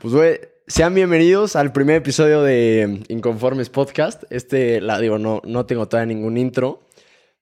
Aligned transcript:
Pues, 0.00 0.14
güey, 0.14 0.38
sean 0.68 0.94
bienvenidos 0.94 1.56
al 1.56 1.72
primer 1.72 1.96
episodio 1.96 2.44
de 2.44 3.02
Inconformes 3.08 3.68
Podcast. 3.68 4.22
Este, 4.30 4.80
la 4.80 5.00
digo, 5.00 5.18
no, 5.18 5.42
no 5.44 5.66
tengo 5.66 5.88
todavía 5.88 6.14
ningún 6.14 6.36
intro, 6.36 6.86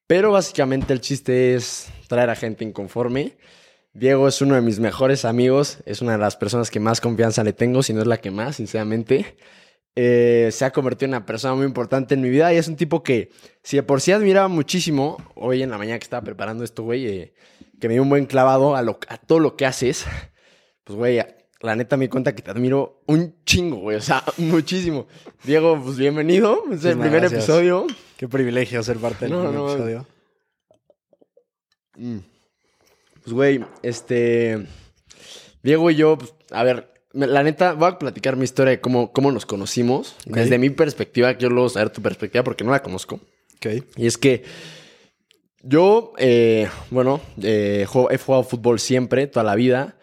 pero 0.07 0.33
básicamente 0.33 0.95
el 0.95 1.03
chiste 1.03 1.55
es 1.55 1.89
traer 2.09 2.31
a 2.31 2.35
gente 2.35 2.65
inconforme. 2.65 3.37
Diego 3.93 4.27
es 4.27 4.41
uno 4.41 4.55
de 4.55 4.63
mis 4.63 4.81
mejores 4.81 5.27
amigos, 5.27 5.81
es 5.85 6.01
una 6.01 6.13
de 6.13 6.19
las 6.19 6.37
personas 6.37 6.71
que 6.71 6.81
más 6.81 7.03
confianza 7.03 7.45
le 7.45 7.53
tengo, 7.53 7.83
si 7.83 7.93
no 7.93 8.01
es 8.01 8.07
la 8.07 8.17
que 8.23 8.31
más, 8.31 8.57
sinceramente. 8.57 9.37
Eh, 9.95 10.49
se 10.51 10.65
ha 10.65 10.73
convertido 10.73 11.09
en 11.09 11.11
una 11.11 11.27
persona 11.27 11.55
muy 11.55 11.67
importante 11.67 12.15
en 12.15 12.23
mi 12.23 12.31
vida 12.31 12.55
y 12.55 12.57
es 12.57 12.69
un 12.69 12.77
tipo 12.77 13.03
que, 13.03 13.33
si 13.63 13.77
de 13.77 13.83
por 13.83 14.01
sí 14.01 14.13
admiraba 14.13 14.49
muchísimo, 14.49 15.19
hoy 15.35 15.63
en 15.63 15.69
la 15.69 15.77
mañana 15.77 15.99
que 15.99 16.05
estaba 16.05 16.25
preparando 16.25 16.65
esto, 16.65 16.85
güey, 16.85 17.07
eh, 17.07 17.35
que 17.79 17.89
me 17.89 17.95
dio 17.95 18.03
un 18.03 18.09
buen 18.09 18.25
clavado 18.25 18.77
a, 18.77 18.81
lo, 18.81 18.99
a 19.09 19.19
todo 19.19 19.41
lo 19.41 19.57
que 19.57 19.67
haces, 19.67 20.07
pues, 20.85 20.97
güey, 20.97 21.21
la 21.61 21.75
neta 21.75 21.97
me 21.97 22.09
cuenta 22.09 22.35
que 22.35 22.43
te 22.43 22.51
admiro 22.51 23.03
un 23.07 23.35
chingo, 23.45 23.77
güey, 23.77 23.97
o 23.97 24.01
sea, 24.01 24.23
muchísimo. 24.39 25.07
Diego, 25.45 25.81
pues 25.83 25.97
bienvenido, 25.97 26.63
es 26.73 26.85
el 26.85 26.99
primer 26.99 27.21
gracias. 27.21 27.45
episodio. 27.45 27.87
Qué 28.17 28.29
privilegio 28.29 28.83
ser 28.83 28.99
parte 28.99 29.27
del 29.27 29.35
primer 29.35 29.55
no. 29.55 29.71
episodio. 29.71 30.07
Mm. 31.97 32.19
Pues, 33.23 33.33
güey, 33.33 33.65
este. 33.83 34.67
Diego 35.63 35.91
y 35.91 35.97
yo, 35.97 36.17
pues, 36.19 36.33
a 36.51 36.63
ver, 36.63 36.93
la 37.13 37.43
neta, 37.43 37.73
voy 37.73 37.89
a 37.89 37.99
platicar 37.99 38.37
mi 38.37 38.45
historia 38.45 38.73
de 38.73 38.81
cómo, 38.81 39.13
cómo 39.13 39.33
nos 39.33 39.47
conocimos. 39.47 40.15
Desde 40.27 40.59
mi 40.59 40.71
perspectiva, 40.71 41.35
quiero 41.35 41.55
luego 41.55 41.71
saber 41.71 41.91
tu 41.91 42.03
perspectiva 42.03 42.45
porque 42.45 42.63
no 42.63 42.71
la 42.71 42.83
conozco. 42.83 43.21
Ok. 43.57 43.83
Y 43.97 44.07
es 44.07 44.19
que 44.19 44.45
yo, 45.63 46.13
eh, 46.19 46.69
bueno, 46.91 47.21
eh, 47.43 47.87
he 48.11 48.19
jugado 48.19 48.45
fútbol 48.45 48.79
siempre, 48.79 49.27
toda 49.27 49.45
la 49.45 49.57
vida. 49.57 49.97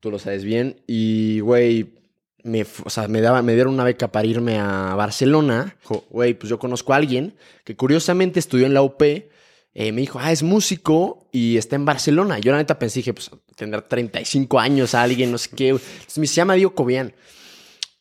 Tú 0.00 0.10
lo 0.10 0.18
sabes 0.18 0.44
bien. 0.44 0.80
Y, 0.86 1.40
güey, 1.40 1.98
me, 2.44 2.64
o 2.84 2.90
sea, 2.90 3.08
me, 3.08 3.20
daba, 3.20 3.42
me 3.42 3.54
dieron 3.54 3.74
una 3.74 3.84
beca 3.84 4.08
para 4.08 4.26
irme 4.26 4.58
a 4.58 4.94
Barcelona. 4.94 5.76
Güey, 6.10 6.34
pues 6.34 6.50
yo 6.50 6.58
conozco 6.58 6.92
a 6.92 6.96
alguien 6.96 7.34
que 7.64 7.76
curiosamente 7.76 8.38
estudió 8.38 8.66
en 8.66 8.74
la 8.74 8.82
UP. 8.82 9.02
eh, 9.02 9.92
me 9.92 10.00
dijo, 10.00 10.18
ah, 10.20 10.32
es 10.32 10.42
músico 10.42 11.28
y 11.32 11.56
está 11.56 11.76
en 11.76 11.84
Barcelona. 11.84 12.38
Yo 12.38 12.52
la 12.52 12.58
neta 12.58 12.78
pensé, 12.78 13.00
dije, 13.00 13.14
pues 13.14 13.30
tendrá 13.56 13.86
35 13.86 14.58
años 14.58 14.94
alguien, 14.94 15.30
no 15.32 15.38
sé 15.38 15.50
qué. 15.54 15.68
Entonces 15.68 16.18
me 16.18 16.26
se 16.26 16.34
llama 16.34 16.54
Diego 16.54 16.74
Cobian. 16.74 17.12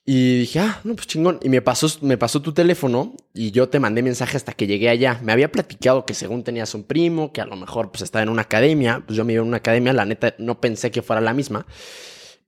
Y 0.10 0.40
dije, 0.40 0.60
ah, 0.60 0.80
no, 0.86 0.96
pues 0.96 1.06
chingón. 1.06 1.38
Y 1.44 1.50
me 1.50 1.62
pasó, 1.62 1.90
me 2.00 2.18
pasó 2.18 2.42
tu 2.42 2.54
teléfono 2.54 3.14
y 3.34 3.52
yo 3.52 3.68
te 3.68 3.78
mandé 3.78 4.02
mensaje 4.02 4.38
hasta 4.38 4.54
que 4.54 4.66
llegué 4.66 4.88
allá. 4.88 5.20
Me 5.22 5.34
había 5.34 5.52
platicado 5.52 6.06
que 6.06 6.14
según 6.14 6.46
tenías 6.46 6.74
un 6.76 6.86
primo, 6.86 7.34
que 7.34 7.42
a 7.42 7.46
lo 7.46 7.58
mejor 7.58 7.92
pues 7.92 8.04
estaba 8.04 8.24
en 8.24 8.30
una 8.30 8.44
academia. 8.44 9.04
Pues 9.06 9.18
yo 9.18 9.26
me 9.26 9.34
iba 9.34 9.42
a 9.42 9.46
una 9.46 9.58
academia, 9.58 9.92
la 9.92 10.06
neta 10.06 10.34
no 10.38 10.62
pensé 10.62 10.92
que 10.92 11.02
fuera 11.02 11.20
la 11.20 11.34
misma. 11.34 11.66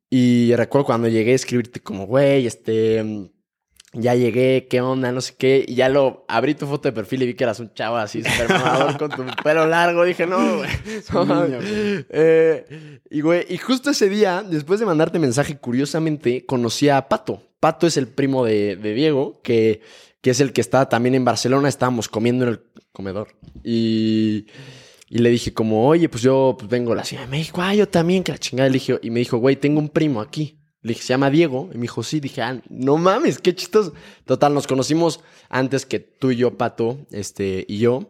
Y 0.10 0.56
recuerdo 0.56 0.86
cuando 0.86 1.10
llegué 1.10 1.34
a 1.34 1.36
escribirte 1.36 1.82
como, 1.82 2.08
güey, 2.08 2.48
este, 2.48 3.30
ya 3.92 4.16
llegué, 4.16 4.68
qué 4.70 4.80
onda, 4.80 5.12
no 5.12 5.20
sé 5.20 5.36
qué. 5.38 5.66
Y 5.68 5.76
ya 5.76 5.90
lo 5.90 6.23
abrí 6.30 6.56
tu 6.56 6.66
foto 6.66 6.88
de 6.88 6.94
perfil 6.94 7.23
y 7.23 7.26
vi 7.26 7.34
que 7.34 7.44
eras 7.44 7.60
un 7.60 7.73
chavo 7.73 7.98
así 7.98 8.23
súper 8.23 8.48
mamador 8.48 8.98
con 8.98 9.10
tu 9.10 9.26
pelo 9.44 9.68
largo. 9.68 10.06
Dije, 10.06 10.26
no, 10.26 10.60
güey. 10.60 10.70
un 11.14 11.28
no 11.28 11.44
niño, 11.44 11.58
mames". 11.58 12.06
Eh, 12.10 13.02
y, 13.10 13.20
güey, 13.20 13.46
y 13.50 13.58
justo 13.58 13.90
ese 13.90 14.08
día, 14.08 14.46
después 14.50 14.80
de 14.80 14.86
mandarte 14.86 15.20
mensaje, 15.20 15.58
curiosamente, 15.58 16.46
conocí 16.46 16.88
a 16.88 17.10
Pato. 17.10 17.48
Pato 17.60 17.88
es 17.88 17.98
el 17.98 18.08
primo 18.08 18.46
de, 18.46 18.76
de 18.76 18.94
Diego, 18.94 19.42
que, 19.44 19.82
que 20.22 20.30
es 20.30 20.40
el 20.40 20.54
que 20.54 20.62
está 20.62 20.88
también 20.88 21.16
en 21.16 21.26
Barcelona. 21.26 21.70
Estábamos 21.70 22.08
comiendo 22.08 22.46
en 22.46 22.52
el 22.52 22.62
comedor. 22.92 23.36
Y, 23.64 24.46
y 25.10 25.18
le 25.20 25.30
dije 25.30 25.54
como, 25.54 25.88
oye, 25.88 26.10
pues 26.10 26.24
yo 26.24 26.56
pues 26.58 26.70
vengo 26.70 26.94
a 26.94 26.96
la 26.96 27.04
Ciudad 27.04 27.24
de 27.24 27.30
México. 27.30 27.62
Ah, 27.62 27.76
yo 27.76 27.88
también, 27.88 28.24
que 28.24 28.32
la 28.32 28.38
chingada. 28.38 28.70
Le 28.70 28.74
dije, 28.74 29.00
y 29.02 29.10
me 29.10 29.20
dijo, 29.20 29.38
güey, 29.38 29.56
tengo 29.56 29.80
un 29.80 29.90
primo 29.90 30.22
aquí. 30.22 30.60
Le 30.82 30.90
dije, 30.90 31.02
se 31.02 31.10
llama 31.10 31.30
Diego. 31.30 31.70
Y 31.74 31.76
me 31.76 31.84
dijo, 31.84 32.04
sí. 32.04 32.20
Dije, 32.20 32.42
ah, 32.42 32.62
no 32.70 32.98
mames, 32.98 33.40
qué 33.40 33.54
chistoso. 33.54 33.94
Total, 34.26 34.54
nos 34.54 34.68
conocimos 34.68 35.20
antes 35.50 35.86
que 35.86 36.00
tú 36.00 36.32
y 36.32 36.38
yo, 36.38 36.58
Pato, 36.58 37.06
este, 37.12 37.66
y 37.68 37.80
yo. 37.80 38.08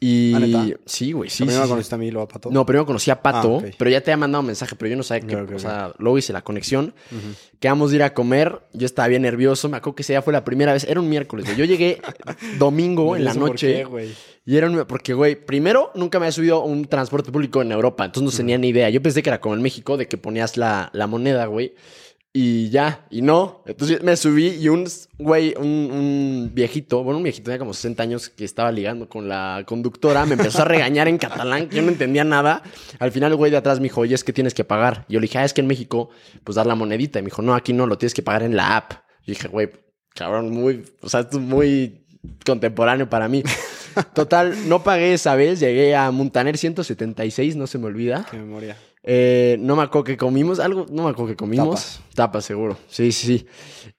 Y 0.00 0.32
¿Ah, 0.32 0.38
neta? 0.38 0.66
sí, 0.86 1.10
güey, 1.10 1.28
sí. 1.28 1.38
Primero 1.38 1.56
sí, 1.56 1.60
me 1.60 1.66
sí. 1.66 1.70
conociste 1.70 1.94
a 1.96 1.98
mí 1.98 2.06
y 2.06 2.10
luego 2.12 2.24
a 2.26 2.28
Pato. 2.28 2.50
No, 2.52 2.64
primero 2.64 2.86
conocí 2.86 3.10
a 3.10 3.20
Pato, 3.20 3.54
Ah, 3.54 3.66
ok. 3.66 3.74
pero 3.76 3.90
ya 3.90 4.00
te 4.00 4.12
había 4.12 4.18
mandado 4.20 4.40
un 4.42 4.46
mensaje, 4.46 4.76
pero 4.76 4.88
yo 4.90 4.96
no 4.96 5.02
sabía 5.02 5.26
que, 5.26 5.54
o 5.54 5.58
sea, 5.58 5.92
luego 5.98 6.18
hice 6.18 6.32
la 6.32 6.42
conexión. 6.42 6.94
Ujú. 7.10 7.34
Quedamos 7.58 7.90
de 7.90 7.96
ir 7.96 8.02
a 8.04 8.14
comer, 8.14 8.60
yo 8.72 8.86
estaba 8.86 9.08
bien 9.08 9.22
nervioso, 9.22 9.68
me 9.68 9.76
acuerdo 9.76 9.96
que 9.96 10.02
ese 10.02 10.12
día 10.12 10.22
fue 10.22 10.32
la 10.32 10.44
primera 10.44 10.72
vez, 10.72 10.84
era 10.84 11.00
un 11.00 11.08
miércoles, 11.08 11.46
güey. 11.46 11.58
Yo 11.58 11.64
llegué 11.64 12.00
domingo 12.58 13.16
en 13.16 13.24
la 13.24 13.32
Eso, 13.32 13.40
¿por 13.40 13.48
noche 13.50 13.84
qué, 13.90 14.12
y 14.46 14.56
era 14.56 14.70
un, 14.70 14.84
porque, 14.86 15.14
güey, 15.14 15.34
primero 15.44 15.90
nunca 15.96 16.18
me 16.20 16.26
había 16.26 16.32
subido 16.32 16.62
un 16.62 16.84
transporte 16.86 17.32
público 17.32 17.60
en 17.60 17.72
Europa, 17.72 18.04
entonces 18.04 18.32
no 18.32 18.36
tenía 18.36 18.56
ni 18.56 18.68
idea. 18.68 18.88
Yo 18.90 19.02
pensé 19.02 19.22
que 19.22 19.30
era 19.30 19.40
como 19.40 19.56
en 19.56 19.62
México, 19.62 19.96
de 19.96 20.06
que 20.06 20.16
ponías 20.16 20.56
la, 20.56 20.90
la 20.92 21.06
moneda, 21.08 21.46
güey. 21.46 21.74
Y 22.32 22.68
ya, 22.68 23.06
y 23.10 23.22
no. 23.22 23.62
Entonces 23.66 24.02
me 24.02 24.14
subí 24.16 24.48
y 24.48 24.68
un 24.68 24.86
güey, 25.18 25.54
un, 25.56 25.66
un 25.66 26.50
viejito, 26.52 27.02
bueno, 27.02 27.16
un 27.16 27.24
viejito 27.24 27.46
tenía 27.46 27.58
como 27.58 27.72
60 27.72 28.02
años 28.02 28.28
que 28.28 28.44
estaba 28.44 28.70
ligando 28.70 29.08
con 29.08 29.28
la 29.28 29.64
conductora, 29.66 30.26
me 30.26 30.34
empezó 30.34 30.62
a 30.62 30.64
regañar 30.66 31.08
en 31.08 31.16
catalán, 31.16 31.68
que 31.68 31.76
yo 31.76 31.82
no 31.82 31.88
entendía 31.88 32.24
nada. 32.24 32.62
Al 32.98 33.12
final 33.12 33.32
el 33.32 33.36
güey 33.36 33.50
de 33.50 33.56
atrás 33.56 33.80
me 33.80 33.84
dijo, 33.84 34.02
oye, 34.02 34.14
es 34.14 34.24
que 34.24 34.32
tienes 34.32 34.52
que 34.52 34.62
pagar. 34.62 35.06
Y 35.08 35.14
yo 35.14 35.20
le 35.20 35.24
dije, 35.24 35.38
ah, 35.38 35.44
es 35.44 35.54
que 35.54 35.62
en 35.62 35.66
México, 35.66 36.10
pues 36.44 36.56
dar 36.56 36.66
la 36.66 36.74
monedita. 36.74 37.18
Y 37.18 37.22
me 37.22 37.26
dijo, 37.26 37.42
no, 37.42 37.54
aquí 37.54 37.72
no, 37.72 37.86
lo 37.86 37.96
tienes 37.96 38.14
que 38.14 38.22
pagar 38.22 38.42
en 38.42 38.56
la 38.56 38.76
app. 38.76 38.92
Y 39.24 39.32
dije, 39.32 39.48
güey, 39.48 39.70
cabrón, 40.14 40.50
muy, 40.50 40.84
o 41.00 41.08
sea, 41.08 41.20
esto 41.20 41.38
es 41.38 41.42
muy 41.42 42.06
contemporáneo 42.44 43.08
para 43.08 43.28
mí. 43.28 43.42
Total, 44.14 44.68
no 44.68 44.84
pagué 44.84 45.14
esa 45.14 45.34
vez, 45.34 45.60
llegué 45.60 45.96
a 45.96 46.10
Montaner 46.10 46.58
176, 46.58 47.56
no 47.56 47.66
se 47.66 47.78
me 47.78 47.86
olvida. 47.86 48.26
Qué 48.30 48.36
memoria. 48.36 48.76
Eh, 49.10 49.56
no 49.58 49.74
me 49.74 49.84
acuerdo 49.84 50.04
que 50.04 50.18
comimos, 50.18 50.60
algo, 50.60 50.84
no 50.90 51.04
me 51.04 51.08
acuerdo 51.08 51.30
que 51.30 51.36
comimos. 51.36 52.02
Tapas. 52.14 52.44
seguro. 52.44 52.76
Sí, 52.90 53.10
sí, 53.10 53.38
sí. 53.38 53.46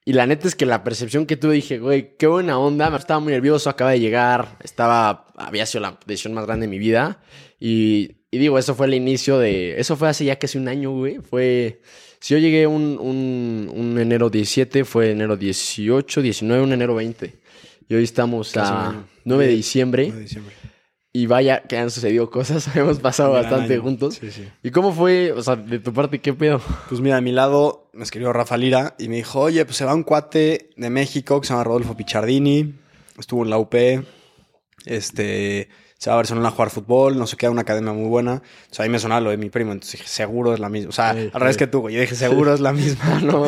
Y 0.06 0.14
la 0.14 0.28
neta 0.28 0.48
es 0.48 0.54
que 0.54 0.68
la 0.68 0.84
percepción 0.84 1.26
que 1.26 1.36
tuve, 1.36 1.56
dije, 1.56 1.80
güey, 1.80 2.16
qué 2.16 2.28
buena 2.28 2.60
onda. 2.60 2.96
Estaba 2.96 3.20
muy 3.20 3.34
nervioso, 3.34 3.72
acaba 3.72 3.90
de 3.90 4.00
llegar. 4.00 4.60
Estaba, 4.64 5.26
había 5.36 5.66
sido 5.66 5.82
la 5.82 5.98
decisión 6.06 6.36
más 6.36 6.46
grande 6.46 6.68
de 6.68 6.70
mi 6.70 6.78
vida. 6.78 7.24
Y, 7.60 8.18
y 8.30 8.38
digo, 8.38 8.60
eso 8.60 8.76
fue 8.76 8.86
el 8.86 8.94
inicio 8.94 9.40
de, 9.40 9.80
eso 9.80 9.96
fue 9.96 10.10
hace 10.10 10.26
ya 10.26 10.38
casi 10.38 10.60
un 10.60 10.68
año, 10.68 10.92
güey. 10.92 11.18
Fue, 11.18 11.82
si 12.20 12.36
yo 12.36 12.40
llegué 12.40 12.68
un, 12.68 13.00
un, 13.02 13.72
un 13.76 13.98
enero 13.98 14.30
17, 14.30 14.86
fue 14.86 15.10
enero 15.10 15.38
18, 15.38 16.22
19, 16.22 16.62
un 16.62 16.74
enero 16.74 16.94
20. 16.94 17.34
Y 17.88 17.96
hoy 17.96 18.04
estamos 18.04 18.52
Casi 18.52 18.72
a 18.72 18.90
año. 18.90 19.08
9 19.26 19.48
de 19.48 19.54
diciembre. 19.54 20.04
9 20.10 20.18
de 20.18 20.22
diciembre. 20.22 20.56
Y 21.12 21.26
vaya 21.26 21.64
que 21.64 21.78
han 21.78 21.90
sucedido 21.90 22.30
cosas, 22.30 22.68
hemos 22.76 23.00
pasado 23.00 23.32
Gran 23.32 23.44
bastante 23.44 23.74
año. 23.74 23.82
juntos. 23.82 24.16
Sí, 24.16 24.32
sí. 24.32 24.48
¿Y 24.62 24.70
cómo 24.72 24.94
fue, 24.94 25.32
o 25.32 25.42
sea, 25.42 25.56
de 25.56 25.80
tu 25.80 25.92
parte, 25.94 26.20
qué 26.20 26.34
pedo? 26.34 26.62
Pues 26.88 27.02
mira, 27.02 27.18
a 27.18 27.22
mi 27.22 27.32
lado 27.32 27.90
me 27.94 28.04
escribió 28.04 28.32
Rafa 28.32 28.58
Lira 28.58 28.96
y 29.00 29.08
me 29.10 29.16
dijo, 29.16 29.40
oye, 29.40 29.66
pues 29.66 29.78
se 29.78 29.86
va 29.86 29.94
un 29.96 30.04
cuate 30.04 30.70
de 30.78 30.90
México 30.90 31.42
que 31.42 31.48
se 31.48 31.54
llama 31.54 31.64
Rodolfo 31.64 31.98
Pichardini. 31.98 32.76
Estuvo 33.18 33.44
en 33.44 33.50
la 33.50 33.58
UP. 33.58 33.74
Este... 34.86 35.70
Se 35.98 36.10
va 36.10 36.14
a 36.14 36.16
Barcelona 36.16 36.48
a 36.48 36.52
jugar 36.52 36.70
fútbol, 36.70 37.18
no 37.18 37.28
sé 37.28 37.36
qué, 37.36 37.50
una 37.50 37.64
academia 37.64 37.92
muy 37.92 38.08
buena. 38.08 38.36
O 38.72 38.74
sea, 38.74 38.84
ahí 38.86 38.90
me 38.90 39.00
sonaba 39.00 39.20
lo 39.20 39.32
de 39.32 39.36
mi 39.38 39.50
primo, 39.50 39.74
entonces 39.74 40.00
dije, 40.00 40.08
seguro 40.10 40.54
es 40.54 40.60
la 40.62 40.70
misma. 40.70 40.92
O 40.92 40.94
sea, 40.94 41.14
Sí, 41.14 41.30
al 41.34 41.42
revés 41.42 41.58
que 41.58 41.68
tú, 41.68 41.82
güey. 41.82 41.96
Yo 41.96 42.00
dije, 42.00 42.16
seguro 42.16 42.54
es 42.54 42.62
la 42.62 42.72
misma. 42.72 43.20
no, 43.22 43.44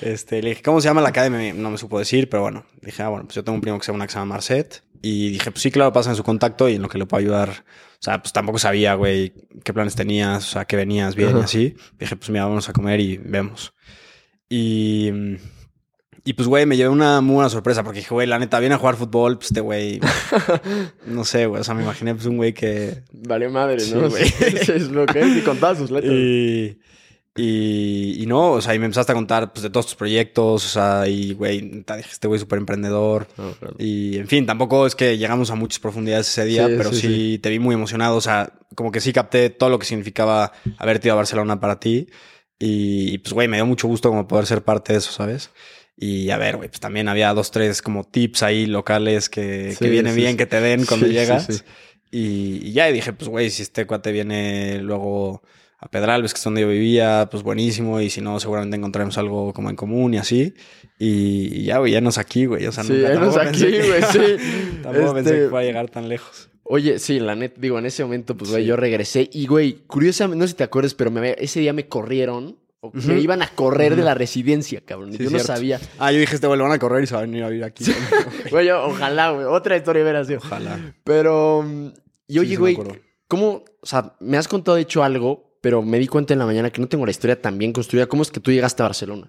Este, 0.00 0.40
le 0.40 0.50
dije, 0.50 0.62
¿cómo 0.62 0.80
se 0.80 0.86
llama 0.86 1.00
la 1.00 1.08
academia? 1.08 1.52
No 1.52 1.68
me 1.72 1.78
supo 1.78 1.98
decir, 1.98 2.30
pero 2.30 2.42
bueno. 2.44 2.64
Dije, 2.80 3.02
ah, 3.02 3.08
bueno, 3.08 3.24
pues 3.24 3.34
yo 3.34 3.42
tengo 3.42 3.56
un 3.56 3.60
primo 3.60 3.76
que 3.80 3.84
se 3.84 3.90
llama 3.90 3.96
una 3.96 4.06
que 4.06 4.12
se 4.12 4.18
llama 4.20 4.34
Marcet. 4.34 4.84
Y 5.02 5.30
dije, 5.30 5.50
pues 5.50 5.62
sí, 5.62 5.70
claro, 5.70 5.92
pasa 5.92 6.10
en 6.10 6.16
su 6.16 6.24
contacto 6.24 6.68
y 6.68 6.74
en 6.74 6.82
lo 6.82 6.88
que 6.88 6.98
le 6.98 7.06
puedo 7.06 7.20
ayudar. 7.20 7.50
O 7.50 8.02
sea, 8.02 8.20
pues 8.20 8.32
tampoco 8.32 8.58
sabía, 8.58 8.94
güey, 8.94 9.32
qué 9.64 9.72
planes 9.72 9.94
tenías, 9.94 10.48
o 10.48 10.50
sea, 10.52 10.64
que 10.64 10.76
venías 10.76 11.14
bien 11.14 11.36
y 11.38 11.40
así. 11.40 11.74
Dije, 11.98 12.16
pues 12.16 12.30
mira, 12.30 12.46
vamos 12.46 12.68
a 12.68 12.72
comer 12.72 13.00
y 13.00 13.16
vemos. 13.16 13.72
Y, 14.48 15.10
y 16.24 16.32
pues, 16.34 16.48
güey, 16.48 16.66
me 16.66 16.76
llevé 16.76 16.90
una 16.90 17.20
muy 17.20 17.34
buena 17.36 17.50
sorpresa 17.50 17.82
porque 17.82 18.00
dije, 18.00 18.14
güey, 18.14 18.26
la 18.26 18.38
neta, 18.38 18.60
viene 18.60 18.74
a 18.74 18.78
jugar 18.78 18.96
fútbol, 18.96 19.36
pues 19.38 19.50
este 19.50 19.60
güey, 19.60 20.00
no 21.06 21.24
sé, 21.24 21.46
güey, 21.46 21.60
o 21.60 21.64
sea, 21.64 21.74
me 21.74 21.82
imaginé 21.82 22.14
pues 22.14 22.26
un 22.26 22.36
güey 22.36 22.52
que, 22.52 23.02
vale 23.12 23.48
madre, 23.48 23.80
Sí, 23.80 23.94
¿no? 23.94 24.08
güey. 24.08 24.24
Eso 24.24 24.72
es 24.74 24.90
lo 24.90 25.06
que 25.06 25.20
es 25.20 25.36
y 25.36 25.40
sus 25.76 25.90
letras. 25.90 26.12
Y, 26.12 26.78
y, 27.36 28.22
y 28.22 28.26
no, 28.26 28.52
o 28.52 28.60
sea, 28.60 28.74
y 28.74 28.78
me 28.78 28.86
empezaste 28.86 29.12
a 29.12 29.14
contar 29.14 29.52
pues, 29.52 29.62
de 29.62 29.70
todos 29.70 29.86
tus 29.86 29.94
proyectos, 29.94 30.64
o 30.64 30.68
sea, 30.68 31.06
y 31.06 31.34
güey, 31.34 31.84
este 31.98 32.28
güey 32.28 32.40
súper 32.40 32.58
emprendedor. 32.58 33.26
Claro. 33.34 33.76
Y 33.78 34.16
en 34.16 34.26
fin, 34.26 34.46
tampoco 34.46 34.86
es 34.86 34.94
que 34.94 35.18
llegamos 35.18 35.50
a 35.50 35.54
muchas 35.54 35.80
profundidades 35.80 36.28
ese 36.28 36.44
día, 36.44 36.66
Sí, 36.66 36.74
pero 36.76 36.92
sí, 36.92 37.00
sí, 37.00 37.06
sí. 37.32 37.38
te 37.38 37.50
vi 37.50 37.58
muy 37.58 37.74
emocionado, 37.74 38.16
o 38.16 38.20
sea, 38.20 38.52
como 38.74 38.90
que 38.90 39.00
sí 39.00 39.12
capté 39.12 39.50
todo 39.50 39.70
lo 39.70 39.78
que 39.78 39.86
significaba 39.86 40.52
haberte 40.78 41.08
ido 41.08 41.14
a 41.14 41.16
Barcelona 41.16 41.60
para 41.60 41.78
ti. 41.78 42.08
Y, 42.58 43.12
y, 43.12 43.18
pues, 43.18 43.34
güey, 43.34 43.48
me 43.48 43.58
dio 43.58 43.66
mucho 43.66 43.86
gusto 43.86 44.08
como 44.08 44.26
poder 44.26 44.46
ser 44.46 44.62
parte 44.62 44.94
de 44.94 45.00
eso, 45.00 45.12
¿sabes? 45.12 45.50
Y 45.98 46.30
a 46.30 46.36
ver, 46.36 46.56
güey, 46.56 46.68
pues 46.68 46.80
también 46.80 47.08
había 47.08 47.32
dos, 47.32 47.50
tres 47.50 47.80
como 47.80 48.04
tips 48.04 48.42
ahí 48.42 48.66
locales 48.66 49.30
que, 49.30 49.74
que 49.78 49.88
viene 49.88 50.10
sí, 50.10 50.16
bien 50.16 50.36
que 50.36 50.46
te 50.46 50.60
den 50.60 50.84
cuando 50.84 51.06
llegas. 51.06 51.64
Y, 52.10 52.68
y 52.68 52.72
ya 52.72 52.88
y 52.88 52.92
dije, 52.92 53.12
pues, 53.12 53.28
güey, 53.28 53.50
si 53.50 53.62
este 53.62 53.86
cuate 53.86 54.12
viene 54.12 54.78
luego 54.80 55.42
a 55.78 55.88
Pedralbes, 55.88 56.32
que 56.32 56.38
es 56.38 56.44
donde 56.44 56.62
yo 56.62 56.68
vivía, 56.68 57.28
pues 57.30 57.42
buenísimo. 57.42 58.00
Y 58.00 58.08
si 58.10 58.20
no, 58.20 58.40
seguramente 58.40 58.76
encontraremos 58.76 59.18
algo 59.18 59.52
como 59.52 59.68
en 59.70 59.76
común 59.76 60.14
y 60.14 60.18
así. 60.18 60.54
Y, 60.98 61.60
y 61.60 61.64
ya, 61.64 61.78
güey, 61.78 61.92
ya 61.92 62.00
nos 62.00 62.18
aquí, 62.18 62.46
güey. 62.46 62.66
O 62.66 62.72
sea, 62.72 62.82
sí, 62.84 62.92
nunca- 62.94 63.12
enos 63.12 63.34
tampoco 63.34 63.48
aquí, 63.56 63.64
güey, 63.88 64.02
sí. 64.10 64.78
Tampoco 64.82 65.14
pensé 65.14 65.30
Este, 65.30 65.42
que 65.44 65.48
fuera 65.50 65.58
a 65.64 65.66
llegar 65.66 65.90
tan 65.90 66.08
lejos. 66.08 66.48
Oye, 66.64 66.98
sí, 66.98 67.20
la 67.20 67.34
neta, 67.36 67.60
digo, 67.60 67.78
en 67.78 67.86
ese 67.86 68.02
momento, 68.02 68.36
pues, 68.36 68.50
güey, 68.50 68.62
Sí. 68.64 68.68
yo 68.68 68.76
regresé 68.76 69.28
y, 69.32 69.46
güey, 69.46 69.84
curiosamente, 69.86 70.38
no 70.40 70.44
sé 70.46 70.52
si 70.52 70.56
te 70.56 70.64
acuerdas, 70.64 70.94
pero 70.94 71.10
me, 71.10 71.36
ese 71.38 71.60
día 71.60 71.72
me 71.72 71.86
corrieron, 71.86 72.58
o 72.80 72.90
que 72.92 73.18
iban 73.20 73.42
a 73.42 73.48
correr 73.48 73.96
de 73.96 74.02
la 74.02 74.14
residencia, 74.14 74.80
cabrón. 74.84 75.12
Sí, 75.12 75.22
yo 75.24 75.30
no 75.30 75.38
sabía. 75.40 75.80
Ah, 75.98 76.10
yo 76.12 76.18
dije, 76.20 76.34
este 76.34 76.46
güey 76.46 76.58
lo 76.58 76.64
van 76.64 76.72
a 76.72 76.78
correr 76.78 77.04
y 77.04 77.06
se 77.06 77.14
va 77.14 77.20
a 77.20 77.22
venir 77.22 77.42
a 77.44 77.48
vivir 77.48 77.64
aquí. 77.64 77.84
Güey, 78.50 78.70
ojalá, 78.70 79.30
güey. 79.30 79.44
Otra 79.46 79.76
historia 79.76 80.02
hubiera 80.02 80.24
sido. 80.24 80.38
Ojalá. 80.38 80.94
Pero, 81.04 81.62
mm, 81.66 81.86
y 82.28 82.38
oye, 82.38 82.48
sí 82.50 82.54
me 82.56 82.74
güey. 82.74 82.78
¿cómo? 83.28 83.64
O 83.80 83.86
sea, 83.86 84.14
me 84.20 84.36
has 84.36 84.46
contado, 84.48 84.76
de 84.76 84.82
hecho, 84.82 85.02
algo, 85.02 85.45
pero 85.66 85.82
me 85.82 85.98
di 85.98 86.06
cuenta 86.06 86.32
en 86.32 86.38
la 86.38 86.46
mañana 86.46 86.70
que 86.70 86.80
no 86.80 86.86
tengo 86.86 87.04
la 87.04 87.10
historia 87.10 87.42
tan 87.42 87.58
bien 87.58 87.72
construida. 87.72 88.06
¿Cómo 88.06 88.22
es 88.22 88.30
que 88.30 88.38
tú 88.38 88.52
llegaste 88.52 88.84
a 88.84 88.86
Barcelona? 88.86 89.28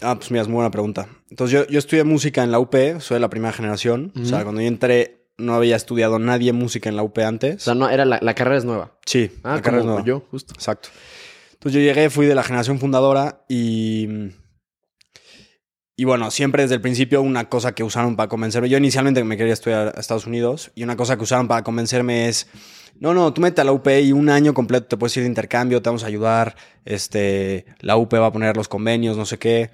Ah, 0.00 0.14
pues 0.16 0.30
mira, 0.30 0.40
es 0.40 0.48
muy 0.48 0.54
buena 0.54 0.70
pregunta. 0.70 1.06
Entonces, 1.28 1.52
yo, 1.52 1.66
yo 1.66 1.78
estudié 1.78 2.04
música 2.04 2.42
en 2.42 2.50
la 2.50 2.58
UP, 2.58 2.74
soy 3.00 3.16
de 3.16 3.20
la 3.20 3.28
primera 3.28 3.52
generación. 3.52 4.10
O 4.18 4.24
sea, 4.24 4.44
cuando 4.44 4.62
yo 4.62 4.66
entré, 4.66 5.26
no 5.36 5.52
había 5.54 5.76
estudiado 5.76 6.18
nadie 6.18 6.54
música 6.54 6.88
en 6.88 6.96
la 6.96 7.02
UP 7.02 7.18
antes. 7.18 7.56
O 7.56 7.64
sea, 7.64 7.74
no, 7.74 7.90
era 7.90 8.06
la, 8.06 8.18
la 8.22 8.34
carrera 8.34 8.56
es 8.56 8.64
nueva. 8.64 8.92
sí, 9.04 9.30
Ah, 9.42 9.56
la 9.56 9.60
carrera 9.60 9.80
es 9.82 9.86
nueva. 9.86 10.02
yo, 10.06 10.24
justo. 10.30 10.54
Exacto. 10.54 10.88
Entonces 11.52 11.78
yo 11.82 11.86
llegué, 11.86 12.08
fui 12.08 12.24
de 12.24 12.34
la 12.34 12.42
generación 12.42 12.78
fundadora 12.78 13.44
y... 13.46 14.08
Y 15.96 16.04
bueno, 16.04 16.30
siempre 16.30 16.62
desde 16.62 16.76
el 16.76 16.80
principio 16.80 17.20
una 17.20 17.50
cosa 17.50 17.72
que 17.74 17.84
usaron 17.84 18.16
para 18.16 18.30
convencerme, 18.30 18.70
yo 18.70 18.78
inicialmente 18.78 19.22
me 19.22 19.36
quería 19.36 19.52
estudiar 19.52 19.92
a 19.94 20.00
Estados 20.00 20.26
Unidos 20.26 20.72
y 20.74 20.82
una 20.82 20.96
cosa 20.96 21.18
que 21.18 21.24
usaron 21.24 21.46
para 21.46 21.62
convencerme 21.62 22.26
es, 22.28 22.48
no, 23.00 23.12
no, 23.14 23.32
tú 23.32 23.40
mete 23.40 23.60
a 23.60 23.64
la 23.64 23.72
UP 23.72 23.86
y 24.02 24.12
un 24.12 24.28
año 24.30 24.54
completo 24.54 24.86
te 24.86 24.96
puedes 24.96 25.16
ir 25.16 25.22
de 25.24 25.28
intercambio, 25.28 25.82
te 25.82 25.88
vamos 25.88 26.04
a 26.04 26.06
ayudar, 26.06 26.56
este, 26.84 27.66
la 27.80 27.96
UP 27.96 28.12
va 28.14 28.26
a 28.26 28.32
poner 28.32 28.56
los 28.56 28.68
convenios, 28.68 29.16
no 29.16 29.26
sé 29.26 29.38
qué. 29.38 29.70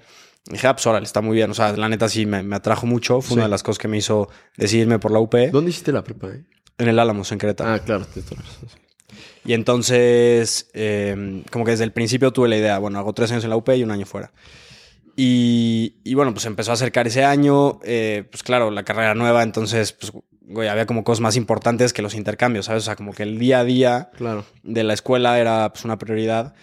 Y 0.47 0.53
dije, 0.53 0.67
ah, 0.67 0.73
pues 0.75 0.85
órale, 0.87 1.05
está 1.05 1.21
muy 1.21 1.35
bien, 1.35 1.51
o 1.51 1.53
sea, 1.53 1.71
la 1.77 1.87
neta 1.87 2.09
sí 2.09 2.25
me, 2.25 2.41
me 2.43 2.55
atrajo 2.55 2.87
mucho, 2.87 3.21
fue 3.21 3.35
una 3.35 3.43
de 3.43 3.49
las 3.49 3.61
cosas 3.63 3.77
que 3.77 3.87
me 3.87 3.97
hizo 3.97 4.27
decidirme 4.57 4.97
por 4.99 5.11
la 5.11 5.19
UP, 5.19 5.35
¿Dónde 5.51 5.69
hiciste 5.69 5.91
la 5.91 6.03
prepa? 6.03 6.29
eh? 6.29 6.43
en 6.77 6.87
el 6.87 6.97
Álamos, 6.97 7.31
en 7.31 7.37
Querétaro. 7.37 7.69
Ah, 7.71 7.79
claro, 7.79 8.07
sí. 8.11 8.21
Y 9.45 9.53
entonces, 9.53 10.69
eh, 10.73 11.43
como 11.51 11.63
que 11.65 11.71
desde 11.71 11.83
el 11.83 11.91
principio 11.91 12.31
tuve 12.31 12.47
la 12.49 12.57
idea, 12.57 12.79
bueno, 12.79 12.97
hago 12.99 13.13
tres 13.13 13.31
años 13.31 13.43
en 13.43 13.51
la 13.51 13.55
UP 13.55 13.69
y 13.69 13.83
un 13.83 13.91
año 13.91 14.05
fuera. 14.05 14.31
Y, 15.15 15.97
y 16.03 16.13
bueno, 16.13 16.33
pues 16.33 16.45
empezó 16.45 16.71
a 16.71 16.73
acercar 16.75 17.05
ese 17.07 17.23
año, 17.23 17.79
eh, 17.83 18.23
pues 18.31 18.43
claro, 18.43 18.71
la 18.71 18.83
carrera 18.83 19.13
nueva, 19.13 19.43
entonces, 19.43 19.93
pues, 19.93 20.11
güey, 20.51 20.67
había 20.67 20.85
como 20.85 21.03
cosas 21.03 21.21
más 21.21 21.35
importantes 21.35 21.93
que 21.93 22.01
los 22.01 22.13
intercambios, 22.15 22.65
¿sabes? 22.65 22.83
O 22.83 22.85
sea, 22.85 22.95
como 22.95 23.13
que 23.13 23.23
el 23.23 23.39
día 23.39 23.59
a 23.59 23.63
día 23.63 24.09
Claro. 24.17 24.45
de 24.63 24.83
la 24.83 24.93
escuela 24.93 25.39
era 25.39 25.71
pues 25.71 25.85
una 25.85 25.97
prioridad. 25.97 26.53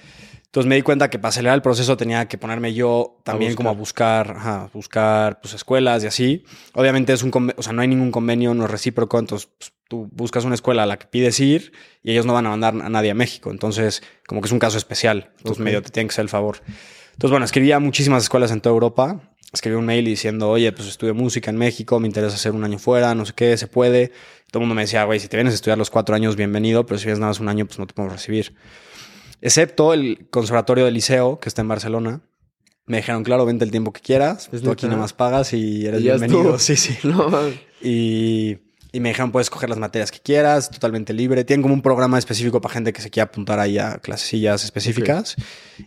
Entonces 0.46 0.68
me 0.68 0.76
di 0.76 0.82
cuenta 0.82 1.10
que 1.10 1.18
para 1.18 1.28
acelerar 1.28 1.56
el 1.56 1.62
proceso 1.62 1.96
tenía 1.98 2.26
que 2.26 2.38
ponerme 2.38 2.72
yo 2.72 3.20
también 3.22 3.54
como 3.54 3.68
a 3.68 3.72
buscar, 3.74 4.30
ajá, 4.38 4.70
buscar 4.72 5.40
pues 5.42 5.52
escuelas 5.52 6.02
y 6.04 6.06
así. 6.06 6.44
Obviamente 6.72 7.12
es 7.12 7.22
un 7.22 7.52
o 7.56 7.62
sea, 7.62 7.72
no 7.74 7.82
hay 7.82 7.88
ningún 7.88 8.10
convenio, 8.10 8.54
no 8.54 8.64
es 8.64 8.70
recíproco, 8.70 9.18
entonces 9.18 9.50
pues, 9.58 9.72
tú 9.88 10.08
buscas 10.10 10.44
una 10.46 10.54
escuela 10.54 10.84
a 10.84 10.86
la 10.86 10.98
que 10.98 11.06
pides 11.06 11.38
ir 11.40 11.72
y 12.02 12.12
ellos 12.12 12.24
no 12.24 12.32
van 12.32 12.46
a 12.46 12.50
mandar 12.50 12.74
a 12.80 12.88
nadie 12.88 13.10
a 13.10 13.14
México. 13.14 13.50
Entonces, 13.50 14.02
como 14.26 14.40
que 14.40 14.46
es 14.46 14.52
un 14.52 14.58
caso 14.58 14.78
especial. 14.78 15.30
Entonces 15.38 15.60
Ok. 15.60 15.64
medio 15.64 15.82
te 15.82 15.90
tienen 15.90 16.08
que 16.08 16.12
hacer 16.12 16.22
el 16.22 16.28
favor. 16.30 16.62
Entonces, 17.12 17.30
bueno, 17.30 17.44
escribí 17.44 17.72
a 17.72 17.78
muchísimas 17.78 18.22
escuelas 18.22 18.50
en 18.50 18.60
toda 18.62 18.72
Europa. 18.72 19.20
Escribí 19.52 19.76
un 19.76 19.86
mail 19.86 20.04
diciendo, 20.04 20.50
oye, 20.50 20.70
pues 20.72 20.88
estudio 20.88 21.14
música 21.14 21.50
en 21.50 21.56
México, 21.56 21.98
me 22.00 22.06
interesa 22.06 22.36
hacer 22.36 22.52
un 22.52 22.64
año 22.64 22.78
fuera, 22.78 23.14
no 23.14 23.24
sé 23.24 23.32
qué, 23.34 23.56
se 23.56 23.66
puede. 23.66 24.12
Todo 24.50 24.60
el 24.60 24.60
mundo 24.60 24.74
me 24.74 24.82
decía, 24.82 25.04
güey, 25.04 25.20
si 25.20 25.28
te 25.28 25.36
vienes 25.38 25.52
a 25.52 25.54
estudiar 25.54 25.78
los 25.78 25.88
cuatro 25.90 26.14
años, 26.14 26.36
bienvenido, 26.36 26.84
pero 26.84 26.98
si 26.98 27.06
vienes 27.06 27.18
nada 27.18 27.30
más 27.30 27.40
un 27.40 27.48
año, 27.48 27.64
pues 27.64 27.78
no 27.78 27.86
te 27.86 27.94
podemos 27.94 28.14
recibir. 28.14 28.54
Excepto 29.40 29.94
el 29.94 30.28
Conservatorio 30.30 30.84
del 30.84 30.94
Liceo, 30.94 31.38
que 31.38 31.48
está 31.48 31.62
en 31.62 31.68
Barcelona. 31.68 32.20
Me 32.86 32.98
dijeron, 32.98 33.24
claro, 33.24 33.46
vente 33.46 33.64
el 33.64 33.70
tiempo 33.70 33.92
que 33.92 34.00
quieras. 34.00 34.48
¿Es 34.52 34.62
Tú 34.62 34.70
aquí 34.70 34.86
nada 34.86 34.98
más 34.98 35.12
pagas 35.12 35.52
y 35.52 35.86
eres 35.86 36.00
Y 36.00 36.04
bienvenido. 36.04 36.58
Sí, 36.58 36.76
sí. 36.76 36.96
No. 37.04 37.30
Y, 37.80 38.58
y 38.90 39.00
me 39.00 39.10
dijeron, 39.10 39.32
puedes 39.32 39.50
coger 39.50 39.68
las 39.68 39.78
materias 39.78 40.10
que 40.10 40.20
quieras, 40.20 40.70
totalmente 40.70 41.12
libre. 41.12 41.44
Tienen 41.44 41.62
como 41.62 41.74
un 41.74 41.82
programa 41.82 42.18
específico 42.18 42.60
para 42.60 42.72
gente 42.72 42.92
que 42.92 43.02
se 43.02 43.10
quiera 43.10 43.24
apuntar 43.24 43.58
ahí 43.60 43.78
a 43.78 43.98
clasesillas 43.98 44.64
específicas. 44.64 45.36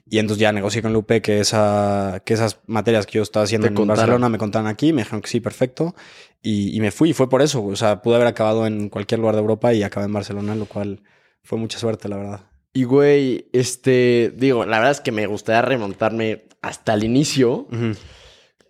Y 0.07 0.19
entonces 0.19 0.39
ya 0.39 0.51
negocié 0.51 0.83
con 0.83 0.93
Lupe 0.93 1.21
que, 1.21 1.39
esa, 1.39 2.21
que 2.25 2.35
esas 2.35 2.59
materias 2.67 3.07
que 3.07 3.13
yo 3.13 3.23
estaba 3.23 3.45
haciendo 3.45 3.67
en. 3.67 3.87
Barcelona 3.87 4.29
me 4.29 4.37
contaran 4.37 4.67
aquí. 4.67 4.93
Me 4.93 5.01
dijeron 5.01 5.21
que 5.21 5.29
sí, 5.29 5.39
perfecto. 5.39 5.95
Y, 6.43 6.75
y 6.75 6.79
me 6.79 6.91
fui. 6.91 7.09
Y 7.09 7.13
fue 7.13 7.27
por 7.27 7.41
eso. 7.41 7.63
O 7.65 7.75
sea, 7.75 8.03
pude 8.03 8.15
haber 8.15 8.27
acabado 8.27 8.67
en 8.67 8.89
cualquier 8.89 9.19
lugar 9.19 9.35
de 9.35 9.41
Europa 9.41 9.73
y 9.73 9.81
acabé 9.81 10.05
en 10.05 10.13
Barcelona, 10.13 10.53
lo 10.53 10.65
cual 10.65 11.01
fue 11.41 11.57
mucha 11.57 11.79
suerte, 11.79 12.07
la 12.07 12.17
verdad. 12.17 12.41
Y 12.73 12.83
güey, 12.83 13.49
este, 13.51 14.31
digo, 14.37 14.65
la 14.65 14.77
verdad 14.77 14.91
es 14.91 15.01
que 15.01 15.11
me 15.11 15.25
gustaría 15.25 15.63
remontarme 15.63 16.43
hasta 16.61 16.93
el 16.93 17.03
inicio. 17.03 17.67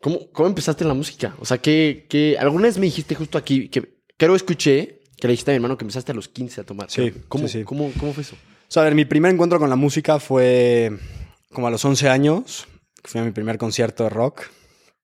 ¿Cómo, 0.01 0.31
cómo 0.31 0.47
empezaste 0.47 0.83
en 0.83 0.87
la 0.87 0.93
música? 0.93 1.35
O 1.39 1.45
sea, 1.45 1.59
que, 1.59 2.07
que 2.09 2.37
alguna 2.39 2.63
vez 2.63 2.77
me 2.77 2.85
dijiste 2.85 3.13
justo 3.13 3.37
aquí, 3.37 3.69
que 3.69 4.00
creo 4.21 4.35
escuché 4.35 5.01
que 5.19 5.27
le 5.27 5.31
dijiste 5.31 5.49
a 5.49 5.53
mi 5.53 5.55
hermano 5.55 5.79
que 5.79 5.83
empezaste 5.83 6.11
a 6.11 6.15
los 6.15 6.27
15 6.27 6.61
a 6.61 6.63
tomar. 6.63 6.91
Sí, 6.91 7.11
¿Cómo, 7.27 7.47
sí, 7.47 7.59
sí. 7.59 7.63
¿cómo, 7.63 7.91
cómo 7.99 8.13
fue 8.13 8.21
eso? 8.21 8.35
O 8.35 8.71
sea, 8.71 8.83
a 8.83 8.85
ver, 8.85 8.93
mi 8.93 9.03
primer 9.05 9.33
encuentro 9.33 9.57
con 9.57 9.67
la 9.67 9.75
música 9.75 10.19
fue 10.19 10.91
como 11.51 11.65
a 11.65 11.71
los 11.71 11.83
11 11.83 12.07
años. 12.07 12.67
Fui 13.03 13.19
a 13.19 13.23
mi 13.23 13.31
primer 13.31 13.57
concierto 13.57 14.03
de 14.03 14.11
rock. 14.11 14.43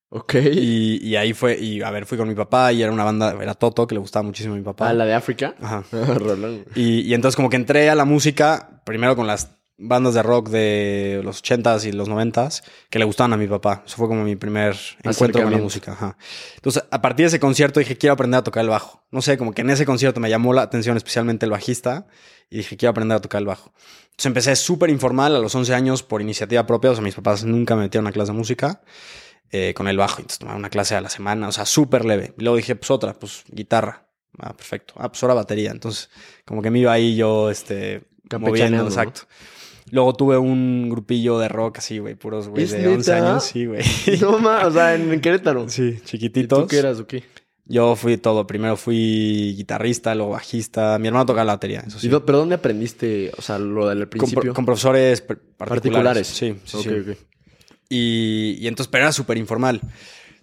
Ok. 0.10 0.36
Y, 0.36 1.04
y 1.04 1.16
ahí 1.16 1.34
fue, 1.34 1.58
y 1.60 1.81
a 1.81 1.90
ver, 1.90 2.06
fui 2.06 2.16
con 2.16 2.28
mi 2.28 2.36
papá 2.36 2.72
y 2.72 2.84
era 2.84 2.92
una 2.92 3.04
banda, 3.04 3.36
era 3.42 3.56
Toto, 3.56 3.88
que 3.88 3.96
le 3.96 4.00
gustaba 4.00 4.22
muchísimo 4.22 4.54
a 4.54 4.58
mi 4.58 4.64
papá. 4.64 4.88
Ah, 4.90 4.94
la 4.94 5.06
de 5.06 5.16
África. 5.16 5.56
Ajá. 5.60 5.84
Y 6.75 7.12
entonces 7.13 7.36
como 7.36 7.50
que 7.50 7.56
entré 7.56 7.90
a 7.90 7.96
la 7.96 8.06
música, 8.06 8.81
primero 8.86 9.16
con 9.16 9.25
las 9.25 9.56
bandas 9.77 10.15
de 10.15 10.24
rock 10.24 10.50
de 10.50 11.21
los 11.24 11.44
80s 11.44 11.85
y 11.85 11.91
los 11.91 12.09
90s, 12.09 12.63
que 12.89 13.00
le 13.00 13.06
gustaban 13.06 13.33
a 13.33 13.38
mi 13.38 13.47
papá. 13.47 13.83
Eso 13.85 13.97
fue 13.97 14.07
como 14.07 14.24
mi 14.24 14.35
primer 14.35 14.75
encuentro 15.03 15.44
con 15.44 15.51
la 15.51 15.59
música. 15.59 15.91
Ajá. 15.91 16.18
Entonces, 16.56 16.83
a 16.89 17.01
partir 17.01 17.25
de 17.25 17.27
ese 17.27 17.39
concierto 17.39 17.79
dije, 17.79 17.97
quiero 17.97 18.13
aprender 18.13 18.39
a 18.39 18.44
tocar 18.44 18.63
el 18.63 18.69
bajo. 18.69 19.06
No 19.12 19.21
sé, 19.21 19.38
como 19.38 19.53
que 19.53 19.62
en 19.62 19.69
ese 19.69 19.85
concierto 19.85 20.19
me 20.19 20.29
llamó 20.29 20.53
la 20.53 20.63
atención 20.63 20.97
especialmente 20.97 21.45
el 21.45 21.51
bajista 21.51 22.07
y 22.50 22.57
dije, 22.57 22.75
quiero 22.75 22.91
aprender 22.91 23.18
a 23.18 23.21
tocar 23.21 23.39
el 23.39 23.45
bajo. 23.45 23.71
Entonces 24.06 24.25
empecé 24.25 24.56
súper 24.56 24.89
informal 24.89 25.35
a 25.35 25.39
los 25.39 25.53
11 25.53 25.74
años 25.75 26.01
por 26.01 26.21
iniciativa 26.21 26.65
propia. 26.65 26.91
O 26.91 26.95
sea, 26.95 27.03
mis 27.03 27.15
papás 27.15 27.44
nunca 27.44 27.75
me 27.75 27.83
metieron 27.83 28.07
a 28.07 28.12
clase 28.12 28.31
de 28.31 28.38
música 28.38 28.81
eh, 29.51 29.74
con 29.75 29.88
el 29.88 29.97
bajo. 29.97 30.18
Entonces 30.21 30.39
tomaba 30.39 30.57
una 30.57 30.71
clase 30.71 30.95
a 30.95 31.01
la 31.01 31.09
semana, 31.09 31.47
o 31.47 31.51
sea, 31.51 31.65
súper 31.65 32.03
leve. 32.03 32.33
Y 32.35 32.41
luego 32.41 32.57
dije, 32.57 32.75
pues 32.75 32.89
otra, 32.89 33.13
pues 33.13 33.44
guitarra. 33.47 34.07
Ah, 34.39 34.56
perfecto. 34.56 34.95
Ah, 34.97 35.09
pues 35.09 35.21
ahora 35.21 35.35
batería. 35.35 35.69
Entonces, 35.69 36.09
como 36.45 36.63
que 36.63 36.71
me 36.71 36.79
iba 36.79 36.91
ahí 36.91 37.15
yo, 37.15 37.51
este, 37.51 38.07
moviendo, 38.39 38.83
¿no? 38.83 39.13
Luego 39.92 40.13
tuve 40.13 40.38
un 40.38 40.89
grupillo 40.89 41.39
de 41.39 41.48
rock 41.48 41.78
así, 41.78 42.00
güey, 42.00 42.16
puros 42.16 42.48
güey 42.50 42.63
¿Es 42.66 42.72
de 42.72 42.88
11 42.88 43.12
neta? 43.13 43.30
años, 43.31 43.44
sí, 43.45 43.66
güey. 43.66 43.81
No 44.22 44.38
más, 44.39 44.66
o 44.68 44.72
sea, 44.72 44.95
en, 44.95 45.22
Querétaro. 45.22 45.69
sí, 45.69 45.95
¿Y 45.98 46.01
chiquititos. 46.06 46.60
tú 46.63 46.68
qué 46.68 46.80
eras 46.80 47.00
o 47.00 47.07
qué? 47.07 47.24
Yo 47.69 47.95
fui 47.98 48.18
todo. 48.18 48.48
Primero 48.48 48.78
fui 48.78 49.54
guitarrista, 49.57 50.16
luego 50.16 50.31
bajista. 50.31 50.98
Mi 51.00 51.07
hermano 51.07 51.25
tocaba 51.25 51.44
la 51.45 51.54
batería, 51.54 51.84
eso 51.86 52.00
sí. 52.00 52.07
¿Y 52.07 52.10
dó- 52.10 52.25
¿Pero 52.25 52.38
dónde 52.39 52.56
aprendiste, 52.56 53.31
o 53.38 53.42
sea, 53.42 53.60
lo 53.60 53.88
del 53.89 54.07
principio? 54.07 54.54
con 54.54 54.66
profesores 54.66 55.22
Particulares. 55.22 55.57
particulares. 55.57 56.28
Sí, 56.28 56.56
sí, 56.66 56.78
sí. 56.84 57.13
Y, 57.89 58.57
y 58.60 58.68
entonces, 58.68 58.89
pero 58.89 59.04
era 59.06 59.12
súper 59.12 59.38
informal. 59.38 59.81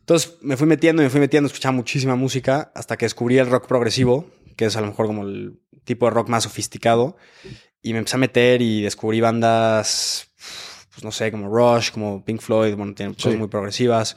Entonces 0.01 0.37
me 0.43 0.57
fui 0.57 0.67
metiendo, 0.67 1.03
me 1.03 1.09
fui 1.11 1.21
metiendo, 1.21 1.47
escuchaba 1.47 1.73
muchísima 1.73 2.15
música 2.15 2.71
hasta 2.75 2.97
que 2.97 3.07
descubrí 3.07 3.39
el 3.39 3.49
rock 3.49 3.67
progresivo, 3.69 4.27
que 4.57 4.67
es 4.67 4.77
a 4.77 4.81
lo 4.83 4.89
mejor 4.89 5.07
como 5.07 5.23
el 5.27 5.59
tipo 5.85 6.07
de 6.07 6.11
rock 6.11 6.29
más 6.29 6.45
sofisticado. 6.45 7.17
Y 7.85 7.93
me 7.93 7.99
empecé 8.01 8.17
a 8.17 8.19
meter 8.19 8.61
y 8.63 8.81
descubrí 8.83 9.21
bandas, 9.21 10.29
pues 10.93 11.05
no 11.05 11.13
sé, 11.13 11.31
como 11.31 11.49
Rush, 11.49 11.91
como 11.93 12.25
Pink 12.25 12.41
Floyd, 12.41 12.75
bueno, 12.75 12.95
tienen 12.95 13.15
cosas 13.15 13.33
Sí. 13.33 13.39
muy 13.39 13.49
progresivas. 13.49 14.17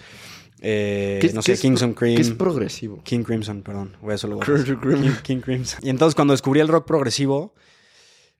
Eh, 0.62 1.20
¿Qué 1.22 1.28
es- 1.28 1.34
no 1.36 1.42
qué 1.44 1.56
sé, 1.56 1.68
pro- 1.70 1.94
Cream. 1.96 2.16
¿Qué 2.16 2.22
es 2.22 2.32
progresivo? 2.32 3.04
King 3.04 3.24
Crimson, 3.24 3.62
perdón. 3.62 3.96
Voy 4.02 4.14
a 4.16 4.18
solo 4.18 4.40
Crimson. 4.40 4.80
King, 4.82 5.12
King 5.22 5.42
Crimson. 5.42 5.80
Y 5.84 5.90
entonces 5.90 6.16
cuando 6.16 6.34
descubrí 6.34 6.62
el 6.62 6.68
rock 6.68 6.88
progresivo, 6.88 7.54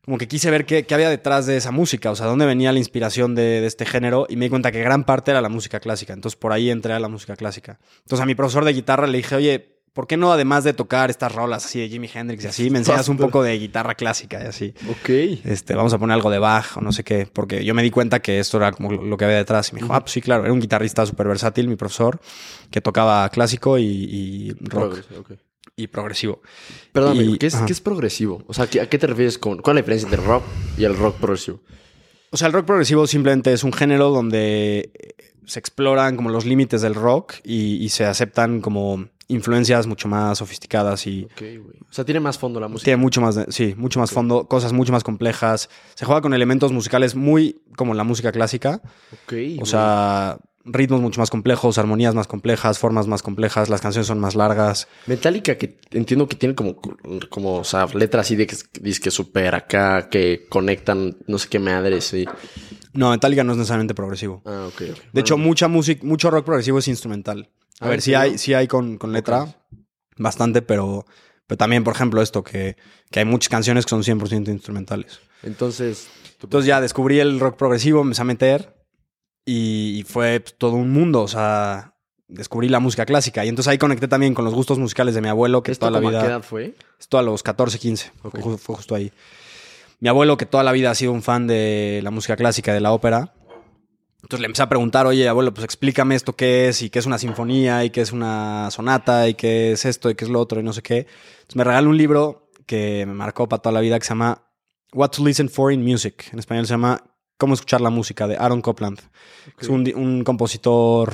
como 0.04 0.18
que 0.18 0.28
quise 0.30 0.50
ver 0.50 0.66
qué, 0.66 0.86
qué 0.86 0.94
había 0.96 1.10
detrás 1.10 1.46
de 1.46 1.58
esa 1.58 1.72
música, 1.72 2.10
o 2.10 2.16
sea, 2.16 2.26
dónde 2.26 2.46
venía 2.46 2.72
la 2.72 2.80
inspiración 2.80 3.36
de, 3.36 3.60
de 3.62 3.68
este 3.68 3.86
género 3.86 4.26
y 4.30 4.38
me 4.38 4.46
di 4.46 4.50
cuenta 4.50 4.72
que 4.72 4.80
gran 4.80 5.04
parte 5.04 5.32
era 5.32 5.42
la 5.42 5.50
música 5.50 5.80
clásica. 5.82 6.14
Entonces 6.14 6.38
por 6.40 6.54
ahí 6.54 6.70
entré 6.70 6.94
a 6.94 7.00
la 7.00 7.10
música 7.10 7.36
clásica. 7.36 7.78
Entonces 8.04 8.24
a 8.24 8.26
mi 8.26 8.34
profesor 8.34 8.64
de 8.64 8.72
guitarra 8.74 9.06
le 9.06 9.18
dije, 9.18 9.36
oye, 9.36 9.77
¿por 9.98 10.06
qué 10.06 10.16
no 10.16 10.32
además 10.32 10.64
de 10.64 10.74
tocar 10.74 11.10
estas 11.10 11.34
rolas 11.34 11.66
así 11.66 11.80
de 11.80 11.90
Jimi 11.90 12.08
Hendrix 12.14 12.44
y 12.44 12.48
así, 12.48 12.70
me 12.70 12.78
enseñas 12.78 13.10
un 13.10 13.18
poco 13.18 13.42
de 13.42 13.58
guitarra 13.58 13.96
clásica 13.96 14.40
y 14.44 14.46
así? 14.46 14.74
Ok. 14.92 15.10
Este, 15.44 15.74
vamos 15.74 15.92
a 15.92 15.98
poner 15.98 16.14
algo 16.14 16.30
de 16.30 16.38
Bach 16.38 16.78
o 16.78 16.82
no 16.82 16.92
sé 16.92 17.04
qué, 17.04 17.28
porque 17.34 17.66
yo 17.66 17.74
me 17.74 17.82
di 17.82 17.90
cuenta 17.90 18.20
que 18.22 18.38
esto 18.38 18.58
era 18.58 18.72
como 18.72 18.92
lo 18.94 19.18
que 19.18 19.26
había 19.26 19.38
detrás. 19.38 19.72
Y 19.72 19.74
me 19.76 19.82
dijo, 19.82 19.96
ah, 19.96 20.02
pues 20.02 20.12
sí, 20.12 20.22
claro, 20.22 20.44
era 20.44 20.54
un 20.54 20.60
guitarrista 20.60 21.04
súper 21.08 21.28
versátil, 21.28 21.68
mi 21.68 21.76
profesor, 21.78 22.20
que 22.70 22.80
tocaba 22.80 23.28
clásico 23.30 23.80
y, 23.80 23.84
y 23.86 24.52
rock 24.60 24.70
Progresivo, 24.70 25.20
ok. 25.22 25.32
y 25.76 25.88
progresivo. 25.88 26.42
Perdóname, 26.92 27.24
Y- 27.24 27.38
¿qué, 27.40 27.48
es. 27.48 27.56
¿qué 27.56 27.74
es 27.74 27.82
progresivo? 27.82 28.44
O 28.48 28.54
sea, 28.54 28.68
¿qué- 28.68 28.82
¿a 28.82 28.88
qué 28.88 29.00
te 29.00 29.08
refieres 29.08 29.40
con... 29.40 29.58
¿Cuál 29.58 29.78
es 29.78 29.82
la 29.88 29.94
diferencia 29.94 30.08
entre 30.10 30.24
rock 30.26 30.44
y 30.78 30.84
el 30.84 30.96
rock 30.96 31.16
progresivo? 31.18 31.60
O 32.30 32.38
sea, 32.38 32.48
el 32.48 32.54
rock 32.54 32.66
progresivo 32.68 33.08
simplemente 33.08 33.52
es 33.52 33.64
un 33.64 33.74
género 33.74 34.10
donde 34.12 34.92
eh, 34.94 35.16
se 35.48 35.58
exploran 35.60 36.16
como 36.18 36.30
los 36.30 36.46
límites 36.46 36.82
del 36.84 36.94
rock 36.94 37.36
y, 37.44 37.76
y 37.84 37.90
se 37.90 38.06
aceptan 38.06 38.62
como 38.62 39.08
influencias 39.30 39.88
mucho 39.88 40.08
más 40.08 40.38
sofisticadas 40.38 41.06
y 41.08 41.26
Ok, 41.26 41.40
güey. 41.40 41.78
O 41.90 41.94
sea, 41.94 42.06
tiene 42.06 42.20
más 42.20 42.38
fondo 42.38 42.60
la 42.60 42.68
música. 42.68 42.86
tiene 42.86 42.98
mucho 42.98 43.20
más, 43.22 43.36
de- 43.36 43.52
sí, 43.52 43.74
mucho 43.78 44.00
más 44.00 44.12
fondo, 44.12 44.48
cosas 44.48 44.72
mucho 44.74 44.92
más 44.94 45.04
complejas. 45.04 45.70
Se 45.96 46.06
juega 46.06 46.22
con 46.22 46.34
elementos 46.34 46.72
musicales 46.72 47.16
muy 47.16 47.62
como 47.76 47.94
la 47.94 48.04
música 48.04 48.32
clásica. 48.32 48.82
Ok, 49.12 49.32
güey. 49.32 49.60
O 49.62 49.66
sea, 49.66 50.38
ritmos 50.70 51.00
mucho 51.02 51.20
más 51.22 51.30
complejos, 51.30 51.78
armonías 51.78 52.14
más 52.16 52.28
complejas, 52.28 52.78
formas 52.80 53.08
más 53.08 53.22
complejas, 53.22 53.70
las 53.70 53.80
canciones 53.82 54.08
son 54.08 54.20
más 54.20 54.36
largas. 54.36 54.88
Metallica, 55.08 55.58
que 55.58 55.78
entiendo 55.92 56.28
que 56.28 56.36
tiene 56.36 56.56
como, 56.56 56.76
como 57.30 57.56
o 57.56 57.64
sea, 57.64 57.86
letras 57.94 58.26
así 58.28 58.36
de 58.36 58.48
que 58.48 58.56
dice 58.82 59.02
que 59.02 59.12
super 59.12 59.56
acá, 59.56 60.10
que 60.10 60.46
conectan 60.50 61.18
no 61.28 61.38
sé 61.38 61.48
qué 61.50 61.60
madres, 61.60 62.06
sí. 62.06 62.26
No, 62.94 63.12
Metallica 63.12 63.44
no 63.44 63.52
es 63.54 63.58
necesariamente 63.60 63.94
progresivo. 63.94 64.42
Ah, 64.46 64.66
ok, 64.68 64.82
ok. 64.92 64.98
De 65.14 65.22
hecho, 65.22 65.38
mucha 65.38 65.68
música, 65.68 66.06
mucho 66.06 66.30
rock 66.32 66.46
progresivo 66.46 66.80
es 66.80 66.88
instrumental. 66.88 67.50
A 67.80 67.88
ver, 67.88 67.96
¿en 67.96 68.02
sí 68.02 68.14
hay, 68.16 68.38
sí 68.38 68.54
hay 68.54 68.68
con, 68.68 68.98
con 68.98 69.14
letra, 69.14 69.56
bastante, 70.18 70.62
pero, 70.62 71.06
pero 71.46 71.58
también, 71.58 71.84
por 71.84 71.94
ejemplo, 71.96 72.22
esto, 72.22 72.44
que, 72.44 72.76
que 73.12 73.20
hay 73.20 73.26
muchas 73.26 73.50
canciones 73.50 73.86
que 73.86 73.90
son 73.90 74.04
100% 74.04 74.50
instrumentales. 74.50 75.20
Entonces, 75.44 76.08
tú- 76.40 76.48
Entonces 76.48 76.68
ya 76.68 76.82
descubrí 76.82 77.20
el 77.20 77.40
rock 77.40 77.58
progresivo, 77.58 78.04
me 78.04 78.10
empecé 78.10 78.22
a 78.22 78.26
meter 78.26 78.76
y, 79.46 80.00
y 80.00 80.04
fue 80.04 80.40
pues, 80.40 80.58
todo 80.58 80.72
un 80.74 80.92
mundo, 80.92 81.22
o 81.22 81.28
sea, 81.28 81.94
descubrí 82.28 82.68
la 82.68 82.80
música 82.80 83.06
clásica. 83.06 83.46
Y 83.46 83.50
entonces 83.50 83.70
ahí 83.72 83.78
conecté 83.78 84.08
también 84.08 84.34
con 84.34 84.44
los 84.44 84.54
gustos 84.54 84.80
musicales 84.80 85.14
de 85.16 85.22
mi 85.22 85.30
abuelo, 85.30 85.62
que 85.64 85.72
¿esto 85.72 85.88
toda 85.88 86.02
la 86.02 86.08
vida... 86.10 86.22
qué 86.22 86.28
edad 86.28 86.42
fue? 86.42 86.76
Esto 87.00 87.18
a 87.18 87.22
los 87.22 87.44
14, 87.44 87.78
15. 87.80 88.12
Fue 88.22 88.30
Ok. 88.30 88.40
ju- 88.40 88.58
Fue, 88.58 88.76
justo 88.76 88.96
ahí. 88.96 89.12
Mi 90.00 90.10
abuelo, 90.10 90.36
que 90.38 90.46
toda 90.46 90.64
la 90.64 90.72
vida 90.74 90.92
ha 90.92 90.96
sido 90.96 91.12
un 91.12 91.24
fan 91.24 91.48
de 91.48 92.02
la 92.04 92.12
música 92.12 92.36
clásica, 92.36 92.74
de 92.74 92.80
la 92.82 92.92
ópera. 92.92 93.34
Entonces 94.28 94.42
le 94.42 94.48
empecé 94.48 94.64
a 94.64 94.68
preguntar, 94.68 95.08
oye, 95.08 95.26
abuelo, 95.30 95.54
pues 95.54 95.64
explícame 95.64 96.14
esto 96.14 96.36
qué 96.36 96.68
es, 96.68 96.82
y 96.82 96.90
qué 96.90 97.00
es 97.00 97.06
una 97.06 97.18
sinfonía, 97.18 97.86
y 97.86 97.92
qué 97.92 98.02
es 98.02 98.12
una 98.12 98.70
sonata, 98.72 99.30
y 99.30 99.36
qué 99.36 99.72
es 99.72 99.86
esto, 99.86 100.10
y 100.10 100.16
qué 100.16 100.26
es 100.26 100.30
lo 100.30 100.42
otro, 100.42 100.60
y 100.60 100.64
no 100.64 100.74
sé 100.74 100.82
qué. 100.82 100.98
Entonces 100.98 101.56
me 101.56 101.64
regaló 101.64 101.90
un 101.92 101.96
libro 101.96 102.50
que 102.66 103.06
me 103.06 103.14
marcó 103.14 103.48
para 103.48 103.62
toda 103.62 103.72
la 103.72 103.80
vida, 103.80 103.98
que 103.98 104.04
se 104.04 104.10
llama 104.10 104.44
What 104.92 105.12
to 105.12 105.26
Listen 105.26 105.48
for 105.48 105.72
in 105.72 105.82
Music. 105.82 106.26
En 106.34 106.40
español 106.40 106.66
se 106.66 106.74
llama 106.74 107.02
Cómo 107.38 107.54
escuchar 107.54 107.80
la 107.80 107.90
música, 107.90 108.28
de 108.28 108.36
Aaron 108.36 108.62
Copland. 108.62 109.00
Es 109.62 109.70
un, 109.70 109.90
un 109.96 110.26
compositor 110.26 111.14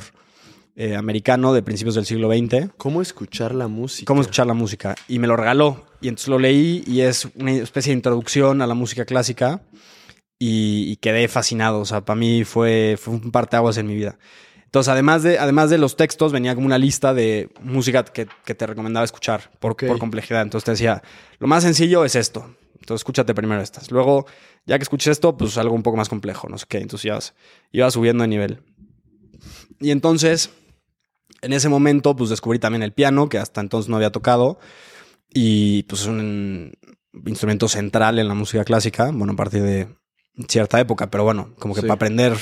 eh, 0.74 0.96
americano 0.96 1.52
de 1.52 1.62
principios 1.62 1.94
del 1.94 2.06
siglo 2.06 2.28
XX. 2.28 2.72
¿Cómo 2.76 3.00
escuchar 3.00 3.54
la 3.54 3.68
música? 3.68 4.06
Cómo 4.06 4.22
escuchar 4.22 4.48
la 4.48 4.54
música. 4.54 4.96
Y 5.06 5.20
me 5.20 5.28
lo 5.28 5.36
regaló. 5.36 5.86
Y 6.00 6.08
entonces 6.08 6.30
lo 6.30 6.40
leí 6.40 6.82
y 6.84 7.02
es 7.02 7.28
una 7.36 7.52
especie 7.52 7.92
de 7.92 7.98
introducción 7.98 8.60
a 8.60 8.66
la 8.66 8.74
música 8.74 9.04
clásica. 9.04 9.62
Y, 10.46 10.90
y 10.92 10.96
quedé 10.96 11.26
fascinado. 11.28 11.80
O 11.80 11.84
sea, 11.86 12.04
para 12.04 12.18
mí 12.18 12.44
fue, 12.44 12.96
fue 13.00 13.14
un 13.14 13.30
parteaguas 13.30 13.78
en 13.78 13.86
mi 13.86 13.94
vida. 13.94 14.18
Entonces, 14.64 14.90
además 14.90 15.22
de, 15.22 15.38
además 15.38 15.70
de 15.70 15.78
los 15.78 15.96
textos, 15.96 16.32
venía 16.32 16.54
como 16.54 16.66
una 16.66 16.78
lista 16.78 17.14
de 17.14 17.48
música 17.62 18.04
que, 18.04 18.26
que 18.44 18.54
te 18.54 18.66
recomendaba 18.66 19.04
escuchar 19.04 19.50
por, 19.60 19.72
Ok. 19.72 19.84
por 19.86 19.98
complejidad. 19.98 20.42
Entonces 20.42 20.64
te 20.64 20.72
decía, 20.72 21.02
lo 21.38 21.46
más 21.46 21.62
sencillo 21.62 22.04
es 22.04 22.14
esto. 22.16 22.40
Entonces 22.74 23.00
escúchate 23.00 23.32
primero 23.34 23.62
estas. 23.62 23.90
Luego, 23.90 24.26
ya 24.66 24.76
que 24.78 24.82
escuches 24.82 25.12
esto, 25.12 25.36
pues 25.36 25.56
algo 25.56 25.74
un 25.74 25.82
poco 25.82 25.96
más 25.96 26.08
complejo, 26.10 26.48
no 26.50 26.58
sé 26.58 26.66
qué. 26.68 26.78
Entonces 26.78 27.04
ya 27.04 27.18
iba 27.72 27.90
subiendo 27.90 28.22
de 28.22 28.28
nivel. 28.28 28.62
Y 29.80 29.92
entonces, 29.92 30.50
en 31.40 31.52
ese 31.54 31.68
momento, 31.68 32.14
pues 32.16 32.28
descubrí 32.30 32.58
también 32.58 32.82
el 32.82 32.92
piano, 32.92 33.28
que 33.28 33.38
hasta 33.38 33.60
entonces 33.60 33.88
no 33.88 33.96
había 33.96 34.10
tocado. 34.12 34.58
Y 35.32 35.84
pues 35.84 36.02
es 36.02 36.08
un 36.08 36.72
instrumento 37.26 37.68
central 37.68 38.18
en 38.18 38.28
la 38.28 38.34
música 38.34 38.64
clásica, 38.64 39.10
bueno, 39.12 39.32
a 39.32 39.36
partir 39.36 39.62
de 39.62 39.88
cierta 40.48 40.80
época, 40.80 41.10
pero 41.10 41.24
bueno, 41.24 41.54
como 41.58 41.74
que 41.74 41.80
Sí. 41.80 41.86
para 41.86 41.94
aprender 41.96 42.32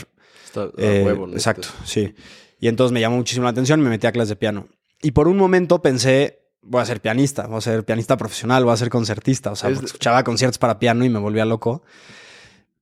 Está 0.45 0.69
eh, 0.79 1.03
huevo, 1.05 1.27
¿no? 1.27 1.33
exacto, 1.35 1.69
sí. 1.85 2.15
Y 2.61 2.69
entonces 2.69 2.93
me 2.93 3.01
llamó 3.01 3.17
muchísimo 3.17 3.45
la 3.45 3.51
atención 3.51 3.81
y 3.81 3.83
me 3.83 3.91
metí 3.91 4.07
a 4.07 4.13
clases 4.13 4.31
de 4.31 4.37
piano. 4.37 4.69
Y 5.03 5.11
por 5.13 5.27
un 5.29 5.37
momento 5.37 5.83
pensé, 5.83 6.41
voy 6.63 6.81
a 6.81 6.85
ser 6.87 7.01
pianista, 7.01 7.47
voy 7.49 7.59
a 7.59 7.61
ser 7.61 7.85
pianista 7.85 8.17
profesional, 8.17 8.65
voy 8.65 8.73
a 8.73 8.77
ser 8.77 8.89
concertista. 8.89 9.51
O 9.51 9.57
sea, 9.57 9.71
Es- 9.71 9.83
escuchaba 9.83 10.23
conciertos 10.25 10.59
para 10.59 10.79
piano 10.79 11.05
y 11.05 11.09
me 11.11 11.19
volvía 11.19 11.45
loco. 11.45 11.83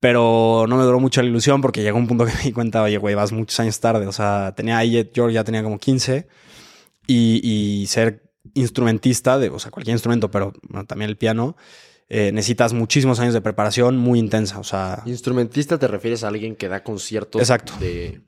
Pero 0.00 0.64
no 0.69 0.76
me 0.76 0.85
duró 0.85 0.99
mucho 0.99 1.21
la 1.23 1.29
ilusión 1.29 1.61
porque 1.61 1.83
llegó 1.83 1.99
un 1.99 2.07
punto 2.07 2.25
que 2.25 2.33
me 2.35 2.43
di 2.43 2.52
cuenta, 2.52 2.83
oye, 2.83 2.97
güey, 2.99 3.14
vas 3.14 3.33
muchos 3.33 3.59
años 3.61 3.81
tarde. 3.81 4.07
O 4.07 4.12
sea, 4.12 4.55
tenía 4.57 4.79
ahí, 4.79 5.11
yo 5.14 5.29
ya 5.31 5.45
tenía 5.45 5.62
como 5.62 5.79
15 5.79 6.26
y, 7.07 7.40
y 7.43 7.87
ser 7.87 8.31
instrumentista, 8.55 9.38
de, 9.38 9.50
o 9.50 9.59
sea, 9.59 9.71
cualquier 9.71 9.95
instrumento, 9.95 10.31
pero 10.31 10.52
bueno, 10.69 10.87
también 10.87 11.11
el 11.11 11.17
piano, 11.19 11.57
eh, 12.11 12.31
necesitas 12.33 12.73
muchísimos 12.75 13.19
años 13.21 13.33
de 13.33 13.40
preparación 13.40 13.97
muy 13.97 14.19
intensa. 14.19 14.59
O 14.59 14.64
sea, 14.64 15.02
Instrumentista 15.07 15.79
te 15.79 15.88
refieres 15.88 16.23
a 16.25 16.29
alguien 16.29 16.57
que 16.57 16.69
da 16.69 16.83
conciertos 16.83 17.40
Exacto. 17.40 17.73
de 17.81 18.21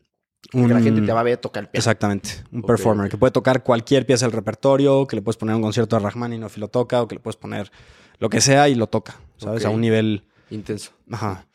que 0.50 0.56
un- 0.58 0.72
la 0.72 0.80
gente 0.80 1.02
te 1.02 1.12
va 1.12 1.20
a 1.20 1.24
ver 1.24 1.36
tocar 1.38 1.64
el 1.64 1.68
piano. 1.68 1.80
Exactamente, 1.80 2.30
un 2.50 2.62
performer 2.62 3.10
que 3.10 3.16
puede 3.18 3.30
tocar 3.32 3.62
cualquier 3.62 4.06
pieza 4.06 4.24
del 4.26 4.32
repertorio, 4.32 5.06
que 5.06 5.16
le 5.16 5.22
puedes 5.22 5.36
poner 5.36 5.54
un 5.56 5.62
concierto 5.62 5.96
de 5.96 6.02
Rachmaninoff 6.02 6.56
y 6.56 6.60
lo 6.60 6.68
toca, 6.68 7.02
o 7.02 7.08
que 7.08 7.16
le 7.16 7.20
puedes 7.20 7.36
poner 7.36 7.70
lo 8.18 8.28
que 8.30 8.40
sea 8.40 8.68
y 8.68 8.74
lo 8.76 8.86
toca, 8.86 9.20
¿sabes? 9.36 9.64
A 9.64 9.70
un 9.70 9.80
nivel... 9.80 10.24
Intenso. 10.50 10.92
Ajá. 11.10 11.46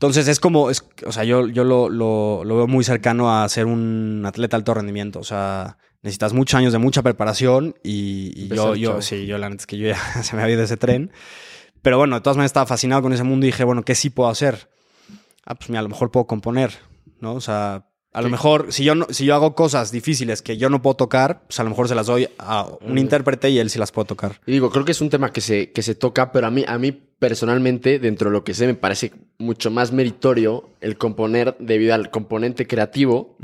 Entonces 0.00 0.28
es 0.28 0.40
como, 0.40 0.70
es, 0.70 0.82
o 1.06 1.12
sea, 1.12 1.24
yo, 1.24 1.46
yo 1.46 1.62
lo, 1.62 1.90
lo- 1.90 2.42
lo 2.42 2.56
veo 2.56 2.66
muy 2.66 2.84
cercano 2.84 3.30
a 3.38 3.46
ser 3.50 3.66
un 3.66 4.22
atleta 4.26 4.56
alto 4.56 4.72
rendimiento, 4.72 5.18
o 5.18 5.24
sea, 5.24 5.76
necesitas 6.00 6.32
muchos 6.32 6.56
años 6.56 6.72
de 6.72 6.78
mucha 6.78 7.02
preparación 7.02 7.74
y, 7.84 8.32
y 8.34 8.48
yo, 8.56 8.74
yo, 8.80 9.02
sí, 9.02 9.26
yo 9.26 9.36
la 9.36 9.50
neta 9.50 9.60
es 9.60 9.66
que 9.66 9.76
yo 9.76 9.88
ya 9.88 9.98
se 10.22 10.36
me 10.36 10.42
había 10.42 10.54
ido 10.54 10.64
ese 10.64 10.78
tren, 10.78 11.12
pero 11.82 11.98
bueno, 11.98 12.16
de 12.16 12.22
todas 12.22 12.38
maneras 12.38 12.48
estaba 12.48 12.64
fascinado 12.64 13.02
con 13.02 13.12
ese 13.12 13.24
mundo 13.24 13.44
y 13.44 13.50
dije, 13.50 13.62
bueno, 13.62 13.82
¿qué 13.82 13.94
sí 13.94 14.08
puedo 14.08 14.30
hacer? 14.30 14.70
Ah, 15.44 15.54
pues 15.54 15.68
mira, 15.68 15.80
a 15.80 15.82
lo 15.82 15.90
mejor 15.90 16.10
puedo 16.10 16.26
componer, 16.26 16.72
¿no? 17.20 17.34
O 17.34 17.40
sea, 17.42 17.84
a 18.12 18.22
lo 18.22 18.28
mejor 18.28 18.72
si 18.72 18.82
yo, 18.84 18.94
no, 18.94 19.06
si 19.10 19.24
yo 19.24 19.34
hago 19.34 19.54
cosas 19.54 19.92
difíciles 19.92 20.42
que 20.42 20.56
yo 20.56 20.68
no 20.68 20.82
puedo 20.82 20.96
tocar, 20.96 21.42
pues 21.46 21.60
a 21.60 21.64
lo 21.64 21.70
mejor 21.70 21.88
se 21.88 21.94
las 21.94 22.06
doy 22.06 22.28
a 22.38 22.66
un 22.80 22.94
Mm. 22.94 22.98
intérprete 22.98 23.50
y 23.50 23.58
él 23.58 23.70
sí 23.70 23.78
las 23.78 23.92
puede 23.92 24.06
tocar. 24.08 24.40
Y 24.46 24.52
digo, 24.52 24.70
creo 24.70 24.84
que 24.84 24.92
es 24.92 25.00
un 25.00 25.10
tema 25.10 25.32
que 25.32 25.40
se, 25.40 25.70
que 25.70 25.82
se 25.82 25.94
toca, 25.94 26.32
pero 26.32 26.46
a 26.46 26.50
mí, 26.50 26.64
a 26.66 26.76
mí 26.78 26.90
personalmente, 26.92 27.98
dentro 27.98 28.30
de 28.30 28.32
lo 28.32 28.42
que 28.44 28.54
sé, 28.54 28.66
me 28.66 28.74
parece 28.74 29.12
mucho 29.38 29.70
más 29.70 29.92
meritorio 29.92 30.70
el 30.80 30.96
componer 30.98 31.56
debido 31.60 31.94
al 31.94 32.10
componente 32.10 32.66
creativo 32.66 33.36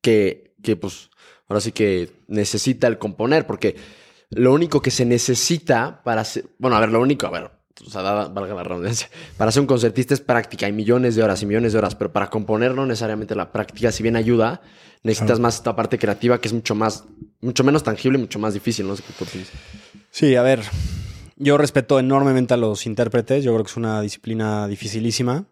que, 0.00 0.54
que 0.62 0.76
pues, 0.76 1.10
ahora 1.48 1.60
sí 1.60 1.72
que 1.72 2.10
necesita 2.28 2.86
el 2.88 2.98
componer, 2.98 3.46
porque 3.46 3.76
lo 4.30 4.52
único 4.52 4.82
que 4.82 4.90
se 4.90 5.04
necesita 5.04 6.02
para 6.04 6.24
ser, 6.24 6.46
bueno, 6.58 6.76
a 6.76 6.80
ver, 6.80 6.88
lo 6.90 7.00
único, 7.00 7.26
a 7.26 7.30
ver, 7.30 7.50
o 7.86 7.90
sea, 7.90 8.02
dada- 8.02 8.28
valga 8.28 8.54
la 8.54 8.62
redundancia, 8.64 9.08
para 9.36 9.50
ser 9.52 9.60
un 9.60 9.66
concertista 9.66 10.14
es 10.14 10.20
práctica, 10.20 10.66
hay 10.66 10.72
millones 10.72 11.14
de 11.16 11.22
horas 11.22 11.42
y 11.42 11.46
millones 11.46 11.72
de 11.72 11.78
horas, 11.78 11.94
pero 11.94 12.12
para 12.12 12.28
componer 12.30 12.74
no 12.74 12.86
necesariamente 12.86 13.34
la 13.34 13.50
práctica, 13.52 13.90
si 13.92 14.02
bien 14.02 14.16
ayuda, 14.16 14.60
necesitas 15.02 15.40
más 15.40 15.56
esta 15.56 15.74
parte 15.74 15.98
creativa 15.98 16.40
que 16.40 16.48
es 16.48 16.54
mucho 16.54 16.74
más, 16.74 17.04
mucho 17.40 17.64
menos 17.64 17.82
tangible 17.82 18.18
y 18.18 18.20
mucho 18.22 18.38
más 18.38 18.54
difícil, 18.54 18.86
no. 18.86 18.94
Sí, 20.10 20.36
a 20.36 20.42
ver, 20.42 20.60
yo 21.36 21.58
respeto 21.58 21.98
enormemente 21.98 22.54
a 22.54 22.56
los 22.56 22.86
intérpretes, 22.86 23.42
yo 23.42 23.52
creo 23.52 23.64
que 23.64 23.70
es 23.70 23.76
una 23.76 24.00
disciplina 24.00 24.68
dificilísima. 24.68 25.46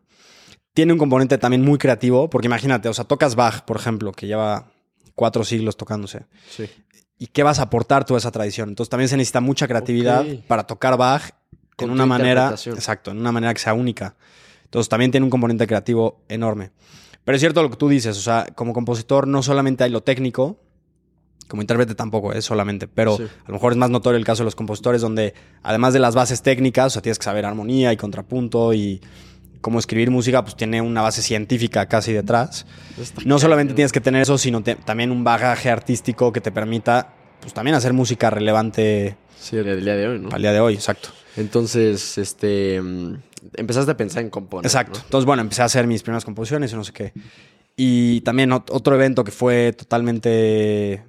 Tiene 0.72 0.92
un 0.92 0.98
componente 1.00 1.36
también 1.36 1.62
muy 1.62 1.78
creativo, 1.78 2.30
porque 2.30 2.46
imagínate, 2.46 2.88
o 2.88 2.94
sea, 2.94 3.04
tocas 3.04 3.34
Bach, 3.34 3.62
por 3.64 3.76
ejemplo, 3.76 4.12
que 4.12 4.28
lleva 4.28 4.66
cuatro 5.16 5.42
siglos 5.42 5.76
tocándose. 5.76 6.26
Sí. 6.48 6.66
¿Y 7.18 7.26
qué 7.26 7.42
vas 7.42 7.58
a 7.58 7.62
aportar 7.62 8.04
tú 8.04 8.14
a 8.14 8.18
esa 8.18 8.30
tradición? 8.30 8.68
Entonces 8.68 8.88
también 8.88 9.08
se 9.08 9.16
necesita 9.16 9.40
mucha 9.40 9.66
creatividad 9.66 10.24
para 10.46 10.64
tocar 10.66 10.96
Bach 10.96 11.32
Con 11.80 11.90
en 11.90 11.94
una 11.94 12.06
manera, 12.06 12.54
exacto, 12.66 13.10
en 13.10 13.18
una 13.18 13.32
manera 13.32 13.52
que 13.54 13.60
sea 13.60 13.74
única. 13.74 14.14
Entonces 14.64 14.88
también 14.88 15.10
tiene 15.10 15.24
un 15.24 15.30
componente 15.30 15.66
creativo 15.66 16.20
enorme. 16.28 16.70
Pero 17.24 17.36
es 17.36 17.40
cierto 17.40 17.62
lo 17.62 17.70
que 17.70 17.76
tú 17.76 17.88
dices, 17.88 18.16
o 18.16 18.20
sea, 18.20 18.46
como 18.54 18.72
compositor 18.72 19.26
no 19.26 19.42
solamente 19.42 19.84
hay 19.84 19.90
lo 19.90 20.02
técnico, 20.02 20.58
como 21.48 21.62
intérprete 21.62 21.94
tampoco 21.96 22.32
es 22.32 22.44
solamente, 22.44 22.86
pero 22.86 23.16
Sí. 23.16 23.24
a 23.24 23.48
lo 23.48 23.54
mejor 23.54 23.72
es 23.72 23.78
más 23.78 23.90
notorio 23.90 24.16
el 24.16 24.24
caso 24.24 24.42
de 24.42 24.46
los 24.46 24.54
compositores 24.54 25.00
donde 25.02 25.34
además 25.62 25.92
de 25.92 25.98
las 25.98 26.14
bases 26.14 26.42
técnicas, 26.42 26.86
o 26.86 26.90
sea, 26.90 27.02
tienes 27.02 27.18
que 27.18 27.24
saber 27.24 27.44
armonía 27.44 27.92
y 27.92 27.96
contrapunto 27.96 28.72
y 28.72 29.00
cómo 29.60 29.78
escribir 29.80 30.10
música, 30.10 30.42
pues 30.42 30.56
tiene 30.56 30.80
una 30.80 31.02
base 31.02 31.20
científica 31.22 31.86
casi 31.86 32.12
detrás. 32.12 32.66
No 33.26 33.38
solamente 33.40 33.74
tienes 33.74 33.92
que 33.92 34.00
tener 34.00 34.22
eso, 34.22 34.38
sino 34.38 34.62
te- 34.62 34.76
también 34.76 35.10
un 35.10 35.24
bagaje 35.24 35.68
artístico 35.70 36.32
que 36.32 36.40
te 36.40 36.52
permita, 36.52 37.14
pues 37.40 37.52
también 37.52 37.74
hacer 37.74 37.92
música 37.92 38.30
relevante 38.30 39.16
Sí, 39.38 39.56
el 39.56 39.84
día 39.84 39.96
de 39.96 40.06
hoy, 40.08 40.18
¿no? 40.20 40.28
al 40.30 40.40
día 40.40 40.52
de 40.52 40.60
hoy, 40.60 40.74
exacto. 40.74 41.08
Entonces, 41.40 42.18
este, 42.18 42.80
mm, 42.80 43.14
empezaste 43.56 43.90
a 43.90 43.96
pensar 43.96 44.22
en 44.22 44.30
componer. 44.30 44.66
Exacto. 44.66 44.98
¿no? 44.98 45.04
Entonces, 45.04 45.26
bueno, 45.26 45.42
empecé 45.42 45.62
a 45.62 45.66
hacer 45.66 45.86
mis 45.86 46.02
primeras 46.02 46.24
composiciones 46.24 46.72
y 46.72 46.76
no 46.76 46.84
sé 46.84 46.92
qué. 46.92 47.12
Y 47.76 48.20
también 48.22 48.50
ot- 48.50 48.68
otro 48.70 48.94
evento 48.94 49.24
que 49.24 49.32
fue 49.32 49.72
totalmente 49.72 51.04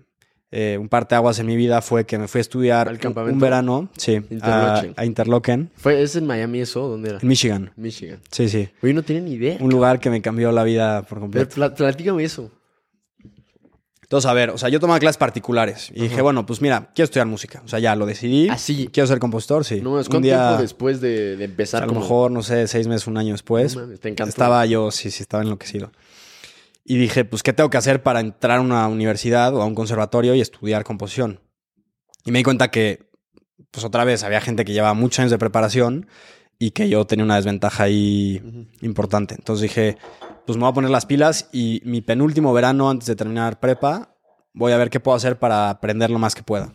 eh, 0.54 0.78
un 0.80 0.90
parteaguas 0.90 1.40
en 1.40 1.46
mi 1.46 1.56
vida 1.56 1.82
fue 1.82 2.06
que 2.06 2.18
me 2.18 2.28
fui 2.28 2.40
a 2.40 2.42
estudiar 2.42 2.88
¿Al 2.90 2.96
un- 2.96 3.00
campamento? 3.00 3.34
un 3.36 3.40
verano, 3.40 3.90
sí, 3.98 4.16
a, 4.16 4.18
Interlochen. 4.34 4.94
a 4.98 5.06
Interlochen, 5.06 5.72
¿Fue, 5.76 6.02
¿Es 6.02 6.16
en 6.18 6.28
Miami 6.28 6.60
eso? 6.62 6.88
¿Dónde 6.90 7.10
era? 7.10 7.20
en 7.22 7.28
Michigan. 7.28 7.72
Michigan. 7.78 8.20
Sí, 8.32 8.50
sí. 8.50 8.70
Oye, 8.82 8.94
no 8.94 9.02
ni 9.08 9.32
idea. 9.34 9.58
Un 9.62 9.70
lugar 9.70 10.00
que 10.00 10.10
me 10.10 10.22
cambió 10.22 10.52
la 10.52 10.64
vida 10.64 11.02
por 11.04 11.10
Pero 11.10 11.22
completo. 11.22 11.56
pla- 11.56 11.74
platícame 11.74 12.24
eso. 12.24 12.52
Entonces, 14.12 14.30
a 14.30 14.34
ver, 14.34 14.50
o 14.50 14.58
sea, 14.58 14.68
yo 14.68 14.82
tomaba 14.82 15.00
clases 15.00 15.16
particulares 15.16 15.90
y 15.96 16.02
dije, 16.02 16.16
Ajá. 16.16 16.24
bueno, 16.24 16.46
pues 16.46 16.62
mira, 16.62 16.92
quiero 16.94 17.06
estudiar 17.06 17.28
música. 17.28 17.62
O 17.64 17.68
sea, 17.70 17.80
ya 17.80 17.96
lo 17.96 18.06
decidí. 18.06 18.50
Así. 18.50 18.90
Quiero 18.92 19.08
ser 19.08 19.20
compositor, 19.20 19.64
sí. 19.64 19.80
No, 19.80 19.98
es 20.02 20.08
un 20.08 20.12
¿cuánto 20.12 20.26
día, 20.26 20.48
tiempo 20.50 20.62
después 20.64 21.00
de, 21.00 21.38
de 21.38 21.44
a 21.44 21.46
empezar? 21.46 21.84
lo 21.84 21.88
como- 21.88 22.02
mejor, 22.02 22.30
no 22.30 22.44
sé, 22.44 22.68
seis 22.68 22.88
meses, 22.88 23.08
un 23.08 23.16
año 23.18 23.32
después. 23.32 23.74
No 23.74 23.84
mames, 23.84 24.02
te 24.02 24.10
encantó. 24.10 24.28
Estaba 24.28 24.66
yo, 24.66 24.92
sí, 24.92 25.12
sí, 25.12 25.24
estaba 25.24 25.44
enloquecido. 25.44 25.94
Y 26.84 26.98
dije, 26.98 27.24
pues, 27.24 27.42
¿qué 27.42 27.54
tengo 27.54 27.70
que 27.70 27.78
hacer 27.78 28.04
para 28.04 28.20
entrar 28.20 28.58
a 28.58 28.62
una 28.62 28.86
universidad 28.90 29.56
o 29.56 29.62
a 29.62 29.66
un 29.66 29.76
conservatorio 29.76 30.36
y 30.36 30.42
estudiar 30.42 30.84
composición? 30.84 31.40
Y 32.26 32.32
me 32.32 32.40
di 32.40 32.44
cuenta 32.44 32.70
que, 32.70 33.10
pues 33.72 33.86
otra 33.86 34.04
vez, 34.04 34.24
había 34.26 34.42
gente 34.42 34.66
que 34.66 34.74
llevaba 34.74 34.94
muchos 34.94 35.20
años 35.20 35.32
de 35.32 35.38
preparación 35.38 36.08
y 36.60 36.72
que 36.72 36.90
yo 36.90 37.06
tenía 37.06 37.24
una 37.24 37.38
desventaja 37.38 37.84
ahí 37.84 38.42
Ujú. 38.46 38.66
importante. 38.82 39.36
Entonces 39.36 39.62
dije, 39.70 39.98
pues 40.52 40.58
me 40.58 40.64
voy 40.64 40.72
a 40.72 40.74
poner 40.74 40.92
las 40.92 41.06
pilas 41.06 41.48
y 41.54 41.82
mi 41.86 42.02
penúltimo 42.02 42.52
verano 42.52 42.90
antes 42.90 43.08
de 43.08 43.16
terminar 43.16 43.62
prepa, 43.62 44.18
voy 44.52 44.74
a 44.74 44.78
ver 44.78 44.90
qué 44.90 45.00
puedo 45.00 45.16
hacer 45.16 45.40
para 45.40 45.70
aprender 45.70 46.10
lo 46.10 46.20
más 46.20 46.36
que 46.36 46.44
pueda. 46.44 46.74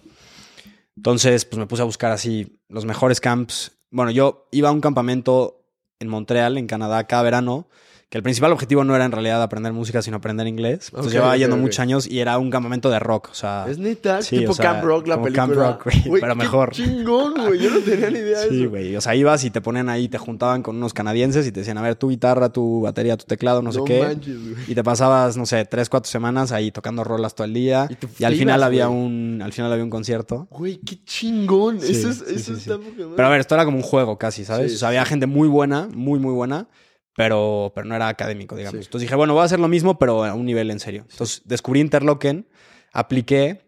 Entonces, 0.97 1.45
pues 1.45 1.59
me 1.59 1.66
puse 1.66 1.83
a 1.83 1.85
buscar 1.85 2.11
así 2.11 2.59
los 2.71 2.87
mejores 2.87 3.21
camps. 3.21 3.73
Bueno, 3.90 4.11
yo 4.11 4.49
iba 4.50 4.71
a 4.71 4.73
un 4.73 4.80
campamento 4.80 5.66
en 5.99 6.09
Montreal, 6.09 6.56
en 6.56 6.66
Canadá, 6.66 7.04
cada 7.04 7.23
verano, 7.23 7.68
que 8.08 8.18
el 8.18 8.22
principal 8.22 8.52
objetivo 8.52 8.84
no 8.84 8.94
era 8.94 9.04
en 9.04 9.10
realidad 9.10 9.42
aprender 9.42 9.72
música, 9.72 10.00
sino 10.00 10.18
aprender 10.18 10.46
inglés. 10.46 10.90
Entonces 10.90 11.12
llevaba 11.12 11.36
yendo 11.36 11.56
muchos 11.56 11.80
años 11.80 12.06
y 12.08 12.20
era 12.20 12.38
un 12.38 12.50
campamento 12.50 12.88
de 12.88 13.00
rock, 13.00 13.30
o 13.32 13.34
sea... 13.34 13.66
Es 13.68 13.78
neta, 13.78 14.22
Sí, 14.22 14.38
tipo 14.38 14.52
o 14.52 14.54
sea, 14.54 14.75
Camp 14.75 14.84
Rock 14.84 15.08
la 15.08 15.20
película. 15.20 15.42
Camp 15.42 15.54
Rock, 15.54 15.84
güey, 16.06 16.20
pero 16.20 16.34
qué 16.34 16.38
mejor. 16.38 16.70
chingón, 16.70 17.34
güey. 17.34 17.58
Yo 17.58 17.70
no 17.70 17.80
tenía 17.80 18.08
ni 18.10 18.18
idea 18.20 18.40
de 18.42 18.48
Sí, 18.48 18.60
eso. 18.60 18.70
güey. 18.70 18.94
O 18.94 19.00
sea, 19.00 19.16
ibas 19.16 19.42
y 19.42 19.50
te 19.50 19.60
ponían 19.60 19.88
ahí, 19.88 20.08
te 20.08 20.18
juntaban 20.18 20.62
con 20.62 20.76
unos 20.76 20.94
canadienses 20.94 21.48
y 21.48 21.50
te 21.52 21.60
decían, 21.60 21.78
a 21.78 21.82
ver, 21.82 21.96
tu 21.96 22.08
guitarra, 22.10 22.48
tu 22.50 22.82
batería, 22.82 23.16
tu 23.16 23.25
teclado, 23.25 23.60
no 23.60 23.72
sé 23.72 23.80
qué. 23.84 24.02
manches. 24.02 24.36
Y 24.68 24.75
te 24.76 24.84
pasabas, 24.84 25.36
no 25.36 25.44
sé, 25.44 25.64
tres, 25.64 25.88
cuatro 25.88 26.08
semanas 26.08 26.52
ahí 26.52 26.70
tocando 26.70 27.02
rolas 27.02 27.34
todo 27.34 27.44
el 27.46 27.54
día. 27.54 27.88
Y 28.20 28.25
al 28.25 28.36
final 28.36 28.62
había 28.62 28.88
un, 28.88 29.40
al 29.42 29.52
final 29.52 29.72
había 29.72 29.82
un 29.82 29.90
concierto. 29.90 30.46
Güey, 30.52 30.76
qué 30.78 31.02
chingón. 31.04 31.80
Sí, 31.80 31.90
eso 31.90 32.10
es, 32.10 32.18
sí, 32.18 32.25
eso 32.36 32.54
sí, 32.54 32.60
sí. 32.60 32.70
está. 32.70 32.78
Pero 33.16 33.26
a 33.26 33.30
ver, 33.32 33.40
esto 33.40 33.56
era 33.56 33.64
como 33.64 33.78
un 33.78 33.82
juego 33.82 34.16
casi, 34.16 34.44
¿sabes? 34.44 34.70
Sí, 34.70 34.76
o 34.76 34.78
sea, 34.78 34.88
había 34.88 35.02
sí. 35.02 35.08
gente 35.10 35.26
muy 35.26 35.48
buena, 35.48 35.88
muy, 35.92 36.20
muy 36.20 36.32
buena, 36.32 36.68
pero, 37.16 37.73
pero 37.75 37.87
no 37.87 37.96
era 37.96 38.08
académico, 38.08 38.54
digamos. 38.56 38.80
Sí. 38.80 38.87
Entonces 38.87 39.06
dije, 39.06 39.14
bueno, 39.14 39.32
voy 39.32 39.42
a 39.42 39.46
hacer 39.46 39.58
lo 39.58 39.68
mismo, 39.68 39.99
pero 39.99 40.25
a 40.25 40.35
un 40.35 40.44
nivel 40.46 40.70
en 40.70 40.80
serio. 40.80 41.06
Entonces 41.11 41.42
descubrí 41.44 41.80
Interlochen, 41.80 42.46
apliqué 42.92 43.62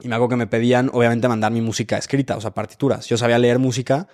y 0.00 0.08
me 0.08 0.16
hago 0.16 0.28
que 0.28 0.36
me 0.36 0.48
pedían, 0.48 0.90
obviamente, 0.92 1.28
mandar 1.28 1.52
mi 1.52 1.60
música 1.60 1.96
escrita, 1.96 2.36
o 2.36 2.40
sea, 2.40 2.50
partituras. 2.50 3.06
Yo 3.06 3.16
sabía 3.16 3.38
leer 3.38 3.60
música, 3.60 4.08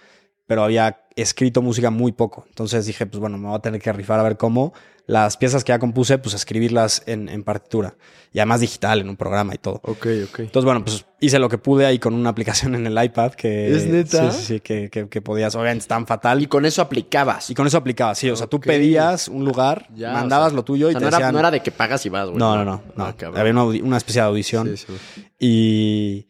pero 0.49 0.65
había 0.65 1.03
escrito 1.15 1.61
música 1.61 1.91
muy 1.91 2.11
poco. 2.11 2.47
Entonces 2.49 2.87
dije, 2.87 3.05
pues 3.07 3.21
bueno, 3.21 3.37
me 3.37 3.49
voy 3.49 3.57
a 3.57 3.61
tener 3.61 3.81
que 3.81 3.93
rifar 3.93 4.19
a 4.19 4.23
ver 4.23 4.39
cómo 4.39 4.73
las 5.07 5.37
piezas 5.37 5.63
que 5.63 5.73
ya 5.73 5.79
compuse, 5.79 6.17
pues 6.19 6.35
escribirlas 6.35 7.03
en, 7.07 7.29
en 7.29 7.45
partitura. 7.45 7.97
Y 8.33 8.39
además 8.39 8.61
digital, 8.61 9.01
en 9.01 9.11
un 9.11 9.17
programa 9.17 9.55
y 9.55 9.59
todo. 9.59 9.81
Ok, 9.85 10.07
ok. 10.25 10.39
Entonces, 10.41 10.65
bueno, 10.65 10.85
pues 10.85 11.05
hice 11.21 11.39
lo 11.39 11.51
que 11.51 11.59
pude 11.59 11.85
ahí 11.85 11.99
con 11.99 12.15
una 12.15 12.31
aplicación 12.31 12.75
en 12.77 12.87
el 12.87 13.05
iPad 13.05 13.33
que... 13.33 13.75
¿Es 13.75 13.87
neta? 13.87 14.31
Sí, 14.33 14.39
sí, 14.39 14.47
sí, 14.47 14.61
que, 14.61 14.89
que, 14.89 15.09
que 15.09 15.21
podías, 15.21 15.55
obviamente, 15.55 15.87
tan 15.87 16.07
fatal. 16.07 16.43
Y 16.43 16.47
con 16.47 16.65
eso 16.65 16.81
aplicabas. 16.81 17.51
Y 17.51 17.55
con 17.55 17.67
eso 17.67 17.77
aplicaba, 17.77 18.15
sí. 18.15 18.31
O 18.31 18.37
sea, 18.37 18.47
tú 18.47 18.59
pedías 18.59 19.29
un 19.29 19.45
lugar, 19.45 19.87
Ya, 19.95 20.13
mandabas 20.13 20.49
o 20.49 20.51
sea, 20.51 20.57
lo 20.57 20.65
tuyo 20.65 20.87
o 20.87 20.91
y 20.91 20.93
sea, 20.93 21.01
te 21.01 21.05
no, 21.05 21.09
era, 21.09 21.19
decían... 21.19 21.33
no 21.35 21.39
era 21.41 21.51
de 21.51 21.61
que 21.61 21.73
pagas 21.73 22.07
y 22.07 22.09
vas, 22.09 22.27
güey. 22.27 22.39
no, 22.39 22.57
no, 22.57 22.65
no. 22.65 22.83
no. 22.97 23.05
Ah. 23.05 23.15
Había 23.35 23.53
una, 23.53 23.65
una 23.65 23.97
especie 23.99 24.23
de 24.23 24.29
audición. 24.29 24.77
Sí, 24.77 24.87
sí. 24.87 25.27
Y, 25.39 26.27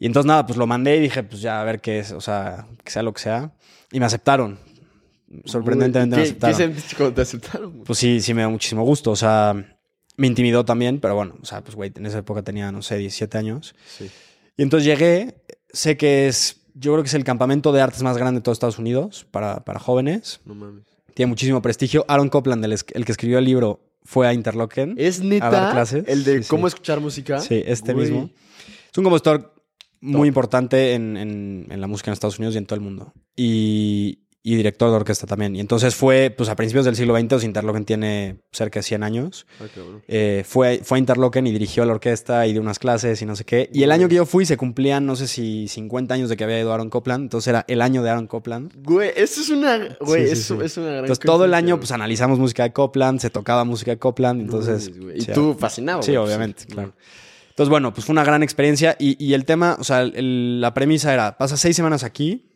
y 0.00 0.06
entonces, 0.06 0.26
nada, 0.26 0.46
pues 0.46 0.56
lo 0.58 0.66
mandé 0.66 0.96
y 0.96 1.00
dije, 1.00 1.22
pues 1.22 1.40
ya, 1.42 1.60
a 1.60 1.64
ver 1.64 1.80
qué 1.80 1.98
es. 2.00 2.12
O 2.12 2.20
sea, 2.20 2.66
que 2.82 2.90
sea 2.90 3.02
lo 3.02 3.12
que 3.12 3.20
sea. 3.22 3.52
Y 3.92 4.00
me 4.00 4.06
aceptaron. 4.06 4.58
Sorprendentemente 5.44 6.16
me 6.16 6.22
¿Qué, 6.22 6.28
aceptaron. 6.28 6.74
¿Qué 6.74 6.96
cuando 6.96 7.14
te 7.14 7.22
aceptaron? 7.22 7.72
Pues 7.84 7.98
sí, 7.98 8.20
sí 8.20 8.34
me 8.34 8.42
dio 8.42 8.50
muchísimo 8.50 8.84
gusto. 8.84 9.10
O 9.10 9.16
sea, 9.16 9.54
me 10.16 10.26
intimidó 10.26 10.64
también, 10.64 11.00
pero 11.00 11.14
bueno, 11.14 11.36
o 11.42 11.44
sea, 11.44 11.62
pues 11.62 11.74
güey, 11.74 11.92
en 11.94 12.06
esa 12.06 12.18
época 12.18 12.42
tenía, 12.42 12.70
no 12.70 12.82
sé, 12.82 12.98
17 12.98 13.36
años. 13.38 13.74
Sí. 13.86 14.10
Y 14.56 14.62
entonces 14.62 14.86
llegué, 14.86 15.42
sé 15.72 15.96
que 15.96 16.28
es, 16.28 16.62
yo 16.74 16.92
creo 16.92 17.02
que 17.02 17.08
es 17.08 17.14
el 17.14 17.24
campamento 17.24 17.72
de 17.72 17.80
artes 17.80 18.02
más 18.02 18.16
grande 18.16 18.40
de 18.40 18.42
todos 18.44 18.56
Estados 18.56 18.78
Unidos 18.78 19.26
para, 19.30 19.64
para 19.64 19.80
jóvenes. 19.80 20.40
No 20.44 20.54
mames. 20.54 20.84
Tiene 21.14 21.30
muchísimo 21.30 21.60
prestigio. 21.62 22.04
Aaron 22.08 22.28
Copland, 22.28 22.64
el, 22.64 22.72
el 22.72 23.04
que 23.04 23.12
escribió 23.12 23.38
el 23.38 23.44
libro, 23.44 23.80
fue 24.04 24.26
a 24.28 24.32
Interlochen. 24.34 24.94
¿Es 24.98 25.20
neta 25.20 25.48
A 25.48 25.50
dar 25.50 25.72
clases. 25.72 26.04
el 26.06 26.24
de 26.24 26.42
Sí, 26.42 26.48
cómo 26.48 26.68
sí. 26.68 26.74
escuchar 26.74 27.00
música? 27.00 27.40
Sí, 27.40 27.62
este 27.66 27.92
Güey. 27.92 28.10
mismo. 28.10 28.30
Es 28.92 28.98
un 28.98 29.04
compositor 29.04 29.53
muy 30.04 30.28
importante 30.28 30.94
en, 30.94 31.16
en- 31.16 31.66
en 31.70 31.80
la 31.80 31.86
música 31.86 32.10
en 32.10 32.12
Estados 32.14 32.38
Unidos 32.38 32.54
y 32.54 32.58
en 32.58 32.66
todo 32.66 32.76
el 32.76 32.80
mundo. 32.84 33.12
Y, 33.36 34.20
y 34.46 34.56
director 34.56 34.90
de 34.90 34.96
orquesta 34.96 35.26
también. 35.26 35.56
Y 35.56 35.60
entonces 35.60 35.94
fue, 35.94 36.28
pues 36.36 36.50
a 36.50 36.54
principios 36.56 36.84
del 36.84 36.94
siglo 36.96 37.18
XX, 37.18 37.32
o 37.32 37.38
sea, 37.38 37.46
Interlochen 37.46 37.86
tiene 37.86 38.36
cerca 38.52 38.80
de 38.80 38.82
100 38.82 39.02
años. 39.02 39.46
Ah, 39.58 39.64
cabrón. 39.74 40.02
Eh, 40.06 40.44
fue, 40.46 40.80
fue 40.84 40.96
a 40.96 41.00
Interlochen 41.00 41.46
y 41.46 41.52
dirigió 41.52 41.84
la 41.86 41.92
orquesta 41.94 42.46
y 42.46 42.52
dio 42.52 42.60
unas 42.60 42.78
clases 42.78 43.22
y 43.22 43.24
no 43.24 43.36
sé 43.36 43.44
qué. 43.44 43.70
Y 43.72 43.84
el 43.84 43.90
año 43.92 44.06
que 44.06 44.16
yo 44.16 44.26
fui 44.26 44.44
se 44.44 44.58
cumplían, 44.58 45.06
no 45.06 45.16
sé 45.16 45.28
si 45.28 45.66
50 45.68 46.12
años 46.12 46.28
de 46.28 46.36
que 46.36 46.44
había 46.44 46.60
ido 46.60 46.74
Aaron 46.74 46.90
Copland. 46.90 47.22
Entonces 47.22 47.48
era 47.48 47.64
el 47.68 47.80
año 47.80 48.02
de 48.02 48.10
Aaron 48.10 48.26
Copland. 48.26 48.72
Güey, 48.84 49.12
eso 49.16 49.40
es 49.40 49.48
una. 49.48 49.96
Güey, 50.00 50.26
Sí, 50.26 50.32
eso 50.32 50.58
sí. 50.58 50.64
es 50.66 50.76
una 50.76 50.86
gran. 50.88 50.98
Entonces 51.04 51.24
todo 51.24 51.46
el 51.46 51.54
año 51.54 51.78
pues 51.78 51.90
analizamos 51.92 52.38
música 52.38 52.64
de 52.64 52.72
Copland, 52.74 53.20
se 53.20 53.30
tocaba 53.30 53.64
música 53.64 53.92
de 53.92 53.98
Copland. 53.98 54.42
Entonces... 54.42 54.94
güey. 55.00 55.22
Y 55.22 55.24
tú 55.24 55.56
fascinado. 55.58 56.02
Sí, 56.02 56.10
güey, 56.12 56.20
pues, 56.22 56.28
obviamente, 56.28 56.66
claro. 56.66 56.92
Entonces, 57.54 57.70
bueno, 57.70 57.94
pues 57.94 58.04
fue 58.04 58.12
una 58.14 58.24
gran 58.24 58.42
experiencia 58.42 58.96
y, 58.98 59.22
y 59.24 59.34
el 59.34 59.44
tema, 59.44 59.76
o 59.78 59.84
sea, 59.84 60.02
el- 60.02 60.60
la 60.60 60.74
premisa 60.74 61.14
era, 61.14 61.38
pasas 61.38 61.60
seis 61.60 61.76
semanas 61.76 62.02
aquí 62.02 62.50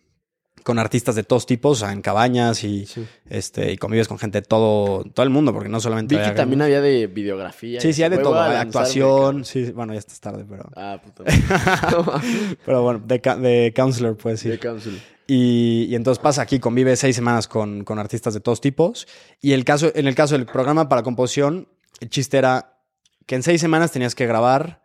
con 0.64 0.78
artistas 0.80 1.14
de 1.14 1.22
todos 1.22 1.46
tipos, 1.46 1.78
o 1.78 1.84
sea, 1.86 1.92
en 1.92 2.02
cabañas 2.02 2.64
y, 2.64 2.84
Sí. 2.84 3.06
este, 3.30 3.72
y 3.72 3.76
convives 3.78 4.08
con 4.08 4.18
gente 4.18 4.40
de 4.40 4.46
todo, 4.46 5.04
todo 5.04 5.22
el 5.24 5.30
mundo, 5.30 5.52
porque 5.54 5.68
no 5.68 5.78
solamente... 5.80 6.16
Vi 6.16 6.22
que 6.22 6.32
también 6.32 6.60
había 6.62 6.80
de 6.82 7.06
videografía. 7.06 7.80
Sí, 7.80 7.92
sí, 7.92 8.02
hay 8.02 8.10
de 8.10 8.18
todo, 8.18 8.34
lanzarme, 8.34 8.58
actuación, 8.58 9.44
sí, 9.44 9.70
bueno, 9.70 9.92
ya 9.94 10.00
estás 10.00 10.18
tarde, 10.20 10.44
pero... 10.46 10.68
Ah, 10.76 11.00
puta. 11.02 11.22
Pero 12.66 12.82
bueno, 12.82 13.00
de, 13.06 13.18
de 13.18 13.72
counselor, 13.74 14.16
pues 14.16 14.40
sí. 14.40 14.48
De 14.48 14.58
Council. 14.58 15.00
Y, 15.26 15.86
y 15.88 15.94
entonces 15.94 16.20
pasa 16.22 16.42
aquí, 16.42 16.58
convive 16.58 16.96
seis 16.96 17.14
semanas 17.14 17.46
con, 17.48 17.84
con 17.84 17.98
artistas 17.98 18.34
de 18.34 18.40
todos 18.40 18.60
tipos. 18.60 19.06
Y 19.40 19.52
el 19.52 19.64
caso, 19.64 19.92
en 19.94 20.06
el 20.08 20.14
caso 20.14 20.36
del 20.36 20.46
programa 20.46 20.88
para 20.88 21.02
composición, 21.02 21.68
el 22.00 22.10
chiste 22.10 22.36
era 22.38 22.78
que 23.26 23.36
en 23.36 23.42
seis 23.42 23.60
semanas 23.60 23.92
tenías 23.92 24.14
que 24.14 24.26
grabar 24.26 24.82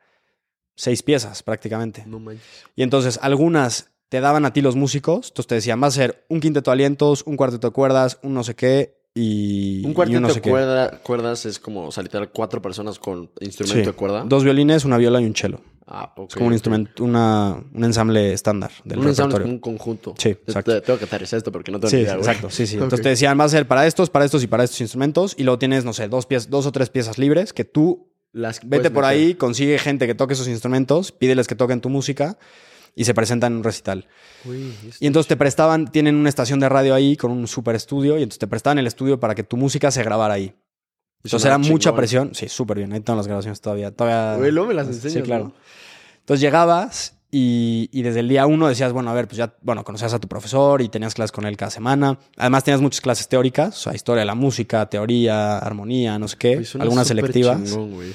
seis 0.76 1.04
piezas 1.04 1.44
prácticamente. 1.44 2.04
No 2.08 2.20
manches. 2.20 2.44
Y 2.76 2.84
entonces 2.84 3.20
algunas 3.22 3.92
te 4.10 4.20
daban 4.22 4.46
a 4.46 4.54
ti 4.54 4.62
los 4.62 4.76
músicos, 4.76 5.30
entonces 5.30 5.48
te 5.48 5.56
decían, 5.56 5.82
va 5.82 5.88
a 5.88 5.92
ser 5.92 6.26
un 6.30 6.40
quinteto 6.40 6.70
de 6.72 6.74
alientos, 6.74 7.24
un 7.26 7.36
cuarteto 7.36 7.68
de 7.68 7.74
cuerdas, 7.74 8.20
un 8.24 8.34
no 8.34 8.44
sé 8.44 8.56
qué 8.56 8.96
y 9.16 9.84
Un 9.86 9.92
y 9.92 9.94
cuarteto 9.94 10.20
no 10.22 10.28
de 10.28 10.34
sé 10.36 10.42
qué. 10.42 10.50
cuerda- 10.50 11.00
cuerdas 11.04 11.46
es 11.46 11.60
como, 11.60 11.88
o 11.88 11.92
sea, 11.92 12.04
literal, 12.04 12.30
cuatro 12.32 12.62
personas 12.62 13.00
con 13.00 13.30
instrumento 13.42 13.80
Sí. 13.82 13.86
de 13.86 13.94
cuerda. 13.94 14.24
Dos 14.28 14.44
violines, 14.44 14.86
una 14.86 14.98
viola 14.98 15.20
y 15.22 15.26
un 15.26 15.36
cello. 15.36 15.62
Ah, 15.86 16.14
es 16.28 16.34
como 16.36 16.48
un 16.48 16.54
instrumento, 16.54 17.04
una, 17.04 17.62
un 17.74 17.84
ensamble 17.84 18.32
estándar 18.34 18.72
del 18.86 19.00
Un 19.00 19.08
ensamble 19.10 19.34
repertorio. 19.40 19.44
como 19.62 19.72
un 19.74 19.78
conjunto. 19.78 20.16
Sí, 20.18 20.30
exacto. 20.30 20.72
te- 20.74 20.82
Tengo 20.82 20.98
que 20.98 21.06
aterrizar 21.06 21.38
esto 21.38 21.52
porque 21.52 21.72
no 21.72 21.80
tengo 21.80 21.90
Sí, 21.90 21.98
ni 21.98 22.02
idea, 22.04 22.14
exacto, 22.16 22.50
sí, 22.50 22.66
sí. 22.66 22.76
Entonces 22.76 23.02
te 23.02 23.10
decían, 23.10 23.38
va 23.40 23.44
a 23.44 23.50
ser 23.50 23.68
para 23.68 23.86
estos, 23.86 24.10
para 24.10 24.24
estos 24.26 24.42
y 24.44 24.48
para 24.48 24.64
estos 24.64 24.80
instrumentos. 24.80 25.36
Y 25.38 25.44
luego 25.44 25.60
tienes, 25.60 25.84
no 25.86 25.92
sé, 25.94 26.08
dos, 26.08 26.26
piezas, 26.26 26.50
dos 26.50 26.66
o 26.66 26.72
tres 26.72 26.90
piezas 26.90 27.18
libres 27.18 27.52
que 27.52 27.66
tú 27.66 28.13
Las 28.34 28.60
vete 28.68 28.92
por 28.92 29.04
meter. 29.04 29.18
ahí, 29.18 29.36
consigue 29.36 29.78
gente 29.80 30.08
que 30.08 30.16
toque 30.16 30.34
esos 30.34 30.48
instrumentos, 30.48 31.12
pídeles 31.12 31.48
que 31.48 31.56
toquen 31.56 31.80
tu 31.82 31.90
música 31.90 32.38
y 32.96 33.06
se 33.06 33.14
presentan 33.14 33.54
en 33.54 33.58
un 33.60 33.64
recital. 33.64 34.08
Y 35.00 35.08
entonces 35.08 35.28
te 35.28 35.38
prestaban, 35.38 35.92
tienen 35.92 36.16
una 36.16 36.30
estación 36.30 36.60
de 36.60 36.68
radio 36.68 36.94
ahí 36.94 37.16
con 37.16 37.32
un 37.32 37.48
super 37.48 37.76
estudio 37.76 38.18
y 38.18 38.24
entonces 38.24 38.40
te 38.40 38.48
prestaban 38.48 38.80
el 38.80 38.88
estudio 38.88 39.20
para 39.20 39.34
que 39.36 39.44
tu 39.44 39.56
música 39.56 39.90
se 39.92 40.04
grabara 40.04 40.34
ahí. 40.34 40.54
Entonces 41.24 41.46
era 41.46 41.58
mucha 41.58 41.96
presión. 41.96 42.36
Sí, 42.36 42.50
súper 42.50 42.78
bien. 42.80 42.92
Ahí 42.92 43.00
están 43.00 43.16
las 43.16 43.28
grabaciones 43.28 43.62
todavía. 43.62 43.92
todavía 43.92 44.38
Güey, 44.38 44.52
luego 44.52 44.68
me 44.70 44.74
las 44.74 44.88
Sí, 44.88 44.94
enseñas, 44.94 45.24
claro. 45.26 45.44
¿no? 45.46 45.54
Entonces 46.20 46.42
llegabas 46.42 47.18
y, 47.36 47.90
y 47.92 48.04
desde 48.04 48.20
el 48.20 48.30
día 48.30 48.46
uno 48.46 48.68
decías, 48.68 48.94
bueno, 48.94 49.10
a 49.10 49.14
ver, 49.16 49.28
pues 49.28 49.38
ya, 49.38 49.56
bueno, 49.64 49.84
conocías 49.84 50.14
a 50.14 50.20
tu 50.20 50.28
profesor 50.28 50.84
y 50.84 50.90
tenías 50.90 51.16
clases 51.16 51.32
con 51.32 51.48
él 51.48 51.58
cada 51.58 51.72
semana. 51.72 52.20
Además 52.38 52.64
tenías 52.64 52.80
muchas 52.80 53.02
clases 53.02 53.28
teóricas, 53.28 53.76
o 53.76 53.82
sea, 53.82 53.96
historia 53.96 54.20
de 54.20 54.28
la 54.28 54.36
música, 54.36 54.88
teoría, 54.88 55.58
armonía, 55.58 56.20
no 56.20 56.28
sé 56.28 56.38
qué, 56.38 56.64
algunas 56.80 57.08
selectivas. 57.08 57.64
chingón. 57.64 58.14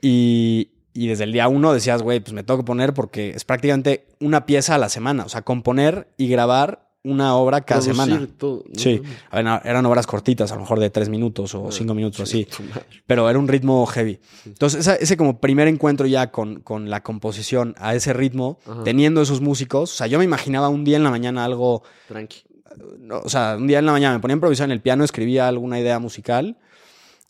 Y, 0.00 0.72
y 0.92 1.06
desde 1.06 1.22
el 1.22 1.32
día 1.32 1.46
uno 1.46 1.72
decías, 1.72 2.02
güey, 2.02 2.18
pues 2.18 2.32
me 2.32 2.42
tengo 2.42 2.58
que 2.58 2.66
poner 2.66 2.94
porque 2.94 3.30
es 3.30 3.44
prácticamente 3.44 4.08
una 4.18 4.44
pieza 4.44 4.74
a 4.74 4.78
la 4.78 4.88
semana. 4.88 5.24
O 5.24 5.28
sea, 5.28 5.42
componer 5.42 6.08
y 6.16 6.26
grabar 6.26 6.90
una 7.04 7.34
obra 7.34 7.60
cada 7.62 7.80
semana. 7.82 8.28
todo. 8.38 8.62
No 8.68 8.78
Sí, 8.78 9.02
eran 9.32 9.86
obras 9.86 10.06
cortitas, 10.06 10.52
a 10.52 10.54
lo 10.54 10.60
mejor 10.60 10.78
de 10.78 10.88
tres 10.90 11.08
minutos 11.08 11.54
o 11.54 11.68
Ah, 11.68 11.72
cinco 11.72 11.94
minutos 11.94 12.20
así, 12.20 12.46
pero 13.06 13.28
era 13.28 13.38
un 13.38 13.48
ritmo 13.48 13.84
heavy. 13.86 14.20
Entonces, 14.46 14.86
ese 14.86 15.16
como 15.16 15.40
primer 15.40 15.66
encuentro 15.68 16.06
ya 16.06 16.30
con, 16.30 16.60
con 16.60 16.90
la 16.90 17.02
composición 17.02 17.74
a 17.78 17.94
ese 17.94 18.12
ritmo, 18.12 18.58
Ajá. 18.66 18.84
teniendo 18.84 19.20
esos 19.22 19.40
músicos, 19.40 19.92
o 19.92 19.96
sea, 19.96 20.06
yo 20.06 20.18
me 20.18 20.24
imaginaba 20.24 20.68
un 20.68 20.84
día 20.84 20.96
en 20.96 21.02
la 21.04 21.10
mañana 21.10 21.44
algo, 21.44 21.82
Tranqui. 22.06 22.42
o 23.10 23.28
sea, 23.28 23.56
un 23.58 23.66
día 23.66 23.80
en 23.80 23.86
la 23.86 23.92
mañana 23.92 24.14
me 24.14 24.20
ponía 24.20 24.34
a 24.34 24.36
improvisar 24.36 24.66
en 24.66 24.72
el 24.72 24.80
piano, 24.80 25.02
escribía 25.02 25.48
alguna 25.48 25.80
idea 25.80 25.98
musical 25.98 26.56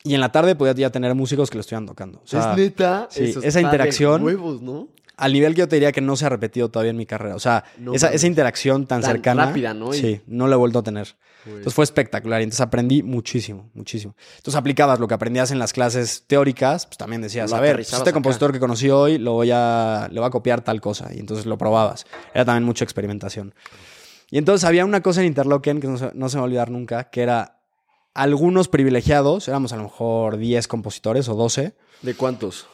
y 0.04 0.12
en 0.14 0.20
la 0.20 0.30
tarde 0.32 0.54
podía 0.54 0.72
ya 0.74 0.90
tener 0.90 1.14
músicos 1.14 1.48
que 1.48 1.56
lo 1.56 1.60
estuvieran 1.62 1.86
tocando. 1.86 2.18
O 2.22 2.26
sea, 2.26 2.50
es 2.52 2.56
neta. 2.58 3.06
sí, 3.10 3.24
eso 3.24 3.40
esa 3.42 3.60
interacción- 3.60 4.22
Huevos, 4.22 4.60
¿no? 4.60 4.88
Al 5.16 5.32
nivel 5.32 5.54
que 5.54 5.60
yo 5.60 5.68
te 5.68 5.76
diría 5.76 5.92
que 5.92 6.00
no 6.00 6.16
se 6.16 6.26
ha 6.26 6.28
repetido 6.28 6.70
todavía 6.70 6.90
en 6.90 6.96
mi 6.96 7.06
carrera. 7.06 7.34
O 7.34 7.38
sea, 7.40 7.64
No 7.78 7.94
esa, 7.94 8.26
interacción 8.26 8.86
tan, 8.86 9.00
Tan 9.02 9.10
cercana. 9.12 9.46
rápida, 9.46 9.74
¿no? 9.74 9.92
Sí, 9.92 10.20
no 10.26 10.46
la 10.48 10.54
he 10.54 10.58
vuelto 10.58 10.78
a 10.80 10.82
tener. 10.82 11.14
Entonces 11.44 11.74
fue 11.74 11.82
espectacular 11.84 12.40
y 12.40 12.44
entonces 12.44 12.60
aprendí 12.60 13.02
muchísimo, 13.02 13.68
muchísimo. 13.74 14.14
Entonces 14.36 14.54
aplicabas 14.56 15.00
lo 15.00 15.08
que 15.08 15.14
aprendías 15.14 15.50
en 15.50 15.58
las 15.58 15.72
clases 15.72 16.24
teóricas, 16.28 16.86
pues 16.86 16.98
también 16.98 17.20
decías, 17.20 17.50
Lo 17.50 17.56
a 17.56 17.60
ver, 17.60 17.76
pues, 17.76 17.88
este 17.92 18.00
acá. 18.02 18.12
compositor 18.12 18.52
que 18.52 18.60
conocí 18.60 18.90
hoy 18.90 19.18
lo 19.18 19.32
voy 19.32 19.50
a, 19.52 20.08
le 20.10 20.20
voy 20.20 20.26
a 20.28 20.30
copiar 20.30 20.60
tal 20.60 20.80
cosa 20.80 21.10
y 21.12 21.18
entonces 21.18 21.44
lo 21.46 21.58
probabas. 21.58 22.06
Era 22.32 22.44
también 22.44 22.64
mucha 22.64 22.84
experimentación. 22.84 23.54
Y 24.30 24.38
entonces 24.38 24.64
había 24.64 24.84
una 24.84 25.00
cosa 25.02 25.20
en 25.20 25.26
Interlochen 25.26 25.80
que 25.80 25.88
no 25.88 25.98
se, 25.98 26.10
no 26.14 26.28
se 26.28 26.36
me 26.36 26.40
va 26.40 26.44
a 26.44 26.46
olvidar 26.46 26.70
nunca, 26.70 27.10
que 27.10 27.22
era 27.22 27.58
algunos 28.14 28.68
privilegiados, 28.68 29.48
éramos 29.48 29.72
a 29.72 29.76
lo 29.76 29.82
mejor 29.84 30.36
10 30.36 30.68
compositores 30.68 31.28
o 31.28 31.34
12. 31.34 31.74
¿De 32.02 32.14
cuántos? 32.14 32.66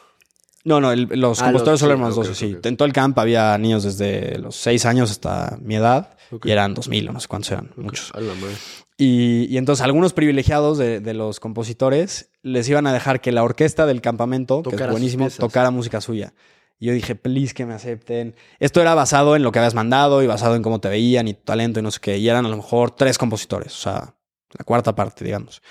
No, 0.65 0.81
no, 0.81 0.91
el- 0.91 1.03
los 1.13 1.41
Ah, 1.41 1.45
compositores 1.45 1.73
los- 1.73 1.79
solo 1.79 1.93
sí, 1.93 1.99
éramos 1.99 2.17
ok, 2.17 2.23
12, 2.25 2.35
sí. 2.35 2.57
En 2.63 2.77
todo 2.77 2.85
el 2.85 2.93
camp 2.93 3.17
había 3.19 3.57
niños 3.57 3.83
desde 3.83 4.37
los 4.39 4.55
6 4.55 4.85
años 4.85 5.09
hasta 5.11 5.57
mi 5.61 5.75
edad 5.75 6.17
y 6.43 6.51
eran 6.51 6.73
2000 6.73 7.09
o 7.09 7.13
no 7.13 7.19
sé 7.19 7.27
cuántos 7.27 7.51
eran, 7.51 7.71
muchos. 7.77 8.11
A 8.13 8.19
la 8.19 8.33
madre. 8.35 8.55
Y, 8.97 9.45
y 9.49 9.57
entonces 9.57 9.81
algunos 9.83 10.11
privilegiados 10.11 10.77
de, 10.77 10.99
de 10.99 11.13
los 11.13 11.39
compositores 11.39 12.31
les 12.41 12.67
iban 12.67 12.85
a 12.87 12.91
dejar 12.93 13.21
que 13.21 13.31
la 13.31 13.43
orquesta 13.43 13.85
del 13.85 14.01
campamento, 14.01 14.57
que 14.61 14.71
Tocara 14.71 14.85
es 14.85 14.87
sus 14.89 14.91
buenísimo, 15.15 15.29
tocara 15.29 15.71
música 15.71 16.01
suya. 16.01 16.33
Y 16.81 16.87
yo 16.87 16.93
dije, 16.93 17.15
please 17.15 17.53
que 17.53 17.65
me 17.65 17.73
acepten. 17.73 18.35
Esto 18.59 18.81
era 18.81 18.93
basado 18.95 19.35
en 19.37 19.43
lo 19.43 19.51
que 19.53 19.59
habías 19.59 19.73
mandado 19.73 20.21
y 20.23 20.27
basado 20.27 20.55
en 20.55 20.61
cómo 20.61 20.79
te 20.81 20.89
veían 20.89 21.27
y 21.29 21.33
tu 21.33 21.43
talento 21.43 21.79
y 21.79 21.83
no 21.83 21.91
sé 21.91 21.99
qué. 22.01 22.17
Y 22.17 22.27
eran 22.27 22.45
a 22.45 22.49
lo 22.49 22.57
mejor 22.57 22.91
tres 22.91 23.17
compositores, 23.17 23.73
o 23.73 23.79
sea, 23.81 24.15
la 24.57 24.65
cuarta 24.65 24.93
parte, 24.95 25.23
digamos. 25.23 25.61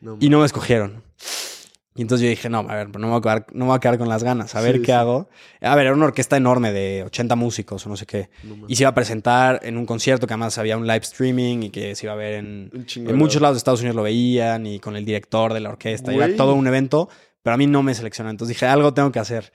No, 0.00 0.16
Y 0.20 0.28
no 0.28 0.40
me 0.40 0.46
escogieron. 0.46 1.02
Y 1.96 2.02
entonces 2.02 2.24
yo 2.24 2.28
dije, 2.30 2.50
no, 2.50 2.58
a 2.68 2.74
ver, 2.74 2.88
no 2.90 2.98
me 3.06 3.06
voy 3.08 3.18
a 3.18 3.20
quedar, 3.20 3.46
no 3.52 3.66
me 3.66 3.68
voy 3.70 3.76
a 3.76 3.78
quedar 3.80 3.98
con 3.98 4.08
las 4.08 4.24
ganas, 4.24 4.54
a 4.56 4.60
ver 4.60 4.74
Sí, 4.76 4.80
qué 4.80 4.86
sí. 4.86 4.92
hago. 4.92 5.28
A 5.60 5.76
ver, 5.76 5.86
era 5.86 5.94
una 5.94 6.06
orquesta 6.06 6.36
enorme 6.36 6.72
de 6.72 7.04
80 7.04 7.36
músicos 7.36 7.86
o 7.86 7.88
no 7.88 7.96
sé 7.96 8.04
qué. 8.04 8.30
no. 8.42 8.64
Y 8.66 8.74
se 8.74 8.82
iba 8.82 8.90
a 8.90 8.94
presentar 8.94 9.60
en 9.62 9.76
un 9.76 9.86
concierto 9.86 10.26
que 10.26 10.32
además 10.34 10.58
había 10.58 10.76
un 10.76 10.88
live 10.88 10.98
streaming 11.02 11.62
y 11.62 11.70
que 11.70 11.94
se 11.94 12.06
iba 12.06 12.12
a 12.12 12.16
ver 12.16 12.34
en, 12.34 12.70
en 12.96 13.16
muchos 13.16 13.40
lados. 13.40 13.54
de 13.56 13.58
Estados 13.58 13.80
Unidos 13.80 13.94
lo 13.94 14.02
veían 14.02 14.66
y 14.66 14.80
con 14.80 14.96
el 14.96 15.04
director 15.04 15.52
de 15.52 15.60
la 15.60 15.68
orquesta. 15.70 16.12
Era 16.12 16.34
todo 16.34 16.54
un 16.54 16.66
evento, 16.66 17.08
pero 17.44 17.54
a 17.54 17.56
mí 17.56 17.68
no 17.68 17.84
me 17.84 17.94
seleccionó. 17.94 18.28
Entonces 18.30 18.56
dije, 18.56 18.66
algo 18.66 18.92
tengo 18.92 19.12
que 19.12 19.20
hacer. 19.20 19.52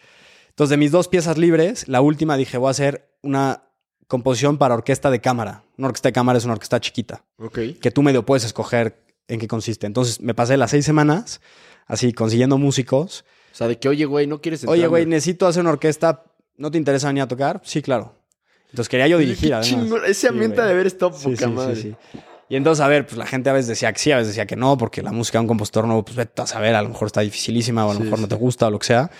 Entonces, 0.47 0.69
de 0.71 0.77
mis 0.77 0.91
dos 0.91 1.09
piezas 1.09 1.37
libres, 1.37 1.89
la 1.89 1.99
última 1.99 2.37
dije, 2.37 2.57
voy 2.57 2.67
a 2.67 2.71
hacer 2.71 3.09
una 3.21 3.63
composición 4.07 4.57
para 4.57 4.75
orquesta 4.75 5.11
de 5.11 5.19
cámara. 5.19 5.63
Una 5.77 5.87
orquesta 5.87 6.07
de 6.09 6.13
cámara 6.13 6.37
es 6.37 6.45
una 6.45 6.53
orquesta 6.53 6.79
chiquita, 6.79 7.25
Ok. 7.37 7.59
que 7.81 7.91
tú 7.91 8.01
medio 8.01 8.25
puedes 8.25 8.43
escoger 8.45 9.03
en 9.27 9.39
qué 9.39 9.47
consiste. 9.47 9.87
Entonces, 9.87 10.19
me 10.21 10.33
pasé 10.33 10.57
las 10.57 10.71
seis 10.71 10.83
semanas 10.85 11.41
así 11.89 12.13
consiguiendo 12.13 12.57
músicos. 12.57 13.25
O 13.51 13.55
sea, 13.55 13.67
de 13.67 13.77
que, 13.77 13.89
oye, 13.89 14.05
güey, 14.05 14.25
¿no 14.27 14.39
quieres 14.39 14.65
Oye, 14.65 14.87
güey, 14.87 15.05
necesito 15.05 15.45
hacer 15.45 15.59
una 15.61 15.71
orquesta. 15.71 16.23
¿No 16.55 16.71
te 16.71 16.77
interesa 16.77 17.07
venir 17.07 17.23
a 17.23 17.27
tocar? 17.27 17.59
Sí, 17.65 17.81
claro. 17.81 18.15
Entonces 18.69 18.87
quería 18.87 19.07
yo 19.07 19.17
dirigir, 19.17 19.53
además. 19.53 20.03
Ese 20.07 20.29
ambiente 20.29 20.61
de 20.61 20.69
haber 20.69 20.87
estado 20.87 21.11
Sí, 21.13 21.31
poca 21.31 21.45
sí, 21.47 21.51
madre. 21.51 21.75
sí, 21.75 21.81
sí. 22.13 22.19
Y 22.47 22.55
entonces, 22.55 22.83
a 22.83 22.87
ver, 22.87 23.05
pues 23.05 23.17
la 23.17 23.25
gente 23.25 23.49
a 23.49 23.53
veces 23.53 23.67
decía 23.67 23.91
que 23.93 23.99
sí, 23.99 24.11
a 24.11 24.17
veces 24.17 24.29
decía 24.29 24.45
que 24.47 24.55
no, 24.55 24.77
porque 24.77 25.01
la 25.03 25.11
música 25.11 25.37
de 25.37 25.41
un 25.41 25.47
compositor 25.47 25.85
nuevo, 25.85 26.03
pues 26.03 26.15
vete 26.15 26.41
a 26.41 26.47
saber, 26.47 26.73
a 26.75 26.81
lo 26.81 26.89
mejor 26.89 27.07
está 27.07 27.21
dificilísima 27.21 27.85
o 27.85 27.91
a 27.91 27.93
lo 27.93 27.99
mejor 27.99 28.19
no 28.19 28.27
te 28.27 28.35
gusta 28.35 28.67
o 28.67 28.71
lo 28.71 28.79
que 28.79 28.87
sea. 28.87 29.11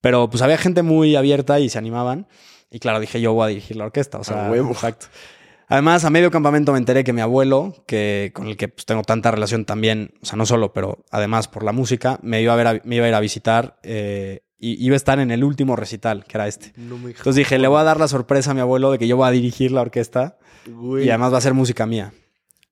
Pero 0.00 0.30
pues 0.30 0.42
había 0.42 0.56
gente 0.56 0.82
muy 0.82 1.16
abierta 1.16 1.58
y 1.58 1.68
se 1.68 1.78
animaban. 1.78 2.28
Y 2.70 2.78
claro, 2.78 3.00
dije, 3.00 3.20
yo 3.20 3.32
voy 3.32 3.44
a 3.44 3.48
dirigir 3.48 3.76
la 3.76 3.86
orquesta. 3.86 4.18
O 4.18 4.24
sea, 4.24 4.50
huevo. 4.50 4.70
exacto. 4.70 5.06
Además, 5.68 6.04
a 6.04 6.10
medio 6.10 6.30
campamento 6.30 6.72
me 6.72 6.78
enteré 6.78 7.02
que 7.04 7.12
mi 7.12 7.20
abuelo, 7.20 7.74
que 7.86 8.30
con 8.34 8.46
el 8.46 8.56
que 8.56 8.68
pues, 8.68 8.86
tengo 8.86 9.02
tanta 9.02 9.30
relación 9.30 9.64
también, 9.64 10.12
o 10.22 10.26
sea, 10.26 10.36
no 10.36 10.46
solo, 10.46 10.72
pero 10.72 11.04
además 11.10 11.48
por 11.48 11.64
la 11.64 11.72
música, 11.72 12.18
me 12.22 12.40
iba 12.40 12.52
a, 12.52 12.56
ver 12.56 12.66
a- 12.68 12.80
me 12.84 12.96
iba 12.96 13.06
a 13.06 13.08
ir 13.08 13.14
a 13.14 13.20
visitar 13.20 13.78
eh, 13.82 14.42
y 14.58 14.84
iba 14.84 14.94
a 14.94 14.96
estar 14.96 15.18
en 15.18 15.30
el 15.30 15.42
último 15.44 15.74
recital, 15.76 16.24
que 16.24 16.36
era 16.38 16.46
este. 16.46 16.72
No 16.76 16.96
me 16.98 17.10
Entonces 17.10 17.34
dije, 17.34 17.58
le 17.58 17.66
voy 17.68 17.80
a 17.80 17.84
dar 17.84 17.98
la 17.98 18.08
sorpresa 18.08 18.52
a 18.52 18.54
mi 18.54 18.60
abuelo 18.60 18.92
de 18.92 18.98
que 18.98 19.08
yo 19.08 19.16
voy 19.16 19.26
a 19.28 19.30
dirigir 19.32 19.72
la 19.72 19.80
orquesta 19.82 20.38
Güey. 20.66 21.04
y 21.06 21.10
además 21.10 21.32
va 21.32 21.38
a 21.38 21.42
ser 21.42 21.52
música 21.54 21.84
mía. 21.86 22.12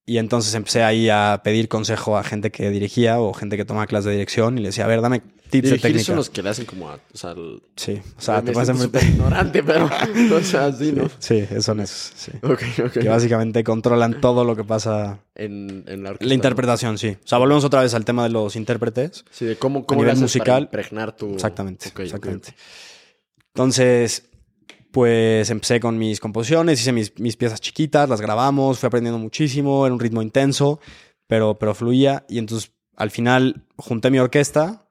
Y 0.06 0.18
entonces 0.18 0.54
empecé 0.54 0.82
ahí 0.82 1.08
a 1.08 1.40
pedir 1.42 1.66
consejo 1.68 2.16
a 2.18 2.22
gente 2.22 2.50
que 2.50 2.68
dirigía 2.70 3.18
o 3.20 3.32
gente 3.32 3.56
que 3.56 3.64
tomaba 3.64 3.86
clases 3.86 4.06
de 4.06 4.12
dirección 4.12 4.58
y 4.58 4.60
le 4.60 4.68
decía, 4.68 4.84
a 4.84 4.88
ver, 4.88 5.00
dame 5.00 5.22
tips 5.50 5.70
de 5.70 5.78
técnica. 5.78 6.04
son 6.04 6.16
los 6.16 6.30
que 6.30 6.42
le 6.42 6.48
hacen 6.50 6.64
como 6.66 6.90
a... 6.90 6.94
O 6.94 7.16
sea, 7.16 7.32
el- 7.32 7.62
Sí, 7.76 8.00
o 8.16 8.20
sea, 8.20 8.42
te 8.42 8.50
enfrentar- 8.52 8.76
súper 8.76 9.04
ignorante, 9.04 9.62
pero... 9.62 9.88
o 10.36 10.40
sea, 10.42 10.72
sí, 10.72 10.92
¿no? 10.92 11.08
Sí, 11.18 11.44
son 11.60 11.80
esos. 11.80 12.12
sí. 12.16 12.32
Ok, 12.42 12.62
ok. 12.86 12.92
Que 12.92 13.08
básicamente 13.08 13.62
controlan 13.64 14.20
todo 14.20 14.44
lo 14.44 14.56
que 14.56 14.64
pasa. 14.64 15.20
En, 15.34 15.84
en 15.86 16.02
la 16.02 16.10
orquesta. 16.10 16.28
La 16.28 16.34
interpretación, 16.34 16.98
sí. 16.98 17.16
O 17.24 17.26
sea, 17.28 17.38
volvemos 17.38 17.64
otra 17.64 17.82
vez 17.82 17.94
al 17.94 18.04
tema 18.04 18.24
de 18.24 18.30
los 18.30 18.56
intérpretes. 18.56 19.24
Sí, 19.30 19.44
de 19.44 19.56
cómo, 19.56 19.84
cómo 19.86 20.00
nivel 20.02 20.18
le 20.18 20.24
haces 20.24 20.38
para 20.38 20.44
musical. 20.44 20.62
impregnar 20.64 21.16
tu... 21.16 21.34
Exactamente, 21.34 21.88
exactamente. 21.96 22.54
Entonces, 23.54 24.28
pues 24.90 25.50
empecé 25.50 25.80
con 25.80 25.98
mis 25.98 26.20
composiciones, 26.20 26.80
hice 26.80 26.92
mis, 26.92 27.18
mis 27.18 27.36
piezas 27.36 27.60
chiquitas, 27.60 28.08
las 28.08 28.20
grabamos, 28.20 28.78
fui 28.78 28.86
aprendiendo 28.86 29.18
muchísimo, 29.18 29.86
era 29.86 29.92
un 29.92 30.00
ritmo 30.00 30.22
intenso, 30.22 30.80
pero, 31.26 31.58
pero 31.58 31.74
fluía. 31.74 32.24
Y 32.28 32.38
entonces, 32.38 32.72
al 32.96 33.10
final, 33.10 33.64
junté 33.76 34.10
mi 34.10 34.18
orquesta 34.18 34.83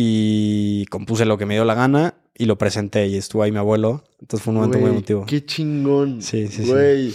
y 0.00 0.86
compuse 0.86 1.24
lo 1.24 1.36
que 1.38 1.44
me 1.46 1.54
dio 1.54 1.64
la 1.64 1.74
gana 1.74 2.14
y 2.36 2.44
lo 2.44 2.56
presenté 2.56 3.08
y 3.08 3.16
estuvo 3.16 3.42
ahí 3.42 3.50
mi 3.50 3.58
abuelo. 3.58 4.04
Entonces 4.20 4.44
fue 4.44 4.52
un 4.52 4.60
momento 4.60 4.78
muy 4.78 4.90
emotivo. 4.90 5.26
Qué 5.26 5.44
chingón. 5.44 6.22
Sí, 6.22 6.46
sí, 6.46 6.62
sí. 6.64 6.70
Güey. 6.70 7.14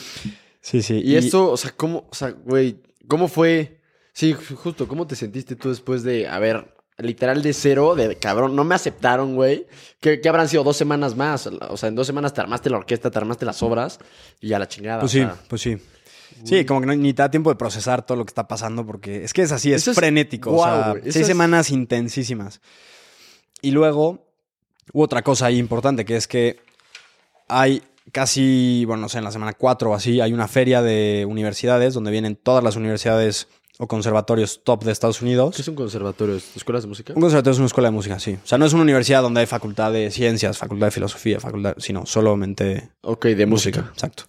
Sí, 0.59 0.81
sí. 0.81 1.01
Y, 1.03 1.15
esto, 1.15 1.51
o 1.51 1.57
sea, 1.57 1.71
¿cómo, 1.75 2.07
o 2.09 2.15
sea, 2.15 2.31
güey, 2.31 2.77
cómo 3.07 3.27
fue? 3.29 3.79
Sí, 4.11 4.33
ju- 4.33 4.55
justo, 4.55 4.87
¿cómo 4.87 5.07
te 5.07 5.15
sentiste 5.15 5.55
tú 5.55 5.69
después 5.69 6.03
de, 6.03 6.27
a 6.27 6.39
ver, 6.39 6.73
literal 6.97 7.41
de 7.41 7.53
cero, 7.53 7.95
de 7.95 8.15
cabrón, 8.17 8.55
no 8.55 8.63
me 8.65 8.75
aceptaron, 8.75 9.35
güey? 9.35 9.65
¿Qué, 9.99 10.19
qué 10.21 10.29
habrán 10.29 10.47
sido 10.49 10.63
dos 10.63 10.75
semanas 10.77 11.15
más? 11.15 11.47
O 11.47 11.77
sea, 11.77 11.87
en 11.89 11.95
dos 11.95 12.05
semanas 12.07 12.33
te 12.33 12.41
armaste 12.41 12.69
la 12.69 12.77
orquesta, 12.77 13.09
te 13.09 13.17
armaste 13.17 13.45
las 13.45 13.63
obras 13.63 13.99
y 14.41 14.51
a 14.53 14.59
la 14.59 14.67
chingada. 14.67 14.99
Pues 14.99 15.11
sí, 15.13 15.19
sea, 15.19 15.35
pues 15.47 15.61
sí. 15.61 15.77
Sí, 16.43 16.65
como 16.65 16.79
que 16.81 16.87
no, 16.87 16.95
ni 16.95 17.13
te 17.13 17.21
da 17.21 17.31
tiempo 17.31 17.49
de 17.49 17.55
procesar 17.55 18.05
todo 18.05 18.17
lo 18.17 18.25
que 18.25 18.29
está 18.31 18.47
pasando 18.47 18.85
porque 18.85 19.23
es 19.23 19.33
que 19.33 19.41
es 19.43 19.51
así, 19.51 19.71
es, 19.73 19.81
Eso 19.81 19.91
es- 19.91 19.97
frenético. 19.97 20.49
o 20.51 20.53
guau, 20.53 20.93
sea, 20.93 21.01
seis 21.03 21.15
es- 21.17 21.27
semanas 21.27 21.69
intensísimas. 21.71 22.61
Y 23.61 23.71
luego 23.71 24.25
hubo 24.91 25.03
otra 25.03 25.21
cosa 25.21 25.45
ahí 25.47 25.57
importante 25.57 26.05
que 26.05 26.15
es 26.17 26.27
que 26.27 26.59
hay 27.47 27.81
casi, 28.11 28.83
bueno, 28.85 29.01
no 29.01 29.09
sé, 29.09 29.17
en 29.19 29.23
la 29.23 29.31
semana 29.31 29.53
4 29.53 29.91
o 29.91 29.93
así, 29.93 30.19
hay 30.19 30.33
una 30.33 30.47
feria 30.47 30.81
de 30.81 31.25
universidades 31.27 31.93
donde 31.93 32.11
vienen 32.11 32.35
todas 32.35 32.63
las 32.63 32.75
universidades 32.75 33.47
o 33.79 33.87
conservatorios 33.87 34.61
top 34.63 34.83
de 34.83 34.91
Estados 34.91 35.21
Unidos. 35.21 35.55
¿Qué 35.55 35.61
es 35.61 35.67
un 35.67 35.75
conservatorio? 35.75 36.35
¿Escuelas 36.55 36.83
de 36.83 36.89
música? 36.89 37.13
Un 37.15 37.21
conservatorio 37.21 37.53
es 37.53 37.57
una 37.59 37.65
escuela 37.67 37.87
de 37.87 37.93
música, 37.93 38.19
sí. 38.19 38.37
O 38.43 38.45
sea, 38.47 38.57
no 38.57 38.65
es 38.65 38.73
una 38.73 38.83
universidad 38.83 39.21
donde 39.21 39.39
hay 39.39 39.45
facultad 39.47 39.91
de 39.91 40.11
ciencias, 40.11 40.57
facultad 40.57 40.87
de 40.87 40.91
filosofía, 40.91 41.39
facultad, 41.39 41.73
sino 41.77 42.05
solamente 42.05 42.89
Ok, 43.01 43.25
de 43.27 43.45
música. 43.45 43.89
Exacto. 43.93 44.25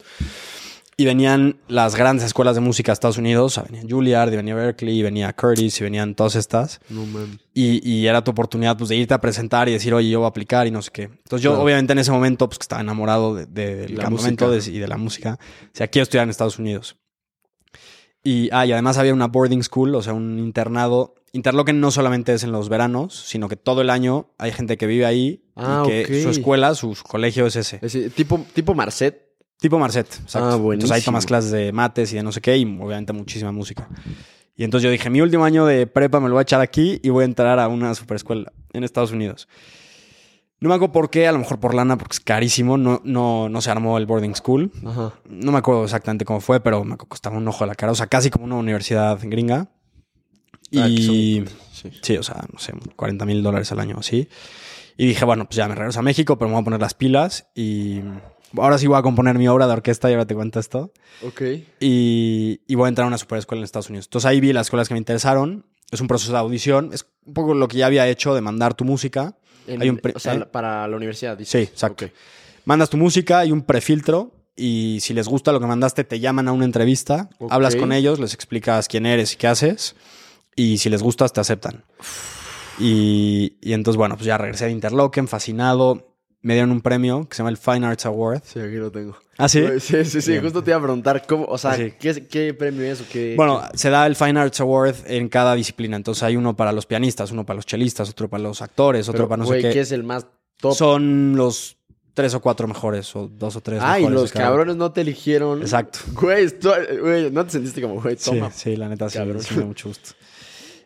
Y 0.96 1.04
venían 1.06 1.58
las 1.66 1.96
grandes 1.96 2.24
escuelas 2.24 2.54
de 2.54 2.60
música 2.60 2.92
de 2.92 2.94
Estados 2.94 3.18
Unidos, 3.18 3.46
o 3.46 3.54
sea, 3.60 3.62
venía 3.64 3.82
Juilliard, 3.88 4.32
y 4.32 4.36
venía 4.36 4.54
Berkeley, 4.54 4.98
y 5.00 5.02
venía 5.02 5.32
Curtis, 5.32 5.80
y 5.80 5.84
venían 5.84 6.14
todas 6.14 6.36
estas. 6.36 6.78
No 6.88 7.04
mames. 7.06 7.38
Y, 7.52 7.88
y 7.88 8.06
era 8.06 8.22
tu 8.22 8.30
oportunidad, 8.30 8.76
pues, 8.76 8.90
de 8.90 8.96
irte 8.96 9.12
a 9.12 9.20
presentar 9.20 9.68
y 9.68 9.72
decir, 9.72 9.92
oye, 9.92 10.08
yo 10.10 10.20
voy 10.20 10.26
a 10.26 10.28
aplicar 10.28 10.66
y 10.68 10.70
no 10.70 10.82
sé 10.82 10.90
qué. 10.92 11.02
Entonces 11.02 11.42
yo, 11.42 11.50
Claro. 11.50 11.64
obviamente, 11.64 11.92
en 11.94 11.98
ese 11.98 12.12
momento, 12.12 12.48
pues, 12.48 12.58
que 12.58 12.64
estaba 12.64 12.80
enamorado 12.82 13.34
de- 13.34 13.46
de- 13.46 13.74
del 13.76 13.96
La 13.96 14.04
campamento 14.04 14.50
de- 14.50 14.70
y 14.70 14.78
de 14.78 14.86
la 14.88 14.96
música. 14.96 15.38
O 15.40 15.68
sea, 15.72 15.88
quiero 15.88 16.04
estudiar 16.04 16.24
en 16.24 16.30
Estados 16.30 16.58
Unidos. 16.60 16.96
Y, 18.22 18.48
ah, 18.52 18.64
y 18.64 18.72
además 18.72 18.96
había 18.96 19.12
una 19.12 19.26
boarding 19.26 19.62
school, 19.62 19.94
o 19.94 20.02
sea, 20.02 20.14
un 20.14 20.38
internado. 20.38 21.14
Interlochen 21.32 21.80
no 21.80 21.90
solamente 21.90 22.32
es 22.32 22.42
en 22.44 22.52
los 22.52 22.68
veranos, 22.68 23.14
sino 23.26 23.48
que 23.48 23.56
todo 23.56 23.80
el 23.82 23.90
año 23.90 24.30
hay 24.38 24.52
gente 24.52 24.78
que 24.78 24.86
vive 24.86 25.04
ahí 25.04 25.42
Ah, 25.56 25.82
y 25.84 25.88
que 25.88 26.04
ok. 26.04 26.22
su 26.22 26.30
escuela, 26.30 26.74
su 26.74 26.96
colegio 27.06 27.46
es 27.46 27.56
ese. 27.56 27.76
Es 27.76 27.92
decir, 27.92 28.12
tipo, 28.12 28.46
tipo 28.54 28.74
Marcet. 28.74 29.23
Tipo 29.60 29.78
Marcet, 29.78 30.06
exacto. 30.22 30.48
Ah, 30.48 30.54
Entonces 30.74 30.90
ahí 30.90 31.00
tomas 31.02 31.24
clases 31.26 31.50
de 31.50 31.72
mates 31.72 32.12
y 32.12 32.16
de 32.16 32.22
no 32.22 32.32
sé 32.32 32.40
qué, 32.40 32.56
y 32.56 32.64
obviamente 32.64 33.12
muchísima 33.12 33.52
música. 33.52 33.88
Y 34.56 34.64
entonces 34.64 34.84
yo 34.84 34.90
dije, 34.90 35.08
mi 35.10 35.20
último 35.20 35.44
año 35.44 35.64
de 35.66 35.86
prepa 35.86 36.20
me 36.20 36.28
lo 36.28 36.34
voy 36.34 36.40
a 36.40 36.42
echar 36.42 36.60
aquí 36.60 37.00
y 37.02 37.08
voy 37.08 37.22
a 37.22 37.24
entrar 37.24 37.58
a 37.58 37.68
una 37.68 37.94
superescuela 37.94 38.52
en 38.72 38.84
Estados 38.84 39.10
Unidos. 39.12 39.48
No 40.60 40.68
me 40.68 40.76
acuerdo 40.76 40.92
por 40.92 41.10
qué, 41.10 41.26
a 41.26 41.32
lo 41.32 41.38
mejor 41.38 41.60
por 41.60 41.74
lana, 41.74 41.98
porque 41.98 42.14
es 42.14 42.20
carísimo, 42.20 42.76
no, 42.78 43.00
no, 43.04 43.48
no 43.48 43.60
se 43.60 43.70
armó 43.70 43.98
el 43.98 44.06
boarding 44.06 44.34
school. 44.34 44.70
Ajá. 44.86 45.12
No 45.28 45.52
me 45.52 45.58
acuerdo 45.58 45.84
exactamente 45.84 46.24
cómo 46.24 46.40
fue, 46.40 46.60
pero 46.60 46.84
me 46.84 46.96
costaba 46.96 47.36
un 47.36 47.46
ojo 47.48 47.64
a 47.64 47.66
la 47.66 47.74
cara, 47.74 47.92
o 47.92 47.94
sea, 47.94 48.06
casi 48.06 48.30
como 48.30 48.44
una 48.44 48.56
universidad 48.56 49.18
gringa. 49.22 49.68
Ah, 50.76 50.88
Y... 50.88 51.44
son- 51.46 51.58
sí. 51.72 51.90
Sí, 52.02 52.16
o 52.16 52.22
sea, 52.22 52.44
no 52.52 52.58
sé, 52.58 52.72
40 52.96 53.24
mil 53.26 53.42
dólares 53.42 53.70
al 53.72 53.80
año 53.80 53.96
así. 53.98 54.28
Y 54.96 55.06
dije, 55.08 55.24
bueno, 55.24 55.44
pues 55.46 55.56
ya 55.56 55.68
me 55.68 55.74
regreso 55.74 55.98
a 55.98 56.02
México, 56.02 56.38
pero 56.38 56.48
me 56.48 56.54
voy 56.54 56.62
a 56.62 56.64
poner 56.64 56.80
las 56.80 56.94
pilas 56.94 57.48
y 57.54 58.00
ahora 58.58 58.78
sí 58.78 58.86
voy 58.86 58.98
a 58.98 59.02
componer 59.02 59.38
mi 59.38 59.48
obra 59.48 59.66
de 59.66 59.72
orquesta 59.72 60.08
y 60.10 60.14
ahora 60.14 60.26
te 60.26 60.34
cuento 60.34 60.60
esto. 60.60 60.92
Ok. 61.22 61.42
Y, 61.80 62.60
y 62.66 62.74
voy 62.74 62.86
a 62.86 62.88
entrar 62.88 63.04
a 63.04 63.08
una 63.08 63.18
superescuela 63.18 63.60
en 63.60 63.64
Estados 63.64 63.88
Unidos. 63.90 64.06
Entonces 64.06 64.26
ahí 64.26 64.40
vi 64.40 64.52
las 64.52 64.66
escuelas 64.66 64.88
que 64.88 64.94
me 64.94 64.98
interesaron. 64.98 65.66
Es 65.90 66.00
un 66.00 66.08
proceso 66.08 66.32
de 66.32 66.38
audición. 66.38 66.90
Es 66.92 67.06
un 67.24 67.34
poco 67.34 67.54
lo 67.54 67.68
que 67.68 67.76
ya 67.78 67.86
había 67.86 68.06
hecho 68.08 68.34
de 68.34 68.40
mandar 68.40 68.74
tu 68.74 68.84
música. 68.84 69.36
En- 69.66 69.80
Hay 69.82 69.88
un 69.90 70.00
o 70.14 70.18
sea, 70.18 70.34
¿eh? 70.34 70.46
para 70.46 70.86
la 70.88 70.96
universidad, 70.96 71.34
Sí, 71.38 71.40
dices. 71.40 71.68
exacto. 71.70 72.06
Ok. 72.06 72.10
Mandas 72.66 72.90
tu 72.90 72.96
música, 72.96 73.40
hay 73.40 73.52
un 73.52 73.62
prefiltro 73.62 74.32
y 74.56 74.98
si 75.00 75.12
les 75.14 75.28
gusta 75.28 75.52
lo 75.52 75.60
que 75.60 75.66
mandaste, 75.66 76.04
te 76.04 76.20
llaman 76.20 76.48
a 76.48 76.52
una 76.52 76.64
entrevista, 76.64 77.28
hablas 77.50 77.76
con 77.76 77.92
ellos, 77.92 78.18
les 78.20 78.34
explicas 78.34 78.88
quién 78.88 79.04
eres 79.04 79.34
y 79.34 79.36
qué 79.36 79.46
haces 79.48 79.96
y 80.56 80.78
si 80.78 80.88
les 80.88 81.02
gustas, 81.02 81.32
te 81.32 81.40
aceptan. 81.40 81.84
Y, 82.78 83.56
y 83.60 83.72
entonces, 83.72 83.96
bueno, 83.96 84.16
pues 84.16 84.26
ya 84.26 84.38
regresé 84.38 84.66
de 84.66 84.72
Interlochen, 84.72 85.28
fascinado. 85.28 86.13
Me 86.44 86.52
dieron 86.54 86.70
un 86.72 86.80
premio 86.82 87.26
que 87.28 87.34
se 87.34 87.38
llama 87.38 87.50
el 87.50 87.56
Fine 87.56 87.86
Arts 87.86 88.04
Award. 88.06 88.42
Sí, 88.44 88.60
aquí 88.60 88.76
lo 88.76 88.90
tengo. 88.92 89.16
¿Ah, 89.38 89.48
sí? 89.48 89.64
Sí, 89.80 90.04
sí, 90.04 90.20
sí. 90.20 90.30
Bien. 90.32 90.42
Justo 90.44 90.62
te 90.62 90.70
iba 90.70 90.78
a 90.78 90.82
preguntar 90.82 91.24
cómo, 91.26 91.46
o 91.46 91.56
sea, 91.58 91.70
Ah, 91.72 91.76
sí. 91.76 91.94
¿qué, 91.98 92.26
qué 92.28 92.52
premio 92.54 92.84
es 92.84 93.00
o 93.00 93.04
qué? 93.10 93.34
Bueno, 93.36 93.62
se 93.74 93.88
da 93.90 94.06
el 94.06 94.14
Fine 94.14 94.38
Arts 94.38 94.60
Award 94.60 94.94
en 95.06 95.28
cada 95.28 95.54
disciplina. 95.54 95.96
Entonces 95.96 96.22
hay 96.22 96.36
uno 96.36 96.54
para 96.54 96.70
los 96.72 96.86
pianistas, 96.86 97.30
uno 97.32 97.44
para 97.46 97.56
los 97.56 97.66
chelistas, 97.66 98.10
otro 98.10 98.28
para 98.28 98.42
los 98.42 98.60
actores, 98.62 99.08
otro 99.08 99.26
para 99.28 99.42
no 99.42 99.48
sé 99.48 99.58
qué. 99.60 99.70
¿qué 99.72 99.80
es 99.80 99.90
el 99.92 100.04
más 100.04 100.26
top? 100.60 100.74
Son 100.74 101.34
los 101.34 101.78
tres 102.12 102.34
o 102.34 102.40
cuatro 102.40 102.68
mejores, 102.68 103.16
o 103.16 103.26
dos 103.26 103.56
o 103.56 103.60
tres 103.60 103.80
Ay, 103.82 104.02
mejores. 104.02 104.16
de 104.18 104.22
los 104.22 104.32
cabrones 104.32 104.76
no 104.76 104.92
te 104.92 105.00
eligieron. 105.00 105.62
Exacto. 105.62 105.98
Güey, 106.12 106.46
no 107.32 107.44
te 107.46 107.50
sentiste 107.52 107.80
como, 107.82 108.00
güey, 108.00 108.16
Sí, 108.18 108.30
toma. 108.30 108.50
sí, 108.52 108.76
la 108.76 108.88
neta 108.88 109.08
sí, 109.08 109.18
sí 109.40 109.54
me 109.54 109.60
da 109.62 109.66
mucho 109.66 109.88
gusto. 109.88 110.10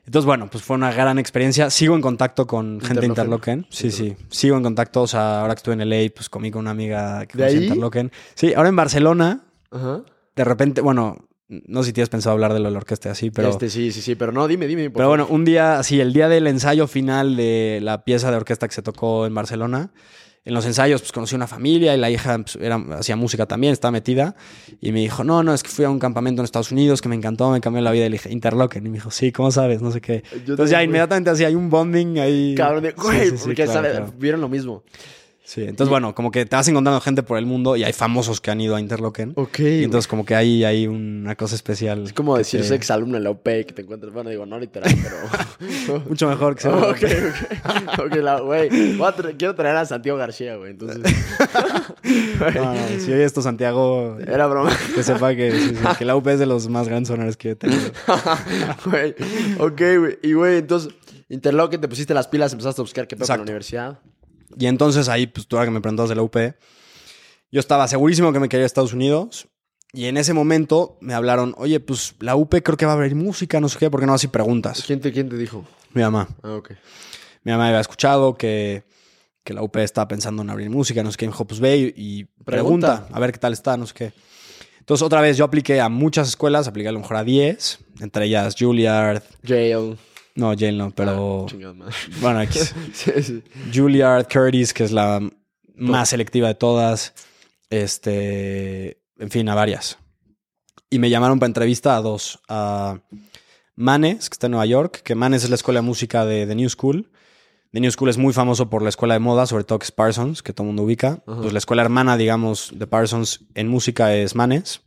Entonces, 0.08 0.24
bueno, 0.24 0.48
pues 0.50 0.64
fue 0.64 0.74
una 0.74 0.90
gran 0.90 1.18
experiencia. 1.18 1.68
Sigo 1.68 1.94
en 1.94 2.00
contacto 2.00 2.46
con 2.46 2.80
gente 2.80 3.02
de. 3.02 3.06
Interlochen. 3.08 3.66
Sí, 3.68 3.90
sí. 3.90 4.16
Sigo 4.30 4.56
en 4.56 4.62
contacto. 4.62 5.02
O 5.02 5.06
sea, 5.06 5.42
ahora 5.42 5.54
que 5.54 5.58
estuve 5.58 5.74
en 5.74 5.86
LA, 5.86 6.08
pues 6.14 6.30
comí 6.30 6.50
con 6.50 6.60
una 6.60 6.70
amiga 6.70 7.26
que 7.26 7.36
¿De 7.36 7.44
conocí 7.44 7.56
ahí? 7.58 7.62
Interlochen. 7.64 8.10
Sí, 8.34 8.54
ahora 8.54 8.70
en 8.70 8.76
Barcelona, 8.76 9.42
Ajá. 9.70 10.00
de 10.34 10.44
repente, 10.44 10.80
bueno, 10.80 11.28
no 11.48 11.82
sé 11.82 11.88
si 11.88 11.92
tienes 11.92 12.08
pensado 12.08 12.32
hablar 12.32 12.54
de 12.54 12.58
lo 12.60 12.64
de 12.66 12.70
la 12.72 12.78
orquesta 12.78 13.10
así, 13.10 13.30
pero... 13.30 13.50
Este, 13.50 13.68
sí, 13.68 13.92
sí, 13.92 14.00
sí, 14.00 14.14
pero 14.14 14.32
no, 14.32 14.48
dime, 14.48 14.66
dime. 14.66 14.84
por 14.88 14.94
Pero 14.94 15.04
favor. 15.10 15.18
bueno, 15.18 15.34
un 15.34 15.44
día, 15.44 15.78
así, 15.78 16.00
el 16.00 16.14
día 16.14 16.28
del 16.30 16.46
ensayo 16.46 16.86
final 16.86 17.36
de 17.36 17.80
la 17.82 18.02
pieza 18.04 18.30
de 18.30 18.38
orquesta 18.38 18.66
que 18.66 18.74
se 18.74 18.80
tocó 18.82 19.26
en 19.26 19.34
Barcelona, 19.34 19.90
en 20.44 20.54
los 20.54 20.64
ensayos, 20.64 21.02
pues 21.02 21.12
conocí 21.12 21.34
una 21.34 21.46
familia 21.46 21.94
y 21.94 21.98
la 21.98 22.10
hija 22.10 22.38
pues, 22.38 22.56
era, 22.56 22.76
hacía 22.98 23.16
música 23.16 23.44
también, 23.46 23.72
estaba 23.72 23.92
metida. 23.92 24.34
Y 24.80 24.92
me 24.92 25.00
dijo, 25.00 25.22
no, 25.24 25.42
no, 25.42 25.52
es 25.52 25.62
que 25.62 25.68
fui 25.68 25.84
a 25.84 25.90
un 25.90 25.98
campamento 25.98 26.40
en 26.40 26.44
Estados 26.44 26.72
Unidos 26.72 27.02
que 27.02 27.08
me 27.08 27.16
encantó, 27.16 27.50
me 27.50 27.60
cambió 27.60 27.82
la 27.82 27.90
vida. 27.90 28.06
Y 28.06 28.08
le 28.08 28.14
dije, 28.14 28.30
Interlochen. 28.32 28.86
Y 28.86 28.88
me 28.88 28.94
dijo, 28.96 29.10
sí, 29.10 29.30
¿cómo 29.32 29.50
sabes? 29.50 29.82
No 29.82 29.90
sé 29.90 30.00
qué. 30.00 30.22
Yo 30.46 30.52
Entonces 30.54 30.70
ya 30.70 30.78
fui. 30.78 30.84
inmediatamente 30.86 31.30
así 31.30 31.44
hay 31.44 31.54
un 31.54 31.68
bonding 31.68 32.18
ahí. 32.18 32.54
Cabrón, 32.56 32.82
de, 32.84 32.90
Sí, 32.90 32.96
güey, 32.96 33.30
sí, 33.30 33.36
sí, 33.36 33.42
porque 33.44 33.54
claro, 33.64 33.72
sabe- 33.72 33.90
claro. 33.90 34.14
vieron 34.18 34.40
lo 34.40 34.48
mismo. 34.48 34.82
Sí, 35.48 35.62
entonces 35.62 35.88
bueno, 35.88 36.14
como 36.14 36.30
que 36.30 36.44
te 36.44 36.54
vas 36.56 36.68
encontrando 36.68 37.00
gente 37.00 37.22
por 37.22 37.38
el 37.38 37.46
mundo 37.46 37.74
y 37.74 37.82
hay 37.82 37.94
famosos 37.94 38.38
que 38.38 38.50
han 38.50 38.60
ido 38.60 38.76
a 38.76 38.80
Interlochen. 38.80 39.32
Ok. 39.34 39.60
Y 39.60 39.84
entonces 39.84 40.06
como 40.06 40.26
que 40.26 40.34
ahí 40.34 40.62
hay 40.62 40.86
una 40.86 41.36
cosa 41.36 41.54
especial. 41.54 42.04
Es 42.04 42.12
como 42.12 42.36
decir, 42.36 42.60
te- 42.60 42.66
soy 42.68 42.76
exalumno 42.76 43.16
en 43.16 43.24
la 43.24 43.30
UP 43.30 43.42
que 43.44 43.64
te 43.74 43.80
encuentras. 43.80 44.12
Bueno, 44.12 44.28
digo, 44.28 44.44
no 44.44 44.58
literal, 44.60 44.94
pero. 45.02 46.00
Mucho 46.08 46.28
mejor 46.28 46.54
que 46.54 46.60
sea. 46.60 46.76
ok, 46.76 46.90
ok. 46.90 47.98
Ok, 48.04 48.14
la- 48.16 48.40
güey. 48.40 48.68
tra- 48.68 49.34
Quiero 49.38 49.54
traer 49.54 49.76
a 49.76 49.86
Santiago 49.86 50.18
García, 50.18 50.56
güey. 50.56 50.72
Entonces. 50.72 51.00
No, 52.54 52.74
no, 52.74 52.80
si 53.00 53.12
oye 53.12 53.24
esto, 53.24 53.42
Santiago, 53.42 54.18
Era 54.20 54.46
broma. 54.46 54.70
que 54.94 55.02
sepa 55.02 55.34
que, 55.34 55.50
sí, 55.50 55.68
sí, 55.70 55.76
que 55.98 56.04
la 56.04 56.14
UP 56.16 56.26
es 56.28 56.38
de 56.38 56.46
los 56.46 56.68
más 56.68 56.88
grandes 56.88 57.10
honores 57.10 57.36
que 57.36 57.50
he 57.50 57.56
tenido. 57.56 57.80
Güey. 58.84 59.14
Ok, 59.58 59.80
güey. 59.98 60.18
Y, 60.22 60.32
güey, 60.34 60.58
entonces, 60.58 60.92
Interloque, 61.28 61.78
te 61.78 61.88
pusiste 61.88 62.14
las 62.14 62.28
pilas, 62.28 62.52
empezaste 62.52 62.80
a 62.80 62.84
buscar 62.84 63.06
qué 63.06 63.16
pedo 63.16 63.26
con 63.26 63.36
la 63.38 63.42
universidad. 63.42 63.98
Y 64.56 64.66
entonces 64.66 65.08
ahí, 65.08 65.26
pues 65.26 65.46
tú 65.46 65.56
ahora 65.56 65.66
que 65.66 65.72
me 65.72 65.80
preguntabas 65.80 66.08
de 66.08 66.16
la 66.16 66.22
UP, 66.22 66.36
yo 67.50 67.60
estaba 67.60 67.88
segurísimo 67.88 68.32
que 68.32 68.40
me 68.40 68.48
quería 68.48 68.64
a 68.64 68.66
Estados 68.66 68.92
Unidos. 68.92 69.48
Y 69.92 70.04
en 70.04 70.18
ese 70.18 70.34
momento 70.34 70.98
me 71.00 71.14
hablaron, 71.14 71.54
oye, 71.56 71.80
pues 71.80 72.14
la 72.20 72.36
UP 72.36 72.54
creo 72.62 72.76
que 72.76 72.84
va 72.84 72.92
a 72.92 72.94
abrir 72.94 73.14
música, 73.14 73.58
no 73.58 73.68
sé 73.68 73.78
qué, 73.78 73.90
¿por 73.90 74.00
qué 74.00 74.06
no 74.06 74.12
así 74.14 74.28
preguntas? 74.28 74.82
¿Quién 74.86 75.00
te, 75.00 75.12
quién 75.12 75.28
te 75.30 75.36
dijo? 75.36 75.64
Mi 75.94 76.02
mamá. 76.02 76.28
Ah, 76.42 76.56
ok. 76.56 76.72
Mi 77.44 77.52
mamá 77.52 77.68
había 77.68 77.80
escuchado 77.80 78.36
que, 78.36 78.84
que 79.42 79.54
la 79.54 79.62
UP 79.62 79.74
estaba 79.78 80.06
pensando 80.06 80.42
en 80.42 80.50
abrir 80.50 80.68
música, 80.68 81.02
no 81.02 81.10
sé 81.10 81.16
qué. 81.16 81.26
Dijo, 81.26 81.46
pues 81.46 81.58
ve 81.60 81.94
y, 81.96 82.24
pregunta, 82.44 82.96
Pregunta. 82.98 83.16
a 83.16 83.20
ver 83.20 83.32
qué 83.32 83.38
tal 83.38 83.54
está, 83.54 83.78
no 83.78 83.86
sé 83.86 83.94
qué. 83.94 84.12
Entonces, 84.80 85.02
otra 85.02 85.22
vez, 85.22 85.36
yo 85.38 85.44
apliqué 85.46 85.80
a 85.80 85.88
muchas 85.88 86.28
escuelas, 86.28 86.68
apliqué 86.68 86.88
a 86.88 86.92
lo 86.92 87.00
mejor 87.00 87.16
a 87.16 87.24
10, 87.24 87.78
entre 88.00 88.26
ellas 88.26 88.54
Juilliard, 88.58 89.22
Jail. 89.42 89.96
No, 90.38 90.54
Yale 90.54 90.78
no, 90.78 90.92
pero... 90.92 91.42
Ah, 91.42 91.50
chingada 91.50 91.74
bueno, 92.20 92.52
sí, 92.92 93.10
sí. 93.22 93.42
Juilliard, 93.74 94.28
Curtis, 94.28 94.72
que 94.72 94.84
es 94.84 94.92
la 94.92 95.20
más 95.74 96.10
selectiva 96.10 96.46
de 96.46 96.54
todas. 96.54 97.12
Este, 97.70 99.02
en 99.18 99.30
fin, 99.30 99.48
a 99.48 99.56
varias. 99.56 99.98
Y 100.90 101.00
me 101.00 101.10
llamaron 101.10 101.40
para 101.40 101.48
entrevista 101.48 101.96
a 101.96 102.02
dos. 102.02 102.38
A 102.48 103.00
Manes, 103.74 104.30
que 104.30 104.34
está 104.34 104.46
en 104.46 104.52
Nueva 104.52 104.66
York, 104.66 105.02
que 105.02 105.16
Manes 105.16 105.42
es 105.42 105.50
la 105.50 105.56
escuela 105.56 105.80
de 105.80 105.86
música 105.86 106.24
de 106.24 106.46
The 106.46 106.54
New 106.54 106.68
School. 106.70 107.10
The 107.72 107.80
New 107.80 107.90
School 107.90 108.08
es 108.08 108.16
muy 108.16 108.32
famoso 108.32 108.70
por 108.70 108.82
la 108.82 108.90
escuela 108.90 109.14
de 109.14 109.20
moda, 109.20 109.44
sobre 109.44 109.64
todo 109.64 109.80
que 109.80 109.86
es 109.86 109.92
Parsons, 109.92 110.44
que 110.44 110.52
todo 110.52 110.62
el 110.62 110.68
mundo 110.68 110.84
ubica. 110.84 111.16
Pues 111.26 111.52
la 111.52 111.58
escuela 111.58 111.82
hermana, 111.82 112.16
digamos, 112.16 112.70
de 112.74 112.86
Parsons 112.86 113.40
en 113.54 113.66
música 113.66 114.14
es 114.14 114.36
Manes. 114.36 114.82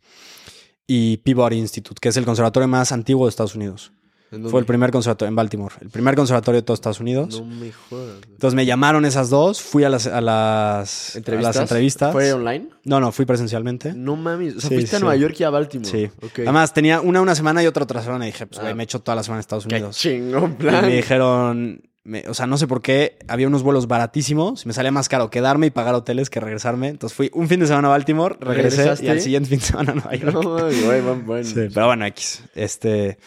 Y 0.88 1.18
Peabody 1.18 1.58
Institute, 1.58 2.00
que 2.00 2.08
es 2.08 2.16
el 2.16 2.24
conservatorio 2.24 2.70
más 2.70 2.94
antiguo 2.94 3.26
de 3.26 3.32
Estados 3.32 3.56
Unidos. 3.56 3.92
¿En 4.32 4.48
Fue 4.50 4.62
el 4.62 4.66
primer 4.66 4.92
conservatorio 4.92 5.28
en 5.30 5.36
Baltimore. 5.36 5.76
El 5.82 5.90
primer 5.90 6.16
conservatorio 6.16 6.62
de 6.62 6.66
todos 6.66 6.78
Estados 6.78 7.02
Unidos. 7.02 7.42
No 7.42 7.46
me 7.46 7.72
jodas. 7.72 8.16
Entonces 8.30 8.56
me 8.56 8.66
llamaron 8.66 9.04
esas 9.04 9.30
dos, 9.30 9.62
fui 9.62 9.84
a 9.84 9.90
las, 9.90 10.08
a 10.08 10.22
las, 10.22 11.18
¿Entrevistas? 11.18 11.56
a 11.58 11.60
las 11.60 11.70
entrevistas. 11.70 12.12
¿Fue 12.14 12.32
online? 12.32 12.70
No, 12.86 13.00
no, 13.02 13.12
fui 13.12 13.26
presencialmente. 13.26 13.94
No 13.94 14.16
mames. 14.16 14.56
O 14.56 14.62
sea, 14.62 14.70
Sí, 14.70 14.76
fuiste 14.76 14.96
a. 14.96 15.00
Nueva 15.00 15.16
York 15.18 15.36
y 15.40 15.44
a 15.44 15.50
Baltimore. 15.50 15.90
Sí. 15.92 16.10
Ok. 16.26 16.40
Además, 16.40 16.74
tenía 16.74 17.02
una 17.02 17.20
una 17.22 17.36
semana 17.36 17.62
y 17.62 17.68
otra 17.68 17.84
otra 17.84 18.02
semana. 18.02 18.26
Y 18.26 18.32
dije, 18.32 18.48
pues, 18.48 18.60
güey, 18.62 18.72
Ah. 18.72 18.76
me 18.76 18.84
he 18.84 18.86
hecho 18.86 19.02
toda 19.02 19.16
la 19.18 19.24
semana 19.24 19.40
en 19.40 19.42
Estados 19.42 19.66
Qué 19.68 19.76
Unidos. 19.76 19.98
chingón 19.98 20.52
Y 20.54 20.62
plan. 20.62 20.86
me 20.86 20.96
dijeron, 20.96 21.82
me- 22.06 22.24
o 22.30 22.34
sea, 22.34 22.48
no 22.48 22.58
sé 22.58 22.68
por 22.68 22.82
qué, 22.82 23.18
había 23.28 23.48
unos 23.48 23.64
vuelos 23.64 23.88
baratísimos. 23.88 24.64
y 24.64 24.68
Me 24.70 24.74
salía 24.74 24.92
más 24.94 25.10
caro 25.10 25.30
quedarme 25.30 25.68
y 25.68 25.72
pagar 25.72 25.94
hoteles 25.94 26.30
que 26.30 26.40
regresarme. 26.40 26.88
Entonces 26.88 27.16
fui 27.18 27.30
un 27.34 27.50
fin 27.50 27.60
de 27.60 27.68
semana 27.68 27.90
a 27.90 27.92
Baltimore, 27.92 28.38
regresé 28.40 28.78
¿Regresaste? 28.78 29.06
y 29.06 29.10
al 29.10 29.20
siguiente 29.20 29.50
fin 29.50 29.60
de 29.60 29.66
semana 29.66 29.92
a 29.92 29.96
Nueva 29.96 30.16
York. 30.16 30.34
No 30.34 30.42
güey, 30.88 31.02
van 31.02 31.26
bueno. 31.26 31.44
Sí, 31.46 31.68
pero 31.74 31.88
bueno, 31.88 32.06
X. 32.06 32.44
Este. 32.56 33.18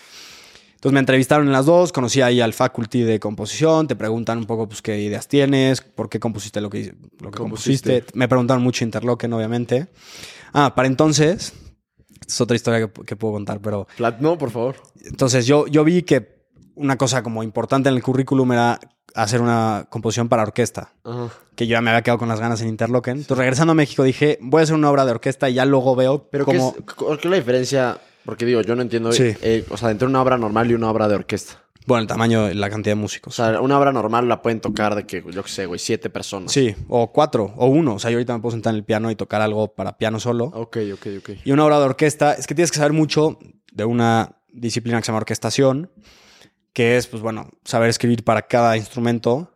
Entonces 0.85 0.93
me 0.97 1.01
entrevistaron 1.01 1.47
en 1.47 1.53
las 1.55 1.65
dos, 1.65 1.93
conocí 1.93 2.21
ahí 2.21 2.43
al 2.43 2.53
faculty 2.53 3.01
de 3.05 3.19
composición, 3.19 3.87
te 3.89 3.97
preguntan 3.97 4.37
un 4.37 4.45
poco 4.45 4.69
pues 4.69 4.83
qué 4.83 5.01
ideas 5.01 5.27
tienes, 5.29 5.81
por 5.81 6.11
qué 6.11 6.21
compusiste 6.21 6.61
lo 6.61 6.69
que, 6.69 6.95
lo 7.21 7.31
que 7.31 7.39
Compusiste. 7.39 7.91
compusiste. 8.01 8.19
Me 8.19 8.29
preguntaron 8.29 8.63
mucho 8.63 8.85
Interlochen, 8.85 9.33
obviamente. 9.33 9.87
Ah, 10.53 10.75
para 10.75 10.87
entonces, 10.87 11.55
esta 12.21 12.27
es 12.29 12.41
otra 12.43 12.55
historia 12.55 12.87
que, 12.87 13.03
que 13.05 13.17
puedo 13.17 13.33
contar, 13.33 13.61
pero 13.63 13.87
Plat- 13.97 14.19
no, 14.19 14.37
por 14.37 14.51
favor. 14.51 14.77
entonces 15.07 15.47
yo, 15.47 15.67
yo 15.69 15.85
vi 15.85 16.03
que 16.03 16.45
una 16.75 16.99
cosa 16.99 17.23
como 17.23 17.43
importante 17.43 17.89
en 17.89 17.95
el 17.95 18.03
currículum 18.03 18.53
era 18.53 18.79
hacer 19.15 19.41
una 19.41 19.87
composición 19.89 20.29
para 20.29 20.43
orquesta, 20.43 20.93
Ajá. 21.03 21.31
que 21.57 21.67
yo 21.67 21.73
ya 21.77 21.81
me 21.81 21.91
había 21.93 22.03
quedado 22.03 22.19
con 22.19 22.29
las 22.29 22.41
ganas 22.41 22.61
en 22.61 22.69
Interlochen. 22.69 23.17
Entonces 23.17 23.39
regresando 23.39 23.71
a 23.71 23.75
México 23.75 24.03
dije, 24.03 24.39
voy 24.43 24.61
a 24.61 24.65
hacer 24.65 24.75
una 24.75 24.91
obra 24.91 25.07
de 25.07 25.13
orquesta 25.13 25.49
y 25.49 25.55
ya 25.55 25.65
luego 25.65 25.97
veo 25.97 26.29
Pero 26.29 26.45
¿qué 26.45 26.59
cómo... 26.59 26.75
es, 26.77 26.95
cu- 26.95 27.07
¿qué 27.17 27.29
es 27.29 27.31
la 27.31 27.37
diferencia? 27.37 27.99
Porque 28.25 28.45
digo, 28.47 28.61
yo 28.63 28.75
no 28.77 28.83
entiendo. 28.83 29.13
Sí. 29.13 29.35
eh, 29.43 29.65
o 29.71 29.77
sea, 29.77 29.91
entre 29.91 30.09
una 30.09 30.23
obra 30.23 30.39
normal 30.39 30.71
y 30.71 30.75
una 30.75 30.91
obra 30.91 31.09
de 31.09 31.15
orquesta. 31.17 31.61
Bueno, 31.87 32.01
el 32.03 32.07
tamaño, 32.09 32.49
la 32.55 32.71
cantidad 32.71 32.95
de 32.95 33.01
O 33.01 33.03
músicos. 33.03 33.35
sea, 33.35 33.61
una 33.61 33.79
obra 33.79 33.93
normal 33.93 34.27
la 34.27 34.41
pueden 34.41 34.61
tocar 34.61 34.95
de 34.95 35.05
que, 35.07 35.23
yo 35.31 35.43
qué 35.43 35.51
sé, 35.51 35.67
güey, 35.67 35.79
siete 35.79 36.09
personas. 36.09 36.51
Sí, 36.51 36.75
o 36.89 37.13
cuatro, 37.13 37.53
o 37.59 37.67
uno. 37.67 37.97
O 37.97 37.99
sea, 37.99 38.11
yo 38.11 38.17
ahorita 38.17 38.33
me 38.35 38.41
puedo 38.41 38.53
sentar 38.53 38.73
en 38.73 38.79
el 38.79 38.85
piano 38.85 39.11
y 39.11 39.17
tocar 39.17 39.43
algo 39.43 39.75
para 39.75 39.99
piano 39.99 40.19
solo. 40.19 40.47
Ok, 40.55 40.79
ok, 40.95 41.07
ok. 41.19 41.31
Y 41.45 41.53
una 41.53 41.67
obra 41.67 41.79
de 41.79 41.85
orquesta, 41.85 42.33
es 42.33 42.47
que 42.47 42.55
tienes 42.55 42.71
que 42.71 42.79
saber 42.79 42.95
mucho 42.95 43.39
de 43.71 43.85
una 43.85 44.37
disciplina 44.51 44.99
que 44.99 45.05
se 45.05 45.09
llama 45.09 45.19
orquestación, 45.19 45.91
que 46.73 46.97
es, 46.97 47.07
pues 47.07 47.23
bueno, 47.23 47.51
saber 47.65 47.91
escribir 47.91 48.25
para 48.25 48.41
cada 48.43 48.79
instrumento. 48.79 49.33
O 49.35 49.51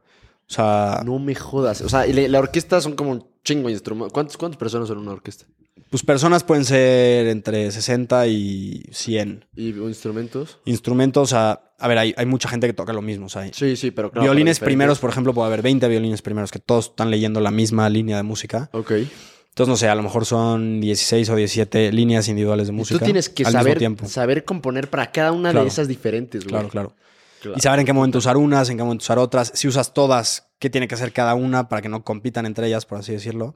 sea, 0.52 1.00
No 1.06 1.18
me 1.18 1.34
jodas. 1.34 1.80
O 1.80 1.88
sea, 1.88 2.06
y 2.06 2.12
la, 2.12 2.28
la 2.28 2.38
orquesta 2.40 2.80
son 2.82 2.94
como 2.94 3.12
un 3.12 3.26
chingo 3.42 3.68
de 3.68 3.72
instrumentos. 3.72 4.12
¿Cuántas, 4.12 4.36
¿Cuántas 4.36 4.58
personas 4.58 4.88
son 4.88 4.98
en 4.98 5.04
una 5.04 5.12
orquesta? 5.12 5.46
Pues 5.90 6.02
personas 6.02 6.44
pueden 6.44 6.64
ser 6.64 7.26
entre 7.28 7.70
60 7.70 8.26
y 8.26 8.82
100. 8.92 9.44
¿Y 9.56 9.68
instrumentos? 9.70 10.58
Instrumentos, 10.64 11.22
o 11.22 11.26
sea, 11.30 11.60
a 11.78 11.88
ver, 11.88 11.98
hay, 11.98 12.14
hay 12.16 12.26
mucha 12.26 12.48
gente 12.48 12.66
que 12.66 12.72
toca 12.72 12.92
lo 12.92 13.02
mismo. 13.02 13.26
O 13.26 13.28
sea, 13.28 13.48
Sí, 13.52 13.76
sí, 13.76 13.90
pero 13.90 14.10
claro. 14.10 14.24
violines 14.24 14.58
pero 14.58 14.68
primeros, 14.68 14.98
por 14.98 15.10
ejemplo, 15.10 15.32
puede 15.34 15.46
haber 15.48 15.62
20 15.62 15.86
violines 15.88 16.22
primeros 16.22 16.50
que 16.50 16.58
todos 16.58 16.86
están 16.90 17.10
leyendo 17.10 17.40
la 17.40 17.50
misma 17.50 17.88
línea 17.88 18.16
de 18.16 18.22
música. 18.22 18.68
Ok. 18.72 18.92
Entonces, 18.92 19.68
no 19.70 19.76
sé, 19.76 19.88
a 19.88 19.94
lo 19.94 20.02
mejor 20.04 20.24
son 20.24 20.80
16 20.80 21.30
o 21.30 21.34
17 21.36 21.90
líneas 21.92 22.28
individuales 22.28 22.68
de 22.68 22.72
Y 22.72 22.76
música. 22.76 22.98
tú 23.00 23.04
tienes 23.04 23.28
que 23.28 23.44
al 23.44 23.52
saber, 23.52 23.80
saber 24.06 24.44
componer 24.44 24.88
para 24.88 25.10
cada 25.10 25.32
una 25.32 25.50
Claro. 25.50 25.64
de 25.64 25.70
esas 25.70 25.88
diferentes, 25.88 26.44
güey. 26.44 26.50
Claro, 26.52 26.68
claro. 26.68 26.94
Claro. 27.40 27.56
Y 27.56 27.60
saber 27.60 27.80
en 27.80 27.86
qué 27.86 27.92
momento 27.92 28.18
usar 28.18 28.36
unas, 28.36 28.68
en 28.70 28.76
qué 28.76 28.82
momento 28.82 29.02
usar 29.02 29.18
otras. 29.18 29.52
Si 29.54 29.68
usas 29.68 29.94
todas, 29.94 30.47
qué 30.58 30.70
tiene 30.70 30.88
que 30.88 30.94
hacer 30.94 31.12
cada 31.12 31.34
una 31.34 31.68
para 31.68 31.82
que 31.82 31.88
no 31.88 32.04
compitan 32.04 32.46
entre 32.46 32.66
ellas, 32.66 32.86
por 32.86 32.98
así 32.98 33.12
decirlo. 33.12 33.54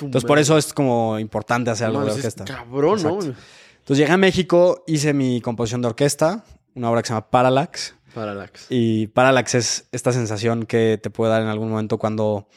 Entonces, 0.00 0.24
por 0.24 0.38
eso 0.38 0.58
es 0.58 0.72
como 0.72 1.18
importante 1.18 1.70
hacer 1.70 1.86
algo 1.88 2.04
de 2.04 2.12
orquesta. 2.12 2.44
Cabrón, 2.44 3.02
¿no? 3.02 3.18
Entonces, 3.20 3.98
llegué 3.98 4.12
a 4.12 4.16
México, 4.16 4.84
hice 4.86 5.14
mi 5.14 5.40
composición 5.40 5.82
de 5.82 5.88
orquesta, 5.88 6.44
una 6.74 6.90
obra 6.90 7.02
que 7.02 7.08
se 7.08 7.14
llama 7.14 7.30
Parallax. 7.30 7.94
Parallax. 8.14 8.66
Y 8.70 9.08
Parallax 9.08 9.54
es 9.54 9.88
esta 9.92 10.12
sensación 10.12 10.64
que 10.64 10.98
te 11.02 11.10
puede 11.10 11.32
dar 11.32 11.42
en 11.42 11.48
algún 11.48 11.70
momento 11.70 11.98
cuando, 11.98 12.48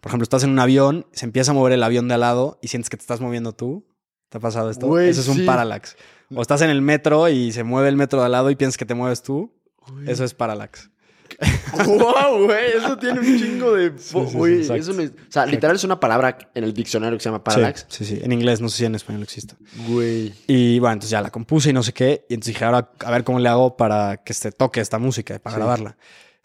por 0.00 0.10
ejemplo, 0.10 0.22
estás 0.22 0.44
en 0.44 0.50
un 0.50 0.58
avión, 0.58 1.06
se 1.12 1.24
empieza 1.24 1.50
a 1.50 1.54
mover 1.54 1.72
el 1.72 1.82
avión 1.82 2.08
de 2.08 2.14
al 2.14 2.20
lado 2.20 2.58
y 2.62 2.68
sientes 2.68 2.90
que 2.90 2.96
te 2.96 3.02
estás 3.02 3.20
moviendo 3.20 3.52
tú. 3.52 3.86
¿Te 4.28 4.38
ha 4.38 4.40
pasado 4.40 4.70
esto? 4.70 4.86
Güey, 4.86 5.08
Eso 5.08 5.20
es 5.20 5.28
un 5.28 5.38
sí. 5.38 5.46
Parallax. 5.46 5.96
O 6.34 6.42
estás 6.42 6.60
en 6.62 6.70
el 6.70 6.82
metro 6.82 7.28
y 7.28 7.52
se 7.52 7.62
mueve 7.62 7.88
el 7.88 7.96
metro 7.96 8.18
de 8.20 8.26
al 8.26 8.32
lado 8.32 8.50
y 8.50 8.56
piensas 8.56 8.76
que 8.76 8.84
te 8.84 8.94
mueves 8.94 9.22
tú. 9.22 9.52
Güey. 9.88 10.10
Eso 10.10 10.24
es 10.24 10.34
Parallax. 10.34 10.90
¡Wow, 11.86 12.44
güey! 12.44 12.72
Eso 12.76 12.96
tiene 12.96 13.20
un 13.20 13.38
chingo 13.38 13.72
de... 13.72 13.92
sí, 13.98 14.16
exacto. 14.18 14.74
eso 14.74 14.92
O 14.92 15.32
sea, 15.32 15.46
literal 15.46 15.76
es 15.76 15.84
una 15.84 16.00
palabra 16.00 16.38
en 16.54 16.64
el 16.64 16.72
diccionario 16.72 17.18
que 17.18 17.22
se 17.22 17.28
llama 17.28 17.44
parallax. 17.44 17.86
Sí, 17.88 18.04
sí. 18.04 18.20
En 18.22 18.32
inglés, 18.32 18.60
no 18.60 18.68
sé 18.68 18.78
si 18.78 18.84
en 18.84 18.94
español 18.94 19.22
existe. 19.22 19.54
Güey. 19.88 20.34
Y 20.46 20.78
bueno, 20.78 20.94
entonces 20.94 21.10
ya 21.10 21.20
la 21.20 21.30
compuse 21.30 21.70
y 21.70 21.72
no 21.72 21.82
sé 21.82 21.92
qué. 21.92 22.26
Y 22.28 22.34
entonces 22.34 22.54
dije, 22.54 22.64
ahora 22.64 22.90
a 23.04 23.10
ver 23.10 23.24
cómo 23.24 23.38
le 23.38 23.48
hago 23.48 23.76
para 23.76 24.18
que 24.18 24.34
se 24.34 24.52
toque 24.52 24.80
esta 24.80 24.98
música, 24.98 25.38
para 25.38 25.56
grabarla. 25.56 25.96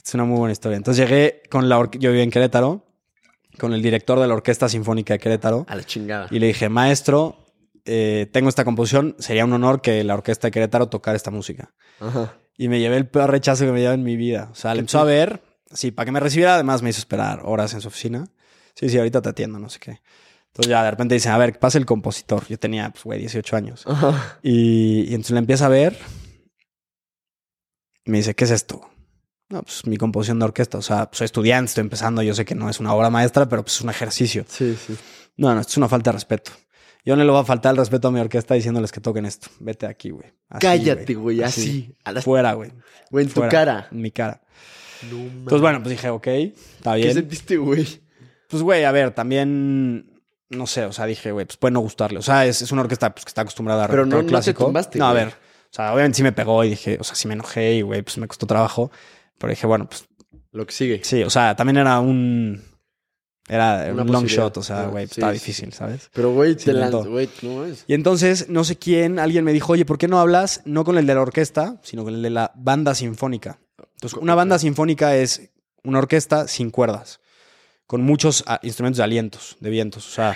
Es 0.04 0.13
una 0.13 0.26
muy 0.26 0.38
buena 0.38 0.52
historia. 0.52 0.78
Entonces 0.78 1.08
llegué 1.08 1.44
con 1.50 1.70
la 1.70 1.89
yo 1.94 2.10
vivía 2.10 2.24
en 2.24 2.32
Querétaro, 2.32 2.86
con 3.58 3.74
el 3.74 3.82
director 3.82 4.20
de 4.20 4.28
la 4.28 4.34
Orquesta 4.34 4.67
Sinfónica 4.67 5.13
de 5.13 5.20
Querétaro. 5.20 5.65
A 5.67 5.76
la 5.76 5.84
chingada. 5.84 6.28
Y 6.32 6.39
le 6.39 6.48
dije, 6.48 6.70
maestro, 6.70 7.46
eh, 7.86 8.28
tengo 8.32 8.50
esta 8.50 8.65
composición, 8.65 9.15
sería 9.20 9.46
un 9.46 9.54
honor 9.54 9.82
que 9.82 10.04
la 10.04 10.13
Orquesta 10.13 10.48
de 10.48 10.52
Querétaro 10.52 10.89
tocara 10.89 11.15
esta 11.15 11.32
música. 11.32 11.74
Ajá. 12.00 12.34
Y 12.62 12.69
me 12.69 12.80
llevé 12.80 12.97
el 12.97 13.08
peor 13.08 13.32
rechazo 13.32 13.65
que 13.65 13.71
me 13.71 13.80
llevé 13.80 13.95
en 13.95 14.04
mi 14.04 14.15
vida. 14.15 14.50
O 14.52 14.54
sea, 14.54 14.76
le 14.76 14.82
empezó 14.82 15.00
a 15.00 15.04
ver, 15.04 15.41
sí, 15.74 15.89
para 15.89 16.06
que 16.06 16.12
me 16.12 16.19
recibiera, 16.19 16.54
además 16.54 16.84
me 16.84 16.91
hizo 16.91 17.00
esperar 17.00 17.41
horas 17.43 17.74
en 17.74 17.82
su 17.82 17.88
oficina. 17.88 18.28
Sí, 18.76 18.88
sí, 18.88 19.00
ahorita 19.00 19.19
te 19.19 19.30
atiendo, 19.30 19.58
no 19.58 19.67
sé 19.67 19.80
qué. 19.80 20.00
Entonces 20.50 20.69
ya 20.69 20.84
de 20.84 20.91
repente 20.91 21.15
dicen, 21.15 21.32
a 21.32 21.39
ver, 21.39 21.58
pasa 21.58 21.80
el 21.80 21.88
compositor. 21.88 22.45
Yo 22.47 22.60
tenía, 22.60 22.91
pues, 22.91 23.04
güey, 23.04 23.17
18 23.17 23.56
años. 23.56 23.84
Ajá. 23.88 24.38
Y, 24.43 25.06
y 25.10 25.15
entonces 25.15 25.32
le 25.32 25.39
empieza 25.39 25.65
a 25.65 25.69
ver. 25.69 25.97
Y 28.06 28.12
me 28.12 28.19
dice, 28.19 28.36
¿qué 28.36 28.43
es 28.43 28.52
esto? 28.52 28.88
No, 29.50 29.63
pues 29.63 29.88
mi 29.88 29.97
composición 29.97 30.38
de 30.38 30.45
orquesta. 30.45 30.78
O 30.78 30.84
sea, 30.84 31.10
soy 31.13 31.26
estudiante, 31.26 31.69
estoy 31.69 31.82
empezando. 31.82 32.21
Yo 32.21 32.36
sé 32.36 32.45
que 32.45 32.54
no 32.54 32.69
es 32.69 32.80
una 32.80 32.93
obra 32.93 33.10
maestra, 33.10 33.50
pero 33.50 33.63
pues 33.63 33.78
es 33.78 33.82
un 33.82 33.89
ejercicio. 33.89 34.45
Sí, 34.47 34.78
sí. 34.86 34.95
No, 35.36 35.56
no, 35.56 35.62
esto 35.62 35.71
es 35.71 35.78
una 35.78 35.89
falta 35.89 36.12
de 36.12 36.13
respeto. 36.17 36.52
Yo 37.06 37.16
no 37.16 37.24
le 37.24 37.32
voy 37.32 37.42
a 37.42 37.44
faltar 37.44 37.72
el 37.72 37.78
respeto 37.78 38.10
a 38.10 38.12
mi 38.12 38.20
orquesta 38.20 38.54
diciéndoles 38.54 38.92
que 38.92 39.02
toquen 39.02 39.26
esto. 39.26 39.48
Vete 39.60 39.86
aquí, 39.88 40.12
güey. 40.12 40.28
Así, 40.50 40.60
Cállate, 40.62 41.14
güey, 41.16 41.42
así. 41.44 41.96
A 42.04 42.12
las- 42.12 42.24
Fuera, 42.24 42.54
güey. 42.54 42.72
Güey, 43.10 43.26
en 43.26 43.32
tu 43.32 43.42
cara. 43.50 43.88
En 43.92 44.02
mi 44.02 44.12
cara. 44.12 44.42
No 45.10 45.18
Entonces, 45.18 45.62
bueno, 45.62 45.80
pues 45.80 45.90
dije, 45.92 46.10
ok, 46.10 46.28
está 46.28 46.94
¿Qué 46.94 47.02
bien. 47.02 47.14
sentiste, 47.16 47.58
güey? 47.58 47.88
Pues, 48.48 48.62
güey, 48.62 48.84
a 48.84 48.92
ver, 48.92 49.12
también, 49.16 50.12
no 50.50 50.68
sé, 50.68 50.86
o 50.86 50.92
sea, 50.92 51.06
dije, 51.08 51.32
güey, 51.32 51.46
pues 51.48 51.58
puede 51.58 51.72
no 51.72 51.80
gustarle. 51.80 52.20
O 52.20 52.22
sea, 52.22 52.46
es, 52.46 52.62
es 52.62 52.72
una 52.72 52.82
orquesta 52.82 53.12
pues, 53.14 53.26
que 53.26 53.30
está 53.30 53.42
acostumbrada 53.42 53.86
a 53.86 53.88
Pero 53.88 54.06
no- 54.06 54.12
rock 54.18 54.22
no 54.24 54.28
te 54.28 54.32
clásico. 54.32 54.66
tumbaste, 54.66 55.00
No, 55.00 55.08
a 55.08 55.14
ver, 55.14 55.30
o 55.30 55.34
sea, 55.74 55.94
obviamente 55.94 56.18
sí 56.18 56.24
me 56.24 56.34
pegó 56.34 56.64
y 56.64 56.70
dije, 56.70 56.98
o 57.00 57.04
sea, 57.04 57.16
sí 57.16 57.28
me 57.28 57.34
enojé 57.34 57.76
y, 57.76 57.82
güey, 57.82 58.04
pues 58.04 58.18
me 58.20 58.28
costó 58.28 58.46
trabajo. 58.46 58.92
Pero 59.40 59.50
dije, 59.50 59.66
bueno, 59.66 59.88
pues 59.90 60.06
Lo 60.52 60.66
que 60.68 60.72
sigue. 60.74 61.02
sí, 61.04 61.24
o 61.24 61.30
sea, 61.32 61.56
también 61.56 61.78
era 61.78 62.00
un, 62.00 62.62
era 63.47 63.89
Una 63.91 64.04
un 64.04 64.12
long 64.12 64.25
shot, 64.25 64.58
o 64.58 64.63
sea, 64.63 64.84
Ah, 64.84 64.88
güey, 64.88 65.08
sí, 65.08 65.13
estaba 65.13 65.34
sí, 65.34 65.39
difícil, 65.39 65.73
¿sabes? 65.73 66.10
Pero, 66.13 66.34
güey, 66.34 66.56
te 66.56 66.73
lanzas, 66.73 67.08
güey, 67.08 67.30
no 67.41 67.65
es. 67.65 67.84
Y 67.88 67.93
entonces, 67.93 68.49
no 68.49 68.63
sé 68.63 68.77
quién, 68.77 69.19
alguien 69.19 69.43
me 69.43 69.54
dijo, 69.54 69.73
oye, 69.73 69.86
¿por 69.86 69.97
qué 69.97 70.08
no 70.08 70.19
hablas 70.19 70.62
no 70.65 70.84
con 70.86 70.97
el 70.97 71.06
de 71.06 71.15
la 71.15 71.21
orquesta, 71.21 71.80
sino 71.84 72.04
con 72.04 72.13
el 72.13 72.21
de 72.21 72.30
la 72.30 72.51
banda 72.56 72.95
sinfónica? 72.95 73.60
Entonces, 73.95 74.19
una 74.19 74.36
banda 74.36 74.58
sinfónica 74.60 75.15
es 75.15 75.49
una 75.84 75.99
orquesta 75.99 76.47
sin 76.47 76.69
cuerdas, 76.69 77.19
con 77.88 78.01
muchos 78.01 78.43
ah, 78.47 78.60
instrumentos 78.63 78.97
de 78.97 79.04
alientos, 79.04 79.58
de 79.60 79.69
vientos. 79.69 80.08
O 80.08 80.12
sea, 80.12 80.36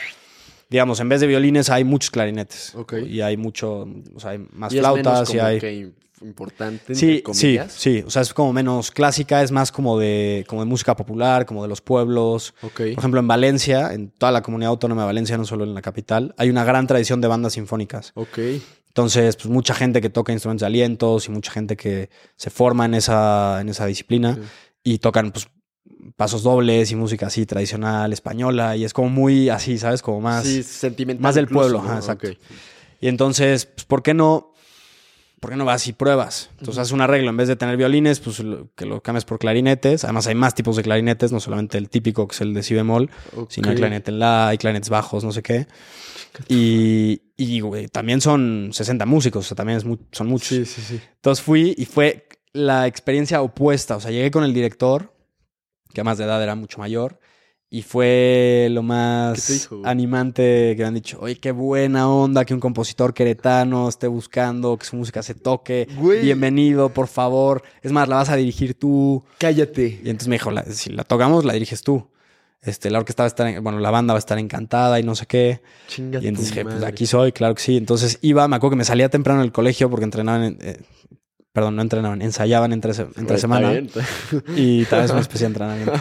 digamos, 0.69 0.99
en 0.99 1.09
vez 1.09 1.21
de 1.21 1.27
violines 1.27 1.69
hay 1.69 1.83
muchos 1.83 2.11
clarinetes. 2.11 2.75
Ok. 2.75 2.93
Y 3.07 3.21
hay 3.21 3.37
mucho, 3.37 3.87
o 4.13 4.19
sea, 4.19 4.31
hay 4.31 4.45
más 4.51 4.73
Y 4.73 4.79
flautas 4.79 5.33
y 5.33 5.39
hay... 5.39 5.59
que 5.59 5.91
importante, 6.25 6.95
Sí, 6.95 7.23
sí, 7.33 7.59
sí. 7.69 8.03
O 8.05 8.09
sea, 8.09 8.21
es 8.21 8.33
como 8.33 8.51
menos 8.53 8.91
clásica, 8.91 9.41
es 9.43 9.51
más 9.51 9.71
como 9.71 9.97
de, 9.99 10.43
como 10.47 10.61
de 10.61 10.67
música 10.67 10.95
popular, 10.95 11.45
como 11.45 11.61
de 11.61 11.69
los 11.69 11.81
pueblos. 11.81 12.53
Ok. 12.61 12.77
Por 12.77 12.88
ejemplo, 12.99 13.19
en 13.19 13.27
Valencia, 13.27 13.93
en 13.93 14.09
toda 14.09 14.31
la 14.31 14.41
comunidad 14.41 14.69
autónoma 14.71 15.03
de 15.03 15.05
Valencia, 15.07 15.38
no 15.38 15.45
solo 15.45 15.63
en 15.63 15.73
la 15.73 15.81
capital, 15.81 16.33
hay 16.38 16.49
una 16.49 16.63
gran 16.63 16.88
tradición 16.88 17.21
de 17.21 17.27
bandas 17.27 17.53
sinfónicas. 17.53 18.11
Ok. 18.15 18.39
Entonces, 18.88 19.35
pues 19.35 19.47
mucha 19.47 19.73
gente 19.73 19.99
que 20.01 20.09
toca 20.09 20.31
instrumentos 20.31 20.61
de 20.61 20.67
alientos 20.67 21.27
y 21.27 21.31
mucha 21.31 21.51
gente 21.51 21.75
que 21.75 22.09
se 22.38 22.49
forma 22.49 22.85
en 22.85 22.93
esa, 22.93 23.59
en 23.61 23.69
esa 23.69 23.85
disciplina 23.85 24.35
Sí. 24.35 24.41
y 24.93 24.97
tocan 24.99 25.31
pues 25.31 25.47
pasos 26.15 26.43
dobles 26.43 26.91
y 26.91 26.95
música 26.95 27.27
así 27.27 27.45
tradicional 27.45 28.13
española 28.13 28.75
y 28.77 28.85
es 28.85 28.93
como 28.93 29.09
muy 29.09 29.49
así, 29.49 29.77
¿sabes? 29.77 30.01
Como 30.01 30.21
más... 30.21 30.45
sí, 30.45 30.63
sentimental. 30.63 31.21
más 31.21 31.35
del 31.35 31.45
incluso, 31.45 31.61
pueblo, 31.61 31.81
¿no? 31.81 31.89
ajá, 31.89 31.99
exacto. 31.99 32.29
Y 33.01 33.07
entonces, 33.09 33.65
pues, 33.65 33.83
¿por 33.85 34.01
qué 34.01 34.13
no? 34.13 34.53
¿Por 35.45 35.51
qué 35.51 35.58
no 35.58 35.65
vas 35.65 35.86
y 35.86 35.93
pruebas? 35.93 36.49
Entonces 36.58 36.79
haces 36.79 36.91
un 36.91 37.01
arreglo, 37.01 37.29
en 37.29 37.38
vez 37.38 37.47
de 37.47 37.55
tener 37.55 37.77
violines, 37.77 38.19
pues 38.19 38.39
lo- 38.39 38.73
que 38.73 38.88
lo 38.88 39.03
cambies 39.03 39.25
por 39.25 39.38
clarinetes. 39.38 40.03
Además 40.03 40.25
hay 40.25 40.34
más 40.34 40.55
tipos 40.55 40.75
de 40.75 40.81
clarinetes, 40.81 41.31
no 41.31 41.39
solamente 41.39 41.77
el 41.77 41.88
típico 41.88 42.27
que 42.27 42.34
es 42.34 42.41
el 42.41 42.55
de 42.55 42.63
si 42.63 42.73
bemol, 42.73 43.12
sino 43.49 43.69
hay 43.69 43.75
clarinete 43.75 44.10
en 44.10 44.17
la, 44.17 44.47
hay 44.47 44.58
clarinetes 44.58 44.89
bajos, 44.89 45.23
no 45.23 45.31
sé 45.31 45.43
qué. 45.43 45.67
Y, 46.47 47.21
también 47.91 48.21
son 48.21 48.69
60 48.71 49.05
músicos, 49.05 49.45
o 49.45 49.47
sea, 49.49 49.55
también 49.55 49.77
es 49.77 49.86
mu- 49.86 49.99
son 50.12 50.25
muchos. 50.25 50.47
Sí, 50.47 50.65
sí, 50.65 50.81
sí. 50.81 50.99
Entonces 51.15 51.43
fui 51.45 51.75
y 51.77 51.86
fue 51.86 52.27
la 52.53 52.88
experiencia 52.88 53.41
opuesta. 53.43 53.97
O 53.97 53.99
sea, 53.99 54.10
llegué 54.10 54.31
con 54.31 54.43
el 54.43 54.53
director, 54.53 55.13
que 55.93 56.01
además 56.01 56.17
de 56.17 56.23
edad 56.25 56.41
era 56.41 56.55
mucho 56.55 56.79
mayor, 56.79 57.19
y 57.69 57.82
fue 57.82 58.67
lo 58.71 58.82
¿Qué 58.82 58.86
te 58.86 58.88
más 58.88 59.47
dijo, 59.47 59.82
animante 59.84 60.73
que 60.75 60.84
me 60.84 60.88
han 60.88 60.93
dicho. 60.93 61.17
Oye, 61.19 61.36
qué 61.38 61.51
buena 61.51 62.10
onda 62.10 62.45
que 62.45 62.54
un 62.54 62.60
compositor 62.60 63.13
queretano 63.13 63.89
esté 63.89 64.08
buscando 64.08 64.78
que 64.78 64.86
su 64.86 64.95
música 64.95 65.21
se 65.23 65.34
toque. 65.36 65.88
Güey. 65.97 66.21
Bienvenido, 66.21 66.89
por 66.89 67.08
favor. 67.08 67.63
Es 67.82 67.91
más, 67.91 68.08
la 68.08 68.17
vas 68.17 68.30
a 68.30 68.36
dirigir 68.36 68.75
tú. 68.75 69.23
Cállate. 69.39 69.99
Y 70.04 70.10
entonces 70.10 70.28
me 70.28 70.36
dijo, 70.36 70.51
la- 70.51 70.63
si 70.65 70.89
la 70.91 71.04
tocamos, 71.04 71.43
la 71.43 71.54
diriges 71.54 71.82
tú. 71.82 72.08
Este, 72.62 72.89
la 72.89 72.99
orquesta 72.99 73.23
va 73.23 73.25
a 73.25 73.28
estar, 73.28 73.47
en- 73.47 73.63
bueno, 73.63 73.80
la 73.80 73.91
banda 73.91 74.13
va 74.13 74.17
a 74.17 74.19
estar 74.19 74.39
encantada 74.39 74.99
y 74.99 75.04
no 75.04 75.13
sé 75.15 75.25
qué. 75.25 75.62
Chinga 75.88 76.19
Y 76.21 76.28
entonces 76.28 76.51
dije, 76.54 76.63
pues 76.63 76.82
aquí 76.84 77.06
soy, 77.06 77.32
claro 77.32 77.54
que 77.56 77.62
sí. 77.62 77.78
Entonces 77.78 78.17
iba, 78.21 78.47
me 78.47 78.56
acuerdo 78.56 78.71
que 78.71 78.78
me 78.78 78.86
salía 78.86 79.10
temprano 79.10 79.41
del 79.41 79.51
colegio 79.51 79.89
porque 79.89 80.06
entrenaban, 80.06 80.43
en- 80.43 80.58
eh, 80.62 80.78
perdón, 81.55 81.75
no 81.77 81.81
entrenaban, 81.81 82.21
ensayaban 82.21 82.71
entre, 82.73 82.91
entre 83.15 83.37
semana. 83.39 83.71
bien, 83.71 83.89
Y 84.55 84.85
tal 84.85 85.01
vez 85.01 85.11
una 85.11 85.21
especie 85.25 85.45
de 85.45 85.53
entrenamiento. 85.53 85.93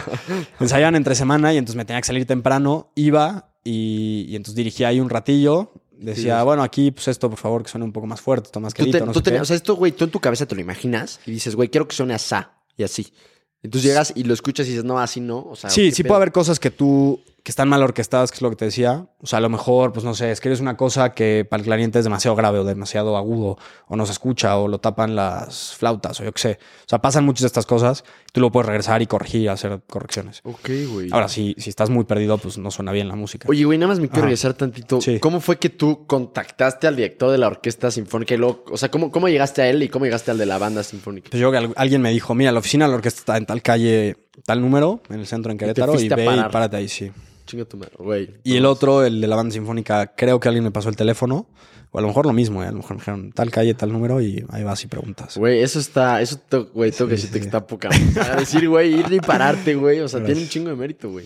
Ensayaban 0.59 0.95
entre 0.95 1.15
semana 1.15 1.53
y 1.53 1.57
entonces 1.57 1.77
me 1.77 1.85
tenía 1.85 2.01
que 2.01 2.07
salir 2.07 2.25
temprano, 2.27 2.91
iba 2.95 3.53
y, 3.63 4.25
y 4.29 4.35
entonces 4.35 4.55
dirigía 4.55 4.89
ahí 4.89 4.99
un 4.99 5.09
ratillo. 5.09 5.71
Decía, 5.97 6.39
Sí. 6.39 6.45
bueno, 6.45 6.61
aquí 6.61 6.91
pues 6.91 7.07
esto, 7.07 7.29
por 7.29 7.39
favor, 7.39 7.63
que 7.63 7.69
suene 7.69 7.85
un 7.85 7.93
poco 7.93 8.05
más 8.05 8.19
fuerte, 8.19 8.47
esto 8.49 8.59
más 8.59 8.73
Tú, 8.73 8.91
te- 8.91 8.99
no 8.99 9.13
tú 9.13 9.21
sé 9.23 9.39
o 9.39 9.45
sea, 9.45 9.55
esto, 9.55 9.75
güey, 9.77 9.93
tú 9.93 10.03
en 10.03 10.11
tu 10.11 10.19
cabeza 10.19 10.45
te 10.45 10.53
lo 10.53 10.59
imaginas 10.59 11.21
y 11.25 11.31
dices, 11.31 11.55
güey, 11.55 11.69
quiero 11.69 11.87
que 11.87 11.95
suene 11.95 12.13
asá 12.13 12.51
y 12.75 12.83
así. 12.83 13.13
Entonces 13.63 13.89
llegas 13.89 14.11
y 14.13 14.25
lo 14.25 14.33
escuchas 14.33 14.67
y 14.67 14.71
dices, 14.71 14.83
no, 14.83 14.99
así 14.99 15.21
no. 15.21 15.39
O 15.39 15.55
sea, 15.55 15.69
Sí, 15.69 15.85
¿qué 15.89 15.91
sí 15.95 16.03
pedo? 16.03 16.09
puede 16.09 16.17
haber 16.17 16.31
cosas 16.33 16.59
que 16.59 16.69
tú, 16.69 17.21
que 17.45 17.51
están 17.51 17.69
mal 17.69 17.83
orquestadas, 17.83 18.31
que 18.31 18.37
es 18.37 18.41
lo 18.41 18.49
que 18.49 18.55
te 18.55 18.65
decía. 18.65 19.05
O 19.21 19.27
sea, 19.27 19.37
a 19.37 19.39
lo 19.39 19.49
mejor, 19.49 19.93
pues 19.93 20.03
no 20.03 20.15
sé, 20.15 20.31
escribes 20.31 20.61
una 20.61 20.75
cosa 20.77 21.13
que 21.13 21.45
para 21.47 21.61
el 21.61 21.65
clarinete 21.65 21.99
es 21.99 22.03
demasiado 22.05 22.35
grave 22.35 22.57
o 22.57 22.63
demasiado 22.63 23.15
agudo, 23.17 23.59
o 23.87 23.95
no 23.95 24.07
se 24.07 24.13
escucha, 24.13 24.57
o 24.57 24.67
lo 24.67 24.79
tapan 24.79 25.15
las 25.15 25.75
flautas, 25.75 26.19
o 26.19 26.23
yo 26.23 26.31
qué 26.33 26.41
sé. 26.41 26.59
O 26.79 26.89
sea, 26.89 26.99
pasan 27.03 27.23
muchas 27.23 27.41
de 27.41 27.47
estas 27.47 27.67
cosas. 27.67 28.03
Tú 28.33 28.41
lo 28.41 28.51
puedes 28.51 28.65
regresar 28.65 29.03
y 29.03 29.05
corregir 29.05 29.41
y 29.41 29.47
hacer 29.47 29.79
correcciones. 29.87 30.41
Ok, 30.43 30.69
güey. 30.91 31.09
Ahora, 31.11 31.27
si, 31.27 31.53
si 31.59 31.69
estás 31.69 31.91
muy 31.91 32.05
perdido, 32.05 32.39
pues 32.39 32.57
no 32.57 32.71
suena 32.71 32.91
bien 32.91 33.07
la 33.07 33.15
música. 33.15 33.47
Oye, 33.47 33.63
güey, 33.63 33.77
nada 33.77 33.89
más 33.89 33.99
me 33.99 34.07
quiero 34.07 34.21
Ajá. 34.21 34.25
regresar 34.25 34.55
tantito. 34.55 34.99
Sí. 34.99 35.19
¿Cómo 35.19 35.39
fue 35.39 35.57
que 35.59 35.69
tú 35.69 36.07
contactaste 36.07 36.87
al 36.87 36.95
director 36.95 37.29
de 37.31 37.37
la 37.37 37.45
orquesta 37.45 37.91
sinfónica 37.91 38.33
y 38.33 38.37
luego, 38.37 38.65
o 38.71 38.77
sea, 38.77 38.89
¿cómo, 38.89 39.11
cómo 39.11 39.29
llegaste 39.29 39.61
a 39.61 39.69
él 39.69 39.83
y 39.83 39.89
cómo 39.89 40.05
llegaste 40.05 40.31
al 40.31 40.39
de 40.39 40.47
la 40.47 40.57
banda 40.57 40.81
sinfónica? 40.81 41.29
Pues 41.29 41.39
yo 41.39 41.51
que 41.51 41.57
al- 41.57 41.73
alguien 41.75 42.01
me 42.01 42.09
dijo, 42.09 42.33
mira, 42.33 42.51
la 42.51 42.57
oficina 42.57 42.85
de 42.85 42.89
la 42.89 42.95
orquesta 42.95 43.19
está 43.19 43.37
en 43.37 43.45
tal 43.45 43.61
calle, 43.61 44.17
tal 44.47 44.61
número, 44.61 45.01
en 45.11 45.19
el 45.19 45.27
centro 45.27 45.51
en 45.51 45.59
Querétaro, 45.59 45.93
y, 46.01 46.11
a 46.11 46.15
ve 46.15 46.25
parar. 46.25 46.49
y 46.49 46.51
párate 46.51 46.77
ahí, 46.77 46.87
sí. 46.89 47.11
Chinga 47.45 47.65
tu 47.65 47.77
madre, 47.77 47.93
güey. 47.97 48.29
Y 48.43 48.57
el 48.57 48.65
otro, 48.65 49.05
el 49.05 49.21
de 49.21 49.27
la 49.27 49.35
banda 49.35 49.53
sinfónica, 49.53 50.15
creo 50.15 50.39
que 50.39 50.47
alguien 50.47 50.63
me 50.63 50.71
pasó 50.71 50.89
el 50.89 50.95
teléfono. 50.95 51.47
O 51.91 51.99
a 51.99 52.01
lo 52.01 52.07
mejor 52.07 52.25
lo 52.25 52.33
mismo, 52.33 52.61
¿eh? 52.61 52.67
A 52.67 52.71
lo 52.71 52.77
mejor 52.77 52.91
me 52.91 52.97
dijeron 52.97 53.31
tal 53.31 53.51
calle, 53.51 53.73
tal 53.73 53.93
número 53.93 54.19
y 54.19 54.43
ahí 54.49 54.63
vas 54.63 54.83
y 54.83 54.87
preguntas. 54.87 55.37
Güey, 55.37 55.61
eso 55.61 55.79
está, 55.79 56.19
eso, 56.21 56.41
güey, 56.73 56.91
tengo 56.91 57.07
que 57.07 57.15
decirte 57.15 57.39
que 57.39 57.45
está 57.45 57.65
poca. 57.65 57.89
sea, 58.13 58.35
decir, 58.37 58.67
güey, 58.67 58.99
ir 58.99 59.13
y 59.13 59.19
pararte, 59.19 59.75
güey. 59.75 60.01
O 60.01 60.07
sea, 60.09 60.19
Gracias. 60.19 60.25
tiene 60.25 60.41
un 60.41 60.49
chingo 60.49 60.69
de 60.71 60.75
mérito, 60.75 61.09
güey. 61.09 61.25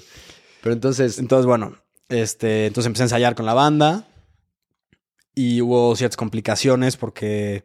Pero 0.61 0.73
entonces, 0.73 1.17
Entonces, 1.17 1.47
bueno, 1.47 1.75
este, 2.09 2.67
entonces 2.67 2.85
empecé 2.87 3.03
a 3.03 3.05
ensayar 3.05 3.33
con 3.33 3.45
la 3.47 3.53
banda 3.55 4.07
y 5.33 5.61
hubo 5.61 5.95
ciertas 5.95 6.17
complicaciones 6.17 6.97
porque, 6.97 7.63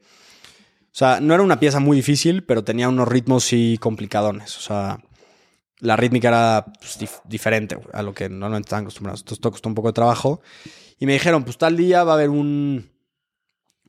o 0.86 0.96
sea, 0.96 1.20
no 1.20 1.34
era 1.34 1.42
una 1.42 1.60
pieza 1.60 1.80
muy 1.80 1.96
difícil, 1.98 2.44
pero 2.44 2.64
tenía 2.64 2.88
unos 2.88 3.08
ritmos 3.08 3.44
sí 3.44 3.76
complicadones. 3.80 4.56
O 4.56 4.60
sea, 4.60 5.00
la 5.80 5.96
rítmica 5.96 6.28
era 6.28 6.64
pues, 6.80 6.98
dif- 7.00 7.20
diferente 7.24 7.78
a 7.92 8.02
lo 8.02 8.14
que 8.14 8.28
normalmente 8.28 8.66
estaban 8.66 8.84
acostumbrados. 8.84 9.20
Entonces, 9.20 9.38
esto 9.38 9.50
costó 9.50 9.68
un 9.68 9.74
poco 9.74 9.88
de 9.88 9.94
trabajo. 9.94 10.40
Y 10.98 11.06
me 11.06 11.12
dijeron, 11.14 11.44
pues 11.44 11.58
tal 11.58 11.76
día 11.76 12.04
va 12.04 12.12
a 12.12 12.14
haber 12.14 12.30
un, 12.30 12.88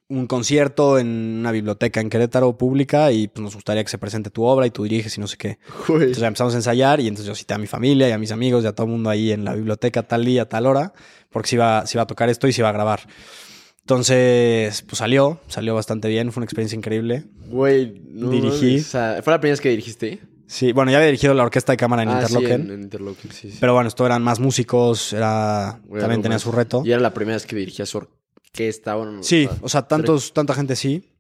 un 0.08 0.28
concierto 0.28 1.00
en 1.00 1.08
una 1.40 1.52
biblioteca 1.52 2.02
en 2.02 2.10
Querétaro 2.10 2.58
pública 2.58 3.12
y 3.12 3.28
pues 3.28 3.44
nos 3.44 3.56
gustaría 3.56 3.84
que 3.84 3.90
se 3.90 3.98
presente 3.98 4.30
tu 4.30 4.44
obra 4.44 4.68
y 4.68 4.72
tú 4.72 4.84
diriges 4.84 5.18
y 5.18 5.22
no 5.22 5.28
sé 5.28 5.38
qué. 5.38 5.58
güey. 5.88 6.02
Entonces 6.02 6.18
ya 6.20 6.28
empezamos 6.28 6.54
a 6.54 6.58
ensayar 6.58 7.00
y 7.00 7.08
entonces 7.08 7.28
yo 7.28 7.36
cité 7.36 7.54
a 7.54 7.58
mi 7.58 7.68
familia 7.68 8.10
y 8.10 8.12
a 8.12 8.18
mis 8.18 8.32
amigos 8.32 8.64
y 8.64 8.68
a 8.68 8.74
todo 8.74 8.86
el 8.88 8.92
mundo 8.92 9.10
ahí 9.10 9.32
en 9.32 9.46
la 9.46 9.54
biblioteca 9.54 10.04
tal 10.04 10.26
día, 10.26 10.50
tal 10.50 10.66
hora, 10.66 10.94
porque 11.30 11.50
se 11.50 11.56
iba, 11.56 11.86
se 11.86 11.98
iba 11.98 12.04
a 12.04 12.08
tocar 12.08 12.30
esto 12.30 12.48
y 12.48 12.54
se 12.54 12.62
iba 12.62 12.70
a 12.70 12.74
grabar. 12.74 13.02
Entonces, 13.82 14.82
pues 14.82 14.98
salió, 14.98 15.40
salió 15.48 15.76
bastante 15.76 16.08
bien, 16.08 16.32
fue 16.32 16.42
una 16.42 16.46
experiencia 16.46 16.76
increíble. 16.76 17.26
Güey, 17.48 18.02
no 18.10 18.30
Dirigí. 18.30 18.66
mames, 18.66 18.88
O 18.88 18.90
sea, 18.90 19.20
¿fue 19.24 19.32
la 19.34 19.40
primera 19.40 19.54
vez 19.54 19.62
que 19.62 19.70
dirigiste? 19.70 20.20
Sí, 20.48 20.72
bueno, 20.72 20.92
ya 20.92 20.98
había 20.98 21.08
dirigido 21.08 21.34
la 21.34 21.44
orquesta 21.44 21.74
de 21.74 21.78
cámara 21.78 22.04
en 22.04 22.10
ah, 22.10 22.26
sí, 22.28 22.36
en, 22.46 22.70
en 22.72 22.82
Interlochen, 22.84 23.32
sí, 23.32 23.52
sí. 23.52 23.58
pero 23.60 23.74
bueno, 23.74 23.88
esto 23.88 24.06
eran 24.06 24.22
más 24.24 24.40
músicos, 24.40 25.12
era 25.14 25.80
también 26.00 26.22
tenía 26.22 26.36
más. 26.36 26.42
su 26.44 26.52
reto. 26.52 26.84
Y 26.86 26.92
era 26.92 27.02
la 27.02 27.14
primera 27.14 27.36
vez 27.36 27.46
que 27.46 27.56
dirigías 27.56 27.90
su 27.90 27.98
orquesta. 27.98 28.96
Bueno, 28.96 29.24
Sí, 29.24 29.50
o 29.62 29.70
sea, 29.70 29.84
tantos, 29.88 30.34
tanta 30.34 30.54
gente 30.54 30.76
sí. 30.76 31.12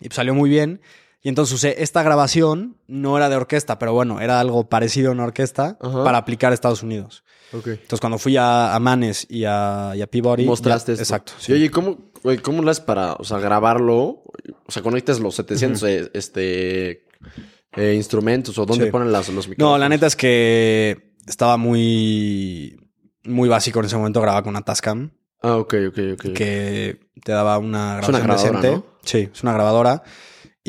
Y 0.00 0.08
pues 0.08 0.16
salió 0.16 0.34
muy 0.34 0.50
bien. 0.50 0.80
Y 1.20 1.28
entonces 1.28 1.54
usé 1.54 1.82
esta 1.82 2.02
grabación, 2.04 2.76
no 2.86 3.16
era 3.16 3.28
de 3.28 3.34
orquesta, 3.36 3.78
pero 3.78 3.92
bueno, 3.92 4.20
era 4.20 4.38
algo 4.38 4.68
parecido 4.68 5.10
a 5.10 5.12
una 5.12 5.24
orquesta 5.24 5.76
Ajá. 5.80 6.04
para 6.04 6.18
aplicar 6.18 6.52
a 6.52 6.54
Estados 6.54 6.82
Unidos. 6.84 7.24
ok. 7.52 7.66
Entonces, 7.68 8.00
cuando 8.00 8.18
fui 8.18 8.36
a, 8.36 8.74
a 8.74 8.78
Manes 8.78 9.26
y 9.28 9.44
a, 9.44 9.92
y 9.96 10.02
a 10.02 10.06
Peabody. 10.06 10.44
Mostraste 10.44 10.94
ya- 10.94 11.02
esto. 11.02 11.14
Exacto. 11.16 11.32
Y 11.48 11.52
oye, 11.54 11.70
¿cómo, 11.72 11.98
¿cómo 12.42 12.62
lo 12.62 12.70
haces 12.70 12.84
para, 12.84 13.14
o 13.14 13.24
sea, 13.24 13.38
grabarlo? 13.38 14.22
O 14.66 14.70
sea, 14.70 14.82
conectas 14.82 15.18
los 15.18 15.34
700 15.34 15.82
eh, 15.84 16.10
este, 16.14 17.04
eh, 17.76 17.94
instrumentos 17.94 18.58
o 18.58 18.66
dónde 18.66 18.86
Sí. 18.86 18.90
ponen 18.90 19.12
las, 19.12 19.28
los 19.28 19.48
micrófonos. 19.48 19.72
no, 19.74 19.78
la 19.78 19.88
neta 19.88 20.06
es 20.06 20.16
que 20.16 21.12
estaba 21.26 21.56
muy. 21.56 22.76
Muy 23.24 23.48
básico 23.48 23.80
en 23.80 23.86
ese 23.86 23.96
momento. 23.96 24.20
Grababa 24.22 24.42
con 24.42 24.50
una 24.50 24.62
Tascam 24.62 25.10
Ah, 25.42 25.56
ok, 25.56 25.74
ok, 25.88 25.98
ok. 26.14 26.32
que 26.34 26.98
te 27.22 27.32
daba 27.32 27.58
una 27.58 28.00
Es 28.00 28.08
una 28.08 28.18
grabación 28.20 28.52
grabadora, 28.52 28.60
decente. 28.60 28.70
¿no? 28.76 28.98
Sí, 29.04 29.28
es 29.32 29.42
una 29.42 29.52
grabadora. 29.52 30.02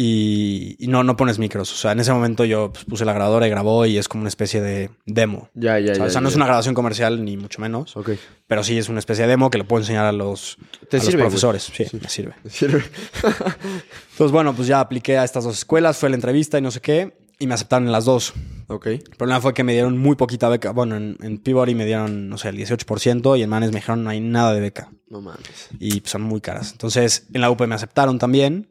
Y, 0.02 0.78
y 0.80 0.88
no, 0.88 1.04
no 1.04 1.18
pones 1.18 1.39
micros. 1.39 1.74
O 1.74 1.76
sea, 1.76 1.91
en 1.91 2.00
ese 2.00 2.14
momento 2.14 2.45
yo 2.45 2.72
pues, 2.72 2.86
puse 2.86 3.04
la 3.04 3.12
grabadora 3.12 3.47
y 3.47 3.50
grabó 3.50 3.86
y 3.86 3.97
es 3.97 4.08
como 4.08 4.22
una 4.22 4.30
especie 4.30 4.62
de 4.62 4.91
demo. 5.06 5.50
Ya, 5.56 5.78
ya, 5.78 5.91
ya. 5.93 6.06
o 6.06 6.10
sea, 6.10 6.22
no 6.22 6.30
ya. 6.30 6.32
es 6.32 6.36
una 6.38 6.45
grabación 6.45 6.74
comercial 6.74 7.26
ni 7.26 7.36
mucho 7.36 7.60
menos. 7.60 7.97
Ok. 7.97 8.12
Pero 8.47 8.64
sí 8.64 8.78
es 8.78 8.88
una 8.88 9.00
especie 9.00 9.26
de 9.26 9.32
demo 9.32 9.50
que 9.50 9.58
le 9.58 9.66
puedo 9.66 9.82
enseñar 9.82 10.06
a 10.06 10.14
los, 10.14 10.58
Te 10.89 10.95
a 10.95 11.00
sirve, 11.02 11.24
profesores. 11.24 11.70
Sí, 11.76 11.86
me 12.02 12.08
sirve. 12.08 12.34
Sirve. 12.50 12.82
Entonces, 14.12 14.32
bueno, 14.32 14.56
pues 14.56 14.70
ya 14.70 14.80
apliqué 14.80 15.18
a 15.18 15.26
estas 15.26 15.43
dos 15.43 15.58
escuelas, 15.58 15.97
fue 15.97 16.08
la 16.08 16.16
entrevista 16.16 16.58
y 16.58 16.62
no 16.62 16.72
sé 16.72 16.80
qué, 16.80 17.18
y 17.38 17.47
me 17.47 17.56
aceptaron 17.56 17.86
en 17.86 17.91
las 17.91 18.06
dos. 18.06 18.34
Ok. 18.68 18.86
El 18.86 19.16
problema 19.18 19.41
fue 19.41 19.54
que 19.54 19.66
me 19.66 19.74
dieron 19.74 19.97
muy 19.97 20.16
poquita 20.16 20.47
beca. 20.47 20.72
Bueno, 20.72 20.95
en, 20.95 21.18
en 21.22 21.39
Peabody 21.39 21.76
me 21.76 21.86
dieron, 21.86 22.30
no 22.30 22.38
sé, 22.38 22.47
el 22.47 22.58
18% 22.58 23.38
y 23.38 23.43
en 23.43 23.50
Manes 23.50 23.72
me 23.72 23.82
dijeron 23.82 24.06
no 24.06 24.12
hay 24.12 24.22
nada 24.22 24.54
de 24.54 24.62
beca. 24.62 24.93
No 25.10 25.20
mames. 25.20 25.68
y 25.78 26.02
son 26.06 26.22
muy 26.22 26.39
caras. 26.39 26.72
Entonces, 26.72 27.28
en 27.34 27.41
la 27.41 27.52
UP 27.52 27.60
me 27.68 27.76
aceptaron 27.76 28.18
también 28.18 28.70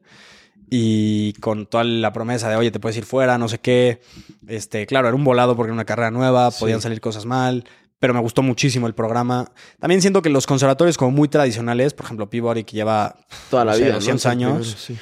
y 0.71 1.33
con 1.35 1.67
toda 1.67 1.85
la 1.85 2.13
promesa 2.13 2.49
de, 2.51 2.57
oye, 2.57 2.71
te 2.71 2.81
puedes 2.81 2.97
ir 2.97 3.05
fuera, 3.05 3.39
no 3.39 3.49
sé 3.49 3.59
qué. 3.59 4.01
Este, 4.47 4.87
claro, 4.87 5.09
era 5.09 5.17
un 5.17 5.25
volado 5.25 5.57
porque 5.57 5.69
era 5.69 5.75
una 5.75 5.85
carrera 5.85 6.11
nueva, 6.11 6.51
podían 6.51 6.81
salir 6.81 7.01
cosas 7.01 7.25
mal, 7.27 7.65
pero 7.99 8.15
me 8.15 8.21
gustó 8.21 8.43
muchísimo 8.43 8.87
el 8.87 8.95
programa. 8.95 9.51
También 9.81 10.01
siento 10.01 10.23
que 10.23 10.31
los 10.31 10.47
conservatorios 10.47 10.97
como 10.99 11.11
muy 11.11 11.29
tradicionales, 11.29 11.95
por 11.95 12.05
ejemplo, 12.07 12.29
Peabody 12.31 12.65
que 12.65 12.77
lleva 12.77 13.17
Toda 13.51 13.65
la 13.65 13.73
no 13.73 13.79
vida. 13.79 13.95
200 13.95 14.25
¿no? 14.25 14.31
años. 14.31 14.77
Sí. 14.79 14.97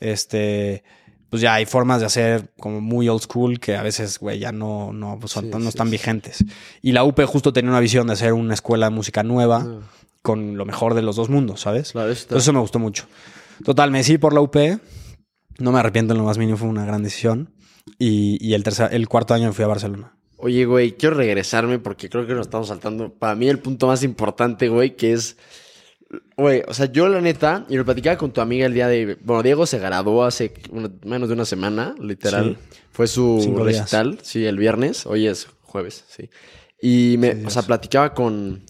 este 0.00 0.82
pues 1.30 1.40
ya 1.40 1.54
hay 1.54 1.64
formas 1.64 2.00
de 2.00 2.06
hacer 2.06 2.50
como 2.60 2.82
muy 2.82 3.08
old 3.08 3.22
school 3.22 3.58
que 3.58 3.74
a 3.74 3.82
veces, 3.82 4.18
güey, 4.18 4.38
ya 4.38 4.52
no, 4.52 4.92
no, 4.92 5.16
pues, 5.18 5.32
Sí, 5.32 5.40
no 5.40 5.66
están 5.70 5.88
vigentes. 5.90 6.44
Y 6.82 6.92
la 6.92 7.04
UP 7.04 7.18
justo 7.24 7.54
tenía 7.54 7.70
una 7.70 7.80
visión 7.80 8.06
de 8.06 8.12
hacer 8.12 8.34
una 8.34 8.52
escuela 8.52 8.90
de 8.90 8.94
música 8.94 9.22
nueva 9.22 9.64
Ah. 9.66 9.80
con 10.20 10.58
lo 10.58 10.66
mejor 10.66 10.92
de 10.92 11.00
los 11.00 11.16
dos 11.16 11.30
mundos, 11.30 11.62
¿sabes? 11.62 11.92
Claro, 11.92 12.10
Entonces 12.10 12.36
eso 12.42 12.52
me 12.52 12.58
gustó 12.60 12.78
mucho. 12.78 13.06
Total, 13.64 13.90
me 13.90 13.96
decidí 13.98 14.18
por 14.18 14.34
la 14.34 14.42
UP. 14.42 14.54
No 15.58 15.72
me 15.72 15.78
arrepiento 15.80 16.12
en 16.14 16.18
lo 16.18 16.24
más 16.24 16.38
mínimo, 16.38 16.56
fue 16.56 16.68
una 16.68 16.84
gran 16.84 17.02
decisión. 17.02 17.50
Y, 17.98 18.38
y 18.40 18.54
el, 18.54 18.62
tercer, 18.62 18.90
el 18.92 19.08
cuarto 19.08 19.34
año 19.34 19.48
me 19.48 19.52
fui 19.52 19.64
a 19.64 19.68
Barcelona. 19.68 20.14
Oye, 20.36 20.64
güey, 20.64 20.92
quiero 20.96 21.16
regresarme 21.16 21.78
porque 21.78 22.08
creo 22.08 22.26
que 22.26 22.34
nos 22.34 22.46
estamos 22.46 22.68
saltando. 22.68 23.12
Para 23.12 23.34
mí 23.34 23.48
el 23.48 23.58
punto 23.58 23.86
más 23.86 24.02
importante, 24.02 24.68
güey, 24.68 24.96
que 24.96 25.12
es... 25.12 25.36
Güey, 26.36 26.62
o 26.68 26.74
sea, 26.74 26.86
yo 26.92 27.08
la 27.08 27.20
neta, 27.20 27.64
y 27.68 27.76
lo 27.76 27.84
platicaba 27.84 28.18
con 28.18 28.32
tu 28.32 28.40
amiga 28.40 28.66
el 28.66 28.74
día 28.74 28.86
de... 28.88 29.16
Bueno, 29.22 29.42
Diego 29.42 29.64
se 29.66 29.78
graduó 29.78 30.24
hace 30.24 30.52
una- 30.70 30.90
menos 31.04 31.28
de 31.28 31.34
una 31.34 31.44
semana, 31.44 31.94
literal. 32.00 32.58
Fue 32.90 33.06
su 33.06 33.38
Cinco 33.42 33.64
días. 33.64 33.80
recital, 33.82 34.18
sí, 34.22 34.44
el 34.44 34.58
viernes. 34.58 35.06
Hoy 35.06 35.26
es 35.26 35.48
jueves, 35.62 36.04
sí. 36.08 36.28
Y 36.82 37.16
me, 37.18 37.46
o 37.46 37.50
sea, 37.50 37.62
platicaba 37.62 38.12
con, 38.12 38.62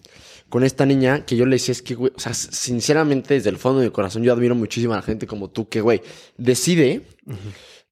con 0.53 0.63
esta 0.63 0.85
niña 0.85 1.25
que 1.25 1.35
yo 1.35 1.47
le 1.47 1.55
decía, 1.55 1.71
es 1.71 1.81
que, 1.81 1.95
güey, 1.95 2.13
o 2.15 2.19
sea, 2.19 2.35
sinceramente, 2.35 3.33
desde 3.33 3.49
el 3.49 3.57
fondo 3.57 3.79
de 3.79 3.87
mi 3.87 3.91
corazón, 3.91 4.21
yo 4.21 4.31
admiro 4.31 4.53
muchísimo 4.53 4.93
a 4.93 4.97
la 4.97 5.01
gente 5.01 5.25
como 5.25 5.49
tú 5.49 5.67
que, 5.67 5.81
güey, 5.81 6.03
decide 6.37 7.07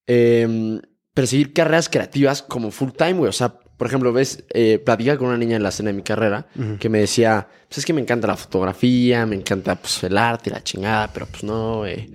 eh, 0.06 0.80
perseguir 1.12 1.54
carreras 1.54 1.90
creativas 1.90 2.44
como 2.44 2.70
full 2.70 2.92
time, 2.92 3.14
güey. 3.14 3.30
O 3.30 3.34
sea, 3.34 3.58
por 3.58 3.88
ejemplo, 3.88 4.14
ves, 4.14 4.44
eh, 4.52 4.78
platicaba 4.78 5.18
con 5.18 5.30
una 5.30 5.40
niña 5.40 5.56
en 5.56 5.64
la 5.64 5.70
escena 5.70 5.88
de 5.88 5.94
mi 5.94 6.04
carrera 6.04 6.50
que 6.80 6.88
me 6.88 7.00
decía, 7.00 7.48
pues 7.68 7.80
es 7.80 7.86
que 7.88 7.94
me 7.94 8.02
encanta 8.02 8.28
la 8.28 8.38
fotografía, 8.38 9.26
me 9.26 9.38
encanta 9.38 9.74
pues, 9.74 10.04
el 10.04 10.16
arte 10.16 10.52
y 10.52 10.54
la 10.54 10.64
chingada, 10.64 11.12
pero 11.12 11.26
pues 11.26 11.44
no, 11.44 11.88
eh, 11.88 12.12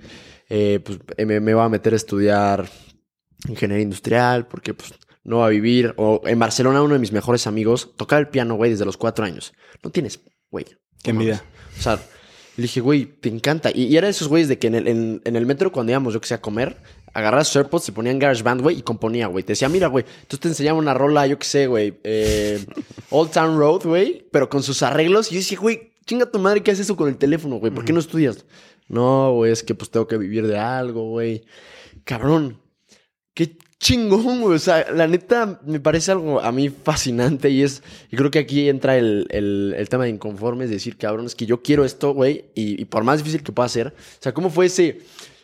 eh, 0.47 0.79
pues 0.81 0.97
eh, 1.17 1.25
me, 1.25 1.41
me 1.41 1.55
voy 1.55 1.65
a 1.65 1.67
meter 1.67 1.91
a 1.91 1.97
estudiar 1.97 2.69
ingeniería 3.49 3.83
industrial 3.83 4.47
porque 4.47 4.73
pues 4.73 4.93
no 5.25 5.39
va 5.39 5.47
a 5.47 5.49
vivir. 5.49 5.93
O 5.97 6.21
en 6.25 6.39
Barcelona 6.39 6.81
uno 6.81 6.93
de 6.93 7.01
mis 7.01 7.11
mejores 7.11 7.47
amigos 7.47 7.91
tocaba 7.97 8.21
el 8.21 8.29
piano, 8.29 8.55
güey, 8.55 8.71
desde 8.71 8.85
los 8.85 8.95
cuatro 8.95 9.25
años. 9.25 9.53
No 9.83 9.91
tienes, 9.91 10.21
güey. 10.49 10.65
Qué 11.03 11.11
envidia. 11.11 11.43
O 11.77 11.81
sea, 11.81 11.95
le 12.55 12.61
dije, 12.63 12.81
güey, 12.81 13.05
te 13.05 13.29
encanta. 13.29 13.71
Y, 13.73 13.83
y 13.83 13.97
era 13.97 14.07
de 14.07 14.11
esos 14.11 14.27
güeyes 14.27 14.47
de 14.47 14.57
que 14.57 14.67
en 14.67 14.75
el, 14.75 14.87
en, 14.87 15.21
en 15.23 15.35
el 15.35 15.45
metro 15.45 15.71
cuando 15.71 15.91
íbamos, 15.91 16.13
yo 16.13 16.21
que 16.21 16.27
sé, 16.27 16.33
a 16.33 16.41
comer, 16.41 16.77
agarraba 17.13 17.43
sus 17.43 17.55
AirPods, 17.55 17.85
se 17.85 17.91
ponían 17.91 18.19
GarageBand, 18.19 18.61
güey, 18.61 18.79
y 18.79 18.81
componía, 18.81 19.27
güey. 19.27 19.43
Te 19.43 19.53
decía, 19.53 19.69
mira, 19.69 19.87
güey, 19.87 20.05
entonces 20.07 20.39
te 20.39 20.47
enseñaba 20.49 20.79
una 20.79 20.93
rola, 20.93 21.27
yo 21.27 21.37
que 21.39 21.45
sé, 21.45 21.67
güey, 21.67 21.99
eh, 22.03 22.63
Old 23.09 23.31
Town 23.31 23.57
Road, 23.57 23.83
güey, 23.85 24.27
pero 24.31 24.49
con 24.49 24.63
sus 24.63 24.83
arreglos. 24.83 25.31
Y 25.31 25.35
yo 25.35 25.39
decía, 25.39 25.59
güey, 25.59 25.93
chinga 26.05 26.29
tu 26.29 26.39
madre, 26.39 26.63
¿qué 26.63 26.71
haces 26.71 26.85
eso 26.85 26.95
con 26.95 27.09
el 27.09 27.17
teléfono, 27.17 27.57
güey? 27.57 27.71
¿Por 27.71 27.85
qué 27.85 27.93
no 27.93 27.99
estudias? 27.99 28.45
No, 28.87 29.33
güey, 29.33 29.51
es 29.51 29.63
que 29.63 29.75
pues 29.75 29.91
tengo 29.91 30.07
que 30.07 30.17
vivir 30.17 30.47
de 30.47 30.57
algo, 30.57 31.09
güey. 31.09 31.43
Cabrón, 32.03 32.61
qué 33.33 33.57
chingón, 33.79 34.41
güey. 34.41 34.55
O 34.55 34.59
sea, 34.59 34.91
la 34.91 35.07
neta 35.07 35.59
me 35.65 35.79
parece 35.79 36.11
algo 36.11 36.39
a 36.41 36.51
mí 36.51 36.69
fascinante 36.69 37.49
y 37.49 37.63
es. 37.63 37.83
Y 38.11 38.17
creo 38.17 38.31
que 38.31 38.39
aquí 38.39 38.69
entra 38.69 38.97
el, 38.97 39.27
el, 39.29 39.89
tema 39.89 40.05
de 40.05 40.11
inconformes, 40.11 40.69
decir, 40.69 40.97
cabrón, 40.97 41.25
es 41.25 41.35
que 41.35 41.45
yo 41.45 41.61
quiero 41.61 41.85
esto, 41.85 42.13
güey, 42.13 42.45
y, 42.55 42.81
y 42.81 42.85
por 42.85 43.03
más 43.03 43.19
difícil 43.19 43.43
que 43.43 43.51
pueda 43.51 43.69
ser. 43.69 43.87
O 43.87 44.21
sea, 44.21 44.33
¿cómo 44.33 44.49
fue 44.49 44.67
ese 44.67 44.99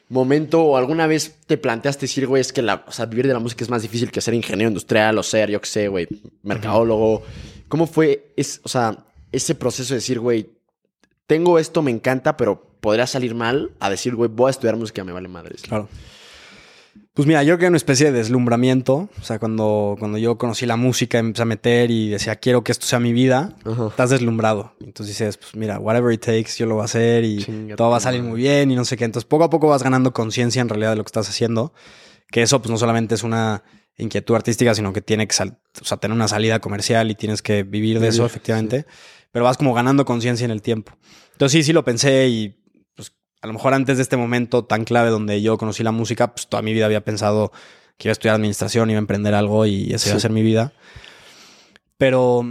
momento 0.09 0.63
o 0.63 0.77
alguna 0.77 1.07
vez 1.07 1.37
te 1.47 1.57
planteaste 1.57 2.01
decir, 2.01 2.27
güey, 2.27 2.41
es 2.41 2.53
que 2.53 2.61
la, 2.61 2.85
o 2.87 2.91
sea, 2.91 3.05
vivir 3.05 3.27
de 3.27 3.33
la 3.33 3.39
música 3.39 3.63
es 3.63 3.69
más 3.69 3.81
difícil 3.81 4.11
que 4.11 4.21
ser 4.21 4.33
ingeniero 4.33 4.69
industrial 4.69 5.17
o 5.17 5.23
ser, 5.23 5.49
yo 5.49 5.59
qué 5.59 5.67
sé, 5.67 5.87
güey, 5.87 6.07
mercadólogo? 6.43 7.23
¿Cómo 7.67 7.87
fue, 7.87 8.31
es, 8.37 8.61
o 8.63 8.69
sea, 8.69 9.05
ese 9.31 9.55
proceso 9.55 9.93
de 9.93 9.99
decir, 9.99 10.19
güey, 10.19 10.49
tengo 11.25 11.57
esto, 11.57 11.81
me 11.81 11.91
encanta, 11.91 12.37
pero 12.37 12.77
podría 12.79 13.07
salir 13.07 13.33
mal 13.33 13.71
a 13.79 13.89
decir, 13.89 14.15
güey, 14.15 14.29
voy 14.29 14.49
a 14.49 14.51
estudiar 14.51 14.75
música, 14.75 15.03
me 15.03 15.13
vale 15.13 15.27
madres. 15.27 15.63
Claro. 15.63 15.89
Pues 17.13 17.27
mira, 17.27 17.43
yo 17.43 17.49
creo 17.49 17.57
que 17.59 17.67
una 17.67 17.77
especie 17.77 18.07
de 18.11 18.17
deslumbramiento. 18.17 19.07
O 19.19 19.23
sea, 19.23 19.37
cuando, 19.37 19.95
cuando 19.99 20.17
yo 20.17 20.37
conocí 20.37 20.65
la 20.65 20.77
música, 20.77 21.19
empecé 21.19 21.43
a 21.43 21.45
meter 21.45 21.91
y 21.91 22.09
decía, 22.09 22.35
quiero 22.37 22.63
que 22.63 22.71
esto 22.71 22.85
sea 22.87 22.99
mi 22.99 23.13
vida, 23.13 23.55
Ajá. 23.65 23.87
estás 23.87 24.09
deslumbrado. 24.09 24.73
Entonces 24.79 25.15
dices, 25.15 25.37
pues 25.37 25.55
mira, 25.55 25.77
whatever 25.79 26.11
it 26.11 26.21
takes, 26.21 26.53
yo 26.57 26.65
lo 26.65 26.75
voy 26.75 26.81
a 26.81 26.85
hacer 26.85 27.23
y 27.23 27.45
todo 27.77 27.91
va 27.91 27.97
a 27.97 27.99
salir 27.99 28.23
muy 28.23 28.37
bien 28.39 28.71
y 28.71 28.75
no 28.75 28.83
sé 28.83 28.97
qué. 28.97 29.05
Entonces, 29.05 29.27
poco 29.27 29.43
a 29.43 29.49
poco 29.51 29.67
vas 29.67 29.83
ganando 29.83 30.11
conciencia 30.11 30.61
en 30.61 30.69
realidad 30.69 30.91
de 30.91 30.95
lo 30.97 31.03
que 31.03 31.09
estás 31.09 31.29
haciendo. 31.29 31.73
Que 32.31 32.41
eso, 32.41 32.59
pues 32.61 32.71
no 32.71 32.77
solamente 32.77 33.13
es 33.13 33.21
una 33.23 33.63
inquietud 33.97 34.33
artística, 34.33 34.73
sino 34.73 34.91
que 34.91 35.01
tiene 35.01 35.27
que 35.27 35.35
sal- 35.35 35.59
o 35.79 35.85
sea, 35.85 35.97
tener 35.97 36.15
una 36.15 36.27
salida 36.27 36.59
comercial 36.59 37.11
y 37.11 37.15
tienes 37.15 37.43
que 37.43 37.61
vivir 37.61 37.99
de 37.99 38.07
eso, 38.07 38.25
efectivamente. 38.25 38.87
Pero 39.31 39.45
vas 39.45 39.57
como 39.57 39.73
ganando 39.75 40.03
conciencia 40.03 40.45
en 40.45 40.51
el 40.51 40.63
tiempo. 40.63 40.93
Entonces, 41.33 41.51
sí, 41.59 41.63
sí 41.63 41.73
lo 41.73 41.83
pensé 41.83 42.27
y 42.29 42.55
a 43.43 43.47
lo 43.47 43.53
mejor 43.53 43.73
antes 43.73 43.97
de 43.97 44.03
este 44.03 44.15
momento 44.17 44.63
tan 44.63 44.85
clave 44.85 45.09
donde 45.09 45.41
yo 45.41 45.57
conocí 45.57 45.83
la 45.83 45.91
música, 45.91 46.33
pues 46.33 46.47
toda 46.47 46.63
mi 46.63 46.71
vida 46.73 46.85
había 46.85 47.03
pensado 47.03 47.51
que 47.97 48.07
iba 48.07 48.11
a 48.11 48.13
estudiar 48.13 48.35
administración, 48.35 48.89
iba 48.89 48.97
a 48.97 48.99
emprender 48.99 49.33
algo 49.35 49.65
y 49.65 49.91
esa 49.93 50.07
iba 50.09 50.15
a 50.15 50.19
Sí. 50.19 50.21
ser 50.21 50.31
mi 50.31 50.41
vida. 50.43 50.71
Pero 51.97 52.43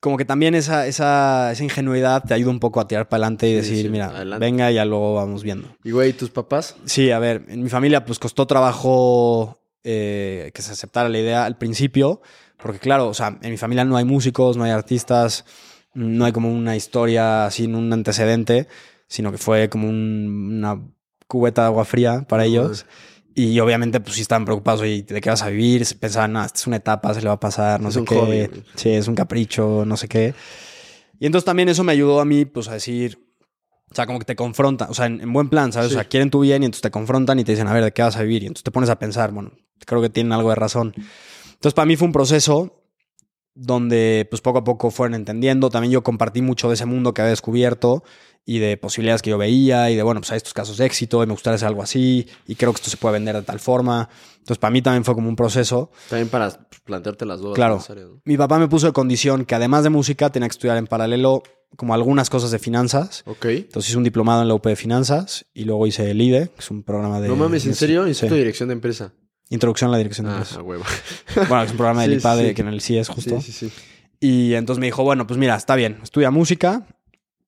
como 0.00 0.16
que 0.16 0.24
también 0.24 0.54
esa, 0.54 0.86
esa, 0.86 1.50
esa 1.50 1.64
ingenuidad 1.64 2.22
te 2.24 2.34
ayuda 2.34 2.50
un 2.50 2.60
poco 2.60 2.78
a 2.80 2.86
tirar 2.86 3.08
para 3.08 3.24
adelante 3.24 3.48
y 3.48 3.50
Sí, 3.52 3.56
decir, 3.56 3.82
sí, 3.86 3.88
mira, 3.88 4.08
adelante. 4.10 4.44
venga, 4.44 4.70
ya 4.70 4.84
luego 4.84 5.14
vamos 5.14 5.42
viendo. 5.42 5.68
Y, 5.82 5.90
güey, 5.90 6.12
¿tus 6.12 6.30
papás? 6.30 6.76
Sí, 6.84 7.10
a 7.10 7.18
ver, 7.18 7.44
en 7.48 7.62
mi 7.62 7.68
familia 7.70 8.04
pues 8.04 8.18
costó 8.18 8.46
trabajo 8.46 9.60
eh, 9.82 10.50
que 10.54 10.62
se 10.62 10.72
aceptara 10.72 11.08
la 11.08 11.18
idea 11.18 11.44
al 11.44 11.56
principio, 11.58 12.20
porque 12.62 12.78
claro, 12.78 13.08
o 13.08 13.14
sea, 13.14 13.38
en 13.42 13.50
mi 13.50 13.56
familia 13.56 13.84
no 13.84 13.96
hay 13.96 14.04
músicos, 14.04 14.56
no 14.56 14.64
hay 14.64 14.70
artistas, 14.70 15.44
no 15.94 16.24
hay 16.24 16.32
como 16.32 16.52
una 16.52 16.76
historia 16.76 17.48
sin 17.50 17.74
un 17.74 17.92
antecedente, 17.92 18.68
sino 19.08 19.30
que 19.32 19.38
fue 19.38 19.68
como 19.68 19.88
un- 19.88 20.56
una 20.58 20.80
cubeta 21.26 21.62
de 21.62 21.66
agua 21.68 21.84
fría 21.84 22.24
para 22.28 22.44
ellos. 22.44 22.86
Y 23.34 23.60
obviamente, 23.60 24.00
pues 24.00 24.14
sí 24.16 24.22
estaban 24.22 24.44
preocupados, 24.46 24.80
oye, 24.80 25.02
¿de 25.02 25.20
qué 25.20 25.28
vas 25.28 25.42
a 25.42 25.50
vivir? 25.50 25.84
Pensaban, 26.00 26.32
no, 26.32 26.42
esta 26.44 26.58
es 26.58 26.66
una 26.66 26.76
etapa, 26.76 27.12
se 27.12 27.20
le 27.20 27.28
va 27.28 27.34
a 27.34 27.40
pasar, 27.40 27.80
no 27.80 27.88
Es 27.90 27.94
sé 27.94 28.04
qué. 28.04 28.14
hobby, 28.14 28.48
sí, 28.76 28.90
es 28.90 29.08
un 29.08 29.14
capricho, 29.14 29.84
no 29.86 29.96
sé 29.98 30.08
qué. 30.08 30.34
Y 31.20 31.26
entonces 31.26 31.44
también 31.44 31.68
eso 31.68 31.84
me 31.84 31.92
ayudó 31.92 32.20
a 32.20 32.24
mí, 32.24 32.46
pues 32.46 32.68
a 32.68 32.72
decir, 32.74 33.18
o 33.90 33.94
sea, 33.94 34.06
como 34.06 34.18
que 34.18 34.24
te 34.24 34.36
confrontan, 34.36 34.88
o 34.90 34.94
sea, 34.94 35.06
en, 35.06 35.20
en 35.20 35.32
buen 35.32 35.48
plan, 35.50 35.70
¿sabes? 35.72 35.88
Sí. 35.90 35.94
O 35.94 35.98
sea, 35.98 36.08
quieren 36.08 36.30
tu 36.30 36.40
bien 36.40 36.62
y 36.62 36.66
entonces 36.66 36.82
te 36.82 36.90
confrontan 36.90 37.38
y 37.38 37.44
te 37.44 37.52
dicen, 37.52 37.68
a 37.68 37.72
ver, 37.74 37.84
¿de 37.84 37.92
qué 37.92 38.02
vas 38.02 38.16
a 38.16 38.22
vivir? 38.22 38.42
Y 38.42 38.46
entonces 38.46 38.64
te 38.64 38.70
pones 38.70 38.88
a 38.90 38.98
pensar, 38.98 39.32
bueno, 39.32 39.52
creo 39.86 40.00
que 40.00 40.08
tienen 40.08 40.32
algo 40.32 40.48
de 40.48 40.54
razón. 40.56 40.94
Entonces, 41.52 41.74
para 41.74 41.84
mí 41.86 41.96
fue 41.96 42.06
un 42.06 42.12
proceso 42.12 42.82
donde, 43.54 44.26
pues 44.30 44.42
poco 44.42 44.58
a 44.58 44.64
poco 44.64 44.90
fueron 44.90 45.14
entendiendo. 45.14 45.70
También 45.70 45.92
yo 45.92 46.02
compartí 46.02 46.42
mucho 46.42 46.68
de 46.68 46.74
ese 46.74 46.86
mundo 46.86 47.14
que 47.14 47.22
había 47.22 47.30
descubierto 47.30 48.02
y 48.48 48.60
de 48.60 48.76
posibilidades 48.76 49.20
que 49.22 49.30
yo 49.30 49.38
veía 49.38 49.90
y 49.90 49.96
de, 49.96 50.02
bueno, 50.04 50.20
pues 50.20 50.30
hay 50.30 50.36
estos 50.36 50.54
casos 50.54 50.76
de 50.78 50.86
éxito 50.86 51.22
y 51.22 51.26
me 51.26 51.32
gustaría 51.32 51.56
hacer 51.56 51.66
algo 51.66 51.82
así 51.82 52.26
y 52.46 52.54
creo 52.54 52.72
que 52.72 52.76
esto 52.76 52.88
se 52.90 52.96
puede 52.96 53.14
vender 53.14 53.34
de 53.34 53.42
tal 53.42 53.58
forma. 53.58 54.08
Entonces, 54.38 54.58
para 54.58 54.70
mí 54.70 54.80
también 54.82 55.04
fue 55.04 55.14
como 55.14 55.28
un 55.28 55.34
proceso. 55.34 55.90
También 56.08 56.28
para 56.28 56.56
plantearte 56.84 57.26
las 57.26 57.40
dudas. 57.40 57.56
Claro. 57.56 57.82
Mi 58.24 58.36
papá 58.36 58.58
me 58.60 58.68
puso 58.68 58.86
de 58.86 58.92
condición 58.92 59.44
que 59.44 59.56
además 59.56 59.82
de 59.82 59.90
música 59.90 60.30
tenía 60.30 60.48
que 60.48 60.52
estudiar 60.52 60.76
en 60.76 60.86
paralelo 60.86 61.42
como 61.74 61.92
algunas 61.92 62.30
cosas 62.30 62.52
de 62.52 62.60
finanzas. 62.60 63.24
Ok. 63.26 63.46
Entonces 63.46 63.88
hice 63.90 63.98
un 63.98 64.04
diplomado 64.04 64.42
en 64.42 64.48
la 64.48 64.54
UP 64.54 64.64
de 64.64 64.76
Finanzas 64.76 65.44
y 65.52 65.64
luego 65.64 65.84
hice 65.88 66.08
el 66.08 66.22
IDE, 66.22 66.48
que 66.50 66.60
es 66.60 66.70
un 66.70 66.84
programa 66.84 67.20
de... 67.20 67.26
no 67.26 67.34
mames, 67.34 67.66
¿en 67.66 67.74
serio? 67.74 68.04
Sí. 68.04 68.10
Instituto 68.10 68.34
de 68.34 68.40
Dirección 68.40 68.68
de 68.68 68.74
Empresa. 68.74 69.12
Introducción 69.50 69.88
a 69.88 69.92
la 69.92 69.98
dirección 69.98 70.26
de 70.26 70.32
Ah, 70.32 70.36
empresas. 70.36 70.58
a 70.58 70.62
huevo. 70.62 70.84
Bueno, 71.48 71.62
es 71.64 71.70
un 71.72 71.76
programa 71.76 72.02
del 72.06 72.12
Sí, 72.12 72.16
IPAD 72.18 72.38
sí. 72.48 72.54
que 72.54 72.62
en 72.62 72.68
el 72.68 72.80
sí 72.80 72.96
es 72.96 73.08
justo. 73.08 73.40
Sí, 73.40 73.50
sí, 73.52 73.68
sí. 73.68 73.72
Y 74.20 74.54
entonces 74.54 74.78
me 74.80 74.86
dijo, 74.86 75.02
bueno, 75.02 75.26
pues 75.26 75.38
mira, 75.38 75.56
está 75.56 75.74
bien, 75.74 75.98
estudia 76.02 76.30
música, 76.30 76.86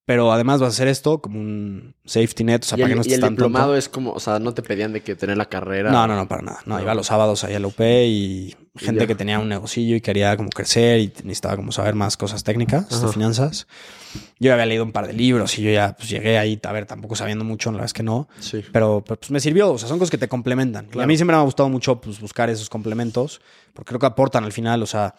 pero 0.09 0.33
además 0.33 0.59
vas 0.59 0.69
a 0.69 0.71
hacer 0.71 0.89
esto 0.89 1.21
como 1.21 1.39
un 1.39 1.95
safety 2.07 2.43
net, 2.43 2.63
o 2.65 2.67
sea, 2.67 2.79
y 2.79 2.81
para 2.81 2.87
el, 2.87 2.91
que 2.93 2.95
no 2.95 3.01
y 3.01 3.03
estés 3.03 3.15
el 3.17 3.21
tan 3.21 3.35
diplomado 3.35 3.67
tonto. 3.67 3.77
es 3.79 3.89
como, 3.91 4.13
o 4.13 4.21
sea, 4.21 4.39
no 4.39 4.55
te 4.55 4.63
pedían 4.63 4.95
de 4.95 5.03
que 5.03 5.15
tener 5.15 5.37
la 5.37 5.45
carrera. 5.51 5.91
No, 5.93 6.07
no, 6.07 6.17
no, 6.17 6.27
para 6.27 6.41
nada. 6.41 6.61
No, 6.65 6.77
No. 6.77 6.83
iba 6.83 6.95
los 6.95 7.09
sábados 7.09 7.45
ahí 7.45 7.55
a 7.55 7.61
la 7.61 7.67
UP 7.67 7.79
y 7.79 8.57
gente 8.75 9.01
ya. 9.03 9.07
que 9.07 9.15
tenía 9.15 9.39
un 9.39 9.51
negocillo 9.51 9.97
y 9.97 10.01
quería 10.01 10.35
como 10.39 10.49
crecer 10.49 11.01
y 11.01 11.09
necesitaba 11.25 11.57
como 11.57 11.73
saber 11.73 11.95
más 11.95 12.17
cosas 12.17 12.43
técnicas 12.43 12.89
de 12.89 12.97
Ajá. 12.97 13.09
finanzas. 13.09 13.67
Yo 14.41 14.51
había 14.55 14.65
leído 14.65 14.83
un 14.85 14.93
par 14.93 15.07
de 15.09 15.13
libros 15.13 15.59
y 15.59 15.63
yo 15.65 15.71
ya 15.73 15.95
pues, 15.95 16.09
llegué 16.09 16.39
ahí, 16.39 16.59
a 16.63 16.73
ver, 16.73 16.87
tampoco 16.87 17.15
sabiendo 17.15 17.45
mucho, 17.45 17.71
la 17.71 17.75
verdad 17.77 17.87
es 17.87 17.93
que 17.93 18.03
no. 18.03 18.29
Sí. 18.41 18.63
Pero, 18.73 19.05
pero, 19.07 19.21
pues 19.21 19.31
me 19.31 19.41
sirvió, 19.41 19.73
o 19.73 19.77
sea, 19.77 19.91
son 19.91 19.99
cosas 19.99 20.11
que 20.11 20.17
te 20.17 20.29
complementan. 20.29 20.87
Y 20.87 20.89
a 20.89 20.93
Claro. 20.93 21.07
mí 21.09 21.17
siempre 21.19 21.37
me 21.37 21.43
ha 21.43 21.45
gustado 21.45 21.69
mucho 21.69 22.01
pues, 22.01 22.19
buscar 22.19 22.49
esos 22.49 22.71
complementos, 22.71 23.43
porque 23.75 23.89
creo 23.91 24.01
que 24.01 24.07
aportan 24.07 24.45
al 24.45 24.53
final, 24.53 24.83
o 24.83 24.87
sea, 24.87 25.15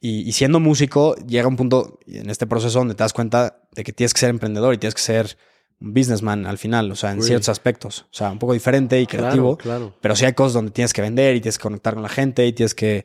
y, 0.00 0.28
y 0.28 0.32
siendo 0.32 0.58
músico 0.58 1.14
llega 1.28 1.46
un 1.46 1.54
punto 1.54 2.00
en 2.08 2.28
este 2.28 2.48
proceso 2.48 2.80
donde 2.80 2.96
te 2.96 3.04
das 3.04 3.12
cuenta 3.12 3.58
de 3.72 3.84
que 3.84 3.92
tienes 3.92 4.14
que 4.14 4.20
ser 4.20 4.30
emprendedor 4.30 4.74
y 4.74 4.78
tienes 4.78 4.94
que 4.94 5.00
ser 5.02 5.36
un 5.80 5.92
businessman 5.94 6.46
al 6.46 6.58
final, 6.58 6.90
o 6.92 6.94
sea, 6.96 7.10
en 7.12 7.18
ciertos 7.22 7.48
aspectos. 7.48 8.02
O 8.02 8.14
sea, 8.14 8.30
un 8.30 8.38
poco 8.38 8.52
diferente 8.52 9.00
y 9.00 9.06
creativo. 9.06 9.56
Claro, 9.56 9.78
claro. 9.90 9.94
Pero 10.00 10.14
sí 10.16 10.24
hay 10.24 10.32
cosas 10.34 10.52
donde 10.54 10.70
tienes 10.70 10.92
que 10.92 11.02
vender 11.02 11.34
y 11.36 11.40
tienes 11.40 11.58
que 11.58 11.62
conectar 11.62 11.94
con 11.94 12.02
la 12.02 12.08
gente 12.08 12.46
y 12.46 12.52
tienes 12.52 12.74
que 12.74 13.04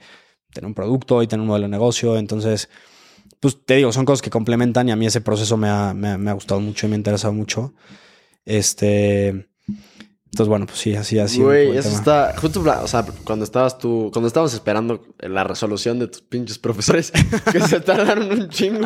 tener 0.53 0.68
un 0.68 0.74
producto 0.76 1.22
y 1.24 1.28
tener 1.28 1.41
un 1.41 1.47
modelo 1.47 1.65
de 1.65 1.72
negocio. 1.72 2.18
Entonces, 2.18 2.70
pues 3.39 3.57
te 3.65 3.76
digo, 3.76 3.91
son 3.91 4.05
cosas 4.05 4.22
que 4.22 4.30
complementan 4.30 4.88
y 4.89 4.91
a 4.91 4.95
mí 4.95 5.05
ese 5.07 5.22
proceso 5.22 5.57
me 5.57 5.70
ha, 5.70 5.93
me 5.93 6.09
ha- 6.09 6.18
me 6.18 6.30
ha 6.30 6.34
gustado 6.34 6.59
mucho 6.61 6.86
y 6.86 6.89
me 6.89 6.95
ha 6.95 6.97
interesado 6.97 7.34
mucho. 7.34 7.74
Este. 8.45 9.47
Entonces, 10.38 10.50
bueno, 10.50 10.68
pues 10.68 10.78
sí, 10.78 10.94
así, 10.96 11.18
así. 11.18 11.42
Güey, 11.42 11.76
eso 11.76 11.90
tema. 11.90 11.96
está. 11.96 12.36
Justo, 12.40 12.62
o 12.62 12.88
sea, 12.88 13.04
cuando 13.24 13.44
estabas 13.44 13.80
tú. 13.80 14.12
Cuando 14.14 14.28
estábamos 14.28 14.54
esperando 14.54 15.04
la 15.18 15.44
resolución 15.44 15.98
de 15.98 16.10
tus 16.10 16.22
pinches 16.22 16.60
profesores, 16.60 17.12
que 17.52 17.60
se 17.60 17.80
tardaron 17.80 18.32
un 18.32 18.48
chingo. 18.48 18.86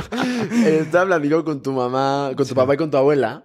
estaba 0.66 1.08
platicando 1.08 1.44
con 1.44 1.62
tu 1.62 1.74
mamá, 1.74 2.32
con 2.38 2.48
tu 2.48 2.56
papá 2.56 2.76
y 2.76 2.78
con 2.78 2.90
tu 2.90 2.96
abuela. 2.96 3.44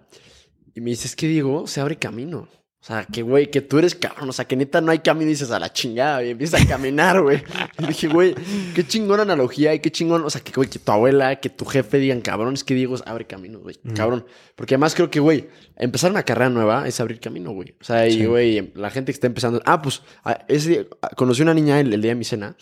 Y 0.73 0.79
me 0.79 0.91
dices, 0.91 1.17
¿qué 1.17 1.27
digo? 1.27 1.67
Se 1.67 1.81
abre 1.81 1.97
camino. 1.97 2.47
O 2.79 2.85
sea, 2.87 3.05
que 3.05 3.21
güey, 3.21 3.51
que 3.51 3.59
tú 3.61 3.79
eres 3.79 3.95
cabrón. 3.95 4.29
O 4.29 4.31
sea, 4.31 4.45
que 4.45 4.55
neta 4.55 4.79
no 4.79 4.91
hay 4.91 4.99
camino 4.99 5.25
y 5.25 5.33
dices 5.33 5.51
a 5.51 5.59
la 5.59 5.73
chingada 5.73 6.23
y 6.23 6.29
empiezas 6.29 6.61
a 6.61 6.67
caminar, 6.67 7.21
güey. 7.21 7.43
Y 7.79 7.87
dije, 7.87 8.07
güey, 8.07 8.33
qué 8.75 8.85
chingón 8.87 9.19
analogía 9.19 9.73
y 9.73 9.79
qué 9.79 9.91
chingón. 9.91 10.23
O 10.23 10.29
sea, 10.29 10.39
que 10.41 10.53
güey, 10.53 10.69
que 10.69 10.79
tu 10.79 10.91
abuela, 10.91 11.35
que 11.37 11.49
tu 11.49 11.65
jefe 11.65 11.97
digan, 11.97 12.21
cabrón, 12.21 12.53
es 12.53 12.63
que 12.63 12.75
Diego 12.75 12.95
abre 13.05 13.25
camino, 13.25 13.59
güey. 13.59 13.75
Cabrón. 13.95 14.25
Porque 14.55 14.75
además 14.75 14.95
creo 14.95 15.09
que, 15.09 15.19
güey, 15.19 15.47
empezar 15.75 16.11
una 16.11 16.23
carrera 16.23 16.49
nueva 16.49 16.87
es 16.87 16.99
abrir 17.01 17.19
camino, 17.19 17.51
güey. 17.51 17.75
O 17.81 17.83
sea, 17.83 18.07
y 18.07 18.25
güey, 18.25 18.71
la 18.75 18.89
gente 18.89 19.11
que 19.11 19.15
está 19.15 19.27
empezando. 19.27 19.61
Ah, 19.65 19.81
pues, 19.81 20.01
ese 20.47 20.69
día- 20.69 20.85
conocí 21.17 21.41
una 21.41 21.53
niña 21.55 21.79
el, 21.81 21.91
el 21.93 22.01
día 22.01 22.11
de 22.11 22.15
mi 22.15 22.23
cena 22.25 22.55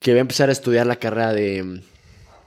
que 0.00 0.12
va 0.12 0.18
a 0.18 0.20
empezar 0.20 0.48
a 0.50 0.52
estudiar 0.52 0.86
la 0.86 0.96
carrera 0.96 1.32
de, 1.32 1.80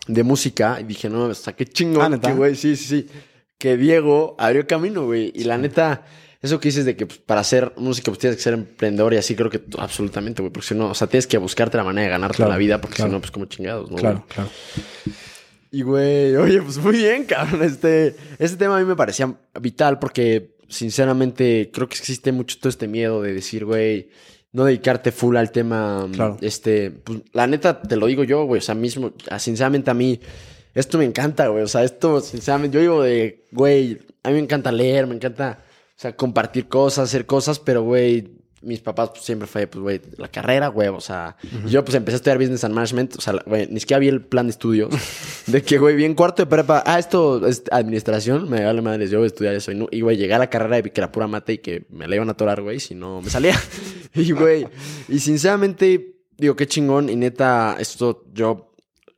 de 0.07 0.23
música. 0.23 0.77
Y 0.79 0.83
dije, 0.83 1.09
no, 1.09 1.23
o 1.23 1.33
sea, 1.33 1.53
qué 1.53 1.65
chingón, 1.65 2.19
Ah, 2.23 2.31
güey, 2.33 2.55
sí, 2.55 2.75
sí, 2.75 2.85
sí. 2.85 3.07
Que 3.57 3.77
Diego 3.77 4.35
abrió 4.37 4.67
camino, 4.67 5.05
güey. 5.05 5.31
Y 5.33 5.45
la 5.45 5.57
neta, 5.57 6.05
eso 6.41 6.59
que 6.59 6.69
dices 6.69 6.85
de 6.85 6.95
que 6.95 7.05
pues, 7.05 7.19
para 7.19 7.43
ser 7.43 7.73
músico 7.77 8.11
pues 8.11 8.19
tienes 8.19 8.37
que 8.37 8.43
ser 8.43 8.53
emprendedor 8.53 9.13
y 9.13 9.17
así, 9.17 9.35
creo 9.35 9.49
que 9.49 9.61
absolutamente, 9.77 10.41
güey. 10.41 10.51
Porque 10.51 10.67
si 10.69 10.75
no, 10.75 10.89
o 10.89 10.95
sea, 10.95 11.07
tienes 11.07 11.27
que 11.27 11.37
buscarte 11.37 11.77
la 11.77 11.83
manera 11.83 12.05
de 12.05 12.11
ganarte 12.11 12.37
Claro, 12.37 12.51
la 12.51 12.57
vida, 12.57 12.79
porque 12.79 12.95
claro. 12.95 13.09
si 13.09 13.13
no, 13.13 13.19
pues 13.19 13.31
como 13.31 13.45
chingados, 13.45 13.89
¿no? 13.91 13.97
Claro, 13.97 14.17
güey? 14.17 14.29
claro. 14.29 14.49
Y 15.71 15.83
güey, 15.83 16.35
oye, 16.35 16.61
pues 16.61 16.77
muy 16.77 16.97
bien, 16.97 17.25
cabrón. 17.25 17.61
Este, 17.63 18.15
este 18.39 18.57
tema 18.57 18.77
a 18.77 18.79
mí 18.79 18.85
me 18.85 18.95
parecía 18.95 19.35
vital 19.61 19.99
porque, 19.99 20.55
sinceramente, 20.67 21.69
creo 21.71 21.87
que 21.87 21.95
existe 21.95 22.31
mucho 22.31 22.57
todo 22.59 22.69
este 22.69 22.87
miedo 22.87 23.21
de 23.21 23.33
decir, 23.33 23.65
güey, 23.65 24.09
no 24.51 24.65
dedicarte 24.65 25.11
full 25.11 25.35
al 25.37 25.51
tema. 25.51 26.07
Claro. 26.11 26.37
Este, 26.41 26.89
pues 26.89 27.19
la 27.33 27.45
neta, 27.45 27.81
te 27.81 27.95
lo 27.97 28.07
digo 28.07 28.23
yo, 28.23 28.45
güey. 28.45 28.59
O 28.59 28.61
sea, 28.63 28.73
mismo, 28.73 29.13
ah, 29.29 29.37
sinceramente 29.37 29.91
a 29.91 29.93
mí, 29.93 30.19
esto 30.73 30.97
me 30.97 31.05
encanta, 31.05 31.47
güey. 31.49 31.63
O 31.63 31.67
sea, 31.67 31.83
esto, 31.83 32.19
sinceramente, 32.21 32.75
yo 32.75 32.81
digo 32.81 33.03
de, 33.03 33.45
güey, 33.51 33.99
a 34.23 34.29
mí 34.29 34.35
me 34.35 34.39
encanta 34.41 34.71
leer, 34.71 35.05
me 35.05 35.15
encanta, 35.15 35.63
o 35.99 36.01
sea, 36.01 36.15
compartir 36.15 36.69
cosas, 36.69 37.09
hacer 37.09 37.25
cosas, 37.25 37.59
pero, 37.59 37.83
güey. 37.83 38.39
Mis 38.61 38.81
papás 38.81 39.11
pues, 39.11 39.23
siempre 39.23 39.47
fue, 39.47 39.67
pues, 39.67 39.81
güey, 39.81 40.01
la 40.17 40.27
carrera, 40.27 40.67
güey, 40.67 40.89
o 40.89 40.99
sea, 40.99 41.37
yo 41.69 41.85
pues 41.85 41.95
empecé 41.95 42.15
a 42.15 42.17
estudiar 42.17 42.37
Business 42.37 42.65
and 42.65 42.75
Management, 42.75 43.15
o 43.17 43.21
sea, 43.21 43.33
güey, 43.45 43.67
ni 43.67 43.79
siquiera 43.79 43.99
vi 44.01 44.09
el 44.09 44.21
plan 44.21 44.47
de 44.47 44.51
estudios, 44.51 44.89
de 45.47 45.61
que, 45.61 45.77
güey, 45.77 45.95
bien 45.95 46.13
cuarto 46.13 46.41
de 46.41 46.45
prepa, 46.45 46.83
ah, 46.85 46.99
esto 46.99 47.47
es 47.47 47.63
administración, 47.71 48.49
me 48.49 48.65
vale 48.65 48.81
madres, 48.81 49.11
yo 49.11 49.19
voy 49.19 49.25
a 49.25 49.27
estudiar 49.27 49.55
eso. 49.55 49.71
Y, 49.71 49.75
no- 49.75 49.87
y, 49.91 50.01
güey, 50.01 50.17
llegué 50.17 50.33
a 50.33 50.39
la 50.39 50.49
carrera 50.49 50.77
y 50.77 50.81
vi 50.81 50.89
que 50.89 50.99
era 50.99 51.09
pura 51.09 51.25
mate 51.27 51.53
y 51.53 51.57
que 51.59 51.85
me 51.89 52.05
la 52.05 52.15
iban 52.15 52.27
a 52.27 52.33
atorar, 52.33 52.61
güey, 52.61 52.81
si 52.81 52.95
no 52.95 53.21
me 53.21 53.29
salía. 53.29 53.55
y, 54.13 54.29
güey, 54.33 54.67
y 55.07 55.19
sinceramente, 55.19 56.17
digo, 56.37 56.57
qué 56.57 56.67
chingón. 56.67 57.09
Y 57.09 57.15
neta, 57.15 57.77
esto 57.79 58.25
yo 58.33 58.68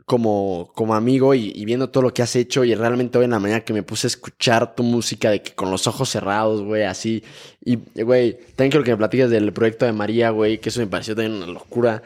como, 0.05 0.71
como 0.75 0.95
amigo 0.95 1.33
y, 1.33 1.65
viendo 1.65 1.89
todo 1.89 2.03
lo 2.03 2.13
que 2.13 2.21
has 2.21 2.35
hecho 2.35 2.63
y 2.63 2.75
realmente 2.75 3.17
hoy 3.17 3.25
en 3.25 3.31
la 3.31 3.39
mañana 3.39 3.61
que 3.61 3.73
me 3.73 3.83
puse 3.83 4.07
a 4.07 4.09
escuchar 4.09 4.75
tu 4.75 4.83
música 4.83 5.29
de 5.29 5.41
que 5.41 5.53
con 5.53 5.71
los 5.71 5.87
ojos 5.87 6.09
cerrados, 6.09 6.61
güey, 6.63 6.83
así. 6.83 7.23
Y, 7.63 7.77
güey, 8.03 8.37
también 8.55 8.71
quiero 8.71 8.83
que 8.83 8.91
me 8.91 8.97
platiques 8.97 9.29
del 9.29 9.53
proyecto 9.53 9.85
de 9.85 9.93
María, 9.93 10.29
güey, 10.31 10.59
que 10.59 10.69
eso 10.69 10.79
me 10.79 10.87
pareció 10.87 11.15
también 11.15 11.35
una 11.35 11.47
locura. 11.47 12.03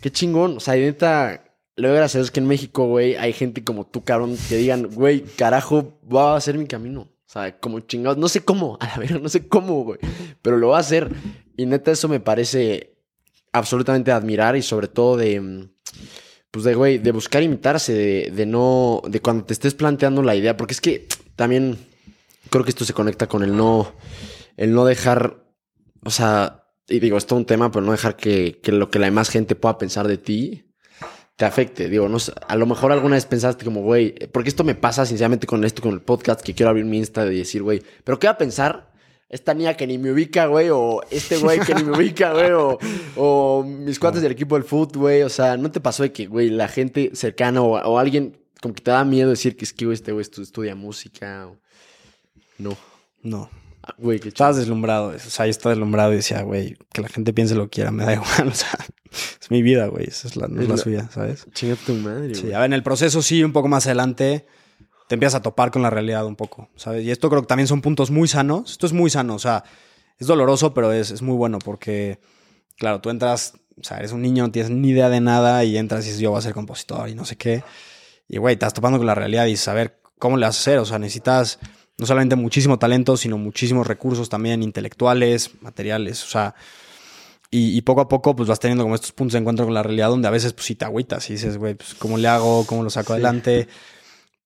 Qué 0.00 0.10
chingón. 0.10 0.56
O 0.56 0.60
sea, 0.60 0.76
y 0.76 0.80
neta, 0.80 1.44
le 1.76 1.88
doy 1.88 1.96
gracias 1.96 2.28
a 2.28 2.32
que 2.32 2.40
en 2.40 2.46
México, 2.46 2.86
güey, 2.86 3.16
hay 3.16 3.32
gente 3.32 3.62
como 3.62 3.86
tú, 3.86 4.02
cabrón, 4.02 4.36
que 4.48 4.56
digan, 4.56 4.88
güey, 4.94 5.22
carajo, 5.22 5.98
va 6.12 6.36
a 6.36 6.40
ser 6.40 6.58
mi 6.58 6.66
camino. 6.66 7.02
O 7.02 7.28
sea, 7.28 7.58
como 7.58 7.80
chingados. 7.80 8.18
No 8.18 8.28
sé 8.28 8.40
cómo, 8.44 8.78
a 8.80 8.86
la 8.86 8.96
verdad, 8.98 9.20
no 9.20 9.28
sé 9.28 9.46
cómo, 9.46 9.84
güey. 9.84 9.98
Pero 10.42 10.56
lo 10.56 10.68
va 10.68 10.78
a 10.78 10.80
hacer. 10.80 11.10
Y 11.56 11.66
neta, 11.66 11.90
eso 11.90 12.08
me 12.08 12.20
parece 12.20 12.96
absolutamente 13.52 14.10
admirar 14.10 14.56
y 14.56 14.62
sobre 14.62 14.88
todo 14.88 15.16
de. 15.16 15.68
Pues 16.56 16.64
de, 16.64 16.74
güey, 16.74 16.96
de 16.96 17.12
buscar 17.12 17.42
imitarse, 17.42 17.92
de, 18.32 18.46
no. 18.46 19.02
De 19.06 19.20
cuando 19.20 19.44
te 19.44 19.52
estés 19.52 19.74
planteando 19.74 20.22
la 20.22 20.34
idea. 20.34 20.56
Porque 20.56 20.72
es 20.72 20.80
que 20.80 21.06
también 21.34 21.76
creo 22.48 22.64
que 22.64 22.70
esto 22.70 22.86
se 22.86 22.94
conecta 22.94 23.26
con 23.26 23.42
el 23.42 23.54
no. 23.54 23.92
El 24.56 24.72
no 24.72 24.86
dejar. 24.86 25.44
O 26.02 26.10
sea, 26.10 26.64
y 26.88 26.98
digo, 26.98 27.18
es 27.18 27.26
todo 27.26 27.38
un 27.38 27.44
tema, 27.44 27.70
pero 27.70 27.84
no 27.84 27.92
dejar 27.92 28.16
que, 28.16 28.58
que 28.62 28.72
lo 28.72 28.88
que 28.88 28.98
la 28.98 29.04
demás 29.04 29.28
gente 29.28 29.54
pueda 29.54 29.76
pensar 29.76 30.08
de 30.08 30.16
ti 30.16 30.72
te 31.36 31.44
afecte. 31.44 31.90
Digo, 31.90 32.08
no 32.08 32.16
a 32.48 32.56
lo 32.56 32.64
mejor 32.64 32.90
alguna 32.90 33.16
vez 33.16 33.26
pensaste 33.26 33.66
como, 33.66 33.82
güey, 33.82 34.14
porque 34.32 34.48
esto 34.48 34.64
me 34.64 34.74
pasa 34.74 35.04
sinceramente 35.04 35.46
con 35.46 35.62
esto, 35.62 35.82
con 35.82 35.92
el 35.92 36.00
podcast, 36.00 36.40
que 36.40 36.54
quiero 36.54 36.70
abrir 36.70 36.86
mi 36.86 36.96
Insta 36.96 37.26
y 37.26 37.36
decir, 37.36 37.62
güey, 37.62 37.82
pero 38.02 38.18
¿qué 38.18 38.28
va 38.28 38.32
a 38.32 38.38
pensar? 38.38 38.94
Esta 39.28 39.54
niña 39.54 39.74
que 39.74 39.86
ni 39.88 39.98
me 39.98 40.12
ubica, 40.12 40.46
güey, 40.46 40.68
o 40.70 41.00
este 41.10 41.38
güey 41.38 41.58
que 41.60 41.74
ni 41.74 41.82
me 41.82 41.96
ubica, 41.96 42.32
güey, 42.32 42.52
o, 42.52 42.78
o 43.16 43.64
mis 43.64 43.98
cuates 43.98 44.22
del 44.22 44.30
equipo 44.32 44.54
del 44.54 44.62
foot, 44.64 44.96
güey. 44.96 45.22
O 45.22 45.28
sea, 45.28 45.56
¿no 45.56 45.70
te 45.70 45.80
pasó 45.80 46.04
de 46.04 46.12
que, 46.12 46.26
güey, 46.26 46.48
la 46.50 46.68
gente 46.68 47.10
cercana 47.14 47.60
o, 47.60 47.72
o 47.76 47.98
alguien 47.98 48.38
como 48.62 48.72
que 48.74 48.82
te 48.82 48.90
da 48.92 49.04
miedo 49.04 49.30
decir 49.30 49.56
que 49.56 49.64
es 49.64 49.72
que, 49.72 49.84
güey, 49.84 49.94
este 49.94 50.12
güey 50.12 50.24
estu- 50.24 50.42
estudia 50.42 50.74
música? 50.76 51.48
o- 51.48 51.56
No. 52.58 52.76
No. 53.22 53.50
Ah, 53.82 53.94
Güey, 53.98 54.20
qué 54.20 54.28
Estabas 54.28 54.56
deslumbrado. 54.56 55.08
O 55.08 55.18
sea, 55.18 55.46
yo 55.46 55.50
estaba 55.50 55.72
deslumbrado 55.74 56.12
y 56.12 56.16
decía, 56.16 56.42
güey, 56.42 56.76
que 56.92 57.02
la 57.02 57.08
gente 57.08 57.32
piense 57.32 57.54
lo 57.56 57.64
que 57.64 57.70
quiera, 57.70 57.90
me 57.90 58.04
da 58.04 58.12
igual. 58.14 58.28
O 58.48 58.54
sea, 58.54 58.70
es 59.40 59.50
mi 59.50 59.62
vida, 59.62 59.86
güey. 59.86 60.04
Esa 60.06 60.28
es 60.28 60.36
la, 60.36 60.46
no 60.46 60.56
es 60.56 60.62
Es 60.62 60.68
la 60.68 60.76
la- 60.76 60.82
suya, 60.82 61.08
¿sabes? 61.12 61.46
Chinga 61.52 61.74
tu 61.76 61.94
madre, 61.94 62.34
Sí, 62.34 62.42
güey. 62.42 62.54
a 62.54 62.58
ver, 62.60 62.66
en 62.66 62.72
el 62.74 62.82
proceso 62.84 63.22
sí, 63.22 63.42
un 63.42 63.52
poco 63.52 63.66
más 63.68 63.86
adelante, 63.86 64.46
te 65.08 65.14
empiezas 65.14 65.36
a 65.36 65.42
topar 65.42 65.70
con 65.70 65.82
la 65.82 65.90
realidad 65.90 66.26
un 66.26 66.36
poco, 66.36 66.68
¿sabes? 66.76 67.04
Y 67.04 67.10
esto 67.10 67.28
creo 67.30 67.42
que 67.42 67.46
también 67.46 67.68
son 67.68 67.80
puntos 67.80 68.10
muy 68.10 68.28
sanos. 68.28 68.72
Esto 68.72 68.86
es 68.86 68.92
muy 68.92 69.10
sano, 69.10 69.34
o 69.34 69.38
sea, 69.38 69.64
es 70.18 70.26
doloroso, 70.26 70.74
pero 70.74 70.92
es, 70.92 71.10
es 71.10 71.22
muy 71.22 71.36
bueno 71.36 71.58
porque, 71.58 72.18
claro, 72.76 73.00
tú 73.00 73.10
entras, 73.10 73.54
o 73.80 73.84
sea, 73.84 73.98
eres 73.98 74.12
un 74.12 74.22
niño, 74.22 74.44
no 74.44 74.52
tienes 74.52 74.70
ni 74.70 74.90
idea 74.90 75.08
de 75.08 75.20
nada 75.20 75.62
y 75.64 75.76
entras 75.76 76.04
y 76.04 76.08
dices, 76.08 76.20
yo 76.20 76.30
voy 76.30 76.38
a 76.38 76.42
ser 76.42 76.54
compositor 76.54 77.08
y 77.08 77.14
no 77.14 77.24
sé 77.24 77.36
qué. 77.36 77.62
Y, 78.28 78.38
güey, 78.38 78.56
te 78.56 78.64
estás 78.64 78.74
topando 78.74 78.98
con 78.98 79.06
la 79.06 79.14
realidad 79.14 79.46
y 79.46 79.56
ver, 79.74 80.00
¿cómo 80.18 80.36
le 80.36 80.46
vas 80.46 80.56
a 80.56 80.60
hacer? 80.60 80.78
O 80.78 80.84
sea, 80.84 80.98
necesitas 80.98 81.58
no 81.98 82.06
solamente 82.06 82.34
muchísimo 82.36 82.78
talento, 82.78 83.16
sino 83.16 83.38
muchísimos 83.38 83.86
recursos 83.86 84.28
también 84.28 84.62
intelectuales, 84.62 85.50
materiales, 85.62 86.24
o 86.24 86.28
sea... 86.28 86.54
Y, 87.48 87.76
y 87.78 87.82
poco 87.82 88.00
a 88.00 88.08
poco, 88.08 88.34
pues 88.34 88.48
vas 88.48 88.58
teniendo 88.58 88.82
como 88.82 88.96
estos 88.96 89.12
puntos 89.12 89.34
de 89.34 89.38
encuentro 89.38 89.64
con 89.64 89.72
la 89.72 89.84
realidad 89.84 90.08
donde 90.08 90.26
a 90.26 90.32
veces, 90.32 90.52
pues 90.52 90.66
sí 90.66 90.74
te 90.74 90.84
agüitas 90.84 91.30
y 91.30 91.34
dices, 91.34 91.58
güey, 91.58 91.74
pues 91.74 91.94
cómo 91.94 92.18
le 92.18 92.26
hago, 92.26 92.66
cómo 92.66 92.82
lo 92.82 92.90
saco 92.90 93.06
Sí. 93.08 93.12
adelante. 93.12 93.68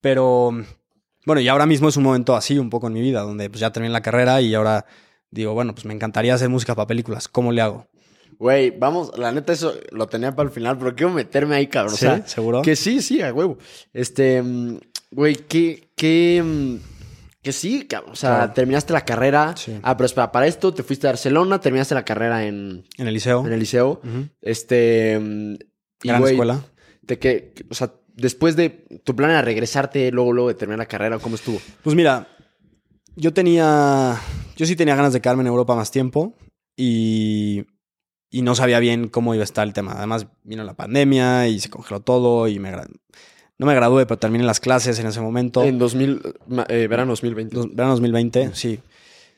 Pero, 0.01 0.51
bueno, 1.27 1.41
y 1.41 1.49
ahora 1.49 1.67
mismo 1.67 1.89
es 1.89 1.97
un 1.97 2.03
momento 2.05 2.35
así 2.37 2.59
un 2.59 2.71
poco 2.71 2.87
en 2.87 2.93
mi 2.95 3.01
vida, 3.01 3.21
donde 3.23 3.49
pues 3.51 3.61
ya 3.61 3.71
terminé 3.73 3.93
la 3.93 4.01
carrera 4.03 4.41
y 4.41 4.55
ahora 4.55 4.87
digo, 5.31 5.53
bueno, 5.55 5.75
pues 5.75 5.85
me 5.85 5.95
encantaría 5.95 6.35
hacer 6.35 6.49
música 6.49 6.75
para 6.75 6.87
películas, 6.87 7.29
¿cómo 7.29 7.53
le 7.53 7.61
hago? 7.61 7.87
Güey, 8.39 8.71
vamos, 8.71 9.17
la 9.19 9.31
neta 9.33 9.53
eso 9.53 9.75
lo 9.91 10.07
tenía 10.09 10.35
para 10.35 10.49
el 10.49 10.55
final, 10.55 10.79
pero 10.79 10.95
quiero 10.95 11.13
meterme 11.13 11.57
ahí, 11.57 11.67
cabrón. 11.67 11.95
¿Sí? 11.97 12.07
O 12.07 12.09
sea, 12.17 12.27
¿Seguro? 12.27 12.63
Que 12.63 12.75
sí, 12.75 13.03
sí, 13.03 13.21
a 13.21 13.35
huevo. 13.35 13.59
Este, 13.93 14.43
güey, 15.11 15.35
que, 15.37 15.91
que, 15.95 16.79
que 17.43 17.53
sí, 17.53 17.85
cabrón. 17.87 18.13
O 18.13 18.17
sea, 18.17 18.37
Claro. 18.39 18.53
terminaste 18.55 18.95
la 18.95 19.05
carrera. 19.05 19.55
Sí. 19.59 19.79
Ah, 19.83 19.95
pero 19.95 20.07
espera, 20.07 20.33
para 20.33 20.47
esto 20.47 20.73
te 20.73 20.83
fuiste 20.83 21.07
a 21.07 21.11
Barcelona, 21.11 21.61
terminaste 21.61 21.95
la 21.95 22.05
carrera 22.07 22.47
en, 22.47 22.87
En 22.97 23.07
el 23.07 23.13
liceo. 23.13 23.47
en 23.47 23.53
el 23.53 23.61
liceo. 23.61 24.01
Este, 24.41 25.21
y, 26.03 26.09
Gran 26.09 26.21
güey, 26.23 26.33
escuela. 26.33 26.65
De 27.03 27.19
que, 27.19 27.53
o 27.71 27.75
sea, 27.75 27.93
después 28.17 28.57
de, 28.57 28.71
tu 29.05 29.15
plan 29.17 29.31
era 29.31 29.43
regresarte 29.43 30.11
luego, 30.13 30.33
luego 30.33 30.49
de 30.49 30.55
terminar 30.55 30.79
la 30.79 30.87
carrera, 30.87 31.19
¿cómo 31.19 31.35
estuvo? 31.37 31.61
Pues 31.83 31.95
mira, 31.97 32.29
yo 33.17 33.33
tenía. 33.33 34.17
Yo 34.57 34.67
sí 34.67 34.77
tenía 34.77 34.95
ganas 34.97 35.13
de 35.13 35.21
quedarme 35.21 35.43
en 35.43 35.47
Europa 35.49 35.75
más 35.75 35.91
tiempo 35.91 36.35
y, 36.77 37.65
y 38.31 38.43
no 38.43 38.55
sabía 38.55 38.79
bien 38.79 39.09
cómo 39.09 39.35
iba 39.35 39.43
a 39.43 39.45
estar 39.45 39.67
el 39.67 39.73
tema. 39.73 39.93
Además, 39.97 40.27
vino 40.45 40.65
la 40.65 40.75
pandemia 40.75 41.49
y 41.49 41.61
se 41.61 41.71
congeló 41.71 42.01
todo 42.01 42.47
y 42.49 42.59
me 42.59 42.71
no 42.73 43.67
me 43.67 43.75
gradué, 43.75 44.07
pero 44.07 44.19
terminé 44.19 44.43
las 44.45 44.59
clases 44.61 44.99
en 44.99 45.07
ese 45.07 45.21
momento. 45.21 45.63
En 45.65 45.79
2000, 45.79 46.23
ma- 46.49 46.67
eh, 46.71 46.87
verano 46.89 47.13
2020. 47.13 47.55
Dos- 47.55 47.69
verano 47.75 47.91
2020, 47.93 48.55
sí. 48.55 48.81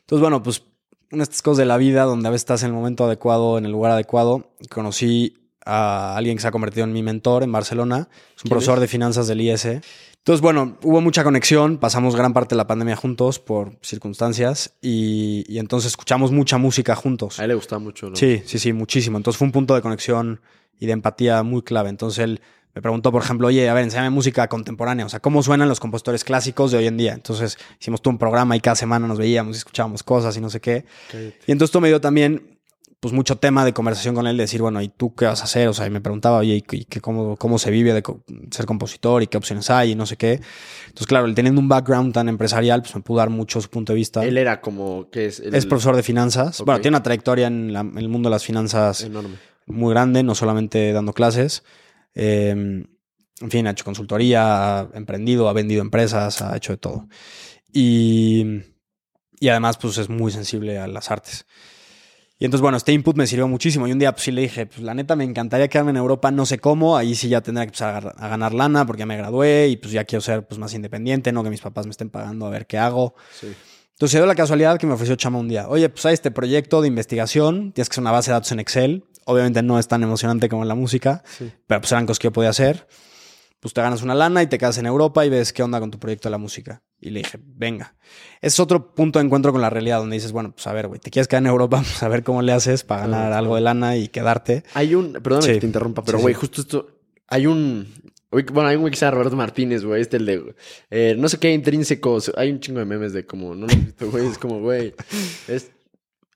Entonces, 0.00 0.20
bueno, 0.20 0.42
pues 0.44 0.62
una 1.10 1.18
de 1.18 1.24
estas 1.24 1.42
cosas 1.42 1.58
de 1.58 1.64
la 1.66 1.76
vida 1.76 2.04
donde 2.04 2.28
a 2.28 2.30
veces 2.30 2.42
estás 2.42 2.62
en 2.62 2.68
el 2.68 2.72
momento 2.74 3.04
adecuado, 3.04 3.58
en 3.58 3.64
el 3.66 3.72
lugar 3.72 3.90
adecuado. 3.92 4.52
Conocí 4.70 5.41
a 5.64 6.16
alguien 6.16 6.36
que 6.36 6.42
se 6.42 6.48
ha 6.48 6.50
convertido 6.50 6.84
en 6.84 6.92
mi 6.92 7.02
mentor 7.02 7.42
en 7.42 7.52
Barcelona. 7.52 8.08
Es 8.36 8.44
un 8.44 8.48
¿Quién 8.48 8.50
profesor 8.50 8.78
es? 8.78 8.80
de 8.82 8.88
finanzas 8.88 9.26
del 9.26 9.40
IS. 9.40 9.64
Entonces, 9.64 10.40
bueno, 10.40 10.78
hubo 10.82 11.00
mucha 11.00 11.24
conexión. 11.24 11.78
Pasamos 11.78 12.14
gran 12.14 12.32
parte 12.32 12.54
de 12.54 12.58
la 12.58 12.66
pandemia 12.66 12.94
juntos 12.96 13.38
por 13.38 13.76
circunstancias 13.82 14.74
y, 14.80 15.44
y 15.48 15.58
entonces 15.58 15.90
escuchamos 15.90 16.30
mucha 16.30 16.58
música 16.58 16.94
juntos. 16.94 17.40
A 17.40 17.42
él 17.44 17.48
le 17.48 17.54
gustaba 17.54 17.80
mucho. 17.80 18.10
¿no? 18.10 18.16
Sí, 18.16 18.42
sí, 18.46 18.58
sí, 18.58 18.72
muchísimo. 18.72 19.16
Entonces 19.16 19.38
fue 19.38 19.46
un 19.46 19.52
punto 19.52 19.74
de 19.74 19.82
conexión 19.82 20.40
y 20.78 20.86
de 20.86 20.92
empatía 20.92 21.42
muy 21.42 21.62
clave. 21.62 21.90
Entonces 21.90 22.22
él 22.22 22.40
me 22.74 22.80
preguntó, 22.80 23.12
por 23.12 23.22
ejemplo, 23.22 23.48
oye, 23.48 23.68
a 23.68 23.74
ver, 23.74 23.84
enséñame 23.84 24.10
música 24.10 24.48
contemporánea, 24.48 25.04
o 25.04 25.08
sea, 25.08 25.20
¿cómo 25.20 25.42
suenan 25.42 25.68
los 25.68 25.78
compositores 25.78 26.24
clásicos 26.24 26.72
de 26.72 26.78
hoy 26.78 26.86
en 26.86 26.96
día? 26.96 27.12
Entonces 27.12 27.58
hicimos 27.78 28.00
todo 28.00 28.12
un 28.12 28.18
programa 28.18 28.56
y 28.56 28.60
cada 28.60 28.76
semana 28.76 29.06
nos 29.06 29.18
veíamos 29.18 29.56
y 29.56 29.58
escuchábamos 29.58 30.02
cosas 30.02 30.36
y 30.38 30.40
no 30.40 30.48
sé 30.48 30.60
qué. 30.60 30.86
Y 31.46 31.52
entonces 31.52 31.68
esto 31.68 31.80
me 31.82 31.88
dio 31.88 32.00
también 32.00 32.51
pues 33.02 33.12
mucho 33.12 33.34
tema 33.34 33.64
de 33.64 33.72
conversación 33.72 34.14
con 34.14 34.28
él, 34.28 34.36
de 34.36 34.44
decir, 34.44 34.62
bueno, 34.62 34.80
¿y 34.80 34.86
tú 34.86 35.12
qué 35.16 35.24
vas 35.24 35.40
a 35.40 35.44
hacer? 35.44 35.66
O 35.66 35.74
sea, 35.74 35.88
y 35.88 35.90
me 35.90 36.00
preguntaba, 36.00 36.38
oye, 36.38 36.54
¿y, 36.54 36.62
qué, 36.62 37.00
cómo, 37.00 37.36
cómo 37.36 37.58
se 37.58 37.72
vive 37.72 37.92
de 37.92 38.02
ser 38.52 38.64
compositor 38.64 39.24
y 39.24 39.26
qué 39.26 39.36
opciones 39.36 39.70
hay 39.70 39.90
y 39.90 39.94
no 39.96 40.06
sé 40.06 40.16
qué? 40.16 40.40
Entonces, 40.84 41.08
claro, 41.08 41.26
él 41.26 41.34
teniendo 41.34 41.60
un 41.60 41.66
background 41.66 42.14
tan 42.14 42.28
empresarial, 42.28 42.80
pues 42.80 42.94
me 42.94 43.00
pudo 43.00 43.18
dar 43.18 43.28
mucho 43.28 43.60
su 43.60 43.68
punto 43.70 43.92
de 43.92 43.96
vista. 43.96 44.24
Él 44.24 44.38
era 44.38 44.60
como, 44.60 45.10
¿qué 45.10 45.26
es? 45.26 45.40
Es 45.40 45.66
profesor 45.66 45.96
de 45.96 46.04
finanzas. 46.04 46.62
Bueno, 46.64 46.80
tiene 46.80 46.96
una 46.96 47.02
trayectoria 47.02 47.48
en, 47.48 47.74
el 47.74 48.08
mundo 48.08 48.28
de 48.28 48.34
las 48.34 48.44
finanzas 48.44 49.02
Enorme. 49.02 49.34
muy 49.66 49.92
grande, 49.92 50.22
no 50.22 50.36
solamente 50.36 50.92
dando 50.92 51.12
clases. 51.12 51.64
Em, 52.14 52.84
en 53.40 53.50
fin, 53.50 53.66
ha 53.66 53.72
hecho 53.72 53.84
consultoría, 53.84 54.78
ha 54.78 54.90
emprendido, 54.94 55.48
ha 55.48 55.52
vendido 55.52 55.82
empresas, 55.82 56.40
ha 56.40 56.56
hecho 56.56 56.72
de 56.72 56.76
todo. 56.76 57.08
Y, 57.72 58.60
y 59.40 59.48
además, 59.48 59.76
pues 59.76 59.98
es 59.98 60.08
muy 60.08 60.30
sensible 60.30 60.78
a 60.78 60.86
las 60.86 61.10
artes. 61.10 61.46
Y 62.42 62.44
entonces, 62.44 62.62
bueno, 62.62 62.76
este 62.76 62.90
input 62.90 63.16
me 63.16 63.24
sirvió 63.28 63.46
muchísimo. 63.46 63.86
Y 63.86 63.92
un 63.92 64.00
día 64.00 64.10
pues 64.10 64.24
sí 64.24 64.32
le 64.32 64.40
dije, 64.40 64.66
pues 64.66 64.80
la 64.80 64.94
neta 64.94 65.14
me 65.14 65.22
encantaría 65.22 65.68
quedarme 65.68 65.92
en 65.92 65.98
Europa, 65.98 66.32
no 66.32 66.44
sé 66.44 66.58
cómo, 66.58 66.96
ahí 66.96 67.14
sí 67.14 67.28
ya 67.28 67.40
tendría 67.40 67.66
que 67.66 67.68
empezar 67.68 68.16
a, 68.18 68.28
ganar 68.28 68.52
lana 68.52 68.84
porque 68.84 68.98
ya 68.98 69.06
me 69.06 69.16
gradué 69.16 69.68
y 69.68 69.76
pues 69.76 69.92
ya 69.92 70.02
quiero 70.02 70.20
ser 70.22 70.44
pues 70.44 70.58
más 70.58 70.74
independiente, 70.74 71.30
no 71.30 71.44
que 71.44 71.50
mis 71.50 71.60
papás 71.60 71.86
me 71.86 71.92
estén 71.92 72.10
pagando 72.10 72.44
a 72.44 72.50
ver 72.50 72.66
qué 72.66 72.78
hago. 72.78 73.14
Entonces 73.92 74.10
se 74.10 74.18
dio 74.18 74.26
la 74.26 74.34
casualidad 74.34 74.76
que 74.76 74.88
me 74.88 74.94
ofreció 74.94 75.14
Chama 75.14 75.38
un 75.38 75.46
día, 75.46 75.68
oye, 75.68 75.88
pues 75.88 76.04
hay 76.04 76.14
este 76.14 76.32
proyecto 76.32 76.82
de 76.82 76.88
investigación, 76.88 77.70
tienes 77.70 77.88
que 77.88 77.92
hacer 77.92 78.02
una 78.02 78.10
base 78.10 78.32
de 78.32 78.32
datos 78.32 78.50
en 78.50 78.58
Excel. 78.58 79.04
Obviamente 79.24 79.62
no 79.62 79.78
es 79.78 79.86
tan 79.86 80.02
emocionante 80.02 80.48
como 80.48 80.62
en 80.62 80.68
la 80.68 80.74
música, 80.74 81.22
pero 81.68 81.80
pues 81.80 81.92
eran 81.92 82.06
cosas 82.06 82.18
que 82.18 82.26
yo 82.26 82.32
podía 82.32 82.50
hacer 82.50 82.88
pues 83.62 83.72
te 83.74 83.80
ganas 83.80 84.02
una 84.02 84.16
lana 84.16 84.42
y 84.42 84.48
te 84.48 84.58
quedas 84.58 84.76
en 84.78 84.86
Europa 84.86 85.24
y 85.24 85.30
ves 85.30 85.52
qué 85.52 85.62
onda 85.62 85.78
con 85.78 85.92
tu 85.92 86.00
proyecto 86.00 86.28
de 86.28 86.32
la 86.32 86.38
música. 86.38 86.82
Y 87.00 87.10
le 87.10 87.20
dije, 87.20 87.38
venga. 87.40 87.94
Es 88.40 88.58
otro 88.58 88.92
punto 88.92 89.20
de 89.20 89.24
encuentro 89.24 89.52
con 89.52 89.60
la 89.60 89.70
realidad 89.70 89.98
donde 89.98 90.16
dices, 90.16 90.32
bueno, 90.32 90.50
pues 90.50 90.66
a 90.66 90.72
ver, 90.72 90.88
güey, 90.88 90.98
te 90.98 91.12
quieres 91.12 91.28
quedar 91.28 91.44
en 91.44 91.46
Europa, 91.46 91.76
pues 91.82 92.02
a 92.02 92.08
ver 92.08 92.24
cómo 92.24 92.42
le 92.42 92.50
haces 92.50 92.82
para 92.82 93.02
ganar 93.02 93.32
algo 93.32 93.54
de 93.54 93.60
lana 93.60 93.96
y 93.96 94.08
quedarte. 94.08 94.64
Hay 94.74 94.96
un, 94.96 95.12
perdón 95.12 95.44
que 95.44 95.60
te 95.60 95.66
interrumpa, 95.66 96.02
pero 96.02 96.18
güey, 96.18 96.34
justo 96.34 96.60
esto, 96.60 96.88
hay 97.28 97.46
un, 97.46 97.86
bueno, 98.32 98.68
hay 98.68 98.74
un 98.74 98.80
güey 98.80 98.90
que 98.90 98.96
se 98.96 99.04
llama 99.04 99.18
Roberto 99.18 99.36
Martínez, 99.36 99.84
güey, 99.84 100.02
este 100.02 100.16
el 100.16 100.26
de, 100.26 100.54
eh, 100.90 101.14
no 101.16 101.28
sé 101.28 101.38
qué, 101.38 101.52
intrínsecos, 101.52 102.32
hay 102.36 102.50
un 102.50 102.58
chingo 102.58 102.80
de 102.80 102.84
memes 102.84 103.12
de 103.12 103.24
como, 103.24 103.54
no 103.54 103.68
lo 103.68 103.72
he 103.72 103.76
visto, 103.76 104.10
güey, 104.10 104.26
es 104.26 104.38
como, 104.38 104.58
güey, 104.58 104.92
es, 105.46 105.70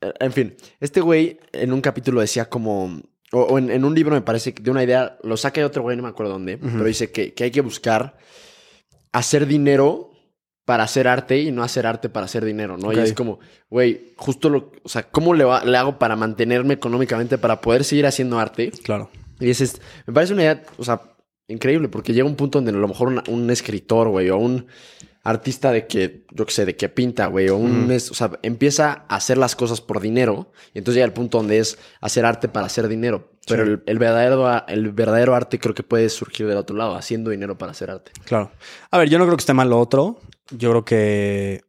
en 0.01 0.33
fin, 0.33 0.55
este 0.79 1.01
güey 1.01 1.41
en 1.51 1.73
un 1.73 1.81
capítulo 1.81 2.21
decía 2.21 2.49
como, 2.49 3.03
o, 3.33 3.59
en, 3.59 3.85
un 3.85 3.95
libro 3.95 4.15
me 4.15 4.23
parece 4.23 4.55
que 4.55 4.63
de 4.63 4.71
una 4.71 4.85
idea, 4.85 5.19
lo 5.23 5.37
saca 5.37 5.61
de 5.61 5.67
otro 5.67 5.83
güey, 5.83 5.97
no 5.97 6.03
me 6.03 6.09
acuerdo 6.09 6.33
dónde, 6.33 6.59
pero 6.59 6.85
dice 6.85 7.11
que, 7.11 7.35
hay 7.43 7.51
que 7.51 7.61
buscar 7.61 8.17
hacer 9.13 9.47
dinero 9.47 10.11
para 10.65 10.85
hacer 10.85 11.07
arte 11.09 11.41
y 11.41 11.53
no 11.53 11.63
hacer 11.63 11.87
arte 11.87 12.09
para 12.09 12.27
hacer 12.27 12.45
dinero, 12.45 12.77
¿no? 12.77 12.93
Y 12.93 12.99
es 12.99 13.13
como, 13.13 13.39
güey, 13.71 14.13
justo 14.17 14.49
lo, 14.49 14.73
o 14.83 14.89
sea, 14.89 15.05
¿cómo 15.05 15.35
le, 15.35 15.45
le 15.65 15.77
hago 15.77 15.99
para 15.99 16.17
mantenerme 16.17 16.75
económicamente 16.75 17.39
para 17.39 17.61
poder 17.61 17.85
seguir 17.85 18.07
haciendo 18.07 18.39
arte? 18.39 18.73
Claro. 18.83 19.11
Y 19.39 19.51
es, 19.51 19.81
me 20.07 20.13
parece 20.13 20.33
una 20.33 20.43
idea, 20.43 20.63
o 20.77 20.85
sea, 20.85 21.03
increíble, 21.49 21.89
porque 21.89 22.13
llega 22.13 22.27
un 22.27 22.37
punto 22.37 22.59
donde 22.59 22.73
a 22.73 22.81
lo 22.81 22.89
mejor 22.89 23.23
un 23.29 23.51
escritor, 23.51 24.09
güey, 24.09 24.31
o 24.31 24.39
un 24.39 24.67
artista 25.27 25.73
de 25.73 25.87
que, 25.87 26.25
yo 26.31 26.47
qué 26.47 26.53
sé, 26.53 26.65
de 26.65 26.77
que 26.77 26.89
pinta, 26.89 27.27
güey, 27.27 27.49
o 27.49 27.57
un, 27.57 27.91
o 27.91 28.15
sea, 28.15 28.39
empieza 28.43 29.05
a 29.09 29.17
hacer 29.17 29.39
las 29.39 29.57
cosas 29.57 29.81
por 29.81 30.01
dinero, 30.01 30.53
y 30.73 30.79
entonces 30.79 30.97
llega 30.97 31.07
el 31.07 31.13
punto 31.13 31.39
donde 31.39 31.59
es 31.59 31.79
hacer 32.01 32.25
arte 32.25 32.49
para 32.49 32.67
hacer 32.67 32.87
dinero. 32.87 33.33
Pero 33.49 33.81
el, 33.87 33.99
verdadero, 33.99 34.67
el 34.67 34.91
verdadero 34.91 35.35
arte 35.35 35.59
creo 35.59 35.75
que 35.75 35.83
puede 35.83 36.09
surgir 36.09 36.47
del 36.47 36.57
otro 36.57 36.77
lado, 36.77 36.97
haciendo 36.97 37.31
dinero 37.31 37.59
para 37.59 37.73
hacer 37.73 37.91
arte. 37.91 38.13
Claro. 38.25 38.51
A 38.91 38.99
ver, 38.99 39.09
yo 39.09 39.19
no 39.19 39.25
creo 39.25 39.37
que 39.37 39.43
esté 39.43 39.55
mal 39.55 39.71
lo 39.71 39.79
otro. 39.79 40.21
Yo 40.51 40.71
creo 40.71 40.85
que, 40.85 41.63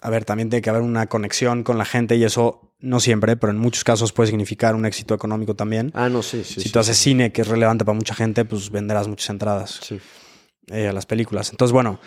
a 0.00 0.08
ver, 0.08 0.24
también 0.24 0.48
tiene 0.48 0.62
que 0.62 0.70
haber 0.70 0.82
una 0.82 1.06
conexión 1.06 1.64
con 1.64 1.76
la 1.76 1.84
gente 1.84 2.16
y 2.16 2.24
eso 2.24 2.74
no 2.78 2.98
siempre, 2.98 3.36
pero 3.36 3.52
en 3.52 3.58
muchos 3.58 3.84
casos 3.84 4.12
puede 4.12 4.28
significar 4.28 4.74
un 4.74 4.86
éxito 4.86 5.14
económico 5.14 5.54
también. 5.54 5.92
Ah, 5.94 6.08
no, 6.08 6.22
sí, 6.22 6.44
sí. 6.44 6.62
Si 6.62 6.70
tú 6.70 6.78
haces 6.78 6.96
cine, 6.96 7.30
que 7.30 7.42
es 7.42 7.48
relevante 7.48 7.84
para 7.84 7.96
mucha 7.96 8.14
gente, 8.14 8.46
pues 8.46 8.70
venderás 8.70 9.06
muchas 9.06 9.28
entradas 9.28 9.80
eh, 10.68 10.88
a 10.88 10.92
las 10.94 11.04
películas. 11.04 11.50
Entonces, 11.50 11.72
bueno, 11.72 12.00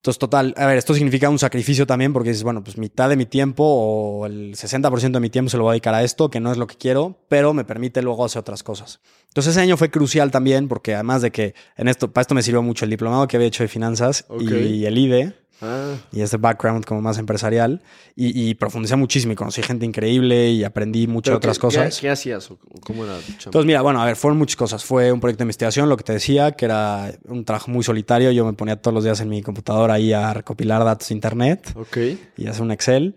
entonces, 0.00 0.18
total, 0.18 0.54
a 0.56 0.64
ver, 0.64 0.78
esto 0.78 0.94
significa 0.94 1.28
un 1.28 1.38
sacrificio 1.38 1.86
también 1.86 2.14
porque 2.14 2.30
dices, 2.30 2.42
bueno, 2.42 2.64
pues 2.64 2.78
mitad 2.78 3.10
de 3.10 3.16
mi 3.16 3.26
tiempo 3.26 3.64
o 3.64 4.24
el 4.24 4.56
60% 4.56 5.10
de 5.10 5.20
mi 5.20 5.28
tiempo 5.28 5.50
se 5.50 5.58
lo 5.58 5.64
voy 5.64 5.72
a 5.72 5.74
dedicar 5.74 5.92
a 5.92 6.02
esto, 6.02 6.30
que 6.30 6.40
no 6.40 6.50
es 6.50 6.56
lo 6.56 6.66
que 6.66 6.76
quiero, 6.76 7.18
pero 7.28 7.52
me 7.52 7.66
permite 7.66 8.00
luego 8.00 8.24
hacer 8.24 8.40
otras 8.40 8.62
cosas. 8.62 9.00
Entonces, 9.28 9.50
ese 9.50 9.60
año 9.60 9.76
fue 9.76 9.90
crucial 9.90 10.30
también 10.30 10.68
porque 10.68 10.94
además 10.94 11.20
de 11.20 11.30
que 11.32 11.54
en 11.76 11.86
esto, 11.86 12.10
para 12.10 12.22
esto 12.22 12.34
me 12.34 12.42
sirvió 12.42 12.62
mucho 12.62 12.86
el 12.86 12.90
diplomado 12.90 13.28
que 13.28 13.36
había 13.36 13.48
hecho 13.48 13.62
de 13.62 13.68
finanzas 13.68 14.24
y 14.40 14.86
el 14.86 14.96
IDE, 14.96 15.34
Ah. 15.62 15.96
Y 16.12 16.20
este 16.22 16.36
background 16.36 16.84
como 16.84 17.00
más 17.02 17.18
empresarial. 17.18 17.82
Y, 18.16 18.48
y, 18.48 18.54
profundicé 18.54 18.96
muchísimo 18.96 19.32
y 19.32 19.36
conocí 19.36 19.62
gente 19.62 19.84
increíble 19.84 20.50
y 20.50 20.64
aprendí 20.64 21.06
muchas 21.06 21.36
otras 21.36 21.58
cosas. 21.58 21.98
¿qué, 22.00 22.10
hacías? 22.10 22.50
¿Cómo 22.84 23.04
era? 23.04 23.16
Entonces, 23.16 23.66
mira, 23.66 23.82
bueno, 23.82 24.00
a 24.00 24.06
ver, 24.06 24.16
fueron 24.16 24.38
muchas 24.38 24.56
cosas. 24.56 24.84
Fue 24.84 25.12
un 25.12 25.20
proyecto 25.20 25.40
de 25.40 25.44
investigación, 25.44 25.88
lo 25.88 25.96
que 25.96 26.04
te 26.04 26.12
decía, 26.12 26.52
que 26.52 26.64
era 26.64 27.12
un 27.28 27.44
trabajo 27.44 27.70
muy 27.70 27.84
solitario. 27.84 28.30
Yo 28.30 28.44
me 28.44 28.52
ponía 28.52 28.76
todos 28.76 28.94
los 28.94 29.04
días 29.04 29.20
en 29.20 29.28
mi 29.28 29.42
computadora 29.42 29.94
ahí 29.94 30.12
a 30.12 30.32
recopilar 30.34 30.84
datos 30.84 31.08
de 31.08 31.14
internet. 31.14 31.72
Ok. 31.76 31.98
Y 32.36 32.46
hacer 32.46 32.62
un 32.62 32.72
Excel. 32.72 33.16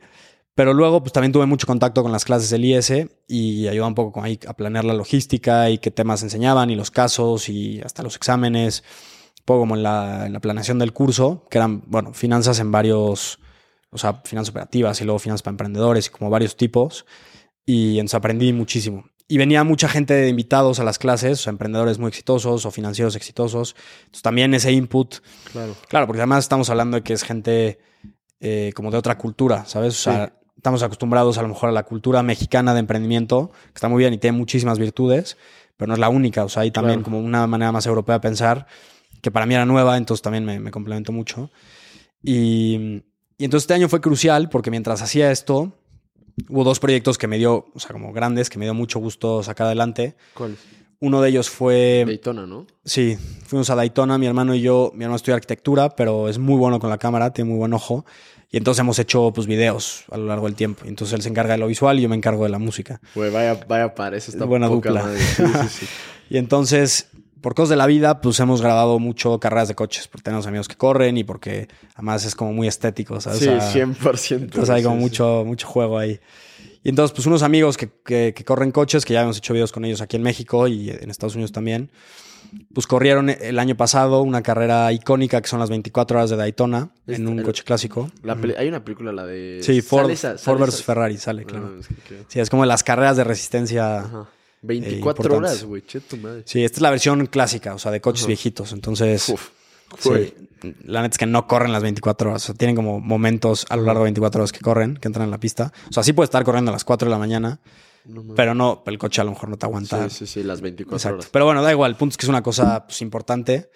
Pero 0.56 0.74
luego, 0.74 1.02
pues 1.02 1.14
también 1.14 1.32
tuve 1.32 1.48
mucho 1.48 1.66
contacto 1.66 2.04
con 2.04 2.12
las 2.12 2.26
clases 2.26 2.50
del 2.52 2.64
IS 2.64 2.91
y 3.28 3.68
ayudaba 3.68 3.88
un 3.88 3.96
poco 3.96 4.12
con 4.12 4.24
ahí 4.24 4.39
a 4.48 4.54
planear 4.54 4.86
la 4.86 4.94
logística 4.94 5.70
y 5.72 5.80
qué 5.80 5.89
temas 5.89 6.22
enseñaban 6.22 6.70
y 6.70 6.76
los 6.76 6.91
casos 6.91 7.50
y 7.50 7.82
hasta 7.82 8.04
los 8.04 8.16
exámenes 8.16 8.84
poco 9.46 9.62
como 9.62 9.76
en 9.76 9.84
la, 9.84 10.26
en 10.26 10.34
la 10.34 10.39
planeación 10.39 10.80
del 10.80 10.94
curso, 10.94 11.48
que 11.50 11.58
eran, 11.58 11.84
bueno, 11.88 12.14
finanzas 12.14 12.60
en 12.60 12.72
varios, 12.72 13.39
o 13.89 13.98
sea, 13.98 14.22
finanzas 14.24 14.52
operativas 14.52 15.00
y 15.02 15.06
luego 15.06 15.20
finanzas 15.20 15.44
para 15.44 15.54
emprendedores 15.54 16.08
y 16.08 16.10
como 16.10 16.30
varios 16.30 16.56
tipos. 16.56 17.06
Y 17.66 18.00
entonces 18.00 18.16
aprendí 18.16 18.54
muchísimo. 18.54 19.06
Y 19.28 19.38
venía 19.38 19.64
mucha 19.64 19.88
gente 19.88 20.14
de 20.14 20.30
invitados 20.30 20.80
a 20.80 20.84
las 20.84 21.00
clases, 21.00 21.39
o 21.39 21.44
sea, 21.44 21.52
emprendedores 21.52 21.98
muy 21.98 22.10
exitosos 22.10 22.66
o 22.66 22.72
financieros 22.72 23.16
exitosos. 23.16 23.76
Entonces 24.02 24.22
también 24.22 24.54
ese 24.54 24.72
input. 24.72 25.16
Claro. 25.52 25.76
Claro, 25.88 26.08
porque 26.08 26.22
además 26.22 26.44
estamos 26.44 26.70
hablando 26.70 26.98
de 26.98 27.04
que 27.04 27.14
es 27.14 27.24
gente 27.24 27.80
eh, 28.39 28.72
como 28.76 28.91
de 28.91 28.98
otra 28.98 29.18
cultura, 29.18 29.66
¿sabes? 29.66 29.94
O 29.94 30.12
sea, 30.12 30.34
estamos 30.58 30.84
acostumbrados 30.84 31.38
a 31.38 31.41
lo 31.41 31.48
mejor 31.48 31.70
a 31.70 31.72
la 31.72 31.84
cultura 31.84 32.22
mexicana 32.24 32.74
de 32.74 32.82
emprendimiento, 32.82 33.52
que 33.68 33.76
está 33.76 33.88
muy 33.88 34.00
bien 34.00 34.14
y 34.14 34.18
tiene 34.18 34.38
muchísimas 34.38 34.80
virtudes, 34.80 35.38
pero 35.78 35.88
no 35.88 35.94
es 35.94 36.00
la 36.00 36.10
única. 36.10 36.44
O 36.44 36.50
sea, 36.50 36.64
hay 36.64 36.72
también 36.72 37.04
como 37.04 37.20
una 37.20 37.48
manera 37.48 37.72
más 37.72 37.86
europea 37.86 38.16
de 38.16 38.22
pensar 38.22 38.68
que 39.24 39.32
para 39.32 39.46
mí 39.46 39.56
era 39.56 39.66
nueva, 39.66 39.98
entonces 39.98 40.22
también 40.22 40.46
me, 40.46 40.70
complementó 40.70 41.14
mucho. 41.14 41.50
Y, 42.22 43.02
entonces 43.40 43.64
este 43.64 43.74
año 43.74 43.90
fue 43.90 44.02
crucial 44.02 44.50
porque 44.50 44.70
mientras 44.70 45.02
hacía 45.02 45.32
esto, 45.32 45.72
hubo 46.50 46.66
dos 46.66 46.80
proyectos 46.80 47.18
que 47.18 47.28
me 47.28 47.38
dio, 47.38 47.66
o 47.74 47.80
sea, 47.80 47.94
como 47.94 48.12
grandes, 48.12 48.50
que 48.50 48.60
me 48.60 48.66
dio 48.66 48.74
mucho 48.74 49.00
gusto 49.00 49.42
sacar 49.42 49.68
adelante. 49.68 50.16
¿Cuáles? 50.34 50.60
Uno 51.00 51.22
de 51.22 51.30
ellos 51.30 51.50
fue... 51.50 52.04
Daytona, 52.06 52.46
¿no? 52.46 52.68
Sí, 52.84 53.18
fuimos 53.46 53.70
a 53.70 53.76
Daytona, 53.76 54.18
mi 54.18 54.26
hermano 54.26 54.56
y 54.56 54.62
yo. 54.62 54.92
Mi 54.94 55.06
hermano 55.06 55.16
estudia 55.16 55.36
arquitectura, 55.36 55.90
pero 55.96 56.28
es 56.30 56.38
muy 56.38 56.58
bueno 56.58 56.80
con 56.80 56.90
la 56.90 56.98
cámara, 56.98 57.32
tiene 57.32 57.50
muy 57.50 57.58
buen 57.58 57.74
ojo. 57.74 58.06
Y 58.52 58.58
entonces 58.58 58.82
hemos 58.82 59.00
hecho 59.00 59.32
pues 59.34 59.48
videos 59.48 60.04
a 60.12 60.18
lo 60.18 60.28
largo 60.28 60.48
del 60.48 60.56
tiempo. 60.56 60.84
Entonces 60.86 61.14
él 61.14 61.22
se 61.22 61.30
encarga 61.30 61.54
de 61.54 61.60
lo 61.60 61.68
visual 61.68 61.98
y 61.98 62.04
yo 62.04 62.10
me 62.10 62.16
encargo 62.16 62.44
de 62.44 62.50
la 62.50 62.60
música. 62.60 63.02
Güey, 63.16 63.32
vaya, 63.32 63.60
vaya 63.68 63.96
para 63.96 64.18
eso 64.18 64.32
está 64.32 64.46
buena 64.46 64.68
dupla. 64.68 65.10
Sí, 65.16 65.44
sí, 65.46 65.68
sí. 65.70 65.86
y 66.30 66.38
entonces 66.38 67.08
por 67.44 67.56
cosas 67.56 67.72
de 67.72 67.76
la 67.76 67.88
vida, 67.88 68.22
pues 68.22 68.39
hemos 68.39 68.62
grabado 68.62 69.00
mucho 69.00 69.38
carreras 69.38 69.68
de 69.68 69.76
coches, 69.76 70.08
porque 70.08 70.24
tenemos 70.24 70.48
amigos 70.48 70.70
que 70.70 70.78
corren 70.78 71.18
y 71.18 71.26
porque 71.26 71.68
además 71.94 72.24
es 72.24 72.36
como 72.36 72.54
muy 72.54 72.70
estético, 72.70 73.20
¿sabes? 73.20 73.39
Sí, 73.39 73.48
100%. 73.48 74.44
Entonces 74.44 74.70
hay 74.70 74.82
como 74.82 74.96
mucho, 74.96 75.44
mucho 75.46 75.68
juego 75.68 76.00
ahí. 76.00 76.22
Y 76.84 76.89
entonces, 76.89 77.14
pues 77.14 77.28
unos 77.28 77.44
amigos 77.44 77.76
que, 77.76 77.89
que, 78.06 78.34
corren 78.46 78.72
coches, 78.72 79.04
que 79.04 79.14
ya 79.14 79.24
hemos 79.24 79.38
hecho 79.38 79.54
videos 79.54 79.74
con 79.74 79.84
ellos 79.84 80.00
aquí 80.00 80.16
en 80.16 80.24
México 80.24 80.70
y 80.70 80.89
en 80.89 81.10
Estados 81.10 81.36
Unidos 81.36 81.52
también, 81.52 81.91
pues 82.74 82.88
corrieron 82.88 83.30
el 83.30 83.60
año 83.60 83.76
pasado 83.76 84.22
una 84.22 84.41
carrera 84.41 84.94
icónica 84.94 85.41
que 85.41 85.50
son 85.50 85.60
las 85.60 85.70
24 85.70 86.18
horas 86.18 86.30
de 86.30 86.38
Daytona 86.38 86.91
en 87.08 87.28
un 87.28 87.44
coche 87.44 87.66
clásico. 87.66 88.10
hay 88.58 88.70
una 88.70 88.86
película, 88.86 89.12
la 89.12 89.26
de... 89.26 89.60
Sí, 89.62 89.82
Ford, 89.82 90.16
Ford 90.16 90.60
versus 90.60 90.82
Ferrari, 90.82 91.18
sale, 91.18 91.44
claro. 91.44 91.72
Sí, 92.30 92.39
es 92.39 92.50
como 92.50 92.66
las 92.66 92.84
carreras 92.86 93.18
de 93.18 93.26
resistencia. 93.26 94.00
Ajá 94.00 94.30
24 94.64 95.38
horas, 95.38 95.64
güey, 95.64 95.84
che 95.86 95.99
tu 95.99 96.18
madre. 96.18 96.43
Sí, 96.45 96.64
esta 96.64 96.78
es 96.78 96.82
la 96.82 96.89
versión 96.89 97.26
clásica, 97.28 97.76
o 97.76 97.80
sea, 97.80 97.91
de 97.91 98.01
coches 98.01 98.26
viejitos. 98.26 98.72
Entonces, 98.72 99.30
Uf, 99.30 99.49
la 100.86 101.01
neta 101.01 101.14
es 101.14 101.18
que 101.18 101.26
no 101.26 101.47
corren 101.47 101.72
las 101.72 101.84
24 101.84 102.30
horas. 102.30 102.43
O 102.43 102.45
sea, 102.47 102.55
tienen 102.55 102.76
como 102.76 102.99
momentos 102.99 103.66
a 103.70 103.76
lo 103.76 103.84
largo 103.84 104.01
de 104.01 104.05
24 104.05 104.41
horas 104.41 104.51
que 104.51 104.59
corren, 104.59 104.97
que 104.97 105.07
entran 105.07 105.26
en 105.26 105.32
la 105.32 105.39
pista. 105.39 105.72
O 105.89 105.93
sea, 105.93 106.03
sí 106.03 106.14
puede 106.14 106.26
estar 106.26 106.43
corriendo 106.43 106.72
a 106.72 106.74
las 106.74 106.84
4 106.84 107.07
de 107.07 107.11
la 107.11 107.20
mañana, 107.20 107.59
pero 108.36 108.55
no, 108.55 108.84
el 108.86 108.97
coche 108.97 109.22
a 109.22 109.24
lo 109.24 109.32
mejor 109.32 109.49
no 109.49 109.57
te 109.57 109.66
aguanta. 109.66 110.09
Sí, 110.09 110.26
sí, 110.26 110.28
sí, 110.28 110.43
las 110.43 110.61
24 110.61 111.14
horas. 111.14 111.30
Pero 111.32 111.45
bueno, 111.45 111.61
da 111.61 111.72
igual. 111.72 111.91
El 111.91 111.97
punto 111.97 112.14
es 112.14 112.18
que 112.18 112.26
es 112.26 112.30
una 112.30 112.43
cosa 112.43 112.86
pues, 112.88 113.01
importante 113.01 113.70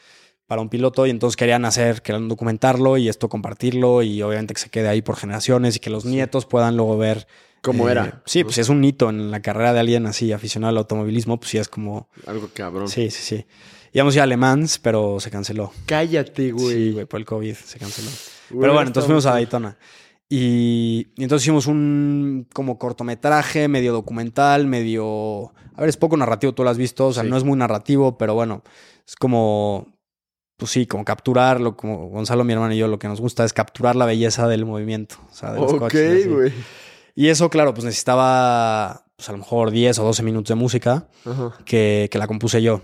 para 0.47 0.61
un 0.61 0.69
piloto 0.69 1.05
y 1.05 1.09
entonces 1.09 1.35
querían 1.35 1.65
hacer, 1.65 2.01
querían 2.01 2.29
documentarlo 2.29 2.97
y 2.97 3.09
esto 3.09 3.27
compartirlo 3.27 4.01
y 4.01 4.21
obviamente 4.21 4.53
que 4.53 4.61
se 4.61 4.69
quede 4.69 4.87
ahí 4.87 5.01
por 5.01 5.17
generaciones 5.17 5.75
y 5.75 5.79
que 5.79 5.89
los 5.89 6.05
nietos 6.05 6.45
puedan 6.45 6.77
luego 6.77 6.97
ver 6.97 7.27
¿Cómo 7.61 7.87
Eh, 7.87 7.91
era? 7.91 8.21
Sí, 8.25 8.43
pues 8.43 8.57
es 8.57 8.69
un 8.69 8.83
hito 8.83 9.09
en 9.09 9.31
la 9.31 9.41
carrera 9.41 9.73
de 9.73 9.79
alguien 9.79 10.05
así, 10.05 10.31
aficionado 10.31 10.69
al 10.69 10.77
automovilismo, 10.77 11.39
pues 11.39 11.51
sí 11.51 11.57
es 11.57 11.67
como... 11.67 12.09
Algo 12.25 12.49
cabrón. 12.53 12.87
Sí, 12.87 13.09
sí, 13.11 13.21
sí. 13.37 13.45
Íbamos 13.93 14.13
a 14.13 14.17
ir 14.17 14.21
a 14.21 14.25
Le 14.25 14.37
Mans, 14.37 14.79
pero 14.79 15.19
se 15.19 15.31
canceló. 15.31 15.71
Cállate, 15.85 16.51
güey. 16.51 16.75
Sí, 16.75 16.91
güey, 16.91 17.05
por 17.05 17.19
el 17.19 17.25
COVID 17.25 17.55
se 17.55 17.79
canceló. 17.79 18.09
Güey, 18.49 18.61
Pero 18.61 18.73
bueno, 18.73 18.87
entonces 18.87 19.07
fuimos 19.07 19.25
a 19.25 19.31
Daytona. 19.31 19.77
Y, 20.29 21.07
y 21.15 21.23
entonces 21.23 21.45
hicimos 21.45 21.67
un 21.67 22.47
como 22.53 22.77
cortometraje, 22.77 23.67
medio 23.67 23.93
documental, 23.93 24.67
medio... 24.67 25.53
A 25.75 25.81
ver, 25.81 25.89
es 25.89 25.97
poco 25.97 26.17
narrativo, 26.17 26.53
tú 26.53 26.63
lo 26.63 26.69
has 26.69 26.77
visto, 26.77 27.07
o 27.07 27.13
sea, 27.13 27.23
Sí. 27.23 27.29
no 27.29 27.37
es 27.37 27.43
muy 27.43 27.57
narrativo, 27.57 28.17
pero 28.17 28.33
bueno, 28.33 28.63
es 29.07 29.15
como... 29.15 29.95
Pues 30.57 30.71
sí, 30.71 30.87
como 30.87 31.05
capturarlo, 31.05 31.77
como 31.77 32.07
Gonzalo, 32.09 32.43
mi 32.43 32.51
hermano 32.53 32.73
y 32.73 32.77
yo, 32.79 32.87
lo 32.87 32.97
que 32.97 33.07
nos 33.07 33.21
gusta 33.21 33.45
es 33.45 33.53
capturar 33.53 33.95
la 33.95 34.07
belleza 34.07 34.47
del 34.47 34.65
movimiento. 34.65 35.17
O 35.29 35.33
sea, 35.33 35.53
de 35.53 35.59
los 35.59 35.71
Ok, 35.71 35.93
güey. 36.27 36.51
Y 37.17 37.29
eso, 37.29 37.49
claro, 37.49 37.73
pues 37.73 37.83
necesitaba, 37.83 39.05
pues 39.15 39.27
a 39.27 39.31
lo 39.31 39.39
mejor 39.39 39.71
10 39.71 39.97
o 39.97 40.03
12 40.03 40.21
minutos 40.21 40.49
de 40.49 40.55
música 40.55 41.07
Ajá. 41.25 41.57
que, 41.65 42.09
que 42.11 42.17
la 42.19 42.27
compuse 42.27 42.61
yo. 42.61 42.83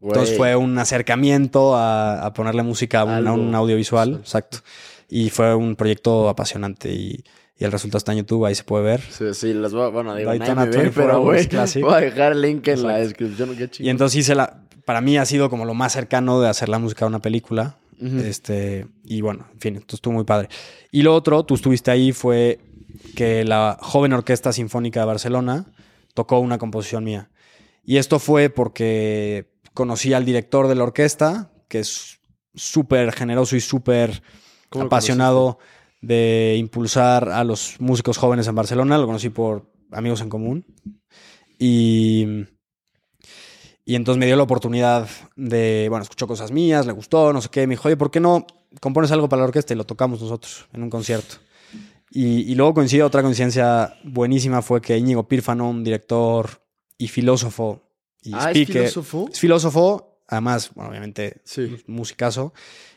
Entonces 0.00 0.36
fue 0.36 0.54
un 0.54 0.78
acercamiento 0.78 1.74
a, 1.74 2.24
a 2.24 2.32
ponerle 2.32 2.62
música 2.62 3.00
a 3.00 3.04
un, 3.04 3.54
a 3.54 3.58
audiovisual. 3.58 4.10
Sí. 4.14 4.20
Exacto. 4.20 4.58
Y 5.08 5.30
fue 5.30 5.52
un 5.56 5.74
proyecto 5.74 6.28
apasionante 6.28 6.92
y, 6.92 7.24
y 7.58 7.64
el 7.64 7.72
resultado 7.72 7.98
está 7.98 8.12
en 8.12 8.18
YouTube, 8.18 8.44
ahí 8.44 8.54
se 8.54 8.62
puede 8.62 8.84
ver. 8.84 9.00
Sí, 9.00 9.34
sí, 9.34 9.52
las 9.52 9.72
voy 9.72 9.82
a... 9.82 9.88
Bueno, 9.88 10.14
digo, 10.14 10.32
nadie 10.32 10.54
me 10.54 10.66
ve, 10.66 10.76
24 10.76 10.92
pero, 10.94 11.22
güey, 11.22 11.48
voy 11.82 11.92
a 11.92 12.00
dejar 12.00 12.32
el 12.32 12.42
link 12.42 12.68
en 12.68 12.82
la 12.84 12.98
descripción. 12.98 13.56
Qué 13.56 13.68
chido. 13.68 13.84
Y 13.88 13.90
entonces 13.90 14.20
hice 14.20 14.36
la, 14.36 14.62
para 14.84 15.00
mí 15.00 15.18
ha 15.18 15.24
sido 15.24 15.50
como 15.50 15.64
lo 15.64 15.74
más 15.74 15.92
cercano 15.92 16.40
de 16.40 16.48
hacer 16.48 16.68
la 16.68 16.78
música 16.78 17.04
de 17.04 17.08
una 17.08 17.20
película. 17.20 17.78
Este, 18.00 18.86
y 19.04 19.22
bueno, 19.22 19.48
en 19.54 19.58
fin, 19.58 19.74
entonces 19.74 19.94
estuvo 19.94 20.14
muy 20.14 20.24
padre. 20.24 20.50
Y 20.92 21.02
lo 21.02 21.12
otro, 21.14 21.44
tú 21.44 21.56
estuviste 21.56 21.90
ahí, 21.90 22.12
fue 22.12 22.60
que 23.14 23.44
la 23.44 23.78
joven 23.80 24.12
Orquesta 24.12 24.52
Sinfónica 24.52 25.00
de 25.00 25.06
Barcelona 25.06 25.66
tocó 26.14 26.38
una 26.38 26.58
composición 26.58 27.04
mía. 27.04 27.30
Y 27.84 27.98
esto 27.98 28.18
fue 28.18 28.50
porque 28.50 29.52
conocí 29.74 30.12
al 30.12 30.24
director 30.24 30.66
de 30.68 30.74
la 30.74 30.84
orquesta, 30.84 31.52
que 31.68 31.80
es 31.80 32.18
súper 32.54 33.12
generoso 33.12 33.54
y 33.54 33.60
súper 33.60 34.22
¿Cómo 34.68 34.84
lo 34.84 34.86
apasionado 34.86 35.58
de 36.00 36.56
impulsar 36.58 37.28
a 37.28 37.44
los 37.44 37.80
músicos 37.80 38.18
jóvenes 38.18 38.46
en 38.46 38.54
Barcelona. 38.54 38.98
Lo 38.98 39.06
conocí 39.06 39.28
por 39.28 39.70
amigos 39.92 40.20
en 40.20 40.28
común. 40.28 40.66
Y, 41.58 42.26
y 43.84 43.94
entonces 43.94 44.18
me 44.18 44.26
dio 44.26 44.36
la 44.36 44.42
oportunidad 44.42 45.08
de, 45.36 45.86
bueno, 45.88 46.02
escuchó 46.02 46.26
cosas 46.26 46.50
mías, 46.52 46.86
le 46.86 46.92
gustó, 46.92 47.32
no 47.32 47.40
sé 47.40 47.48
qué. 47.50 47.66
Me 47.66 47.74
dijo, 47.74 47.88
oye, 47.88 47.96
¿por 47.96 48.10
qué 48.10 48.20
no 48.20 48.46
compones 48.80 49.10
algo 49.10 49.28
para 49.28 49.40
la 49.40 49.48
orquesta 49.48 49.74
y 49.74 49.76
lo 49.76 49.84
tocamos 49.84 50.20
nosotros 50.20 50.66
en 50.72 50.82
un 50.82 50.90
concierto? 50.90 51.36
Y, 52.10 52.50
y 52.50 52.54
luego 52.54 52.74
coincidió 52.74 53.06
otra 53.06 53.22
coincidencia 53.22 53.94
buenísima, 54.04 54.62
fue 54.62 54.80
que 54.80 54.96
Íñigo 54.96 55.26
Pírfano, 55.26 55.68
un 55.68 55.82
director 55.84 56.48
y 56.98 57.08
filósofo 57.08 57.82
y 58.22 58.32
Ah, 58.34 58.50
¿es 58.50 58.56
speaker, 58.58 58.82
filósofo? 58.82 59.28
es 59.32 59.40
filósofo, 59.40 60.20
además, 60.28 60.70
bueno, 60.74 60.90
obviamente, 60.90 61.40
Sí. 61.44 61.76
musicazo, 61.86 62.52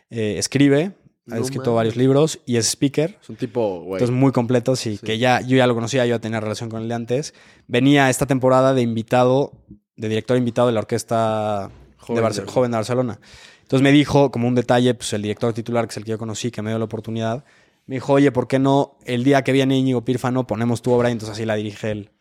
eh, 0.10 0.36
escribe, 0.38 0.94
ha 1.32 1.36
No 1.36 1.42
escrito 1.42 1.66
mames. 1.72 1.76
varios 1.76 1.96
libros 1.98 2.40
y 2.46 2.58
es 2.58 2.68
speaker. 2.70 3.18
Es 3.22 3.30
un 3.30 3.36
tipo, 3.36 3.82
güey. 3.82 3.94
Entonces, 4.02 4.16
muy 4.16 4.32
completos 4.32 4.86
y 4.88 4.98
Sí. 4.98 5.06
que 5.06 5.18
ya, 5.20 5.42
yo 5.42 5.58
ya 5.58 5.68
lo 5.68 5.76
conocía, 5.76 6.06
yo 6.06 6.16
ya 6.16 6.20
tenía 6.20 6.40
relación 6.40 6.70
con 6.70 6.82
él 6.82 6.88
de 6.90 6.96
antes. 6.96 7.34
Venía 7.68 8.10
esta 8.10 8.26
temporada 8.26 8.74
de 8.74 8.82
invitado, 8.82 9.52
de 9.96 10.08
director 10.10 10.38
invitado 10.38 10.68
de 10.68 10.74
la 10.74 10.80
orquesta 10.80 11.70
Joven 11.98 12.24
de 12.24 12.28
Barce- 12.30 12.42
de- 12.46 12.52
joven 12.52 12.72
de 12.72 12.78
Barcelona. 12.78 13.20
Entonces 13.62 13.84
me 13.84 13.92
dijo, 13.92 14.32
como 14.32 14.48
un 14.48 14.56
detalle, 14.56 14.96
pues 14.96 15.14
el 15.14 15.22
director 15.22 15.54
titular, 15.54 15.86
que 15.86 15.92
es 15.92 15.98
el 15.98 16.04
que 16.06 16.12
yo 16.12 16.18
conocí, 16.18 16.50
que 16.50 16.64
me 16.64 16.72
dio 16.72 16.80
la 16.80 16.86
oportunidad, 16.86 17.44
me 17.90 17.96
dijo, 17.96 18.14
oye, 18.14 18.32
¿por 18.32 18.48
qué 18.48 18.60
no 18.60 19.00
el 19.04 19.24
día 19.24 19.44
que 19.44 19.52
viene 19.52 19.76
Íñigo 19.76 20.06
Pírfano 20.06 20.46
ponemos 20.46 20.84
tu 20.84 20.92
obra? 20.92 21.10
Y 21.10 21.14
entonces 21.14 21.34
así 21.34 21.44
la 21.44 21.56
dirige 21.56 21.90
él. 21.90 22.12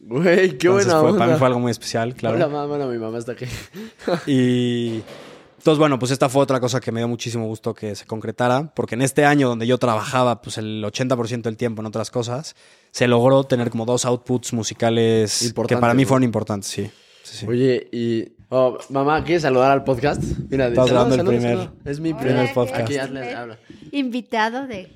Güey, 0.00 0.58
qué 0.58 0.66
Entonces 0.66 0.86
buena 0.86 1.00
fue- 1.00 1.10
onda. 1.10 1.18
Para 1.20 1.32
mí 1.32 1.38
fue 1.38 1.46
algo 1.46 1.60
muy 1.60 1.70
especial, 1.70 2.16
claro. 2.16 2.34
Hola, 2.34 2.48
mamá. 2.48 2.66
Bueno, 2.66 2.88
mi 2.88 2.98
mamá 2.98 3.18
está 3.18 3.30
aquí. 3.30 3.44
Y 4.26 5.02
entonces, 5.58 5.78
bueno, 5.78 6.00
pues 6.00 6.10
esta 6.10 6.28
fue 6.28 6.42
otra 6.42 6.58
cosa 6.58 6.80
que 6.80 6.90
me 6.90 6.98
dio 6.98 7.06
muchísimo 7.06 7.46
gusto 7.46 7.72
que 7.74 7.94
se 7.94 8.06
concretara, 8.06 8.74
porque 8.74 8.96
en 8.96 9.02
este 9.02 9.24
año 9.24 9.48
donde 9.48 9.68
yo 9.68 9.78
trabajaba 9.78 10.42
pues 10.42 10.58
el 10.58 10.82
80% 10.84 11.42
del 11.42 11.56
tiempo 11.56 11.80
en 11.80 11.86
otras 11.86 12.10
cosas, 12.10 12.56
se 12.90 13.06
logró 13.06 13.44
tener 13.44 13.70
como 13.70 13.86
dos 13.86 14.04
outputs 14.04 14.52
musicales 14.52 15.54
que 15.68 15.76
para 15.76 15.94
mí 15.94 16.04
fueron 16.04 16.24
importantes, 16.24 16.68
sí. 16.70 16.90
sí, 17.22 17.36
sí. 17.38 17.46
Oye, 17.46 17.88
y... 17.92 18.33
oh, 18.54 18.78
mamá, 18.90 19.24
¿quieres 19.24 19.42
saludar 19.42 19.72
al 19.72 19.84
podcast? 19.84 20.22
Mira, 20.48 20.68
Estás 20.68 20.90
grabando 20.90 21.16
el 21.16 21.26
primer-. 21.26 21.70
Es 21.84 22.00
mi 22.00 22.12
Hola, 22.12 22.20
primer 22.20 22.54
podcast. 22.54 22.80
Aquí, 22.82 22.94
¿qué 22.94 23.00
hazle, 23.00 23.20
tal? 23.20 23.36
habla. 23.36 23.58
Invitado 23.90 24.66
de... 24.66 24.92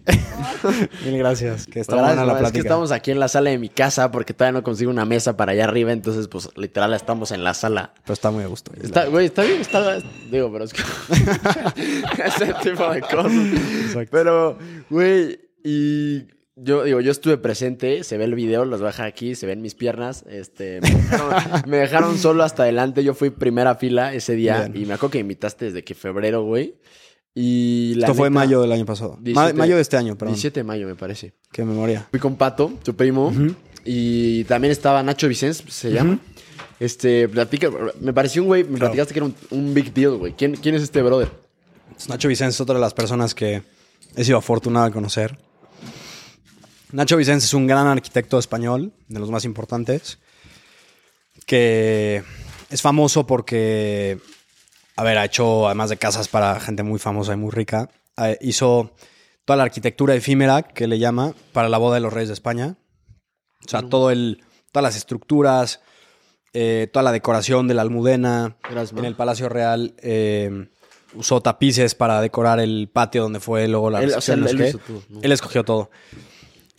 Mil 1.05 1.19
gracias, 1.19 1.67
que 1.67 1.81
está 1.81 1.97
Gracias, 1.97 2.17
buena 2.17 2.27
la 2.27 2.27
mamá, 2.27 2.33
es 2.33 2.37
que 2.37 2.41
plática. 2.41 2.61
estamos 2.61 2.93
aquí 2.93 3.11
en 3.11 3.21
la 3.21 3.29
sala 3.29 3.51
de 3.51 3.59
mi 3.59 3.69
casa 3.69 4.11
porque 4.11 4.33
todavía 4.35 4.59
no 4.59 4.63
consigo 4.65 4.91
una 4.91 5.05
mesa 5.05 5.37
para 5.37 5.53
allá 5.53 5.65
arriba, 5.65 5.93
entonces 5.93 6.29
pues 6.29 6.49
literal 6.57 6.95
estamos 6.95 7.31
en 7.33 7.45
la 7.45 7.55
sala. 7.55 7.93
Pero 8.05 8.15
está 8.15 8.31
muy 8.31 8.45
a 8.45 8.47
gusto. 8.47 8.73
Está, 8.81 9.07
güey, 9.07 9.27
está 9.27 9.43
bien, 9.43 9.61
está... 9.61 9.99
Digo, 10.31 10.51
pero 10.53 10.65
es 10.65 10.73
que... 10.73 10.83
Ese 12.25 12.55
tipo 12.63 12.89
de 12.91 13.01
cosas. 13.03 13.33
Exacto. 13.33 14.09
Pero, 14.11 14.59
güey, 14.91 15.39
y... 15.65 16.27
Yo 16.61 16.83
digo, 16.85 17.01
yo 17.01 17.11
estuve 17.13 17.37
presente, 17.39 18.03
se 18.05 18.17
ve 18.19 18.25
el 18.25 18.35
video, 18.35 18.65
los 18.65 18.81
voy 18.81 18.89
a 18.89 18.91
dejar 18.91 19.07
aquí, 19.07 19.35
se 19.35 19.47
ven 19.47 19.63
mis 19.63 19.75
piernas. 19.75 20.25
Este, 20.29 20.81
me 20.81 20.91
dejaron, 20.91 21.63
me 21.69 21.77
dejaron 21.77 22.19
solo 22.19 22.43
hasta 22.43 22.65
adelante. 22.65 23.05
Yo 23.05 23.15
fui 23.15 23.31
primera 23.31 23.77
fila 23.77 24.13
ese 24.15 24.35
día 24.35 24.67
Bien. 24.69 24.83
y 24.83 24.87
me 24.87 24.95
acuerdo 24.95 25.13
que 25.13 25.19
me 25.19 25.23
invitaste 25.23 25.67
desde 25.67 25.85
que 25.85 25.95
febrero, 25.95 26.43
güey. 26.43 26.75
Y 27.35 27.95
la 27.97 28.07
Esto 28.07 28.15
fue 28.17 28.31
mayo 28.31 28.61
del 28.63 28.73
año 28.73 28.85
pasado. 28.85 29.19
Ma- 29.19 29.23
17 29.25 29.55
mayo 29.55 29.77
de 29.77 29.83
este 29.83 29.97
año, 29.97 30.17
perdón. 30.19 30.35
17 30.35 30.61
de 30.61 30.65
mayo, 30.65 30.87
me 30.89 30.97
parece. 30.97 31.35
Qué 31.53 31.65
memoria. 31.65 32.07
Fui 32.11 32.19
con 32.19 32.35
Pato, 32.37 32.73
tu 32.83 32.97
primo, 32.97 33.33
y 33.85 34.43
también 34.45 34.73
estaba 34.73 35.03
Nacho 35.03 35.29
Vicens, 35.29 35.63
se 35.69 35.93
llama. 35.93 36.19
Este, 36.81 37.29
platica, 37.29 37.71
me 38.01 38.13
pareció 38.13 38.43
un 38.43 38.49
güey, 38.49 38.63
me 38.65 38.71
Claro. 38.79 38.93
platicaste 38.93 39.15
que 39.15 39.19
era 39.21 39.27
un, 39.27 39.35
un 39.51 39.75
big 39.75 39.93
deal, 39.95 40.17
güey. 40.17 40.33
¿Quién, 40.33 40.55
¿Quién 40.57 40.75
es 40.75 40.83
este 40.83 41.03
brother? 41.03 41.29
Pues 41.93 42.09
Nacho 42.09 42.27
Vicens 42.29 42.55
es 42.55 42.61
otra 42.61 42.75
de 42.77 42.81
las 42.81 42.95
personas 42.95 43.35
que 43.35 43.63
he 44.17 44.25
sido 44.25 44.39
afortunado 44.39 44.87
de 44.87 44.93
conocer. 44.93 45.39
Nacho 46.93 47.17
Vicens 47.17 47.45
es 47.45 47.55
un 47.55 47.67
gran 47.67 47.87
arquitecto 47.87 48.39
español, 48.39 48.93
de 49.09 49.21
los 49.21 49.31
más 49.31 49.45
importantes, 49.45 50.19
que 51.47 52.23
es 52.71 52.83
famoso 52.83 53.27
porque, 53.27 54.19
a 54.97 55.03
ver, 55.03 55.19
ha 55.19 55.25
hecho, 55.25 55.67
además 55.67 55.91
de 55.91 55.99
casas 55.99 56.29
para 56.29 56.59
gente 56.61 56.83
muy 56.83 56.99
famosa 56.99 57.35
y 57.35 57.37
muy 57.37 57.51
rica, 57.51 57.91
hizo 58.41 58.95
toda 59.45 59.59
la 59.59 59.65
arquitectura 59.65 60.15
efímera, 60.15 60.63
que 60.63 60.87
le 60.87 60.99
llama, 60.99 61.35
para 61.53 61.69
la 61.69 61.79
boda 61.79 61.97
de 61.97 62.01
los 62.01 62.13
reyes 62.13 62.29
de 62.29 62.35
España. 62.35 62.77
O 63.67 63.69
sea, 63.69 63.83
todo 63.83 64.11
el, 64.11 64.43
todas 64.73 64.83
las 64.83 64.97
estructuras, 64.97 65.81
eh, 66.53 66.89
toda 66.93 67.03
la 67.03 67.13
decoración 67.13 67.69
de 67.69 67.75
la 67.75 67.83
almudena, 67.83 68.57
Gracias, 68.63 68.99
en 68.99 69.05
el 69.05 69.15
Palacio 69.15 69.49
Real 69.49 69.95
eh, 69.99 70.69
usó 71.15 71.41
tapices 71.41 71.95
para 71.95 72.21
decorar 72.21 72.61
el 72.61 72.89
patio 72.93 73.23
donde 73.23 73.41
fue 73.41 73.69
luego 73.69 73.91
la 73.91 74.03
Él, 74.03 74.13
o 74.15 74.21
sea. 74.21 74.35
Él 74.35 75.33
escogió 75.33 75.65
todo. 75.65 75.91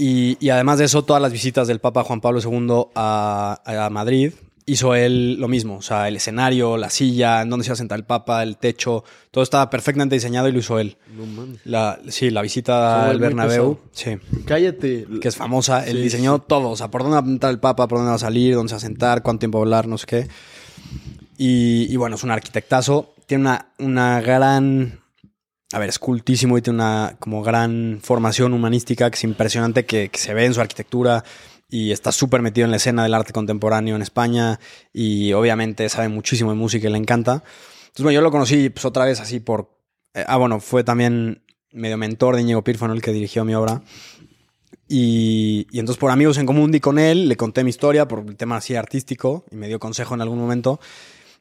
Y, 0.02 0.38
y 0.39 0.50
además 0.50 0.80
de 0.80 0.86
eso, 0.86 1.04
todas 1.04 1.22
las 1.22 1.34
visitas 1.34 1.68
del 1.68 1.80
Papa 1.80 2.04
Juan 2.06 2.22
Pablo 2.22 2.39
II 2.41 2.86
a, 2.95 3.62
a 3.66 3.89
Madrid, 3.89 4.32
hizo 4.66 4.95
él 4.95 5.36
lo 5.41 5.50
mismo. 5.50 5.76
O 5.76 5.82
sea, 5.82 6.08
el 6.08 6.16
escenario, 6.16 6.78
la 6.78 6.89
silla, 6.89 7.41
en 7.41 7.50
donde 7.50 7.66
se 7.66 7.70
iba 7.70 7.74
a 7.74 7.78
sentar 7.78 8.00
el 8.00 8.06
Papa, 8.06 8.41
el 8.43 8.56
techo, 8.56 9.04
todo 9.30 9.43
estaba 9.43 9.70
perfectamente 9.70 10.16
diseñado 10.16 10.47
y 10.47 10.54
lo 10.54 10.60
hizo 10.60 10.80
él. 10.80 10.95
No 11.18 11.26
mames. 11.26 11.60
La, 11.66 12.00
sí, 12.08 12.30
la 12.30 12.41
visita 12.41 13.10
al 13.10 13.20
Bernabéu, 13.20 13.78
sí, 13.91 14.12
Cállate. 14.45 15.06
que 15.22 15.28
es 15.28 15.36
famosa. 15.36 15.86
Él 15.86 15.97
Sí, 15.97 16.04
diseñó 16.04 16.38
sí. 16.38 16.43
todo. 16.47 16.70
O 16.70 16.78
sea, 16.78 16.89
por 16.89 17.02
dónde 17.04 17.20
va 17.20 17.28
a 17.28 17.30
entrar 17.30 17.52
el 17.52 17.60
Papa, 17.60 17.88
por 17.89 17.97
dónde 17.97 18.12
va 18.12 18.16
a 18.16 18.20
salir, 18.20 18.56
dónde 18.56 18.70
se 18.70 18.76
va 18.76 18.78
a 18.78 18.82
sentar, 18.82 19.22
cuánto 19.22 19.39
tiempo 19.39 19.58
va 19.58 19.64
a 19.64 19.66
hablar, 19.66 19.88
no 19.88 19.97
sé 19.97 20.06
qué. 20.08 20.28
Y, 21.38 21.88
y 21.91 21.95
bueno, 21.97 22.16
es 22.16 22.24
un 22.24 22.32
arquitectazo. 22.32 23.14
Tiene 23.26 23.41
una, 23.41 23.66
una 23.80 24.22
gran. 24.22 25.02
A 25.72 25.78
ver, 25.80 25.89
es 25.89 25.99
cultísimo 25.99 26.57
y 26.57 26.61
tiene 26.61 26.80
una 26.80 27.15
como 27.20 27.43
gran 27.43 27.99
formación 28.01 28.53
humanística 28.53 29.09
que 29.11 29.15
es 29.15 29.24
impresionante 29.24 29.86
que, 29.86 30.09
que 30.09 30.17
se 30.17 30.34
ve 30.34 30.45
en 30.45 30.53
su 30.53 30.61
arquitectura 30.61 31.24
y 31.70 31.91
está 31.91 32.11
súper 32.11 32.41
metido 32.41 32.65
en 32.65 32.72
la 32.72 32.78
escena 32.78 33.03
del 33.03 33.13
arte 33.13 33.34
contemporáneo 33.34 33.95
en 33.95 34.01
España 34.01 34.59
y 34.91 35.32
obviamente 35.34 35.88
sabe 35.89 36.09
muchísimo 36.09 36.49
de 36.49 36.57
música 36.57 36.88
y 36.88 36.91
le 36.91 36.97
encanta. 36.97 37.43
Entonces, 37.82 38.03
bueno, 38.03 38.15
yo 38.15 38.22
lo 38.22 38.32
conocí 38.32 38.70
pues 38.70 38.86
otra 38.86 39.05
vez 39.05 39.20
así 39.20 39.39
por... 39.39 39.78
eh, 40.15 40.26
ah, 40.28 40.38
bueno, 40.38 40.59
fue 40.59 40.84
también 40.84 41.43
medio 41.72 41.97
mentor 41.97 42.36
de 42.36 42.41
Íñigo 42.41 42.63
Pírfano 42.63 42.93
el 42.93 43.03
que 43.03 43.11
dirigió 43.11 43.45
mi 43.45 43.53
obra. 43.53 43.84
Y, 44.88 45.67
y 45.72 45.78
entonces 45.80 45.99
por 45.99 46.09
amigos 46.09 46.39
en 46.39 46.47
común 46.47 46.72
di 46.72 46.80
con 46.80 46.97
él, 46.97 47.30
le 47.30 47.38
conté 47.38 47.63
mi 47.63 47.70
historia 47.70 48.07
por 48.07 48.26
el 48.28 48.36
tema 48.38 48.57
así 48.57 48.76
artístico 48.76 49.45
y 49.51 49.55
me 49.55 49.67
dio 49.67 49.80
consejo 49.80 50.15
en 50.15 50.22
algún 50.22 50.39
momento. 50.39 50.80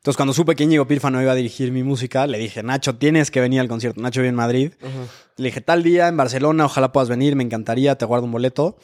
Entonces 0.09 0.17
cuando 0.17 0.33
supe 0.33 0.57
que 0.57 0.65
Íñigo 0.65 0.87
Pírfano 0.87 1.21
iba 1.21 1.33
a 1.33 1.35
dirigir 1.35 1.71
mi 1.71 1.83
música, 1.83 2.27
le 2.27 2.39
dije, 2.39 2.63
Nacho, 2.63 2.95
tienes 2.95 3.31
que 3.31 3.43
venir 3.43 3.61
al 3.61 3.69
concierto. 3.69 4.01
Nacho 4.01 4.21
vive 4.21 4.31
en 4.31 4.37
Madrid. 4.37 4.73
Le 5.37 5.49
dije, 5.49 5.61
tal 5.61 5.83
día 5.83 6.09
en 6.09 6.17
Barcelona, 6.17 6.65
ojalá 6.65 6.93
puedas 6.93 7.11
venir, 7.11 7.37
me 7.37 7.45
encantaría, 7.45 7.95
te 7.97 8.07
guardo 8.07 8.25
un 8.25 8.33
boleto. 8.33 8.79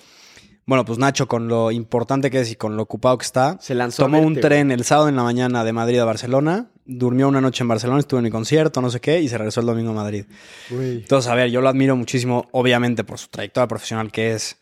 Bueno, 0.66 0.84
pues 0.84 0.98
Nacho, 0.98 1.26
con 1.26 1.48
lo 1.48 1.70
importante 1.70 2.30
que 2.30 2.40
es 2.40 2.50
y 2.52 2.56
con 2.56 2.76
lo 2.76 2.82
ocupado 2.82 3.16
que 3.16 3.24
está, 3.24 3.56
Se 3.58 3.74
lanzó 3.74 4.02
tomó 4.02 4.20
un 4.20 4.38
tren 4.38 4.70
el 4.70 4.84
sábado 4.84 5.08
en 5.08 5.16
la 5.16 5.22
mañana 5.22 5.64
de 5.64 5.72
Madrid 5.72 5.98
a 5.98 6.04
Barcelona, 6.04 6.70
durmió 6.84 7.26
una 7.26 7.40
noche 7.40 7.64
en 7.64 7.68
Barcelona, 7.68 8.00
estuvo 8.00 8.20
en 8.20 8.24
mi 8.24 8.30
concierto, 8.30 8.82
no 8.82 8.90
sé 8.90 9.00
qué, 9.00 9.22
y 9.22 9.28
se 9.30 9.38
regresó 9.38 9.60
el 9.60 9.66
domingo 9.66 9.92
a 9.92 9.94
Madrid. 9.94 10.26
Entonces, 10.70 11.32
a 11.32 11.34
ver, 11.34 11.48
yo 11.50 11.62
lo 11.62 11.70
admiro 11.70 11.96
muchísimo, 11.96 12.48
obviamente, 12.52 13.02
por 13.02 13.18
su 13.18 13.28
trayectoria 13.28 13.66
profesional 13.66 14.12
que 14.12 14.34
es 14.34 14.58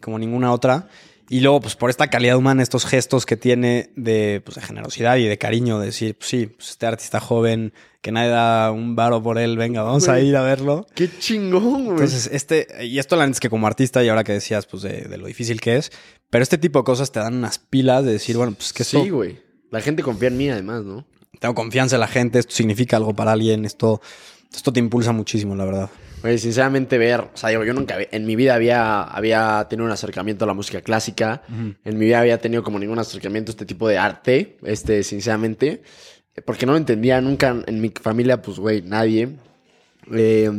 como 0.00 0.16
ninguna 0.20 0.52
otra. 0.52 0.86
Y 1.28 1.40
luego, 1.40 1.60
pues 1.60 1.74
por 1.74 1.90
esta 1.90 2.08
calidad 2.08 2.36
humana, 2.36 2.62
estos 2.62 2.84
gestos 2.84 3.24
que 3.24 3.36
tiene 3.36 3.90
de, 3.96 4.42
pues, 4.44 4.56
de 4.56 4.62
generosidad 4.62 5.16
y 5.16 5.24
de 5.24 5.38
cariño, 5.38 5.78
de 5.78 5.86
decir, 5.86 6.16
pues 6.16 6.28
sí, 6.28 6.46
pues 6.46 6.70
este 6.70 6.86
artista 6.86 7.18
joven, 7.18 7.72
que 8.02 8.12
nadie 8.12 8.28
da 8.28 8.70
un 8.70 8.94
varo 8.94 9.22
por 9.22 9.38
él, 9.38 9.56
venga, 9.56 9.82
vamos 9.82 10.08
a 10.08 10.20
ir 10.20 10.36
a 10.36 10.42
verlo. 10.42 10.86
Qué 10.94 11.08
chingón, 11.18 11.84
güey. 11.84 11.90
Entonces, 11.90 12.28
este, 12.30 12.66
y 12.84 12.98
esto 12.98 13.16
la 13.16 13.24
neta 13.24 13.36
es 13.36 13.40
que 13.40 13.48
como 13.48 13.66
artista, 13.66 14.04
y 14.04 14.08
ahora 14.08 14.22
que 14.22 14.32
decías, 14.32 14.66
pues 14.66 14.82
de, 14.82 15.02
de 15.02 15.16
lo 15.16 15.26
difícil 15.26 15.60
que 15.60 15.76
es, 15.76 15.90
pero 16.28 16.42
este 16.42 16.58
tipo 16.58 16.80
de 16.80 16.84
cosas 16.84 17.10
te 17.10 17.20
dan 17.20 17.34
unas 17.34 17.58
pilas 17.58 18.04
de 18.04 18.12
decir, 18.12 18.36
bueno, 18.36 18.52
pues 18.52 18.72
que 18.72 18.82
esto, 18.82 19.02
sí, 19.02 19.10
güey. 19.10 19.38
La 19.70 19.80
gente 19.80 20.02
confía 20.02 20.28
en 20.28 20.36
mí, 20.36 20.50
además, 20.50 20.84
¿no? 20.84 21.06
tengo 21.44 21.54
confianza 21.54 21.96
en 21.96 22.00
la 22.00 22.06
gente, 22.06 22.38
esto 22.38 22.54
significa 22.54 22.96
algo 22.96 23.14
para 23.14 23.32
alguien, 23.32 23.64
esto, 23.64 24.00
esto 24.50 24.72
te 24.72 24.80
impulsa 24.80 25.12
muchísimo, 25.12 25.54
la 25.54 25.64
verdad. 25.66 25.90
Güey, 26.24 26.38
sinceramente 26.38 26.96
ver, 26.96 27.20
o 27.20 27.30
sea, 27.34 27.50
digo, 27.50 27.64
yo 27.64 27.74
nunca, 27.74 27.96
había- 27.96 28.08
en 28.10 28.24
mi 28.24 28.34
vida 28.34 28.54
había, 28.54 29.02
había 29.02 29.66
tenido 29.68 29.84
un 29.84 29.92
acercamiento 29.92 30.46
a 30.46 30.48
la 30.48 30.54
música 30.54 30.80
clásica, 30.80 31.42
en 31.84 31.98
mi 31.98 32.06
vida 32.06 32.18
había 32.20 32.38
tenido 32.38 32.62
como 32.62 32.78
ningún 32.78 32.98
acercamiento 32.98 33.50
a 33.50 33.52
este 33.52 33.66
tipo 33.66 33.86
de 33.86 33.98
arte, 33.98 34.56
este, 34.62 35.02
sinceramente, 35.02 35.82
porque 36.46 36.64
no 36.64 36.72
lo 36.72 36.78
entendía 36.78 37.20
nunca 37.20 37.54
en 37.66 37.78
mi 37.78 37.90
familia, 37.90 38.40
pues, 38.40 38.58
güey, 38.58 38.80
nadie. 38.80 39.36
Eh, 40.14 40.50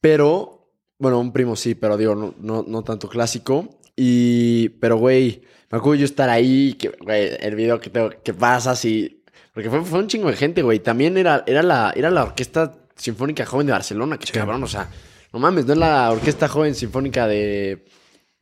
pero, 0.00 0.72
bueno, 0.98 1.18
un 1.20 1.32
primo 1.32 1.54
sí, 1.54 1.74
pero 1.74 1.96
digo, 1.98 2.14
no, 2.14 2.34
no, 2.40 2.64
no 2.66 2.82
tanto 2.84 3.10
clásico. 3.10 3.78
Y, 3.94 4.70
pero, 4.80 4.96
güey, 4.96 5.42
me 5.70 5.76
acuerdo 5.76 5.96
yo 6.00 6.04
estar 6.06 6.30
ahí, 6.30 6.72
que, 6.74 6.88
güey, 7.00 7.36
el 7.38 7.54
video 7.54 7.78
que, 7.80 7.90
tengo, 7.90 8.10
que 8.24 8.32
pasa 8.34 8.70
así, 8.70 9.22
porque 9.52 9.68
fue, 9.68 9.82
fue 9.84 9.98
un 9.98 10.06
chingo 10.08 10.28
de 10.30 10.36
gente, 10.36 10.62
güey. 10.62 10.78
También 10.80 11.18
era, 11.18 11.44
era, 11.46 11.62
la, 11.62 11.92
era 11.94 12.10
la 12.10 12.22
Orquesta 12.24 12.72
Sinfónica 12.96 13.44
Joven 13.46 13.66
de 13.66 13.72
Barcelona, 13.72 14.18
que 14.18 14.26
Sí. 14.26 14.32
cabrón, 14.32 14.62
o 14.62 14.66
sea, 14.66 14.88
no 15.32 15.38
mames, 15.38 15.66
no 15.66 15.72
es 15.72 15.78
la 15.78 16.10
Orquesta 16.10 16.48
Joven 16.48 16.74
Sinfónica 16.74 17.26
de 17.26 17.84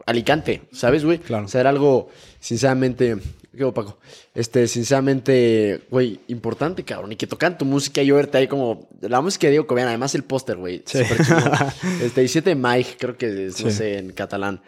Alicante, 0.06 0.62
¿sabes, 0.72 1.04
güey? 1.04 1.18
Claro. 1.18 1.44
O 1.44 1.48
sea, 1.48 1.60
era 1.60 1.70
algo, 1.70 2.08
sinceramente, 2.40 3.16
qué 3.56 3.64
opaco, 3.64 3.98
este, 4.34 4.66
sinceramente, 4.66 5.82
güey, 5.90 6.20
importante, 6.28 6.84
cabrón, 6.84 7.12
y 7.12 7.16
que 7.16 7.26
tocan 7.26 7.58
tu 7.58 7.64
música 7.64 8.02
y 8.02 8.06
yo 8.06 8.16
verte 8.16 8.38
ahí 8.38 8.48
como, 8.48 8.88
la 9.02 9.20
música 9.20 9.46
de 9.46 9.52
Diego 9.52 9.66
Cobian, 9.66 9.88
además 9.88 10.14
el 10.14 10.24
póster, 10.24 10.56
güey, 10.56 10.82
Sí. 10.86 10.98
Este, 12.02 12.20
17 12.22 12.50
de 12.50 12.56
Mike, 12.56 12.96
creo 12.98 13.16
que 13.16 13.46
es, 13.46 13.62
no 13.64 13.70
Sí. 13.70 13.76
sé, 13.76 13.98
en 13.98 14.12
catalán. 14.12 14.60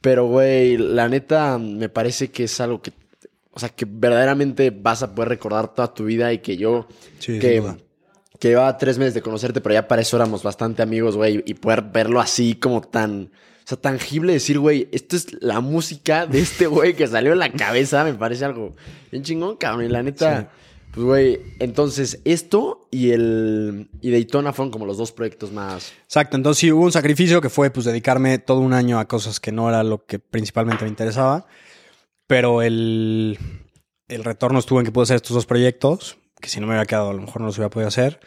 Pero, 0.00 0.26
güey, 0.26 0.76
la 0.76 1.08
neta, 1.08 1.58
me 1.58 1.88
parece 1.88 2.30
que 2.30 2.44
es 2.44 2.60
algo 2.60 2.80
que, 2.80 2.92
o 3.50 3.58
sea, 3.58 3.70
que 3.70 3.86
verdaderamente 3.88 4.70
vas 4.70 5.02
a 5.02 5.14
poder 5.14 5.30
recordar 5.30 5.74
toda 5.74 5.92
tu 5.92 6.04
vida 6.04 6.32
y 6.32 6.38
que 6.38 6.56
yo, 6.56 6.86
Sí, 7.18 7.38
que. 7.38 7.62
Que 8.38 8.48
llevaba 8.48 8.76
tres 8.78 8.98
meses 8.98 9.14
de 9.14 9.22
conocerte, 9.22 9.60
pero 9.60 9.74
ya 9.74 9.88
para 9.88 10.02
eso 10.02 10.16
éramos 10.16 10.42
bastante 10.42 10.82
amigos, 10.82 11.16
güey, 11.16 11.42
y 11.46 11.54
poder 11.54 11.82
verlo 11.82 12.20
así 12.20 12.54
como 12.54 12.80
tan, 12.80 13.30
o 13.32 13.68
sea, 13.68 13.78
tangible, 13.78 14.32
decir, 14.32 14.58
güey, 14.58 14.88
esto 14.92 15.16
es 15.16 15.42
la 15.42 15.60
música 15.60 16.26
de 16.26 16.40
este 16.40 16.66
güey 16.66 16.94
que 16.94 17.06
salió 17.06 17.32
en 17.32 17.38
la 17.38 17.52
cabeza, 17.52 18.04
me 18.04 18.14
parece 18.14 18.44
algo 18.44 18.74
bien 19.10 19.22
chingón, 19.22 19.56
cabrón, 19.56 19.84
y 19.84 19.88
la 19.88 20.02
neta... 20.02 20.40
Sí. 20.40 20.46
Pues, 20.96 21.04
güey, 21.04 21.40
entonces 21.58 22.20
esto 22.24 22.88
y 22.90 23.10
el 23.10 23.90
y 24.00 24.10
Daytona 24.10 24.54
fueron 24.54 24.72
como 24.72 24.86
los 24.86 24.96
dos 24.96 25.12
proyectos 25.12 25.52
más. 25.52 25.92
Exacto, 26.04 26.38
entonces 26.38 26.58
sí 26.58 26.72
hubo 26.72 26.84
un 26.84 26.92
sacrificio 26.92 27.42
que 27.42 27.50
fue 27.50 27.68
pues 27.68 27.84
dedicarme 27.84 28.38
todo 28.38 28.60
un 28.60 28.72
año 28.72 28.98
a 28.98 29.06
cosas 29.06 29.38
que 29.38 29.52
no 29.52 29.68
era 29.68 29.84
lo 29.84 30.06
que 30.06 30.18
principalmente 30.18 30.84
me 30.84 30.88
interesaba, 30.88 31.46
pero 32.26 32.62
el, 32.62 33.38
el 34.08 34.24
retorno 34.24 34.58
estuvo 34.58 34.78
en 34.80 34.86
que 34.86 34.92
pude 34.92 35.02
hacer 35.02 35.16
estos 35.16 35.34
dos 35.34 35.44
proyectos, 35.44 36.16
que 36.40 36.48
si 36.48 36.60
no 36.60 36.66
me 36.66 36.72
hubiera 36.72 36.86
quedado 36.86 37.10
a 37.10 37.14
lo 37.14 37.20
mejor 37.20 37.40
no 37.40 37.46
los 37.46 37.56
hubiera 37.58 37.70
podido 37.70 37.88
hacer, 37.88 38.20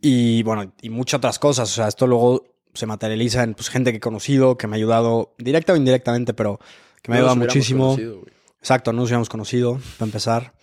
y 0.00 0.42
bueno, 0.42 0.72
y 0.82 0.90
muchas 0.90 1.18
otras 1.18 1.38
cosas, 1.38 1.70
o 1.70 1.74
sea, 1.74 1.88
esto 1.88 2.06
luego 2.06 2.44
se 2.74 2.86
materializa 2.86 3.42
en 3.42 3.54
pues, 3.54 3.68
gente 3.68 3.90
que 3.92 3.98
he 3.98 4.00
conocido, 4.00 4.56
que 4.56 4.66
me 4.66 4.76
ha 4.76 4.78
ayudado 4.78 5.34
directa 5.38 5.72
o 5.74 5.76
indirectamente, 5.76 6.34
pero 6.34 6.58
que 7.02 7.10
me 7.10 7.16
ha 7.16 7.20
No 7.20 7.26
ayudado 7.26 7.36
hubiéramos 7.36 7.54
muchísimo. 7.56 7.84
conocido. 7.96 8.22
Exacto, 8.60 8.92
no 8.92 9.02
nos 9.02 9.10
habíamos 9.10 9.28
conocido, 9.28 9.78
para 9.98 10.06
empezar. 10.08 10.54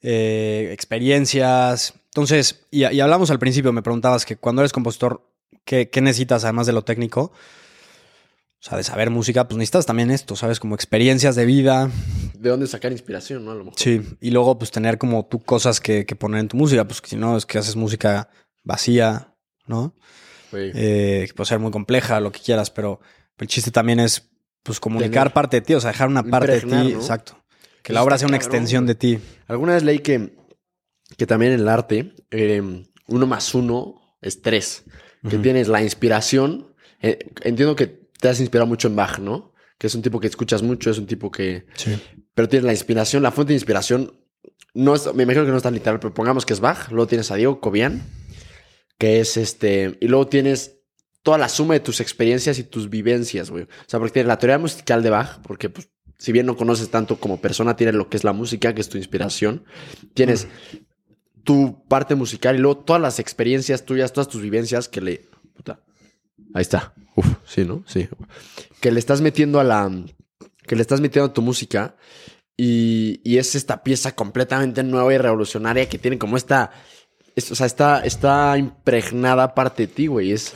Eh, 0.00 0.70
experiencias. 0.72 1.94
Entonces, 2.06 2.64
y, 2.70 2.84
y 2.86 3.00
hablamos 3.00 3.30
al 3.30 3.38
principio, 3.38 3.72
me 3.72 3.82
preguntabas 3.82 4.24
que 4.24 4.36
cuando 4.36 4.62
eres 4.62 4.72
compositor, 4.72 5.26
¿qué, 5.64 5.90
qué 5.90 6.00
necesitas 6.00 6.44
además 6.44 6.66
de 6.66 6.72
lo 6.72 6.82
técnico? 6.82 7.32
O 8.64 8.68
sea, 8.68 8.78
de 8.78 8.84
saber 8.84 9.10
música, 9.10 9.48
pues 9.48 9.58
necesitas 9.58 9.86
también 9.86 10.10
esto, 10.12 10.36
¿sabes? 10.36 10.60
Como 10.60 10.76
experiencias 10.76 11.34
de 11.34 11.44
vida. 11.46 11.90
de 12.38 12.48
dónde 12.50 12.68
sacar 12.68 12.92
inspiración, 12.92 13.44
¿no? 13.44 13.50
A 13.50 13.54
lo 13.54 13.64
mejor. 13.64 13.78
Sí. 13.78 14.00
Y 14.20 14.30
luego, 14.30 14.56
pues 14.58 14.70
tener 14.70 14.98
como 14.98 15.26
tú 15.26 15.40
cosas 15.40 15.80
que, 15.80 16.06
que 16.06 16.14
poner 16.14 16.40
en 16.40 16.48
tu 16.48 16.56
música, 16.56 16.84
pues 16.86 17.00
que 17.00 17.08
si 17.10 17.16
no, 17.16 17.36
es 17.36 17.44
que 17.44 17.58
haces 17.58 17.74
música 17.74 18.28
vacía, 18.62 19.34
¿no? 19.66 19.94
Güey. 20.52 20.70
Eh, 20.74 21.24
que 21.26 21.34
puede 21.34 21.48
ser 21.48 21.58
muy 21.58 21.72
compleja, 21.72 22.20
lo 22.20 22.30
que 22.30 22.38
quieras, 22.40 22.70
pero 22.70 23.00
el 23.38 23.48
chiste 23.48 23.72
también 23.72 23.98
es, 23.98 24.30
pues, 24.62 24.78
comunicar 24.78 25.24
Tener- 25.28 25.32
parte 25.32 25.56
de 25.56 25.60
ti, 25.62 25.74
o 25.74 25.80
sea, 25.80 25.90
dejar 25.90 26.08
una 26.08 26.22
parte 26.22 26.52
de 26.52 26.60
ti. 26.60 26.66
¿no? 26.68 26.82
Exacto. 26.88 27.42
Que 27.82 27.90
Eso 27.90 27.94
la 27.94 28.04
obra 28.04 28.16
sea 28.16 28.28
una 28.28 28.38
cabrón, 28.38 28.54
extensión 28.54 28.84
güey. 28.84 28.94
de 28.94 28.94
ti. 28.94 29.18
Alguna 29.48 29.74
vez 29.74 29.82
leí 29.82 29.98
que, 29.98 30.36
que 31.16 31.26
también 31.26 31.52
en 31.52 31.60
el 31.60 31.68
arte, 31.68 32.14
eh, 32.30 32.62
uno 33.08 33.26
más 33.26 33.52
uno 33.56 34.00
es 34.20 34.40
tres. 34.40 34.84
Que 35.28 35.38
tienes 35.38 35.66
la 35.68 35.82
inspiración. 35.82 36.74
eh, 37.00 37.18
entiendo 37.42 37.74
que 37.74 38.01
te 38.22 38.28
has 38.28 38.38
inspirado 38.38 38.68
mucho 38.68 38.86
en 38.86 38.94
Bach, 38.94 39.18
¿no? 39.18 39.52
Que 39.78 39.88
es 39.88 39.94
un 39.96 40.00
tipo 40.00 40.20
que 40.20 40.28
escuchas 40.28 40.62
mucho, 40.62 40.90
es 40.90 40.98
un 40.98 41.08
tipo 41.08 41.28
que. 41.32 41.66
Sí. 41.74 42.00
Pero 42.34 42.48
tienes 42.48 42.64
la 42.64 42.72
inspiración, 42.72 43.20
la 43.20 43.32
fuente 43.32 43.52
de 43.52 43.56
inspiración. 43.56 44.12
No 44.74 44.94
es, 44.94 45.12
me 45.12 45.24
imagino 45.24 45.44
que 45.44 45.50
no 45.50 45.56
es 45.56 45.64
tan 45.64 45.74
literal, 45.74 45.98
pero 45.98 46.14
pongamos 46.14 46.46
que 46.46 46.52
es 46.52 46.60
Bach. 46.60 46.88
Luego 46.90 47.08
tienes 47.08 47.32
a 47.32 47.34
Diego 47.34 47.60
Cobian, 47.60 48.00
que 48.96 49.18
es 49.18 49.36
este. 49.36 49.98
Y 50.00 50.06
luego 50.06 50.28
tienes 50.28 50.78
toda 51.24 51.36
la 51.36 51.48
suma 51.48 51.74
de 51.74 51.80
tus 51.80 52.00
experiencias 52.00 52.60
y 52.60 52.62
tus 52.62 52.88
vivencias, 52.88 53.50
güey. 53.50 53.64
O 53.64 53.68
sea, 53.88 53.98
porque 53.98 54.12
tienes 54.12 54.28
la 54.28 54.38
teoría 54.38 54.58
musical 54.58 55.02
de 55.02 55.10
Bach, 55.10 55.40
porque 55.42 55.68
pues, 55.68 55.90
si 56.16 56.30
bien 56.30 56.46
no 56.46 56.56
conoces 56.56 56.90
tanto 56.90 57.18
como 57.18 57.40
persona, 57.40 57.74
tienes 57.74 57.96
lo 57.96 58.08
que 58.08 58.18
es 58.18 58.22
la 58.22 58.32
música, 58.32 58.72
que 58.72 58.82
es 58.82 58.88
tu 58.88 58.98
inspiración. 58.98 59.64
Tienes 60.14 60.46
tu 61.42 61.84
parte 61.88 62.14
musical 62.14 62.54
y 62.54 62.60
luego 62.60 62.84
todas 62.84 63.02
las 63.02 63.18
experiencias 63.18 63.84
tuyas, 63.84 64.12
todas 64.12 64.28
tus 64.28 64.42
vivencias 64.42 64.88
que 64.88 65.00
le. 65.00 65.28
Puta. 65.56 65.80
Ahí 66.54 66.62
está. 66.62 66.94
Uf, 67.16 67.26
sí, 67.46 67.64
¿no? 67.64 67.84
Sí. 67.86 68.08
Que 68.80 68.90
le 68.90 68.98
estás 68.98 69.20
metiendo 69.20 69.60
a 69.60 69.64
la. 69.64 69.90
Que 70.66 70.76
le 70.76 70.82
estás 70.82 71.00
metiendo 71.00 71.30
a 71.30 71.32
tu 71.34 71.42
música. 71.42 71.96
Y, 72.56 73.20
y 73.24 73.38
es 73.38 73.54
esta 73.54 73.82
pieza 73.82 74.14
completamente 74.14 74.82
nueva 74.82 75.12
y 75.12 75.18
revolucionaria 75.18 75.88
que 75.88 75.98
tiene 75.98 76.18
como 76.18 76.36
esta. 76.36 76.70
es- 77.34 77.50
o 77.50 77.54
sea, 77.54 77.66
está, 77.66 78.04
está 78.04 78.56
impregnada 78.58 79.54
parte 79.54 79.86
de 79.86 79.92
ti, 79.92 80.06
güey. 80.06 80.32
Es, 80.32 80.52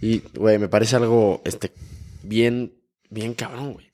y, 0.00 0.20
güey, 0.34 0.58
me 0.58 0.68
parece 0.68 0.96
algo 0.96 1.42
este, 1.44 1.72
bien, 2.22 2.74
bien 3.10 3.34
cabrón, 3.34 3.74
güey. 3.74 3.90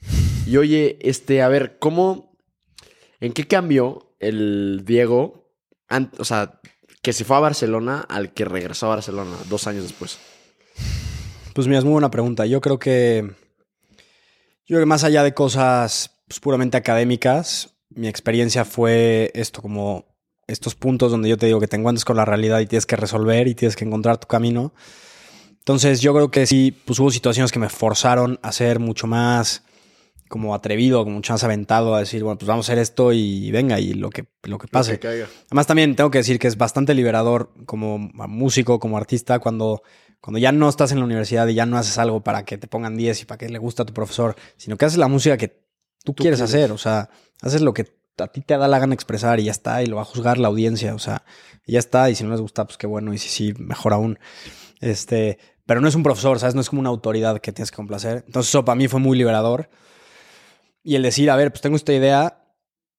Y 0.47 0.57
oye, 0.59 0.99
este, 1.01 1.43
a 1.43 1.49
ver, 1.49 1.79
¿cómo. 1.79 2.37
¿En 3.21 3.33
qué 3.33 3.47
cambió 3.47 4.15
el 4.21 4.83
Diego? 4.85 5.51
o 6.19 6.25
sea, 6.25 6.61
que 7.03 7.13
se 7.13 7.25
fue 7.25 7.37
a 7.37 7.41
Barcelona 7.41 8.05
al 8.09 8.33
que 8.35 8.45
regresó 8.45 8.87
a 8.87 8.97
Barcelona 8.97 9.37
dos 9.49 9.67
años 9.67 9.85
después. 9.85 10.19
Pues 11.57 11.69
mira, 11.69 11.79
es 11.79 11.87
muy 11.87 11.93
buena 11.93 12.11
pregunta. 12.11 12.45
Yo 12.45 12.61
creo 12.61 12.79
que. 12.79 13.25
Yo 14.67 14.75
creo 14.75 14.81
que 14.81 14.87
más 14.87 15.05
allá 15.05 15.23
de 15.23 15.33
cosas 15.33 16.11
pues, 16.29 16.39
puramente 16.39 16.77
académicas, 16.77 17.79
mi 17.89 18.09
experiencia 18.09 18.67
fue 18.67 19.31
esto, 19.35 19.63
como 19.63 20.05
estos 20.47 20.75
puntos 20.75 21.11
donde 21.11 21.31
yo 21.31 21.39
te 21.39 21.47
digo 21.47 21.59
que 21.59 21.67
te 21.67 21.77
encuentras 21.77 22.05
con 22.05 22.19
la 22.19 22.27
realidad 22.27 22.61
y 22.61 22.67
tienes 22.67 22.85
que 22.85 22.97
resolver 22.97 23.49
y 23.49 23.55
tienes 23.55 23.75
que 23.75 23.87
encontrar 23.87 24.19
tu 24.19 24.27
camino. 24.27 24.75
Entonces, 25.49 26.03
yo 26.03 26.13
creo 26.13 26.31
que 26.31 26.45
sí, 26.45 26.79
pues 26.85 26.99
hubo 26.99 27.11
situaciones 27.11 27.51
que 27.53 27.59
me 27.59 27.71
forzaron 27.71 28.39
a 28.43 28.53
ser 28.53 28.79
mucho 28.79 29.07
más 29.07 29.65
como 30.29 30.55
atrevido, 30.55 31.05
como 31.05 31.17
mucho 31.17 31.33
más 31.33 31.43
aventado 31.43 31.95
a 31.95 32.01
decir, 32.01 32.23
bueno, 32.23 32.37
pues 32.37 32.49
vamos 32.49 32.69
a 32.69 32.73
hacer 32.73 32.83
esto 32.83 33.15
y 33.15 33.51
venga, 33.51 33.81
y 33.81 33.95
lo 33.95 34.11
que, 34.11 34.27
lo 34.43 34.59
que 34.59 34.69
pase. 34.69 34.93
Lo 34.93 34.99
que 34.99 35.09
caiga. 35.09 35.29
Además, 35.47 35.67
también 35.67 35.97
tengo 35.97 36.11
que 36.11 36.19
decir 36.19 36.39
que 36.39 36.49
es 36.49 36.59
bastante 36.59 36.93
liberador 36.93 37.51
como 37.65 37.99
músico, 37.99 38.79
como 38.79 38.99
artista, 38.99 39.39
cuando, 39.39 39.83
cuando 40.21 40.39
ya 40.39 40.53
no 40.53 40.69
estás 40.69 40.93
en 40.93 40.99
la 40.99 41.05
universidad 41.05 41.47
y 41.49 41.55
ya 41.55 41.67
no 41.67 41.79
haces 41.79 41.99
algo 41.99 42.21
para 42.23 42.45
que 42.45 42.59
te 42.59 42.67
pongan 42.67 42.97
10 42.97 43.23
y 43.23 43.25
para 43.27 43.39
que 43.39 43.49
le 43.49 43.59
guste 43.59 43.83
a 43.83 43.85
tu 43.85 43.93
profesor, 43.93 44.35
sino 44.57 44.77
que 44.77 44.85
haces 44.85 44.99
la 44.99 45.09
música 45.09 45.37
que 45.37 45.49
tú, 45.49 46.13
Tú 46.13 46.15
quieres 46.15 46.39
quieres. 46.41 46.55
hacer. 46.55 46.73
O 46.73 46.79
sea, 46.79 47.11
haces 47.43 47.63
lo 47.63 47.73
que 47.75 47.87
a 48.19 48.27
ti 48.29 48.41
te 48.41 48.57
da 48.57 48.67
la 48.67 48.79
gana 48.79 48.95
expresar 48.95 49.41
y 49.41 49.45
ya 49.45 49.53
está, 49.53 49.83
y 49.83 49.87
lo 49.87 49.97
va 49.97 50.03
a 50.03 50.07
juzgar 50.07 50.39
la 50.39 50.49
audiencia. 50.49 50.95
O 50.95 50.99
sea, 50.99 51.25
y 51.65 51.73
ya 51.73 51.79
está, 51.79 52.11
y 52.11 52.15
si 52.15 52.25
no 52.25 52.31
les 52.31 52.41
gusta, 52.41 52.65
pues 52.65 52.79
qué 52.79 52.87
bueno, 52.87 53.13
y 53.13 53.19
si 53.19 53.29
sí, 53.29 53.55
mejor 53.59 53.93
aún. 53.93 54.19
Este, 54.81 55.39
pero 55.67 55.81
no 55.81 55.89
es 55.89 55.95
un 55.95 56.03
profesor, 56.03 56.39
¿sabes? 56.39 56.55
No 56.55 56.61
es 56.61 56.71
como 56.71 56.81
una 56.81 56.91
autoridad 56.91 57.41
que 57.41 57.53
tienes 57.53 57.71
que 57.71 57.77
complacer. 57.77 58.25
Entonces, 58.27 58.49
eso 58.51 58.65
para 58.65 58.77
mí 58.77 58.89
fue 58.89 59.01
muy 59.01 59.19
liberador. 59.19 59.69
Y 60.83 60.95
el 60.95 61.03
decir, 61.03 61.31
a 61.31 61.37
ver, 61.37 61.51
pues 61.51 61.61
tengo 61.61 61.77
esta 61.77 61.93
idea, 61.93 62.45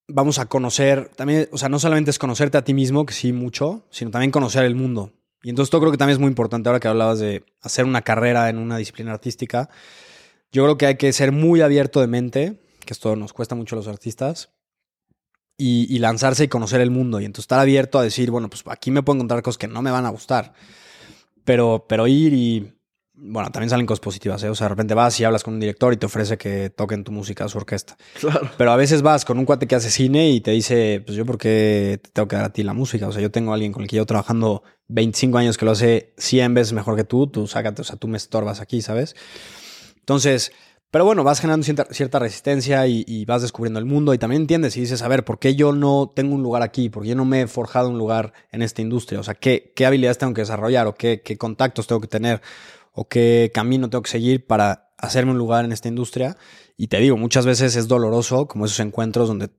vamos 0.08 0.40
a 0.40 0.46
conocer, 0.48 1.10
también, 1.16 1.48
o 1.52 1.58
sea, 1.58 1.70
no 1.70 1.80
solamente 1.80 2.12
es 2.12 2.20
conocerte 2.20 2.58
a 2.58 2.64
ti 2.64 2.74
mismo, 2.74 3.06
que 3.06 3.14
sí 3.14 3.32
mucho, 3.32 3.88
sino 3.90 4.12
también 4.12 4.32
conocer 4.32 4.66
el 4.66 4.76
mundo. 4.76 5.14
Y 5.44 5.50
entonces 5.50 5.72
yo 5.72 5.80
creo 5.80 5.92
que 5.92 5.98
también 5.98 6.16
es 6.16 6.20
muy 6.20 6.30
importante 6.30 6.70
ahora 6.70 6.80
que 6.80 6.88
hablabas 6.88 7.20
de 7.20 7.46
hacer 7.62 7.86
una 7.86 8.02
carrera 8.02 8.50
en 8.50 8.58
una 8.58 8.78
disciplina 8.78 9.12
artística. 9.12 9.70
Yo 10.52 10.64
creo 10.64 10.78
que 10.78 10.86
hay 10.88 10.96
que 10.96 11.14
ser 11.14 11.32
muy 11.32 11.62
abierto 11.62 12.02
de 12.02 12.08
mente, 12.08 12.62
que 12.86 12.94
esto 12.94 13.16
nos 13.16 13.34
cuesta 13.34 13.56
mucho 13.56 13.76
a 13.76 13.78
los 13.78 13.88
artistas, 13.88 14.50
y, 15.58 15.94
y 15.94 16.00
lanzarse 16.00 16.46
y 16.46 16.48
conocer 16.48 16.82
el 16.82 16.92
mundo. 16.92 17.20
Y 17.20 17.26
entonces 17.26 17.44
estar 17.44 17.60
abierto 17.60 18.00
a 18.00 18.04
decir, 18.04 18.32
bueno, 18.32 18.50
pues 18.50 18.64
aquí 18.68 18.92
me 18.92 19.04
puedo 19.04 19.18
encontrar 19.18 19.42
cosas 19.42 19.58
que 19.58 19.68
no 19.68 19.82
me 19.82 19.92
van 19.92 20.06
a 20.06 20.10
gustar, 20.10 20.54
pero, 21.44 21.86
pero 21.88 22.08
ir 22.08 22.34
y, 22.34 22.77
bueno, 23.20 23.50
también 23.52 23.72
salen 23.72 23.88
cosas 23.88 24.00
positivas, 24.00 24.44
¿eh? 24.44 24.50
O 24.50 24.56
sea, 24.56 24.66
de 24.66 24.70
repente 24.70 24.94
vas 24.94 25.20
y 25.20 25.24
hablas 25.24 25.44
con 25.44 25.56
un 25.56 25.60
director 25.60 25.92
y 25.92 25.98
te 25.98 26.06
ofrece 26.06 26.38
que 26.38 26.70
toquen 26.70 27.04
tu 27.04 27.12
música 27.12 27.46
a 27.46 27.50
su 27.50 27.58
orquesta. 27.58 27.98
Claro. 28.20 28.50
Pero 28.58 28.72
a 28.72 28.76
veces 28.76 29.02
vas 29.02 29.26
con 29.26 29.40
un 29.40 29.46
cuate 29.46 29.66
que 29.66 29.76
hace 29.76 29.90
cine 29.90 30.30
y 30.30 30.40
te 30.40 30.52
dice, 30.52 31.02
pues 31.04 31.18
yo 31.18 31.26
por 31.26 31.40
qué 31.40 32.00
te 32.02 32.12
tengo 32.12 32.28
que 32.28 32.36
dar 32.36 32.46
a 32.46 32.54
ti 32.54 32.62
la 32.62 32.74
música. 32.74 33.08
O 33.08 33.12
sea, 33.12 33.22
yo 33.22 33.32
tengo 33.32 33.52
a 33.52 33.56
alguien 33.56 33.72
con 33.72 33.82
el 33.82 33.90
que 33.90 33.96
llevo 33.96 34.06
trabajando 34.06 34.64
25 34.90 35.38
años 35.38 35.58
que 35.58 35.66
lo 35.66 35.72
hace 35.72 36.14
100 36.18 36.54
veces 36.54 36.74
mejor 36.74 36.96
que 36.96 37.04
tú, 37.04 37.28
tú 37.28 37.48
sácate, 37.48 37.82
o 37.82 37.86
sea, 37.86 37.96
tú 37.96 38.08
me 38.08 38.18
estorbas 38.18 38.62
aquí, 38.62 38.84
¿sabes? 38.84 39.16
Entonces, 39.98 40.52
pero 40.92 41.04
bueno, 41.04 41.24
vas 41.24 41.42
generando 41.42 41.66
cierta, 41.66 41.86
cierta 41.92 42.20
resistencia 42.20 42.88
y, 42.88 43.04
y, 43.08 43.26
vas 43.26 43.42
descubriendo 43.42 43.78
el 43.78 43.86
mundo 43.86 44.14
y 44.14 44.18
también 44.18 44.44
entiendes 44.44 44.78
y 44.78 44.82
dices, 44.82 45.02
a 45.02 45.08
ver, 45.10 45.26
¿por 45.26 45.38
qué 45.38 45.56
yo 45.56 45.74
no 45.74 46.14
tengo 46.16 46.34
un 46.34 46.44
lugar 46.44 46.62
aquí? 46.62 46.90
¿Por 46.90 47.04
qué 47.04 47.10
yo 47.10 47.16
no 47.16 47.26
me 47.26 47.42
he 47.42 47.48
forjado 47.48 47.90
un 47.90 47.98
lugar 47.98 48.32
en 48.52 48.62
esta 48.62 48.82
industria? 48.82 49.20
O 49.20 49.24
sea, 49.24 49.34
¿qué, 49.34 49.74
qué 49.76 49.86
habilidades 49.86 50.18
tengo 50.18 50.34
que 50.34 50.42
desarrollar 50.42 50.88
o 50.88 50.96
qué, 50.96 51.22
qué 51.22 51.38
contactos 51.38 51.88
tengo 51.88 52.00
que 52.00 52.08
tener? 52.08 52.42
O 52.98 53.08
qué 53.08 53.52
camino 53.54 53.92
tengo 53.92 54.02
que 54.02 54.10
seguir 54.10 54.48
para 54.48 54.90
hacerme 54.98 55.32
un 55.32 55.38
lugar 55.38 55.64
en 55.64 55.72
esta 55.72 55.88
industria. 55.88 56.36
Y 56.78 56.88
te 56.88 56.98
digo, 56.98 57.16
muchas 57.16 57.46
veces 57.46 57.76
es 57.76 57.88
doloroso, 57.88 58.48
como 58.48 58.66
esos 58.66 58.80
encuentros 58.80 59.28
donde 59.28 59.50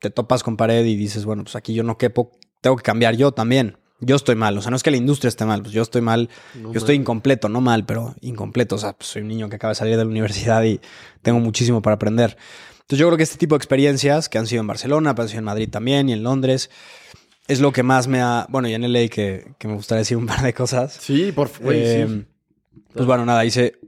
te 0.00 0.10
topas 0.10 0.42
con 0.42 0.56
pared 0.56 0.84
y 0.84 0.96
dices, 0.96 1.24
bueno, 1.24 1.44
pues 1.44 1.54
aquí 1.54 1.74
yo 1.74 1.84
no 1.84 1.96
quepo, 1.96 2.32
tengo 2.60 2.74
que 2.74 2.82
cambiar 2.82 3.14
yo 3.14 3.30
también. 3.30 3.78
Yo 4.00 4.16
estoy 4.16 4.34
mal, 4.34 4.58
o 4.58 4.62
sea, 4.62 4.70
no 4.70 4.76
es 4.76 4.82
que 4.82 4.90
la 4.90 4.96
industria 4.96 5.28
esté 5.28 5.44
mal, 5.44 5.62
pues 5.62 5.72
yo 5.72 5.82
estoy 5.82 6.02
mal, 6.02 6.28
no 6.56 6.72
yo 6.72 6.78
estoy 6.78 6.96
incompleto, 6.96 7.48
no 7.48 7.60
mal, 7.60 7.84
pero 7.86 8.16
incompleto, 8.20 8.74
o 8.74 8.78
sea, 8.78 8.92
pues 8.92 9.10
soy 9.10 9.22
un 9.22 9.28
niño 9.28 9.48
que 9.48 9.56
acaba 9.56 9.72
de 9.72 9.76
salir 9.76 9.96
de 9.96 10.04
la 10.04 10.10
universidad 10.10 10.62
y 10.64 10.80
tengo 11.22 11.38
muchísimo 11.38 11.82
para 11.82 11.94
aprender. 11.94 12.36
Entonces 12.80 12.98
yo 12.98 13.06
creo 13.06 13.16
que 13.16 13.24
este 13.24 13.38
tipo 13.38 13.54
de 13.54 13.58
experiencias 13.58 14.28
que 14.28 14.38
han 14.38 14.46
sido 14.48 14.60
en 14.60 14.66
Barcelona, 14.66 15.14
pero 15.14 15.24
han 15.24 15.28
sido 15.28 15.38
en 15.38 15.44
Madrid 15.44 15.68
también 15.68 16.08
y 16.08 16.12
en 16.12 16.22
Londres, 16.24 16.70
es 17.46 17.60
lo 17.60 17.72
que 17.72 17.82
más 17.84 18.08
me 18.08 18.20
ha, 18.20 18.46
bueno, 18.50 18.68
y 18.68 18.74
en 18.74 18.92
LA 18.92 19.08
que, 19.08 19.52
que 19.58 19.68
me 19.68 19.74
gustaría 19.74 20.00
decir 20.00 20.16
un 20.16 20.26
par 20.26 20.42
de 20.42 20.52
cosas. 20.52 20.98
Sí, 21.00 21.32
por 21.32 21.48
favor. 21.48 21.74
Eh, 21.74 22.06
sí. 22.08 22.26
Pues 22.92 23.06
bueno, 23.06 23.24
nada, 23.24 23.44
hice. 23.44 23.78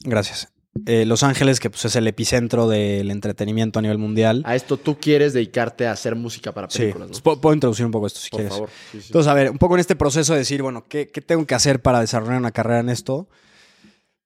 Gracias. 0.00 0.52
Eh, 0.84 1.06
Los 1.06 1.22
Ángeles, 1.22 1.58
que 1.58 1.70
pues 1.70 1.84
es 1.86 1.96
el 1.96 2.06
epicentro 2.06 2.68
del 2.68 3.10
entretenimiento 3.10 3.78
a 3.78 3.82
nivel 3.82 3.98
mundial. 3.98 4.42
A 4.44 4.54
esto 4.54 4.76
tú 4.76 4.98
quieres 5.00 5.32
dedicarte 5.32 5.86
a 5.86 5.92
hacer 5.92 6.14
música 6.14 6.52
para 6.52 6.68
películas, 6.68 7.08
sí. 7.12 7.22
¿no? 7.24 7.40
Puedo 7.40 7.54
introducir 7.54 7.86
un 7.86 7.92
poco 7.92 8.06
esto 8.06 8.20
si 8.20 8.30
Por 8.30 8.38
quieres. 8.40 8.52
favor. 8.52 8.70
Sí, 8.92 9.00
sí. 9.00 9.06
Entonces, 9.06 9.30
a 9.30 9.34
ver, 9.34 9.50
un 9.50 9.58
poco 9.58 9.74
en 9.74 9.80
este 9.80 9.96
proceso 9.96 10.34
de 10.34 10.40
decir, 10.40 10.62
bueno, 10.62 10.84
¿qué, 10.88 11.08
¿qué, 11.08 11.20
tengo 11.22 11.46
que 11.46 11.54
hacer 11.54 11.80
para 11.80 12.00
desarrollar 12.00 12.38
una 12.38 12.52
carrera 12.52 12.80
en 12.80 12.90
esto? 12.90 13.28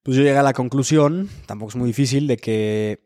Pues 0.03 0.17
yo 0.17 0.23
llegué 0.23 0.37
a 0.37 0.43
la 0.43 0.53
conclusión, 0.53 1.29
tampoco 1.45 1.69
es 1.69 1.75
muy 1.75 1.87
difícil, 1.87 2.27
de 2.27 2.37
que 2.37 2.99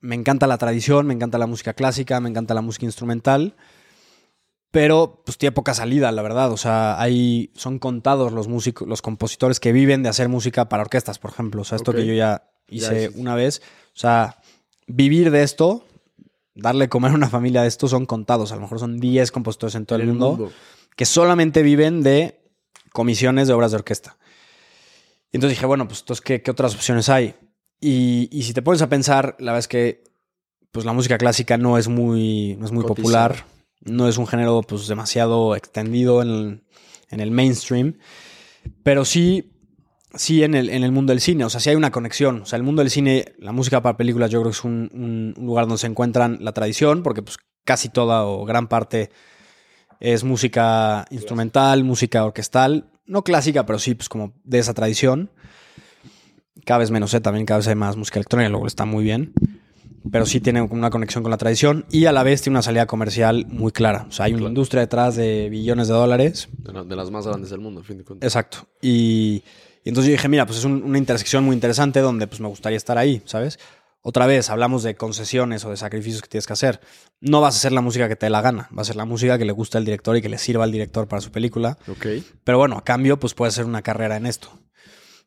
me 0.00 0.14
encanta 0.14 0.46
la 0.46 0.58
tradición, 0.58 1.06
me 1.06 1.14
encanta 1.14 1.38
la 1.38 1.46
música 1.46 1.74
clásica, 1.74 2.18
me 2.20 2.28
encanta 2.28 2.54
la 2.54 2.60
música 2.60 2.86
instrumental 2.86 3.54
pero 4.74 5.22
pues 5.24 5.38
tiene 5.38 5.52
poca 5.52 5.72
salida, 5.72 6.10
la 6.10 6.20
verdad. 6.20 6.50
O 6.50 6.56
sea, 6.56 7.00
hay, 7.00 7.52
son 7.54 7.78
contados 7.78 8.32
los 8.32 8.48
músicos, 8.48 8.88
los 8.88 9.02
compositores 9.02 9.60
que 9.60 9.70
viven 9.70 10.02
de 10.02 10.08
hacer 10.08 10.28
música 10.28 10.68
para 10.68 10.82
orquestas, 10.82 11.20
por 11.20 11.30
ejemplo. 11.30 11.62
O 11.62 11.64
sea, 11.64 11.76
esto 11.76 11.92
que 11.92 12.04
yo 12.04 12.12
ya 12.12 12.50
hice 12.68 13.02
Ya, 13.02 13.10
una 13.14 13.36
vez. 13.36 13.62
O 13.94 13.98
sea, 14.00 14.42
vivir 14.88 15.30
de 15.30 15.44
esto, 15.44 15.86
darle 16.56 16.88
comer 16.88 17.12
a 17.12 17.14
una 17.14 17.28
familia 17.28 17.62
de 17.62 17.68
esto 17.68 17.86
son 17.86 18.04
contados. 18.04 18.50
A 18.50 18.56
lo 18.56 18.62
mejor 18.62 18.80
son 18.80 18.98
10 18.98 19.30
compositores 19.30 19.76
en 19.76 19.86
todo 19.86 20.00
el, 20.00 20.08
mundo, 20.08 20.50
que 20.96 21.06
solamente 21.06 21.62
viven 21.62 22.02
de 22.02 22.40
comisiones 22.90 23.46
de 23.46 23.54
obras 23.54 23.70
de 23.70 23.76
orquesta. 23.76 24.16
Y 25.30 25.36
entonces 25.36 25.56
dije, 25.56 25.66
bueno, 25.66 25.86
pues 25.86 26.00
entonces, 26.00 26.20
¿qué, 26.20 26.42
qué 26.42 26.50
otras 26.50 26.74
opciones 26.74 27.08
hay? 27.08 27.36
Y, 27.80 28.28
y 28.32 28.42
si 28.42 28.52
te 28.52 28.60
pones 28.60 28.82
a 28.82 28.88
pensar, 28.88 29.36
la 29.38 29.52
verdad 29.52 29.60
es 29.60 29.68
que 29.68 30.02
pues 30.72 30.84
la 30.84 30.92
música 30.92 31.16
clásica 31.16 31.58
no 31.58 31.78
es 31.78 31.86
muy, 31.86 32.56
no 32.58 32.66
es 32.66 32.72
muy 32.72 32.84
popular, 32.84 33.44
no 33.84 34.08
es 34.08 34.18
un 34.18 34.26
género 34.26 34.62
pues 34.62 34.86
demasiado 34.86 35.56
extendido 35.56 36.22
en 36.22 36.28
el, 36.28 36.62
en 37.10 37.20
el 37.20 37.30
mainstream, 37.30 37.98
pero 38.82 39.04
sí, 39.04 39.52
sí 40.14 40.42
en 40.42 40.54
el, 40.54 40.70
en 40.70 40.84
el 40.84 40.92
mundo 40.92 41.12
del 41.12 41.20
cine, 41.20 41.44
o 41.44 41.50
sea, 41.50 41.60
sí 41.60 41.70
hay 41.70 41.76
una 41.76 41.90
conexión, 41.90 42.42
o 42.42 42.46
sea, 42.46 42.56
el 42.56 42.62
mundo 42.62 42.82
del 42.82 42.90
cine, 42.90 43.34
la 43.38 43.52
música 43.52 43.82
para 43.82 43.96
películas 43.96 44.30
yo 44.30 44.40
creo 44.40 44.50
que 44.50 44.56
es 44.56 44.64
un, 44.64 44.90
un- 44.94 45.44
lugar 45.44 45.66
donde 45.66 45.78
se 45.78 45.86
encuentran 45.86 46.38
la 46.40 46.52
tradición, 46.52 47.02
porque 47.02 47.22
pues 47.22 47.36
casi 47.64 47.88
toda 47.88 48.24
o 48.24 48.44
gran 48.44 48.68
parte 48.68 49.10
es 50.00 50.24
música 50.24 51.06
instrumental, 51.10 51.84
música 51.84 52.24
orquestal, 52.24 52.90
no 53.06 53.22
clásica, 53.22 53.64
pero 53.66 53.78
sí 53.78 53.94
pues 53.94 54.08
como 54.08 54.32
de 54.44 54.58
esa 54.58 54.74
tradición. 54.74 55.30
Cada 56.64 56.78
vez 56.78 56.90
menos, 56.90 57.10
también 57.22 57.46
cada 57.46 57.58
vez 57.58 57.68
hay 57.68 57.74
más 57.74 57.96
música 57.96 58.18
electrónica, 58.18 58.50
cual 58.52 58.66
está 58.66 58.84
muy 58.84 59.04
bien. 59.04 59.32
Pero 60.12 60.26
sí 60.26 60.40
tiene 60.40 60.60
una 60.60 60.90
conexión 60.90 61.22
con 61.22 61.30
la 61.30 61.38
tradición 61.38 61.86
y 61.90 62.04
a 62.04 62.12
la 62.12 62.22
vez 62.22 62.42
tiene 62.42 62.54
una 62.56 62.62
salida 62.62 62.86
comercial 62.86 63.46
muy 63.48 63.72
clara. 63.72 64.06
O 64.08 64.12
sea, 64.12 64.26
hay 64.26 64.32
una 64.32 64.40
Claro. 64.40 64.48
industria 64.50 64.80
detrás 64.82 65.16
de 65.16 65.48
billones 65.48 65.88
de 65.88 65.94
dólares. 65.94 66.48
De, 66.58 66.72
la- 66.72 66.84
de 66.84 66.94
las 66.96 67.10
más 67.10 67.26
grandes 67.26 67.50
del 67.50 67.60
mundo, 67.60 67.80
a 67.80 67.84
fin 67.84 67.96
de 67.98 68.04
cuentas. 68.04 68.26
Exacto. 68.26 68.68
Y, 68.82 69.42
y 69.82 69.88
entonces 69.88 70.08
yo 70.10 70.12
dije, 70.12 70.28
mira, 70.28 70.44
pues 70.46 70.58
es 70.58 70.64
un- 70.66 70.82
una 70.82 70.98
intersección 70.98 71.42
muy 71.44 71.54
interesante 71.54 72.00
donde 72.00 72.26
pues 72.26 72.40
me 72.40 72.48
gustaría 72.48 72.76
estar 72.76 72.98
ahí, 72.98 73.22
¿sabes? 73.24 73.58
Otra 74.02 74.26
vez, 74.26 74.50
hablamos 74.50 74.82
de 74.82 74.94
concesiones 74.96 75.64
o 75.64 75.70
de 75.70 75.78
sacrificios 75.78 76.20
que 76.20 76.28
tienes 76.28 76.46
que 76.46 76.52
hacer. 76.52 76.80
No 77.22 77.40
vas 77.40 77.54
a 77.54 77.56
hacer 77.58 77.72
la 77.72 77.80
música 77.80 78.06
que 78.06 78.16
te 78.16 78.26
dé 78.26 78.30
la 78.30 78.42
gana, 78.42 78.68
va 78.76 78.82
a 78.82 78.84
ser 78.84 78.96
la 78.96 79.06
música 79.06 79.38
que 79.38 79.46
le 79.46 79.52
gusta 79.52 79.78
al 79.78 79.86
director 79.86 80.14
y 80.18 80.20
que 80.20 80.28
le 80.28 80.36
sirva 80.36 80.64
al 80.64 80.72
director 80.72 81.08
para 81.08 81.22
su 81.22 81.30
película. 81.30 81.78
Ok. 81.88 82.06
Pero 82.44 82.58
bueno, 82.58 82.76
a 82.76 82.84
cambio, 82.84 83.18
pues 83.18 83.32
puedes 83.32 83.54
hacer 83.54 83.64
una 83.64 83.80
carrera 83.80 84.18
en 84.18 84.26
esto. 84.26 84.50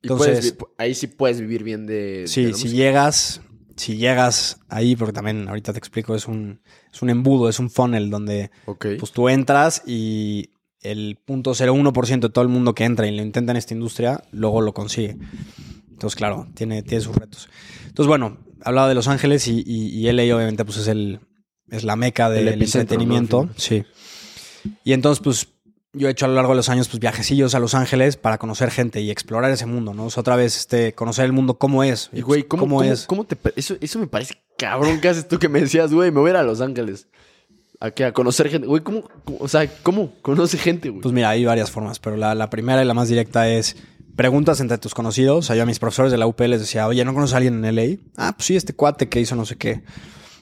Y 0.03 0.07
Entonces- 0.09 0.53
puedes 0.53 0.75
ahí 0.78 0.93
sí 0.93 1.07
puedes 1.07 1.41
vivir 1.41 1.63
bien 1.63 1.88
de. 1.88 2.19
de 2.21 2.28
Sí, 2.28 2.43
la 2.43 2.47
si 2.49 2.65
música. 2.65 2.71
llegas, 2.78 3.41
si 3.78 3.97
llegas 3.97 4.59
ahí, 4.67 4.95
porque 4.95 5.13
también 5.13 5.47
ahorita 5.47 5.71
te 5.71 5.80
explico, 5.80 6.15
es 6.15 6.28
un, 6.28 6.61
es 6.91 7.01
un 7.01 7.09
embudo, 7.09 7.47
es 7.47 7.59
un 7.59 7.69
funnel 7.69 8.09
donde 8.09 8.51
pues 8.99 9.11
tú 9.11 9.30
entras 9.30 9.84
y 9.86 10.49
el 10.82 11.19
0.01% 11.25 12.19
de 12.19 12.30
todo 12.30 12.43
el 12.43 12.49
mundo 12.49 12.75
que 12.75 12.84
entra 12.84 13.07
y 13.07 13.15
lo 13.15 13.21
intenta 13.21 13.51
en 13.51 13.57
esta 13.57 13.73
industria, 13.73 14.23
luego 14.32 14.61
lo 14.61 14.73
consigue. 14.73 15.17
Entonces, 15.89 16.15
claro, 16.15 16.47
tiene, 16.53 16.84
tiene 16.84 17.03
sus 17.03 17.15
retos. 17.15 17.49
Entonces, 17.88 18.07
bueno, 18.07 18.38
hablaba 18.61 18.89
de 18.89 18.95
Los 18.95 19.07
Ángeles 19.07 19.47
y, 19.47 19.63
y, 19.65 20.07
y 20.07 20.11
LA 20.11 20.36
obviamente 20.36 20.65
pues 20.65 20.78
es 20.78 20.88
el 20.88 21.19
es 21.69 21.84
la 21.84 21.95
meca 21.95 22.30
del 22.30 22.47
entretenimiento. 22.47 23.45
¿no? 23.45 23.53
Sí. 23.57 23.84
Y 24.84 24.93
entonces, 24.93 25.21
pues, 25.23 25.47
yo 25.97 26.07
he 26.07 26.11
hecho 26.11 26.25
a 26.25 26.29
lo 26.29 26.35
largo 26.35 26.51
de 26.53 26.57
los 26.57 26.69
años 26.69 26.87
pues 26.87 26.99
viajecillos 26.99 27.55
a 27.55 27.59
Los 27.59 27.73
Ángeles 27.75 28.17
para 28.17 28.37
conocer 28.37 28.71
gente 28.71 29.01
y 29.01 29.11
explorar 29.11 29.51
ese 29.51 29.65
mundo, 29.65 29.93
¿no? 29.93 30.05
O 30.05 30.09
sea, 30.09 30.21
otra 30.21 30.35
vez, 30.35 30.55
este, 30.57 30.93
conocer 30.93 31.25
el 31.25 31.33
mundo 31.33 31.55
cómo 31.57 31.83
es. 31.83 32.09
Y 32.13 32.21
güey, 32.21 32.43
¿cómo, 32.43 32.61
cómo, 32.63 32.83
es? 32.83 33.05
cómo 33.05 33.23
te. 33.25 33.37
Eso, 33.55 33.75
eso 33.81 33.99
me 33.99 34.07
parece 34.07 34.35
cabrón 34.57 35.01
que 35.01 35.09
haces 35.09 35.27
tú 35.27 35.39
que 35.39 35.49
me 35.49 35.59
decías, 35.61 35.93
güey, 35.93 36.11
me 36.11 36.19
voy 36.19 36.29
a 36.29 36.33
ir 36.33 36.37
a 36.37 36.43
Los 36.43 36.61
Ángeles. 36.61 37.07
¿A 37.79 37.91
qué? 37.91 38.05
A 38.05 38.13
conocer 38.13 38.49
gente. 38.49 38.67
Güey, 38.67 38.81
¿cómo, 38.81 39.03
cómo- 39.23 39.37
O 39.39 39.47
sea, 39.47 39.67
¿cómo 39.83 40.13
conoce 40.21 40.57
gente, 40.57 40.89
güey? 40.89 41.01
Pues 41.01 41.13
mira, 41.13 41.29
hay 41.29 41.45
varias 41.45 41.69
formas, 41.69 41.99
pero 41.99 42.17
la, 42.17 42.33
la 42.33 42.49
primera 42.49 42.81
y 42.81 42.85
la 42.85 42.93
más 42.95 43.07
directa 43.09 43.47
es 43.49 43.75
preguntas 44.15 44.59
entre 44.61 44.79
tus 44.79 44.95
conocidos. 44.95 45.37
O 45.37 45.41
sea, 45.43 45.55
yo 45.55 45.61
a 45.63 45.65
mis 45.67 45.77
profesores 45.77 46.11
de 46.11 46.17
la 46.17 46.25
UP 46.25 46.39
les 46.41 46.59
decía, 46.59 46.87
oye, 46.87 47.05
¿no 47.05 47.13
conoces 47.13 47.35
a 47.35 47.37
alguien 47.37 47.63
en 47.63 47.75
LA? 47.75 47.97
Ah, 48.15 48.33
pues 48.35 48.47
sí, 48.47 48.55
este 48.55 48.73
cuate 48.73 49.09
que 49.09 49.19
hizo 49.19 49.35
no 49.35 49.45
sé 49.45 49.57
qué. 49.57 49.83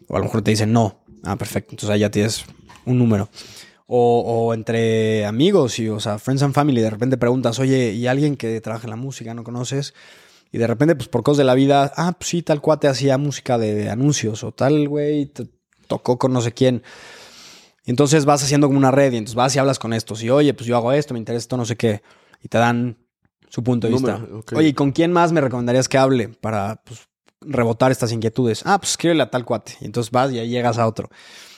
O 0.08 0.16
a 0.16 0.20
lo 0.20 0.26
mejor 0.26 0.42
te 0.44 0.52
dicen 0.52 0.72
no. 0.72 1.02
Ah, 1.24 1.36
perfecto. 1.36 1.72
Entonces 1.72 1.90
ahí 1.90 2.00
ya 2.00 2.10
tienes 2.10 2.46
un 2.86 2.98
número. 3.00 3.28
O, 3.88 4.22
o 4.26 4.54
entre 4.56 5.26
amigos 5.26 5.78
y, 5.78 5.90
o 5.90 6.00
sea, 6.00 6.18
friends 6.18 6.42
and 6.42 6.56
family, 6.56 6.82
de 6.82 6.90
repente 6.90 7.18
preguntas, 7.18 7.60
oye, 7.60 7.94
¿y 7.94 8.08
alguien 8.08 8.36
que 8.36 8.60
trabaja 8.60 8.86
en 8.86 8.90
la 8.90 8.96
música 8.96 9.36
no 9.36 9.44
conoces? 9.44 9.94
Y 10.52 10.58
de 10.58 10.68
repente, 10.68 10.96
pues 10.96 11.08
por 11.08 11.22
cosas 11.22 11.40
de 11.40 11.44
la 11.44 11.54
vida, 11.54 11.92
ah, 11.96 12.14
pues 12.18 12.30
sí, 12.30 12.42
tal 12.42 12.62
cuate 12.62 12.88
hacía 12.88 13.18
música 13.18 13.58
de 13.58 13.90
anuncios, 13.90 14.44
o 14.44 14.52
tal 14.52 14.88
güey 14.88 15.32
tocó 15.88 16.18
con 16.18 16.34
no 16.34 16.42
sé 16.42 16.52
quién. 16.52 16.82
Y 17.86 17.92
entonces 17.92 18.26
vas 18.26 18.44
haciendo 18.44 18.68
como 18.68 18.80
una 18.80 18.92
red 18.92 19.14
y 19.14 19.18
entonces 19.18 19.36
vas 19.36 19.56
y 19.56 19.60
hablas 19.60 19.78
con 19.78 19.94
estos 19.94 20.24
y 20.24 20.30
oye, 20.30 20.54
pues 20.54 20.66
yo 20.66 20.76
hago 20.76 20.92
esto, 20.92 21.14
me 21.14 21.20
interesa 21.20 21.44
esto, 21.44 21.58
no 21.58 21.66
sé 21.66 21.76
qué. 21.76 22.02
Y 22.42 22.48
te 22.48 22.58
dan 22.58 22.98
su 23.50 23.64
punto 23.64 23.88
de 23.88 23.94
Número, 23.94 24.38
vista. 24.38 24.56
Oye, 24.56 24.70
¿y 24.70 24.74
con 24.74 24.92
quién 24.92 25.14
más 25.14 25.32
me 25.32 25.42
recomendarías 25.42 25.88
que 25.88 25.98
hable 25.98 26.30
para 26.30 26.82
pues, 26.84 27.08
rebotar 27.42 27.92
estas 27.92 28.12
inquietudes? 28.12 28.64
Ah, 28.66 28.80
pues 28.80 28.92
escríbele 28.92 29.22
a 29.22 29.30
tal 29.30 29.46
cuate. 29.46 29.74
Y 29.82 29.86
entonces 29.86 30.10
vas 30.12 30.32
y 30.32 30.40
ahí 30.40 30.50
llegas 30.50 30.80
a 30.80 30.88
otro. 30.88 31.10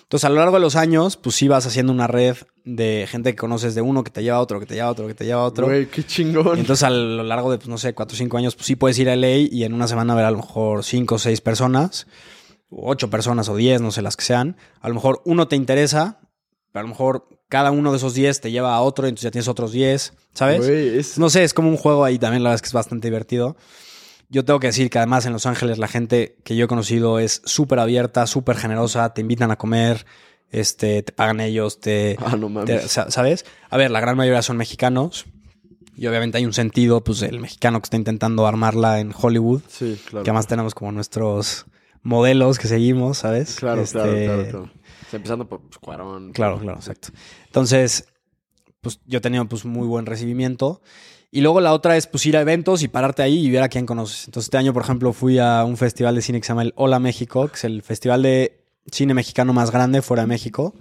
Entonces 0.08 0.24
a 0.24 0.30
lo 0.30 0.38
largo 0.38 0.56
de 0.56 0.62
los 0.62 0.78
años, 0.78 1.18
pues 1.18 1.36
sí 1.36 1.50
vas 1.50 1.66
haciendo 1.66 1.92
una 1.92 2.08
red 2.08 2.38
de 2.64 3.06
gente 3.10 3.32
que 3.32 3.36
conoces 3.36 3.76
de 3.76 3.82
uno 3.82 4.06
que 4.06 4.10
te 4.10 4.24
lleva 4.24 4.38
a 4.38 4.40
otro, 4.40 4.58
que 4.58 4.66
te 4.66 4.74
lleva 4.76 4.88
a 4.88 4.92
otro, 4.92 5.06
que 5.06 5.14
te 5.14 5.26
lleva 5.26 5.42
a 5.42 5.46
otro. 5.46 5.66
Güey, 5.66 5.88
qué 5.88 6.02
chingón. 6.06 6.58
Y 6.58 6.62
entonces 6.62 6.84
a 6.84 6.90
lo 6.90 7.24
largo 7.24 7.52
de, 7.52 7.58
pues, 7.58 7.68
no 7.68 7.78
sé, 7.78 7.94
cuatro 7.94 8.16
o 8.16 8.18
cinco 8.18 8.38
años, 8.38 8.56
pues 8.56 8.68
sí 8.68 8.78
puedes 8.78 8.98
ir 9.00 9.10
a 9.10 9.18
LA 9.18 9.36
y 9.52 9.66
en 9.66 9.74
una 9.74 9.86
semana 9.86 10.16
ver 10.16 10.24
a 10.24 10.32
lo 10.32 10.38
mejor 10.38 10.86
cinco 10.86 11.16
o 11.16 11.20
seis 11.20 11.42
personas, 11.42 12.08
o 12.70 12.90
ocho 12.90 13.10
personas 13.10 13.50
o 13.50 13.58
diez, 13.58 13.82
no 13.82 13.92
sé, 13.92 14.02
las 14.02 14.16
que 14.16 14.24
sean. 14.24 14.56
A 14.80 14.88
lo 14.88 14.96
mejor 14.96 15.22
uno 15.26 15.50
te 15.50 15.58
interesa, 15.58 16.22
pero 16.72 16.80
a 16.80 16.84
lo 16.84 16.88
mejor 16.88 17.28
cada 17.50 17.72
uno 17.72 17.92
de 17.92 17.98
esos 17.98 18.14
diez 18.14 18.40
te 18.40 18.50
lleva 18.50 18.76
a 18.76 18.82
otro 18.82 19.08
y 19.08 19.10
entonces 19.10 19.24
ya 19.26 19.32
tienes 19.32 19.50
otros 19.50 19.74
diez, 19.74 20.14
¿sabes? 20.34 20.66
Güey, 20.66 21.00
es. 21.00 21.18
No 21.18 21.30
sé, 21.30 21.44
es 21.44 21.54
como 21.54 21.68
un 21.68 21.76
juego 21.76 22.06
ahí 22.06 22.18
también, 22.18 22.44
la 22.44 22.52
verdad 22.52 22.56
es 22.56 22.62
que 22.62 22.68
es 22.68 22.74
bastante 22.74 23.10
divertido. 23.10 23.58
Yo 24.30 24.44
tengo 24.44 24.60
que 24.60 24.68
decir 24.68 24.90
que 24.90 24.98
además 24.98 25.26
en 25.26 25.34
Los 25.34 25.46
Ángeles 25.46 25.78
la 25.78 25.88
gente 25.88 26.38
que 26.44 26.56
yo 26.56 26.66
he 26.66 26.68
conocido 26.68 27.20
es 27.20 27.42
súper 27.46 27.80
abierta, 27.80 28.28
súper 28.28 28.58
generosa, 28.58 29.14
te 29.14 29.22
invitan 29.22 29.52
a 29.52 29.56
comer, 29.58 30.06
este, 30.52 31.02
te 31.04 31.12
pagan 31.14 31.40
ellos, 31.40 31.80
te, 31.80 32.18
Ah, 32.20 32.36
no 32.36 32.50
mames. 32.50 32.92
sa- 32.92 33.10
¿Sabes? 33.10 33.46
A 33.70 33.78
ver, 33.78 33.90
la 33.92 34.00
gran 34.02 34.18
mayoría 34.18 34.42
son 34.42 34.58
mexicanos. 34.58 35.26
Y 35.96 36.06
obviamente 36.08 36.38
hay 36.38 36.46
un 36.46 36.54
sentido, 36.54 37.04
pues, 37.04 37.22
el 37.24 37.40
mexicano 37.40 37.80
que 37.82 37.86
está 37.86 37.98
intentando 37.98 38.46
armarla 38.46 39.00
en 39.00 39.12
Hollywood. 39.20 39.62
Sí, 39.68 40.00
claro. 40.10 40.24
Que 40.24 40.30
además 40.30 40.46
tenemos 40.46 40.76
como 40.76 40.92
nuestros 40.92 41.66
modelos 42.04 42.60
que 42.60 42.68
seguimos, 42.68 43.18
¿sabes? 43.20 43.56
Claro, 43.56 43.84
claro, 43.84 44.12
Este, 44.12 44.26
claro, 44.26 44.44
claro. 44.44 44.64
O 44.64 45.10
sea, 45.10 45.18
empezando 45.18 45.48
por 45.50 45.62
pues, 45.62 45.78
Cuarón. 45.80 46.34
Claro, 46.34 46.60
claro, 46.60 46.78
exacto. 46.78 47.08
Entonces, 47.46 48.08
pues 48.82 49.00
yo 49.08 49.18
he 49.18 49.22
tenido 49.22 49.46
pues 49.46 49.66
muy 49.66 49.88
buen 49.88 50.06
recibimiento. 50.06 50.82
Y 51.32 51.42
luego 51.42 51.60
la 51.60 51.74
otra 51.74 51.98
es 51.98 52.08
pues 52.08 52.26
ir 52.26 52.38
a 52.38 52.42
eventos 52.42 52.84
y 52.84 52.88
pararte 52.88 53.22
ahí 53.22 53.46
y 53.46 53.52
ver 53.52 53.62
a 53.64 53.70
quién 53.70 53.86
conoces. 53.86 54.26
Entonces 54.28 54.48
este 54.48 54.58
año, 54.58 54.74
por 54.74 54.84
ejemplo, 54.84 55.12
fui 55.14 55.40
a 55.40 55.64
un 55.66 55.76
festival 55.78 56.16
de 56.16 56.22
cine 56.22 56.40
que 56.40 56.46
se 56.46 56.50
llama 56.50 56.62
el 56.64 56.74
Hola 56.78 57.00
México, 57.00 57.48
que 57.50 57.56
es 57.56 57.64
el 57.66 57.82
festival 57.82 58.22
de 58.24 58.64
cine 58.92 59.14
mexicano 59.14 59.52
más 59.54 59.72
grande 59.72 60.02
fuera 60.02 60.24
de 60.24 60.28
México. 60.28 60.74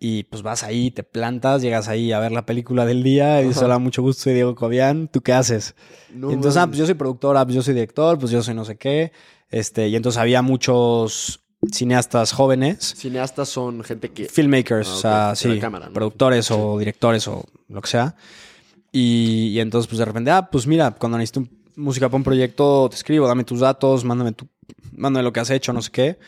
Y 0.00 0.24
pues 0.24 0.42
vas 0.42 0.62
ahí, 0.64 0.90
te 0.90 1.02
plantas, 1.02 1.62
llegas 1.62 1.88
ahí 1.88 2.12
a 2.12 2.18
ver 2.18 2.32
la 2.32 2.44
película 2.46 2.84
del 2.84 3.02
día 3.02 3.40
y 3.42 3.48
dices, 3.48 3.62
hola, 3.62 3.78
mucho 3.78 4.02
gusto, 4.02 4.24
soy 4.24 4.34
Diego 4.34 4.54
Cobian, 4.54 5.08
¿tú 5.08 5.20
qué 5.22 5.32
haces? 5.32 5.74
No 6.12 6.30
y 6.30 6.34
entonces, 6.34 6.60
ah, 6.60 6.66
pues 6.66 6.78
yo 6.78 6.84
soy 6.86 6.94
productor, 6.94 7.36
ah, 7.36 7.44
pues 7.44 7.54
yo 7.54 7.62
soy 7.62 7.74
director, 7.74 8.18
pues 8.18 8.32
yo 8.32 8.42
soy 8.42 8.54
no 8.54 8.64
sé 8.64 8.76
qué. 8.76 9.12
Este, 9.50 9.88
y 9.88 9.96
entonces 9.96 10.18
había 10.20 10.42
muchos 10.42 11.40
cineastas 11.72 12.32
jóvenes, 12.32 12.94
Cineastas 12.96 13.48
son 13.48 13.82
gente 13.84 14.10
que. 14.10 14.24
filmmakers, 14.26 14.88
Ah, 15.04 15.28
o 15.28 15.30
ok, 15.30 15.36
sea, 15.36 15.52
sí, 15.54 15.58
cámara, 15.60 15.86
¿no? 15.86 15.92
productores 15.92 16.50
o 16.50 16.78
directores 16.78 17.26
o 17.28 17.44
lo 17.68 17.80
que 17.80 17.88
sea. 17.88 18.16
Y, 18.96 19.48
y 19.48 19.58
entonces, 19.60 19.88
pues 19.88 19.98
de 19.98 20.04
repente, 20.04 20.30
ah, 20.30 20.48
pues 20.48 20.68
mira, 20.68 20.92
cuando 20.92 21.18
necesito 21.18 21.40
un- 21.40 21.50
música 21.74 22.06
para 22.08 22.18
un 22.18 22.22
proyecto, 22.22 22.88
te 22.88 22.94
escribo, 22.94 23.26
dame 23.26 23.42
tus 23.42 23.58
datos, 23.58 24.04
mándame, 24.04 24.30
tu, 24.30 24.46
mándame 24.92 25.24
lo 25.24 25.32
que 25.32 25.40
has 25.40 25.50
hecho, 25.50 25.72
no 25.72 25.82
sé 25.82 25.90
qué. 25.90 26.18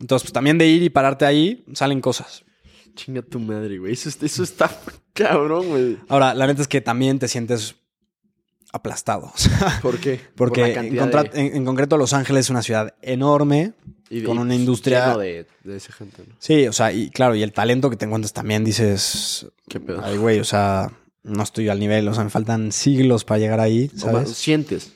Entonces, 0.00 0.22
pues 0.24 0.32
también 0.32 0.58
de 0.58 0.68
ir 0.68 0.80
y 0.84 0.90
pararte 0.90 1.26
ahí, 1.26 1.64
salen 1.74 2.00
cosas. 2.00 2.44
Chinga 2.94 3.20
tu 3.22 3.40
madre, 3.40 3.78
güey. 3.78 3.94
Eso, 3.94 4.08
eso 4.22 4.42
está 4.44 4.70
cabrón, 5.12 5.68
güey. 5.68 5.98
Ahora, 6.08 6.34
la 6.34 6.46
neta 6.46 6.62
es 6.62 6.68
que 6.68 6.80
también 6.80 7.18
te 7.18 7.26
sientes 7.26 7.74
aplastado. 8.72 9.32
o 9.34 9.36
sea, 9.38 9.80
¿Por 9.82 9.98
qué? 9.98 10.20
Porque 10.36 10.60
Por 10.60 10.68
en, 10.68 10.74
cantidad 10.74 11.02
contra- 11.02 11.22
de- 11.24 11.40
en- 11.48 11.56
en 11.56 11.64
concreto 11.64 11.96
Los 11.96 12.12
Ángeles 12.12 12.46
es 12.46 12.50
una 12.50 12.62
ciudad 12.62 12.94
enorme, 13.02 13.72
y 14.10 14.20
de- 14.20 14.24
con 14.26 14.38
una 14.38 14.48
pues, 14.50 14.60
industria... 14.60 15.06
lleno 15.08 15.18
de, 15.18 15.46
de 15.64 15.76
esa 15.76 15.92
gente, 15.92 16.22
¿no? 16.28 16.34
Sí, 16.38 16.68
o 16.68 16.72
sea, 16.72 16.92
y 16.92 17.10
claro, 17.10 17.34
y 17.34 17.42
el 17.42 17.52
talento 17.52 17.90
que 17.90 17.96
te 17.96 18.04
encuentras 18.04 18.32
también 18.32 18.62
dices, 18.64 19.46
¿Qué 19.68 19.80
pedo? 19.80 20.00
ay, 20.04 20.16
güey, 20.16 20.38
o 20.38 20.44
sea, 20.44 20.90
no 21.22 21.42
estoy 21.42 21.68
al 21.68 21.78
nivel, 21.80 22.08
o 22.08 22.14
sea, 22.14 22.24
me 22.24 22.30
faltan 22.30 22.72
siglos 22.72 23.24
para 23.24 23.38
llegar 23.38 23.60
ahí, 23.60 23.90
¿sabes? 23.96 24.30
sientes. 24.30 24.92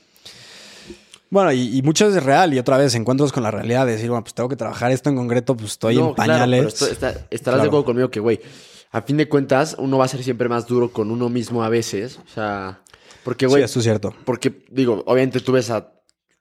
Bueno, 1.31 1.51
y, 1.53 1.79
y 1.79 1.83
mucho 1.83 2.07
es 2.09 2.23
real, 2.23 2.53
y 2.53 2.59
otra 2.59 2.77
vez 2.77 2.95
encuentros 2.95 3.33
con 3.33 3.43
la 3.43 3.51
realidad 3.51 3.87
de 3.87 3.93
decir, 3.93 4.09
bueno, 4.11 4.23
pues 4.23 4.35
tengo 4.35 4.49
que 4.51 4.57
trabajar 4.57 4.93
esto 4.93 5.09
en 5.09 5.17
concreto, 5.17 5.57
pues 5.57 5.73
estoy 5.73 5.97
No, 5.97 6.09
en 6.11 6.15
claro, 6.15 6.33
pañales. 6.33 6.67
esto- 6.67 6.87
está- 6.89 7.09
estarás 7.31 7.41
Claro. 7.41 7.63
de 7.63 7.67
acuerdo 7.69 7.85
conmigo 7.87 8.11
que, 8.11 8.21
güey, 8.21 8.41
a 8.91 9.01
fin 9.01 9.17
de 9.17 9.29
cuentas, 9.29 9.75
uno 9.79 9.97
va 9.97 10.05
a 10.05 10.09
ser 10.09 10.23
siempre 10.23 10.49
más 10.51 10.67
duro 10.67 10.93
con 10.93 11.11
uno 11.11 11.31
mismo 11.31 11.65
a 11.65 11.71
veces. 11.71 12.19
O 12.19 12.29
sea, 12.29 12.83
porque, 13.25 13.47
sí, 13.47 13.51
güey, 13.51 13.63
esto 13.63 13.79
es 13.79 13.85
cierto. 13.85 14.15
porque, 14.27 14.63
digo, 14.71 15.03
obviamente 15.07 15.41
tú 15.41 15.53
ves 15.53 15.71
a 15.71 15.91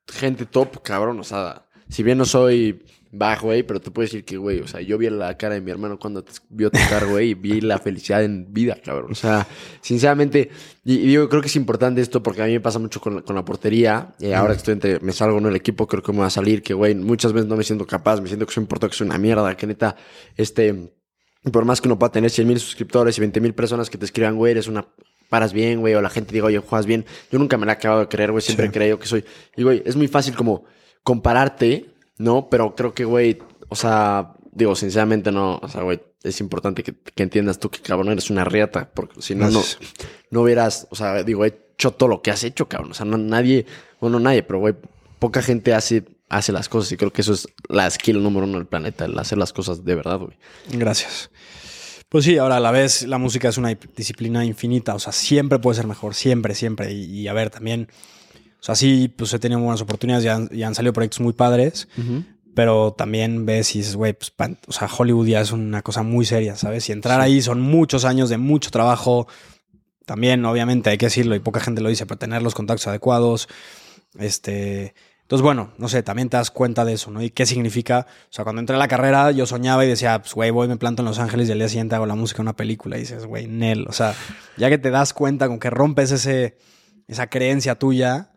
gente 0.10 0.46
top, 0.46 0.82
cabrón, 0.82 1.18
o 1.22 1.24
sea, 1.24 1.66
si 1.88 2.04
bien 2.04 2.18
no 2.18 2.26
soy 2.26 2.84
bajo, 3.12 3.48
güey, 3.48 3.64
pero 3.64 3.82
te 3.82 3.92
puedo 3.92 4.06
decir 4.06 4.24
que, 4.24 4.38
güey, 4.38 4.60
o 4.62 4.68
sea, 4.68 4.80
yo 4.82 4.98
vi 4.98 5.10
la 5.10 5.38
cara 5.38 5.56
de 5.56 5.62
mi 5.62 5.70
hermano 5.72 6.00
cuando 6.00 6.24
te 6.24 6.32
vio 6.50 6.72
tocar, 6.72 7.06
güey, 7.08 7.32
y 7.32 7.34
vi 7.34 7.62
la 7.62 7.78
felicidad 7.78 8.24
en 8.24 8.54
vida, 8.54 8.78
cabrón. 8.84 9.12
O 9.12 9.16
sea, 9.16 9.46
sinceramente, 9.82 10.50
y, 10.86 10.94
y 10.96 11.08
digo, 11.08 11.28
creo 11.30 11.42
que 11.42 11.48
es 11.48 11.56
importante 11.56 12.02
esto 12.02 12.24
porque 12.24 12.42
a 12.42 12.46
mí 12.46 12.54
me 12.54 12.62
pasa 12.62 12.80
mucho 12.80 13.02
con 13.02 13.16
la, 13.16 13.22
con 13.22 13.36
la 13.36 13.44
portería. 13.44 14.14
y 14.20 14.32
ahora 14.32 14.54
que 14.54 14.58
estoy 14.60 14.74
entre, 14.74 15.00
me 15.02 15.12
salgo 15.12 15.38
en 15.40 15.46
el 15.46 15.56
equipo, 15.56 15.88
creo 15.88 16.02
que 16.04 16.12
me 16.14 16.20
va 16.20 16.28
a 16.28 16.30
salir, 16.30 16.64
que, 16.64 16.74
güey, 16.74 16.96
muchas 16.96 17.34
veces 17.34 17.48
no 17.50 17.56
me 17.58 17.64
siento 17.64 17.86
capaz, 17.86 18.22
me 18.22 18.28
siento 18.28 18.46
que 18.46 18.54
soy 18.54 18.62
un 18.62 18.68
portero, 18.68 18.90
que 18.90 18.96
soy 18.98 19.08
una 19.08 19.18
mierda, 19.18 19.56
que 19.58 19.68
neta, 19.68 19.96
este, 20.38 20.94
por 21.52 21.66
más 21.66 21.82
que 21.82 21.88
uno 21.88 22.00
pueda 22.00 22.12
tener 22.12 22.30
100 22.30 22.48
mil 22.48 22.60
suscriptores 22.60 23.18
y 23.18 23.22
20 23.22 23.42
mil 23.42 23.54
personas 23.54 23.90
que 23.90 23.98
te 23.98 24.06
escriban, 24.06 24.36
güey, 24.38 24.52
eres 24.52 24.68
una. 24.68 24.86
Paras 25.30 25.54
bien, 25.54 25.80
güey, 25.80 25.94
o 25.94 26.02
la 26.02 26.10
gente 26.10 26.34
diga, 26.34 26.48
oye, 26.48 26.60
juegas 26.60 26.86
bien. 26.86 27.06
Yo 27.32 27.40
nunca 27.40 27.58
me 27.58 27.66
la 27.66 27.72
he 27.72 27.76
acabado 27.76 28.02
de 28.02 28.08
creer, 28.10 28.32
güey, 28.32 28.42
siempre 28.42 28.66
Sí. 28.66 28.70
he 28.70 28.74
creído 28.74 29.00
que 29.00 29.08
soy. 29.08 29.24
Y, 29.56 29.64
güey, 29.64 29.82
es 29.86 29.96
muy 29.96 30.10
fácil 30.10 30.36
como 30.36 30.66
compararte, 31.04 31.91
¿no? 32.22 32.50
Pero 32.50 32.76
creo 32.76 32.94
que, 32.94 33.06
güey, 33.06 33.40
o 33.70 33.76
sea, 33.76 34.34
digo, 34.52 34.76
sinceramente 34.76 35.32
no, 35.32 35.60
o 35.62 35.68
sea, 35.68 35.82
güey, 35.82 36.02
es 36.24 36.40
importante 36.40 36.84
que, 36.84 36.94
que 36.94 37.24
entiendas 37.24 37.60
tú 37.60 37.70
que, 37.70 37.80
cabrón, 37.80 38.10
eres 38.10 38.30
una 38.30 38.46
riata, 38.46 38.90
porque 38.94 39.22
si 39.22 39.36
no, 39.36 39.50
no, 39.50 39.62
no 40.30 40.42
hubieras, 40.42 40.88
o 40.92 40.96
sea, 40.96 41.24
digo, 41.24 41.46
he 41.46 41.48
hecho 41.74 41.92
todo 41.92 42.10
lo 42.10 42.22
que 42.22 42.32
has 42.32 42.44
hecho, 42.44 42.68
cabrón. 42.68 42.92
O 42.92 42.94
sea, 42.94 43.06
no, 43.06 43.18
nadie, 43.18 43.66
bueno, 44.00 44.20
nadie, 44.20 44.44
pero, 44.44 44.60
güey, 44.60 44.76
poca 45.20 45.42
gente 45.42 45.74
hace, 45.74 46.04
hace 46.30 46.52
las 46.52 46.70
cosas 46.70 46.92
y 46.92 46.98
creo 46.98 47.12
que 47.12 47.22
eso 47.22 47.34
es 47.34 47.48
la 47.68 47.90
skill 47.90 48.22
número 48.22 48.46
uno 48.46 48.58
del 48.58 48.68
planeta, 48.68 49.06
el 49.06 49.18
hacer 49.18 49.38
las 49.38 49.52
cosas 49.52 49.84
de 49.84 49.96
verdad, 49.96 50.20
güey. 50.20 50.38
Gracias. 50.72 51.32
Pues 52.10 52.26
sí, 52.26 52.38
ahora 52.38 52.58
a 52.58 52.60
la 52.60 52.72
vez 52.72 53.04
la 53.04 53.18
música 53.18 53.48
es 53.48 53.58
una 53.58 53.74
disciplina 53.96 54.44
infinita, 54.44 54.94
o 54.94 55.00
sea, 55.00 55.14
siempre 55.14 55.60
puede 55.60 55.78
ser 55.78 55.88
mejor, 55.88 56.14
siempre, 56.14 56.56
siempre. 56.56 56.92
Y, 56.92 57.22
y 57.22 57.28
a 57.30 57.34
ver, 57.34 57.50
también, 57.50 57.88
o 58.62 58.64
sea, 58.64 58.76
sí, 58.76 59.08
pues 59.18 59.34
he 59.34 59.40
tenido 59.40 59.60
buenas 59.60 59.82
oportunidades, 59.82 60.24
ya 60.24 60.36
han, 60.36 60.48
ya 60.50 60.68
han 60.68 60.76
salido 60.76 60.94
proyectos 60.94 61.20
muy 61.20 61.34
padres, 61.34 61.88
pero 62.54 62.94
también 62.94 63.46
ves 63.46 63.76
y 63.76 63.80
dices, 63.80 63.96
güey, 63.96 64.14
pues, 64.14 64.30
pan- 64.30 64.60
o 64.68 64.72
sea, 64.72 64.88
Hollywood 64.96 65.26
ya 65.28 65.42
es 65.42 65.52
una 65.52 65.82
cosa 65.82 66.04
muy 66.04 66.26
seria, 66.26 66.56
¿sabes? 66.58 66.88
Y 66.90 66.92
entrar 66.92 67.20
ahí 67.22 67.42
son 67.42 67.60
muchos 67.62 68.06
años 68.06 68.30
de 68.30 68.38
mucho 68.38 68.70
trabajo. 68.70 69.28
También, 70.06 70.44
obviamente, 70.46 70.90
hay 70.90 70.98
que 70.98 71.06
decirlo, 71.08 71.34
y 71.36 71.40
poca 71.40 71.60
gente 71.60 71.82
lo 71.82 71.90
dice, 71.90 72.06
pero 72.06 72.18
tener 72.20 72.42
los 72.42 72.54
contactos 72.54 72.88
adecuados. 72.88 73.48
Este. 74.20 74.94
Entonces, 75.22 75.44
bueno, 75.44 75.72
no 75.78 75.88
sé, 75.88 76.04
también 76.04 76.28
te 76.28 76.36
das 76.36 76.52
cuenta 76.52 76.84
de 76.84 76.94
eso, 76.94 77.10
¿no? 77.10 77.22
Y 77.22 77.30
qué 77.30 77.46
significa. 77.46 78.06
O 78.26 78.34
sea, 78.34 78.44
cuando 78.44 78.60
entré 78.60 78.76
a 78.76 78.80
la 78.80 78.90
carrera, 78.90 79.32
yo 79.32 79.46
soñaba 79.46 79.86
y 79.86 79.88
decía, 79.88 80.20
pues, 80.22 80.34
güey, 80.34 80.52
voy, 80.52 80.68
me 80.68 80.76
planto 80.76 81.02
en 81.04 81.06
Los 81.06 81.20
Ángeles 81.20 81.48
y 81.48 81.54
al 81.54 81.60
día 81.60 81.70
siguiente 81.70 81.96
hago 81.96 82.06
la 82.06 82.16
música 82.16 82.38
de 82.38 82.42
una 82.42 82.56
película. 82.58 82.98
Y 82.98 83.02
dices, 83.02 83.26
güey, 83.26 83.48
Nel. 83.48 83.88
O 83.88 83.94
sea, 83.94 84.14
ya 84.58 84.70
que 84.70 84.78
te 84.78 84.90
das 84.92 85.14
cuenta 85.14 85.48
con 85.48 85.58
que 85.58 85.70
rompes 85.70 86.12
ese, 86.12 86.58
esa 87.08 87.28
creencia 87.28 87.76
tuya, 87.80 88.31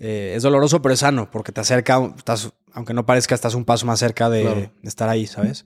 eh, 0.00 0.34
es 0.36 0.42
doloroso, 0.42 0.82
pero 0.82 0.92
es 0.94 1.00
sano, 1.00 1.30
porque 1.30 1.52
te 1.52 1.60
acerca, 1.60 2.00
estás, 2.16 2.50
aunque 2.72 2.94
no 2.94 3.06
parezca, 3.06 3.34
estás 3.34 3.54
un 3.54 3.64
paso 3.64 3.86
más 3.86 3.98
cerca 3.98 4.28
de, 4.30 4.42
Claro. 4.42 4.60
de 4.60 4.88
estar 4.88 5.08
ahí, 5.08 5.26
¿sabes? 5.26 5.64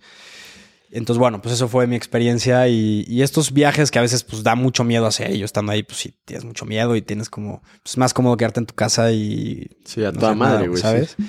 Entonces, 0.92 1.20
bueno, 1.20 1.40
pues 1.40 1.54
eso 1.54 1.68
fue 1.68 1.86
mi 1.86 1.94
experiencia 1.94 2.66
y, 2.66 3.04
y 3.06 3.22
estos 3.22 3.52
viajes 3.52 3.92
que 3.92 4.00
a 4.00 4.02
veces 4.02 4.24
pues 4.24 4.42
da 4.42 4.56
mucho 4.56 4.82
miedo 4.82 5.06
hacer. 5.06 5.30
Y 5.30 5.38
yo 5.38 5.44
estando 5.44 5.70
ahí, 5.70 5.84
pues 5.84 5.98
sí, 6.00 6.14
tienes 6.24 6.44
mucho 6.44 6.64
miedo 6.64 6.96
y 6.96 7.02
tienes 7.02 7.30
como, 7.30 7.62
pues 7.84 7.96
más 7.96 8.12
cómodo 8.12 8.36
quedarte 8.36 8.58
en 8.58 8.66
tu 8.66 8.74
casa 8.74 9.12
y... 9.12 9.68
Sí, 9.84 10.04
a 10.04 10.10
no 10.10 10.18
toda 10.18 10.34
madre, 10.34 10.54
nada, 10.56 10.66
güey. 10.68 10.82
¿Sabes? 10.82 11.14
sí. 11.16 11.24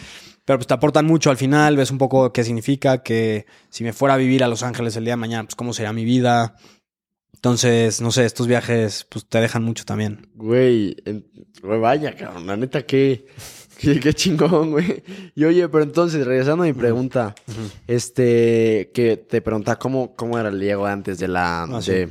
Pero 0.46 0.58
pues 0.58 0.66
te 0.66 0.74
aportan 0.74 1.06
mucho 1.06 1.30
al 1.30 1.38
final, 1.38 1.78
ves 1.78 1.92
un 1.92 2.00
poco 2.00 2.34
qué 2.34 2.44
significa, 2.44 3.04
que 3.04 3.46
si 3.70 3.84
me 3.84 3.94
fuera 3.94 4.16
a 4.16 4.18
vivir 4.18 4.44
a 4.44 4.48
Los 4.48 4.64
Ángeles 4.64 4.96
el 4.96 5.06
día 5.06 5.14
de 5.14 5.18
mañana, 5.18 5.44
pues 5.44 5.54
cómo 5.56 5.74
sería 5.74 5.94
mi 5.94 6.04
vida. 6.04 6.56
Entonces, 7.42 8.02
no 8.02 8.12
sé, 8.12 8.26
estos 8.26 8.46
viajes 8.46 9.04
pues 9.10 9.26
te 9.26 9.40
dejan 9.42 9.64
mucho 9.64 9.84
también. 9.84 10.28
Güey, 10.36 10.96
en- 11.06 11.26
güey, 11.64 11.80
vaya, 11.80 12.16
cabrón, 12.16 12.46
la 12.46 12.56
neta, 12.56 12.86
qué, 12.86 13.26
qué, 13.80 14.00
qué 14.00 14.14
chingón, 14.14 14.70
güey. 14.70 15.02
Y 15.34 15.44
oye, 15.46 15.68
pero 15.68 15.84
entonces, 15.84 16.24
regresando 16.28 16.64
a 16.64 16.68
mi 16.68 16.74
pregunta, 16.74 17.34
este, 17.88 18.92
que 18.94 19.18
te 19.18 19.42
preguntaba 19.42 19.80
cómo, 19.80 20.16
cómo 20.16 20.38
era 20.38 20.50
el 20.50 20.60
Diego 20.60 20.86
antes 20.86 21.18
de 21.18 21.28
la... 21.28 21.64
Ah, 21.64 21.82
de- 21.82 22.10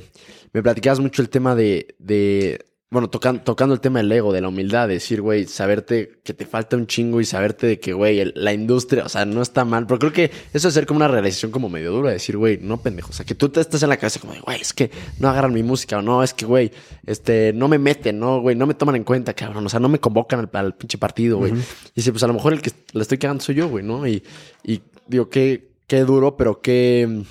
Me 0.52 0.62
platicabas 0.64 0.98
mucho 0.98 1.22
el 1.22 1.28
tema 1.30 1.54
de, 1.54 1.94
de 2.00 2.64
bueno, 2.92 3.08
tocan- 3.08 3.44
tocando 3.44 3.72
el 3.72 3.80
tema 3.80 4.00
del 4.00 4.10
ego, 4.10 4.32
de 4.32 4.40
la 4.40 4.48
humildad, 4.48 4.88
de 4.88 4.94
decir, 4.94 5.20
güey, 5.22 5.46
saberte 5.46 6.20
que 6.24 6.34
te 6.34 6.44
falta 6.44 6.76
un 6.76 6.88
chingo 6.88 7.20
y 7.20 7.24
saberte 7.24 7.68
de 7.68 7.78
que, 7.78 7.92
güey, 7.92 8.32
la 8.34 8.52
industria, 8.52 9.04
o 9.04 9.08
sea, 9.08 9.24
no 9.24 9.42
está 9.42 9.64
mal, 9.64 9.86
pero 9.86 10.00
creo 10.00 10.12
que 10.12 10.30
eso 10.52 10.66
es 10.66 10.74
ser 10.74 10.86
como 10.86 10.96
una 10.98 11.06
realización 11.06 11.52
como 11.52 11.68
medio 11.68 11.92
dura, 11.92 12.10
decir, 12.10 12.36
güey, 12.36 12.58
no 12.60 12.82
pendejo, 12.82 13.10
o 13.10 13.12
sea, 13.12 13.24
que 13.24 13.36
tú 13.36 13.48
te 13.48 13.60
estás 13.60 13.80
en 13.84 13.90
la 13.90 13.96
cabeza 13.96 14.18
como 14.18 14.32
güey, 14.44 14.60
es 14.60 14.72
que 14.72 14.90
no 15.20 15.28
agarran 15.28 15.52
mi 15.52 15.62
música, 15.62 15.98
o 15.98 16.02
no, 16.02 16.20
es 16.24 16.34
que, 16.34 16.46
güey, 16.46 16.72
este, 17.06 17.52
no 17.52 17.68
me 17.68 17.78
meten, 17.78 18.18
no, 18.18 18.40
güey, 18.40 18.56
no 18.56 18.66
me 18.66 18.74
toman 18.74 18.96
en 18.96 19.04
cuenta, 19.04 19.34
cabrón, 19.34 19.64
o 19.64 19.68
sea, 19.68 19.78
no 19.78 19.88
me 19.88 20.00
convocan 20.00 20.40
al, 20.40 20.50
al 20.52 20.74
pinche 20.74 20.98
partido, 20.98 21.38
güey. 21.38 21.52
Y 21.52 21.56
dice, 21.94 22.10
pues 22.10 22.24
a 22.24 22.26
lo 22.26 22.34
mejor 22.34 22.52
el 22.54 22.60
que 22.60 22.72
la 22.92 23.02
estoy 23.02 23.18
cagando 23.18 23.44
soy 23.44 23.54
yo, 23.54 23.68
güey, 23.68 23.84
¿no? 23.84 24.04
Y, 24.08 24.24
y 24.64 24.82
digo, 25.06 25.28
qué, 25.30 25.70
qué 25.86 26.00
duro, 26.00 26.36
pero 26.36 26.60
qué, 26.60 27.22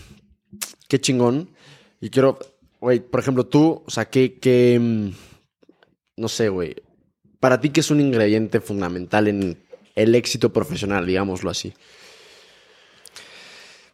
qué 0.87 1.01
chingón. 1.01 1.49
Y 1.99 2.09
quiero, 2.11 2.39
güey, 2.79 3.01
por 3.01 3.19
ejemplo, 3.19 3.45
tú, 3.45 3.83
o 3.85 3.89
sea, 3.91 4.05
qué, 4.05 4.39
qué, 4.39 5.11
no 6.19 6.27
sé, 6.27 6.49
güey, 6.49 6.75
para 7.39 7.59
ti, 7.59 7.69
¿qué 7.69 7.79
es 7.79 7.89
un 7.89 7.99
ingrediente 8.01 8.59
fundamental 8.59 9.27
en 9.27 9.57
el 9.95 10.15
éxito 10.15 10.51
profesional, 10.53 11.05
digámoslo 11.05 11.49
así? 11.49 11.73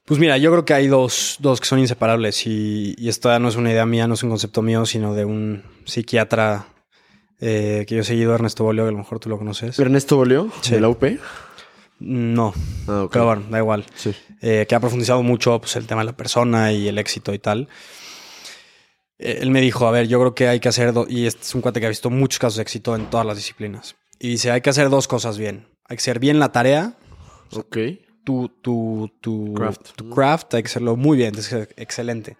Pues 0.05 0.19
mira, 0.19 0.38
yo 0.38 0.51
creo 0.51 0.65
que 0.65 0.73
hay 0.73 0.88
dos, 0.88 1.38
dos 1.39 1.59
que 1.59 1.65
son 1.65 1.80
inseparables 1.80 2.45
y, 2.45 2.93
y 2.97 3.09
esto 3.09 3.30
ya 3.30 3.39
no 3.39 3.47
es 3.49 3.55
una 3.55 3.71
idea 3.71 3.86
mía, 3.88 4.07
no 4.07 4.13
es 4.13 4.21
un 4.23 4.30
concepto 4.30 4.61
mío, 4.61 4.86
sino 4.86 5.15
de 5.15 5.26
un 5.26 5.63
psiquiatra 5.86 6.67
eh, 7.39 7.86
que 7.87 7.95
yo 7.95 8.01
he 8.01 8.04
seguido, 8.04 8.36
Ernesto 8.36 8.63
Bolio, 8.63 8.83
que 8.83 8.89
a 8.89 8.91
lo 8.91 8.99
mejor 8.99 9.20
tú 9.20 9.29
lo 9.29 9.37
conoces. 9.39 9.79
¿Ernesto 9.79 10.17
Bolio? 10.17 10.51
Sí. 10.62 10.71
¿De 10.75 10.82
la 10.82 10.89
UP? 10.89 11.04
No, 11.99 12.54
Ah, 12.87 13.08
pero 13.12 13.25
bueno, 13.25 13.45
da 13.49 13.58
igual. 13.58 13.86
Sí. 13.95 14.13
Eh, 14.41 14.66
que 14.70 14.75
ha 14.75 14.79
profundizado 14.79 15.24
mucho 15.24 15.59
pues, 15.59 15.75
el 15.75 15.87
tema 15.87 16.01
de 16.01 16.05
la 16.05 16.16
persona 16.17 16.71
y 16.71 16.87
el 16.87 16.97
éxito 16.99 17.33
y 17.33 17.39
tal. 17.39 17.67
Eh, 19.20 19.39
él 19.42 19.50
me 19.51 19.62
dijo, 19.62 19.87
a 19.87 19.92
ver, 19.92 20.08
yo 20.08 20.20
creo 20.20 20.36
que 20.36 20.47
hay 20.47 20.59
que 20.59 20.70
hacer, 20.70 20.93
y 21.08 21.25
este 21.25 21.42
es 21.43 21.55
un 21.55 21.62
cuate 21.62 21.79
que 21.79 21.86
ha 21.86 21.89
visto 21.89 22.09
muchos 22.09 22.39
casos 22.39 22.58
de 22.58 22.62
éxito 22.63 22.96
en 22.96 23.09
todas 23.09 23.25
las 23.25 23.37
disciplinas. 23.37 23.96
Y 24.20 24.29
dice, 24.29 24.51
hay 24.51 24.62
que 24.62 24.70
hacer 24.70 24.89
dos 24.89 25.08
cosas 25.08 25.37
bien. 25.37 25.67
Hay 25.87 25.97
que 25.97 26.01
hacer 26.01 26.20
bien 26.20 26.39
la 26.39 26.51
tarea, 26.51 26.97
Ok. 27.54 27.78
tu, 28.24 28.50
tu, 28.50 29.12
tu, 29.21 29.54
Craft. 29.54 29.92
tu 29.96 30.09
craft, 30.09 30.54
hay 30.55 30.63
que 30.63 30.67
hacerlo 30.67 30.96
muy 30.96 31.16
bien, 31.17 31.32
tienes 31.32 31.47
que 31.50 31.55
ser 31.55 31.74
excelente. 31.78 32.37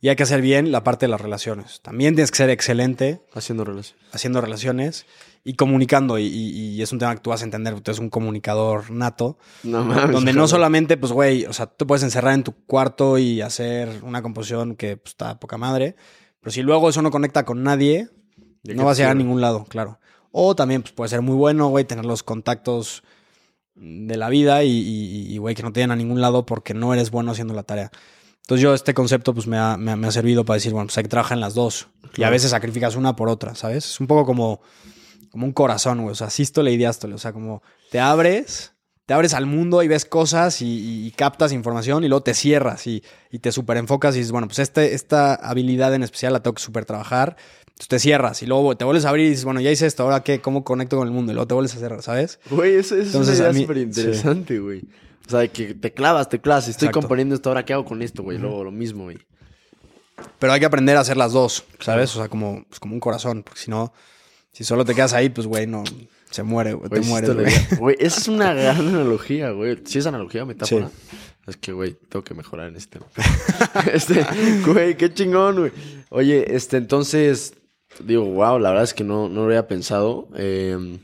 Y 0.00 0.08
hay 0.08 0.16
que 0.16 0.24
hacer 0.24 0.40
bien 0.42 0.72
la 0.72 0.82
parte 0.82 1.06
de 1.06 1.10
las 1.10 1.20
relaciones. 1.20 1.80
También 1.80 2.14
tienes 2.14 2.30
que 2.32 2.36
ser 2.38 2.50
excelente 2.50 3.20
Haciendo 3.34 3.64
relación. 3.64 3.98
haciendo 4.10 4.40
relaciones 4.40 5.06
y 5.44 5.54
comunicando. 5.54 6.18
Y, 6.18 6.24
y- 6.26 6.68
y 6.76 6.82
es 6.82 6.92
un 6.92 6.98
tema 6.98 7.14
que 7.14 7.20
tú 7.20 7.30
vas 7.30 7.40
a 7.42 7.44
entender, 7.44 7.74
tú 7.80 7.90
eres 7.90 7.98
un 7.98 8.10
comunicador 8.10 8.90
nato. 8.90 9.38
No 9.62 9.84
mames. 9.84 10.12
donde 10.12 10.32
no 10.32 10.46
solamente, 10.48 10.96
pues, 10.96 11.12
güey, 11.12 11.46
o 11.46 11.52
sea, 11.52 11.66
tú 11.66 11.74
te 11.78 11.86
puedes 11.86 12.02
encerrar 12.02 12.34
en 12.34 12.44
tu 12.44 12.52
cuarto 12.66 13.18
y 13.18 13.40
hacer 13.40 14.00
una 14.02 14.22
composición 14.22 14.76
que 14.76 14.96
pues, 14.96 15.12
está 15.12 15.38
poca 15.40 15.56
madre, 15.58 15.96
Pero 16.40 16.52
si 16.52 16.62
luego 16.62 16.88
eso 16.88 17.02
no 17.02 17.10
conecta 17.10 17.44
con 17.44 17.62
nadie, 17.62 18.08
¿De 18.62 18.74
no 18.74 18.84
vas 18.84 18.96
a 18.98 19.02
llegar 19.02 19.12
a 19.12 19.18
ningún 19.18 19.40
lado, 19.40 19.64
claro. 19.68 19.98
O 20.30 20.54
también 20.56 20.82
pues, 20.82 20.92
puede 20.92 21.08
ser 21.08 21.20
muy 21.22 21.34
bueno, 21.34 21.68
güey, 21.68 21.84
tener 21.84 22.04
los 22.04 22.22
contactos 22.22 23.02
de 23.74 24.16
la 24.16 24.28
vida 24.28 24.62
y, 24.64 25.36
güey, 25.38 25.54
que 25.54 25.62
no 25.62 25.72
te 25.72 25.80
llegan 25.80 25.92
a 25.92 25.96
ningún 25.96 26.20
lado 26.20 26.44
porque 26.46 26.74
no 26.74 26.92
eres 26.92 27.10
bueno 27.10 27.32
haciendo 27.32 27.54
la 27.54 27.62
tarea. 27.64 27.90
Entonces 28.42 28.62
yo 28.62 28.74
este 28.74 28.92
concepto 28.94 29.34
pues 29.34 29.46
me 29.46 29.56
ha, 29.56 29.76
me 29.76 29.92
ha- 29.92 29.96
me 29.96 30.06
ha 30.08 30.10
servido 30.10 30.44
para 30.44 30.56
decir, 30.56 30.72
bueno, 30.72 30.86
pues 30.86 30.98
hay 30.98 31.04
que 31.04 31.08
trabajar 31.08 31.36
en 31.36 31.40
las 31.40 31.54
dos. 31.54 31.88
Y 32.16 32.22
a 32.24 32.30
veces 32.30 32.50
sacrificas 32.50 32.96
una 32.96 33.14
por 33.16 33.28
otra, 33.28 33.54
¿sabes? 33.54 33.84
Es 33.86 34.00
un 34.00 34.06
poco 34.06 34.26
como, 34.26 34.60
como 35.32 35.46
un 35.46 35.52
corazón, 35.52 36.02
güey. 36.02 36.12
O 36.12 36.14
sea, 36.14 36.30
sístole 36.30 36.70
y 36.72 36.76
diástole. 36.76 37.14
O 37.14 37.18
sea, 37.18 37.32
como 37.32 37.62
te 37.90 37.98
abres, 37.98 38.72
te 39.06 39.14
abres 39.14 39.34
al 39.34 39.46
mundo 39.46 39.82
y 39.82 39.88
ves 39.88 40.04
cosas 40.04 40.62
y, 40.62 40.66
y- 40.66 41.06
y 41.06 41.10
captas 41.10 41.52
información 41.52 42.04
y 42.04 42.08
luego 42.08 42.22
te 42.22 42.34
cierras 42.34 42.86
y, 42.86 43.02
y 43.30 43.38
te 43.40 43.50
super 43.50 43.76
enfocas 43.76 44.14
y 44.14 44.18
dices, 44.18 44.30
bueno, 44.32 44.46
pues 44.46 44.60
este, 44.60 44.94
esta 44.94 45.34
habilidad 45.34 45.92
en 45.94 46.02
especial 46.04 46.32
la 46.32 46.40
tengo 46.42 46.54
que 46.54 46.62
super 46.62 46.84
trabajar. 46.84 47.36
Entonces 47.62 47.88
te 47.88 47.98
cierras 47.98 48.42
y 48.42 48.46
luego 48.46 48.76
te 48.76 48.84
vuelves 48.84 49.04
a 49.06 49.08
abrir 49.08 49.26
y 49.26 49.30
dices, 49.30 49.44
bueno, 49.44 49.60
ya 49.60 49.70
hice 49.70 49.86
esto, 49.86 50.04
ahora 50.04 50.22
qué, 50.22 50.40
cómo 50.40 50.62
conecto 50.62 50.96
con 50.98 51.08
el 51.08 51.12
mundo 51.14 51.32
y 51.32 51.34
luego 51.34 51.48
te 51.48 51.54
vuelves 51.54 51.74
a 51.74 51.78
cerrar, 51.78 52.02
¿sabes? 52.02 52.38
Güey, 52.50 52.76
eso, 52.76 52.94
eso 52.94 53.06
Entonces, 53.06 53.34
es 53.34 53.40
una 53.40 53.50
idea 53.50 53.60
súper 53.62 53.76
interesante, 53.78 54.58
güey. 54.60 54.82
O 55.26 55.30
sea, 55.30 55.48
que 55.48 55.74
te 55.74 55.92
clavas, 55.92 56.28
te 56.28 56.40
clavas. 56.40 56.68
Estoy 56.68 56.86
Exacto. 56.86 57.00
componiendo 57.00 57.34
esto, 57.34 57.48
ahora 57.48 57.64
qué 57.64 57.72
hago 57.72 57.84
con 57.84 58.02
esto, 58.02 58.22
güey. 58.22 58.38
Luego 58.38 58.62
lo 58.64 58.70
mismo, 58.70 59.04
güey. 59.04 59.18
Pero 60.38 60.52
hay 60.52 60.60
que 60.60 60.66
aprender 60.66 60.96
a 60.96 61.00
hacer 61.00 61.16
las 61.16 61.32
dos, 61.32 61.64
¿sabes? 61.80 62.14
O 62.14 62.18
sea, 62.18 62.28
como, 62.28 62.64
pues, 62.68 62.78
como 62.78 62.94
un 62.94 63.00
corazón, 63.00 63.42
porque 63.42 63.60
si 63.60 63.70
no, 63.70 63.92
si 64.52 64.64
solo 64.64 64.84
te 64.84 64.94
quedas 64.94 65.12
ahí, 65.14 65.30
pues, 65.30 65.46
güey, 65.46 65.66
no, 65.66 65.82
se 66.30 66.42
muere, 66.42 66.74
güey, 66.74 66.90
te 66.90 67.02
sí 67.02 67.08
mueres, 67.08 67.78
güey. 67.78 67.96
esa 67.98 68.20
es 68.20 68.28
una 68.28 68.52
gran 68.54 68.88
analogía, 68.88 69.50
güey. 69.50 69.78
Si 69.84 69.98
es 69.98 70.06
analogía 70.06 70.42
o 70.42 70.46
metáfora. 70.46 70.88
Sí. 70.88 71.16
Es 71.46 71.56
que, 71.56 71.72
güey, 71.72 71.96
tengo 72.08 72.22
que 72.22 72.34
mejorar 72.34 72.68
en 72.68 72.76
este 72.76 72.98
tema. 72.98 73.06
este, 73.92 74.24
güey, 74.64 74.96
qué 74.96 75.12
chingón, 75.12 75.58
güey. 75.58 75.72
Oye, 76.10 76.54
este, 76.54 76.76
entonces, 76.76 77.54
digo, 77.98 78.24
wow, 78.24 78.58
la 78.58 78.70
verdad 78.70 78.84
es 78.84 78.94
que 78.94 79.04
no, 79.04 79.28
no 79.28 79.40
lo 79.40 79.46
había 79.46 79.66
pensado. 79.66 80.28
Eh, 80.36 80.98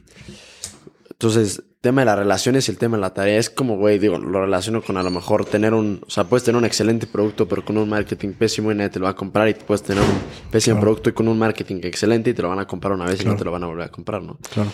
entonces, 1.11 1.63
tema 1.81 2.01
de 2.03 2.07
las 2.07 2.19
relaciones 2.19 2.67
y 2.69 2.73
el 2.73 2.79
tema 2.79 2.97
de 2.97 3.03
la 3.03 3.15
tarea 3.15 3.39
es 3.39 3.51
como, 3.51 3.77
güey, 3.77 3.99
digo, 3.99 4.19
lo 4.19 4.41
relaciono 4.41 4.83
con 4.83 4.97
a 4.97 5.03
lo 5.03 5.11
mejor 5.11 5.45
tener 5.45 5.75
un, 5.75 6.01
o 6.07 6.11
sea, 6.11 6.25
puedes 6.25 6.43
tener 6.45 6.59
un 6.59 6.65
excelente 6.65 7.07
producto, 7.07 7.47
pero 7.47 7.65
con 7.65 7.79
un 7.79 7.89
marketing 7.89 8.33
pésimo 8.33 8.73
y 8.73 8.75
nadie 8.75 8.91
te 8.91 8.99
lo 8.99 9.05
va 9.05 9.11
a 9.13 9.17
comprar 9.17 9.49
y 9.49 9.55
puedes 9.55 9.83
tener 9.83 10.03
un 10.03 10.11
pésimo 10.51 10.77
Claro. 10.77 10.81
producto 10.87 11.11
y 11.11 11.13
con 11.13 11.29
un 11.29 11.39
marketing 11.39 11.77
excelente 11.85 12.31
y 12.31 12.35
te 12.35 12.43
lo 12.43 12.49
van 12.49 12.59
a 12.59 12.67
comprar 12.67 12.93
una 12.93 13.05
vez 13.07 13.23
y 13.23 13.25
no 13.25 13.37
te 13.37 13.45
lo 13.45 13.53
van 13.53 13.63
a 13.63 13.67
volver 13.69 13.85
a 13.87 13.91
comprar, 13.91 14.23
¿no? 14.23 14.39
Claro. 14.53 14.71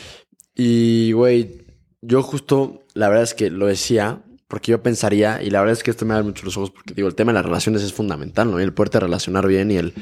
Y, 0.54 1.12
güey, 1.12 1.66
yo 2.00 2.22
justo, 2.22 2.84
la 2.94 3.08
verdad 3.08 3.24
es 3.24 3.34
que 3.34 3.50
lo 3.50 3.66
decía, 3.66 4.22
porque 4.48 4.70
yo 4.72 4.82
pensaría, 4.82 5.42
y 5.42 5.50
la 5.50 5.60
verdad 5.60 5.72
es 5.74 5.82
que 5.82 5.90
esto 5.90 6.04
me 6.06 6.14
da 6.14 6.22
mucho 6.22 6.44
los 6.44 6.56
ojos, 6.56 6.70
porque 6.70 6.94
digo, 6.94 7.08
el 7.08 7.14
tema 7.14 7.32
de 7.32 7.34
las 7.38 7.44
relaciones 7.46 7.82
es 7.82 7.92
fundamental, 7.92 8.50
¿no? 8.50 8.60
Y 8.60 8.62
el 8.62 8.72
poderte 8.72 9.00
relacionar 9.00 9.46
bien 9.46 9.70
y 9.70 9.76
el, 9.76 9.94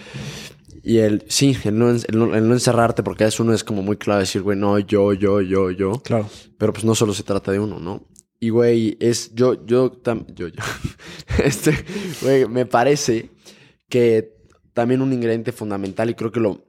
y 0.82 0.98
el, 0.98 1.24
sí, 1.28 1.56
el 1.64 1.78
no, 1.78 1.90
el 1.90 2.02
no, 2.12 2.34
el 2.34 2.48
no 2.48 2.54
encerrarte, 2.54 3.02
porque 3.02 3.24
veces 3.24 3.40
uno 3.40 3.52
es 3.54 3.62
como 3.64 3.82
muy 3.82 3.96
claro 3.96 4.20
decir, 4.20 4.42
güey, 4.42 4.58
no, 4.58 4.78
yo, 4.78 5.12
yo, 5.12 5.40
yo, 5.40 5.70
yo, 5.70 5.92
Claro. 6.02 6.28
pero 6.58 6.72
pues 6.72 6.84
no 6.84 6.94
solo 6.94 7.14
se 7.14 7.22
trata 7.22 7.52
de 7.52 7.58
uno, 7.60 7.78
¿no? 7.78 8.06
Y, 8.40 8.50
güey, 8.50 8.96
es, 9.00 9.32
yo, 9.34 9.64
yo, 9.66 9.92
tam- 10.02 10.26
yo, 10.34 10.48
yo, 10.48 10.62
este, 11.44 11.72
güey, 12.22 12.46
me 12.48 12.66
parece 12.66 13.30
que 13.88 14.34
también 14.74 15.02
un 15.02 15.12
ingrediente 15.12 15.52
fundamental, 15.52 16.10
y 16.10 16.14
creo 16.14 16.32
que 16.32 16.40
lo, 16.40 16.64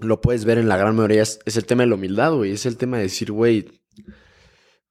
lo 0.00 0.20
puedes 0.20 0.44
ver 0.44 0.58
en 0.58 0.68
la 0.68 0.76
gran 0.76 0.94
mayoría, 0.94 1.22
es, 1.22 1.38
es 1.46 1.56
el 1.56 1.64
tema 1.64 1.84
de 1.84 1.88
la 1.88 1.94
humildad, 1.94 2.34
güey. 2.34 2.52
Es 2.52 2.66
el 2.66 2.76
tema 2.76 2.98
de 2.98 3.04
decir, 3.04 3.32
güey. 3.32 3.66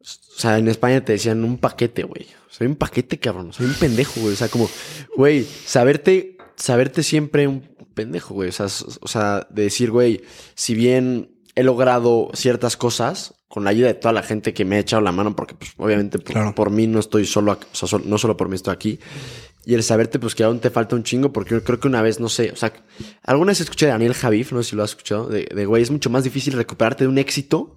O 0.02 0.40
sea, 0.40 0.58
en 0.58 0.68
España 0.68 1.04
te 1.04 1.14
decían 1.14 1.44
un 1.44 1.58
paquete, 1.58 2.04
güey. 2.04 2.28
Soy 2.50 2.68
un 2.68 2.76
paquete, 2.76 3.18
cabrón. 3.20 3.54
Soy 3.54 3.66
un 3.66 3.74
pendejo, 3.74 4.20
güey. 4.22 4.34
O 4.34 4.38
sea, 4.38 4.48
como, 4.50 4.70
güey, 5.16 5.44
saberte, 5.44 6.38
saberte 6.56 7.04
siempre 7.04 7.48
un 7.48 7.62
pendejo, 7.98 8.34
güey. 8.34 8.48
O 8.48 8.52
sea, 8.54 8.68
o 9.02 9.08
sea, 9.10 9.46
de 9.50 9.64
decir, 9.64 9.92
güey, 9.92 10.22
si 10.56 10.74
bien 10.74 11.32
he 11.56 11.64
logrado 11.64 12.30
ciertas 12.34 12.78
cosas 12.78 13.34
con 13.50 13.64
la 13.66 13.72
ayuda 13.72 13.88
de 13.88 13.94
toda 13.96 14.14
la 14.14 14.24
gente 14.24 14.54
que 14.54 14.64
me 14.64 14.78
ha 14.78 14.80
echado 14.80 15.02
la 15.02 15.12
mano, 15.12 15.36
porque 15.36 15.56
pues 15.56 15.72
obviamente 15.78 16.20
por, 16.20 16.32
Claro. 16.34 16.56
por 16.56 16.70
mí 16.70 16.88
no 16.88 17.00
estoy 17.00 17.26
solo, 17.26 17.54
o 17.54 17.76
sea, 17.88 18.00
no 18.06 18.18
solo 18.18 18.38
por 18.38 18.48
mí 18.48 18.56
estoy 18.56 18.74
aquí. 18.74 19.00
Y 19.66 19.74
el 19.74 19.84
saberte, 19.84 20.18
pues 20.20 20.34
que 20.36 20.44
aún 20.46 20.60
te 20.60 20.70
falta 20.70 20.96
un 20.96 21.04
chingo, 21.04 21.34
porque 21.34 21.56
yo 21.56 21.64
creo 21.64 21.78
que 21.80 21.88
una 21.90 22.02
vez, 22.02 22.22
no 22.22 22.30
sé, 22.30 22.52
o 22.52 22.56
sea, 22.56 22.72
alguna 23.24 23.52
vez 23.52 23.60
escuché 23.60 23.88
a 23.88 23.90
Daniel 23.90 24.14
Javif, 24.14 24.54
no 24.54 24.64
sé 24.64 24.70
si 24.70 24.76
lo 24.78 24.84
has 24.84 24.92
escuchado, 24.92 25.28
de, 25.28 25.46
de, 25.54 25.66
güey, 25.66 25.84
es 25.84 25.92
mucho 25.92 26.10
más 26.10 26.24
difícil 26.24 26.54
recuperarte 26.54 27.04
de 27.04 27.10
un 27.10 27.18
éxito 27.18 27.76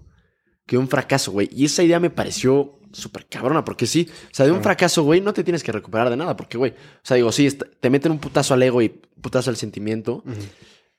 que 0.71 0.79
un 0.79 0.87
fracaso, 0.87 1.33
güey. 1.33 1.49
Y 1.53 1.65
esa 1.65 1.83
idea 1.83 1.99
me 1.99 2.11
pareció 2.11 2.79
súper 2.93 3.27
cabrona, 3.27 3.65
porque 3.65 3.87
sí, 3.89 4.09
o 4.09 4.29
sea, 4.35 4.47
de 4.47 4.53
un 4.53 4.63
fracaso, 4.63 5.03
güey, 5.03 5.21
no 5.21 5.33
te 5.33 5.43
tienes 5.43 5.65
que 5.65 5.73
recuperar 5.73 6.09
de 6.11 6.17
nada, 6.17 6.37
porque, 6.37 6.57
güey, 6.59 6.71
o 6.71 7.01
sea, 7.03 7.17
digo, 7.17 7.33
sí, 7.33 7.51
te 7.51 7.91
meten 7.91 8.13
un 8.13 8.21
putazo 8.21 8.55
al 8.55 8.63
ego 8.63 8.81
y 8.81 8.89
putazo 8.89 9.51
al 9.51 9.57
sentimiento, 9.57 10.23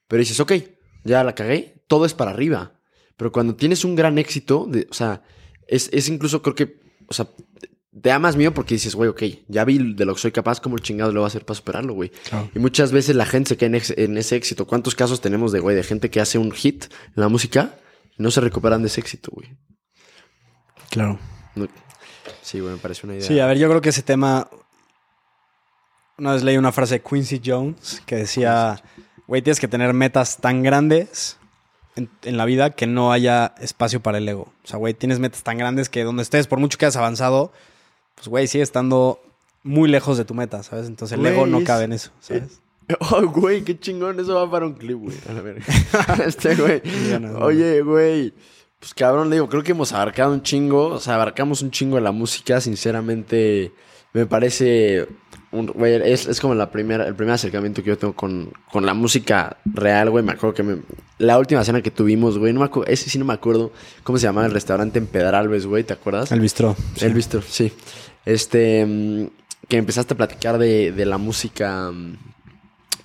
pero 0.10 0.20
dices, 0.20 0.38
ok, 0.42 0.52
ya 1.06 1.24
la 1.24 1.34
cagué, 1.36 1.86
todo 1.88 2.06
es 2.06 2.14
para 2.14 2.32
arriba. 2.32 2.74
Pero 3.16 3.32
cuando 3.32 3.56
tienes 3.56 3.86
un 3.86 3.96
gran 3.96 4.18
éxito, 4.18 4.68
de- 4.70 4.88
o 4.92 4.94
sea, 4.94 5.22
es, 5.68 5.90
es 5.94 6.10
incluso, 6.10 6.42
creo 6.42 6.54
que, 6.56 6.82
o 7.08 7.14
sea, 7.14 7.28
te 8.02 8.10
da 8.10 8.20
más 8.20 8.36
miedo 8.36 8.54
porque 8.54 8.74
dices, 8.76 8.94
güey, 8.94 9.10
ok, 9.10 9.24
ya 9.48 9.64
vi 9.64 9.94
de 9.94 10.04
lo 10.04 10.14
que 10.16 10.20
soy 10.20 10.34
capaz, 10.34 10.60
¿cómo 10.60 10.76
el 10.76 10.82
chingado 10.82 11.14
lo 11.14 11.22
voy 11.22 11.26
a 11.26 11.28
hacer 11.28 11.46
para 11.46 11.56
superarlo, 11.58 11.94
güey? 11.94 12.10
Claro. 12.30 12.50
Y 12.54 12.60
muchas 12.60 12.92
veces 12.92 13.16
la 13.16 13.26
gente 13.26 13.48
se 13.50 13.56
queda 13.58 13.68
en, 13.68 13.76
ex- 13.76 13.94
en 13.98 14.18
ese 14.18 14.36
éxito. 14.36 14.68
¿Cuántos 14.68 14.96
casos 14.96 15.22
tenemos 15.22 15.54
de, 15.54 15.62
güey, 15.62 15.78
de 15.78 15.84
gente 15.84 16.10
que 16.10 16.20
hace 16.20 16.38
un 16.38 16.52
hit 16.52 16.86
en 17.16 17.22
la 17.22 17.30
música 17.30 17.78
no 18.18 18.32
se 18.32 18.42
recuperan 18.42 18.82
de 18.82 18.88
ese 18.88 19.02
éxito, 19.02 19.32
güey? 19.34 19.56
Claro. 20.90 21.20
No- 21.56 21.68
Sí, 22.42 22.60
güey, 22.60 22.74
me 22.74 22.80
parece 22.80 23.06
una 23.06 23.16
idea. 23.16 23.28
Sí, 23.28 23.40
a 23.40 23.46
ver, 23.46 23.58
yo 23.58 23.68
creo 23.70 23.82
que 23.82 23.90
ese 23.90 24.04
tema. 24.04 24.48
Una 26.18 26.34
vez 26.34 26.44
leí 26.44 26.58
una 26.58 26.72
frase 26.72 26.96
de 26.96 27.02
Quincy 27.02 27.42
Jones 27.44 28.02
que 28.06 28.16
decía: 28.18 28.82
Güey, 29.28 29.42
tienes 29.42 29.60
que 29.60 29.68
tener 29.68 29.94
metas 29.94 30.38
tan 30.38 30.62
grandes 30.62 31.38
en, 31.96 32.10
en 32.24 32.38
la 32.38 32.46
vida 32.46 32.72
que 32.72 32.86
no 32.88 33.12
haya 33.12 33.56
espacio 33.60 34.02
para 34.02 34.18
el 34.20 34.28
ego. 34.30 34.54
O 34.64 34.68
sea, 34.68 34.78
güey, 34.78 34.94
tienes 34.94 35.20
metas 35.20 35.44
tan 35.44 35.58
grandes 35.58 35.90
que 35.90 36.04
donde 36.04 36.24
estés, 36.24 36.48
por 36.48 36.60
mucho 36.60 36.78
que 36.78 36.86
hayas 36.86 36.98
avanzado, 36.98 37.52
pues, 38.16 38.28
güey, 38.28 38.48
sigue 38.48 38.64
estando 38.64 39.20
muy 39.64 39.90
lejos 39.90 40.18
de 40.18 40.26
tu 40.26 40.34
meta, 40.34 40.62
¿sabes? 40.64 40.88
Entonces 40.88 41.16
el 41.16 41.22
Güey, 41.22 41.34
ego 41.34 41.46
no 41.48 41.64
cabe 41.64 41.86
en 41.86 41.94
eso, 41.94 42.12
¿sabes? 42.20 42.62
Oh, 43.12 43.26
güey, 43.28 43.64
qué 43.64 43.80
chingón. 43.80 44.20
Eso 44.20 44.36
va 44.36 44.50
para 44.52 44.66
un 44.66 44.74
clip, 44.74 44.98
güey. 44.98 45.16
A 45.30 45.34
la 45.34 45.42
verga. 45.42 45.64
este, 46.26 46.56
güey. 46.56 46.82
Oye, 47.40 47.82
güey. 47.82 48.34
Pues 48.80 48.94
cabrón, 48.94 49.30
le 49.30 49.36
digo, 49.38 49.48
creo 49.48 49.64
que 49.64 49.72
hemos 49.72 49.94
abarcado 49.94 50.34
un 50.34 50.42
chingo. 50.42 50.88
O 50.88 51.00
sea, 51.00 51.16
abarcamos 51.16 51.62
un 51.62 51.72
chingo 51.72 51.96
de 51.96 52.02
la 52.02 52.12
música. 52.12 52.60
Sinceramente, 52.60 53.72
me 54.14 54.26
parece. 54.26 55.08
un- 55.52 55.68
güey, 55.68 56.02
es, 56.12 56.28
es 56.28 56.42
como 56.42 56.54
la 56.56 56.70
primera, 56.72 57.08
el 57.08 57.16
primer 57.16 57.36
acercamiento 57.36 57.82
que 57.84 57.90
yo 57.90 57.98
tengo 57.98 58.14
con, 58.16 58.52
con 58.72 58.86
la 58.86 58.94
música 58.94 59.58
real, 59.66 60.10
güey. 60.10 60.24
Me 60.24 60.34
acuerdo 60.34 60.54
que 60.56 60.64
me- 60.64 60.82
la 61.20 61.38
última 61.40 61.64
cena 61.64 61.82
que 61.82 61.92
tuvimos, 61.92 62.38
güey. 62.40 62.52
No 62.54 62.60
me 62.62 62.66
acuerdo, 62.66 62.92
ese 62.92 63.10
sí 63.10 63.18
no 63.20 63.26
me 63.26 63.34
acuerdo 63.34 63.72
cómo 64.04 64.18
se 64.18 64.26
llamaba 64.28 64.48
el 64.48 64.54
restaurante 64.54 65.00
en 65.00 65.08
Pedralbes, 65.08 65.66
güey. 65.66 65.84
¿Te 65.84 65.94
acuerdas? 65.94 66.32
El 66.32 66.42
bistro. 66.42 66.76
sí. 66.96 67.06
El 67.06 67.14
visto, 67.14 67.42
sí. 67.42 67.72
Este, 68.26 68.86
mm, 68.86 69.28
que 69.70 69.78
empezaste 69.78 70.14
a 70.14 70.18
platicar 70.18 70.58
de, 70.58 70.92
de 70.92 71.06
la 71.06 71.18
música 71.18 71.92
mm, 71.92 72.18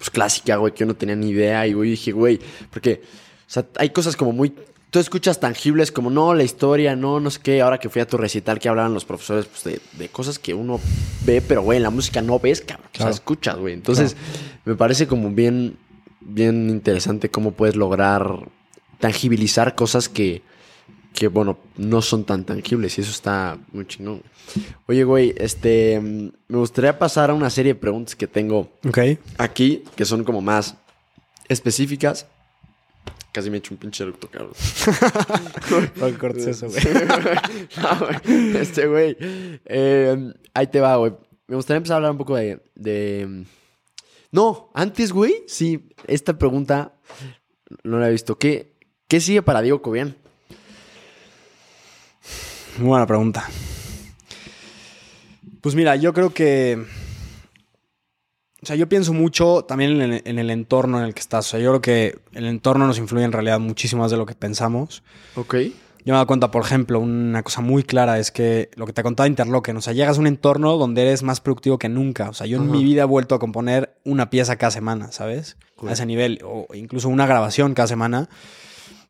pues, 0.06 0.14
clásica, 0.14 0.56
güey, 0.56 0.72
que 0.72 0.80
yo 0.80 0.86
no 0.86 0.94
tenía 0.94 1.16
ni 1.16 1.30
idea. 1.30 1.66
Y, 1.66 1.72
güey, 1.72 1.90
dije, 1.90 2.12
güey, 2.12 2.40
porque, 2.70 3.02
o 3.02 3.50
sea, 3.50 3.66
hay 3.76 3.90
cosas 3.90 4.16
como 4.16 4.32
muy. 4.32 4.54
Tú 4.90 5.00
escuchas 5.00 5.40
tangibles 5.40 5.90
como, 5.90 6.10
no, 6.10 6.32
la 6.32 6.44
historia, 6.44 6.94
no, 6.94 7.20
no 7.20 7.30
sé 7.30 7.40
qué. 7.42 7.60
Ahora 7.60 7.78
que 7.78 7.88
fui 7.88 8.00
a 8.00 8.06
tu 8.06 8.16
recital, 8.16 8.58
que 8.58 8.68
hablaban 8.68 8.94
los 8.94 9.04
profesores, 9.04 9.46
pues, 9.46 9.64
de, 9.64 9.80
de 9.98 10.08
cosas 10.08 10.38
que 10.38 10.54
uno 10.54 10.80
ve, 11.24 11.42
pero, 11.46 11.62
güey, 11.62 11.76
en 11.76 11.82
la 11.82 11.90
música 11.90 12.22
no 12.22 12.38
ves, 12.38 12.60
cabrón. 12.60 12.88
O 12.94 12.98
sea, 12.98 13.10
escuchas, 13.10 13.56
güey. 13.56 13.74
Entonces, 13.74 14.16
me 14.64 14.74
parece 14.74 15.06
como 15.06 15.30
bien, 15.30 15.76
bien 16.20 16.70
interesante 16.70 17.30
cómo 17.30 17.52
puedes 17.52 17.76
lograr 17.76 18.48
tangibilizar 19.00 19.74
cosas 19.74 20.08
que, 20.08 20.42
que, 21.16 21.28
bueno, 21.28 21.58
no 21.78 22.02
son 22.02 22.24
tan 22.24 22.44
tangibles 22.44 22.96
y 22.98 23.00
eso 23.00 23.10
está 23.10 23.58
muy 23.72 23.86
chingón. 23.86 24.22
Oye, 24.86 25.02
güey, 25.02 25.34
este, 25.38 25.98
me 26.00 26.58
gustaría 26.58 26.98
pasar 26.98 27.30
a 27.30 27.34
una 27.34 27.50
serie 27.50 27.74
de 27.74 27.80
preguntas 27.80 28.14
que 28.14 28.26
tengo 28.28 28.70
Ok. 28.86 28.98
aquí, 29.38 29.82
que 29.96 30.04
son 30.04 30.22
como 30.22 30.40
más 30.42 30.76
específicas. 31.48 32.26
Casi 33.32 33.50
me 33.50 33.56
he 33.56 33.58
hecho 33.58 33.74
un 33.74 33.78
pinche 33.78 34.02
eructo, 34.04 34.28
cabrón. 34.28 34.52
Eso, 36.36 36.68
güey. 36.68 36.82
No. 37.76 38.58
Este, 38.58 38.86
güey. 38.86 39.16
eh, 39.66 40.32
ahí 40.54 40.66
te 40.68 40.80
va, 40.80 40.96
güey. 40.96 41.12
Me 41.46 41.56
gustaría 41.56 41.78
empezar 41.78 41.94
a 41.94 41.96
hablar 41.96 42.12
un 42.12 42.18
poco 42.18 42.36
de. 42.36 42.60
de- 42.74 43.44
No, 44.32 44.70
antes, 44.74 45.12
güey. 45.12 45.44
Sí, 45.46 45.88
esta 46.06 46.38
pregunta 46.38 46.92
no 47.84 47.98
la 47.98 48.08
he 48.08 48.12
visto. 48.12 48.38
¿Qué, 48.38 48.72
qué 49.08 49.20
sigue 49.20 49.42
para 49.42 49.62
Diego 49.62 49.82
Cobian? 49.82 50.16
Muy 52.78 52.88
buena 52.88 53.06
pregunta. 53.06 53.48
Pues 55.60 55.74
mira, 55.74 55.96
yo 55.96 56.12
creo 56.12 56.32
que. 56.32 56.84
O 58.62 58.66
sea, 58.66 58.76
yo 58.76 58.88
pienso 58.88 59.12
mucho 59.12 59.64
también 59.66 60.00
en 60.00 60.12
el, 60.12 60.22
en 60.24 60.38
el 60.38 60.50
entorno 60.50 60.98
en 60.98 61.06
el 61.06 61.14
que 61.14 61.20
estás. 61.20 61.46
O 61.46 61.50
sea, 61.50 61.60
yo 61.60 61.70
creo 61.70 61.80
que 61.80 62.18
el 62.32 62.46
entorno 62.46 62.86
nos 62.86 62.98
influye 62.98 63.24
en 63.24 63.32
realidad 63.32 63.60
muchísimo 63.60 64.02
más 64.02 64.10
de 64.10 64.16
lo 64.16 64.26
que 64.26 64.34
pensamos. 64.34 65.02
Ok. 65.36 65.54
Yo 66.06 66.12
me 66.12 66.18
he 66.18 66.18
dado 66.18 66.26
cuenta, 66.28 66.52
por 66.52 66.64
ejemplo, 66.64 67.00
una 67.00 67.42
cosa 67.42 67.60
muy 67.62 67.82
clara 67.82 68.20
es 68.20 68.30
que 68.30 68.70
lo 68.76 68.86
que 68.86 68.92
te 68.92 69.02
contaba 69.02 69.26
Interlocken, 69.26 69.76
o 69.76 69.80
sea, 69.80 69.92
llegas 69.92 70.18
a 70.18 70.20
un 70.20 70.28
entorno 70.28 70.76
donde 70.76 71.02
eres 71.02 71.24
más 71.24 71.40
productivo 71.40 71.78
que 71.78 71.88
nunca. 71.88 72.28
O 72.30 72.32
sea, 72.32 72.46
yo 72.46 72.58
en 72.58 72.70
mi 72.70 72.84
vida 72.84 73.02
he 73.02 73.06
vuelto 73.06 73.34
a 73.34 73.40
componer 73.40 73.96
una 74.04 74.30
pieza 74.30 74.54
cada 74.54 74.70
semana, 74.70 75.10
¿sabes? 75.10 75.56
Cool. 75.74 75.88
A 75.88 75.92
ese 75.94 76.06
nivel, 76.06 76.40
o 76.44 76.68
incluso 76.74 77.08
una 77.08 77.26
grabación 77.26 77.74
cada 77.74 77.88
semana. 77.88 78.28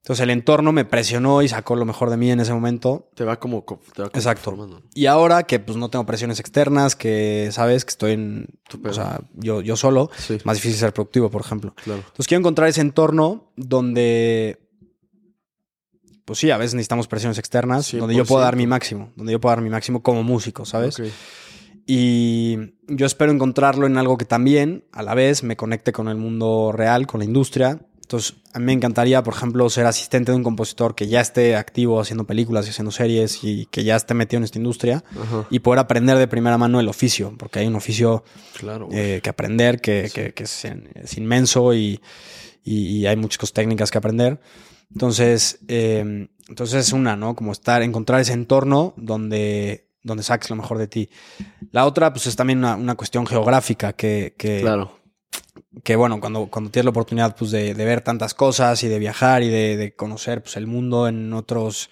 Entonces 0.07 0.23
el 0.23 0.31
entorno 0.31 0.70
me 0.70 0.85
presionó 0.85 1.43
y 1.43 1.49
sacó 1.49 1.74
lo 1.74 1.85
mejor 1.85 2.11
de 2.11 2.16
mí 2.16 2.31
en 2.31 2.39
ese 2.39 2.55
momento. 2.55 3.11
Te 3.16 3.24
va 3.24 3.41
como... 3.41 3.65
co- 3.65 3.81
Te 3.93 4.03
va 4.03 4.09
como 4.09 4.19
Exacto. 4.20 4.45
formando. 4.53 4.83
Y 4.95 5.07
ahora 5.07 5.43
que 5.43 5.59
pues 5.59 5.77
no 5.77 5.91
tengo 5.91 6.07
presiones 6.07 6.39
externas, 6.39 6.95
que 6.95 7.49
sabes 7.51 7.85
que 7.85 7.91
estoy 7.91 8.12
en, 8.12 8.47
o 8.89 8.93
sea, 8.93 9.20
yo, 9.35 9.62
yo 9.62 9.74
solo, 9.77 10.09
Sí. 10.16 10.35
es 10.35 10.47
más 10.47 10.59
difícil 10.59 10.78
ser 10.78 10.93
productivo, 10.93 11.28
por 11.28 11.41
ejemplo. 11.41 11.74
Claro. 11.83 12.03
Entonces 12.07 12.28
quiero 12.28 12.39
encontrar 12.39 12.69
ese 12.69 12.83
entorno 12.83 13.51
donde, 13.57 14.61
pues 16.24 16.39
sí, 16.39 16.53
a 16.53 16.57
veces 16.57 16.74
necesitamos 16.74 17.09
presiones 17.09 17.39
externas, 17.39 17.91
donde 17.91 18.15
yo 18.15 18.24
puedo 18.24 18.43
dar 18.43 18.55
100%. 18.55 18.59
mi 18.59 18.66
máximo, 18.69 19.12
donde 19.16 19.33
yo 19.33 19.41
puedo 19.41 19.57
dar 19.57 19.62
mi 19.65 19.70
máximo 19.70 20.05
como 20.05 20.23
músico, 20.23 20.65
¿sabes? 20.65 21.01
Ok. 21.01 21.07
Y 21.89 22.59
yo 22.89 23.07
espero 23.07 23.31
encontrarlo 23.33 23.87
en 23.87 23.97
algo 23.97 24.16
que 24.19 24.24
también, 24.24 24.85
a 24.93 25.03
la 25.03 25.15
vez, 25.15 25.43
me 25.45 25.57
conecte 25.57 25.93
con 25.93 26.09
el 26.09 26.16
mundo 26.16 26.73
real, 26.73 27.07
con 27.07 27.20
la 27.20 27.24
industria. 27.24 27.81
Entonces, 28.07 28.37
a 28.55 28.61
mí 28.61 28.66
me 28.66 28.73
encantaría, 28.73 29.20
por 29.24 29.35
ejemplo, 29.35 29.69
ser 29.69 29.85
asistente 29.87 30.31
de 30.31 30.37
un 30.37 30.45
compositor 30.45 30.95
que 30.95 31.09
ya 31.09 31.20
esté 31.20 31.57
activo 31.57 32.01
haciendo 32.01 32.23
películas 32.24 32.65
y 32.66 32.70
haciendo 32.70 32.93
series 32.93 33.43
y 33.43 33.66
que 33.66 33.83
ya 33.83 33.97
esté 33.97 34.15
metido 34.15 34.39
en 34.39 34.45
esta 34.45 34.59
industria 34.59 35.03
Ajá. 35.20 35.49
y 35.51 35.59
poder 35.59 35.81
aprender 35.81 36.16
de 36.16 36.28
primera 36.28 36.57
mano 36.57 36.78
el 36.78 36.87
oficio, 36.89 37.35
porque 37.37 37.59
hay 37.59 37.66
un 37.66 37.74
oficio 37.74 38.23
Claro. 38.61 38.89
eh, 38.93 39.19
que 39.24 39.28
aprender, 39.28 39.81
que, 39.81 40.09
que- 40.15 40.33
que 40.35 40.45
es, 40.45 40.65
es 40.66 41.19
inmenso 41.19 41.74
y, 41.74 42.01
y- 42.62 42.99
y 42.99 43.07
hay 43.07 43.16
muchas 43.16 43.39
cosas 43.39 43.55
técnicas 43.55 43.91
que 43.91 43.99
aprender. 43.99 44.41
Entonces, 44.93 45.59
eh, 45.66 46.28
entonces 46.49 46.87
es 46.87 46.93
una, 46.93 47.16
¿no? 47.16 47.35
Como 47.35 47.51
estar, 47.51 47.83
encontrar 47.83 48.20
ese 48.20 48.35
entorno 48.35 48.95
donde, 48.97 49.89
donde 50.05 50.23
saques 50.23 50.49
lo 50.49 50.55
mejor 50.55 50.78
de 50.78 50.87
ti. 50.87 51.11
La 51.73 51.87
otra, 51.87 52.12
pues 52.12 52.28
es 52.28 52.37
también 52.37 52.61
una, 52.61 52.77
una 52.77 52.95
cuestión 52.95 53.27
geográfica 53.27 53.95
que, 53.95 54.37
que, 54.39 54.61
claro. 54.61 54.97
Que, 55.82 55.97
bueno, 55.97 56.20
cuando, 56.20 56.47
cuando 56.47 56.70
tienes 56.70 56.86
la 56.86 56.90
oportunidad 56.90 57.36
pues, 57.36 57.51
de, 57.51 57.74
de 57.74 57.85
ver 57.85 58.01
tantas 58.01 58.35
cosas 58.35 58.82
y 58.82 58.89
de 58.89 58.98
viajar 58.98 59.43
y 59.43 59.48
de, 59.48 59.77
de 59.77 59.94
conocer 59.94 60.43
pues, 60.43 60.57
el 60.57 60.66
mundo 60.66 61.09
en 61.09 61.32
otros... 61.32 61.90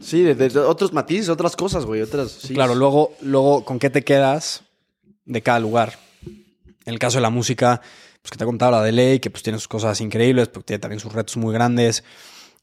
Sí, 0.00 0.22
de, 0.22 0.58
otros 0.58 0.92
matices, 0.92 1.28
otras 1.28 1.56
cosas, 1.56 1.84
güey. 1.84 2.02
Otras... 2.02 2.32
Sí. 2.32 2.54
Claro, 2.54 2.74
luego, 2.74 3.14
luego, 3.20 3.64
¿con 3.64 3.78
qué 3.78 3.88
te 3.88 4.02
quedas 4.02 4.64
de 5.24 5.42
cada 5.42 5.60
lugar? 5.60 5.98
En 6.84 6.92
el 6.92 6.98
caso 6.98 7.18
de 7.18 7.22
la 7.22 7.30
música, 7.30 7.80
pues 8.20 8.30
que 8.30 8.38
te 8.38 8.44
he 8.44 8.46
contado 8.46 8.72
la 8.72 8.82
de 8.82 8.92
ley, 8.92 9.20
que 9.20 9.30
pues 9.30 9.42
tiene 9.42 9.58
sus 9.58 9.68
cosas 9.68 10.00
increíbles, 10.00 10.48
porque 10.48 10.66
tiene 10.66 10.80
también 10.80 11.00
sus 11.00 11.12
retos 11.12 11.36
muy 11.36 11.54
grandes. 11.54 12.02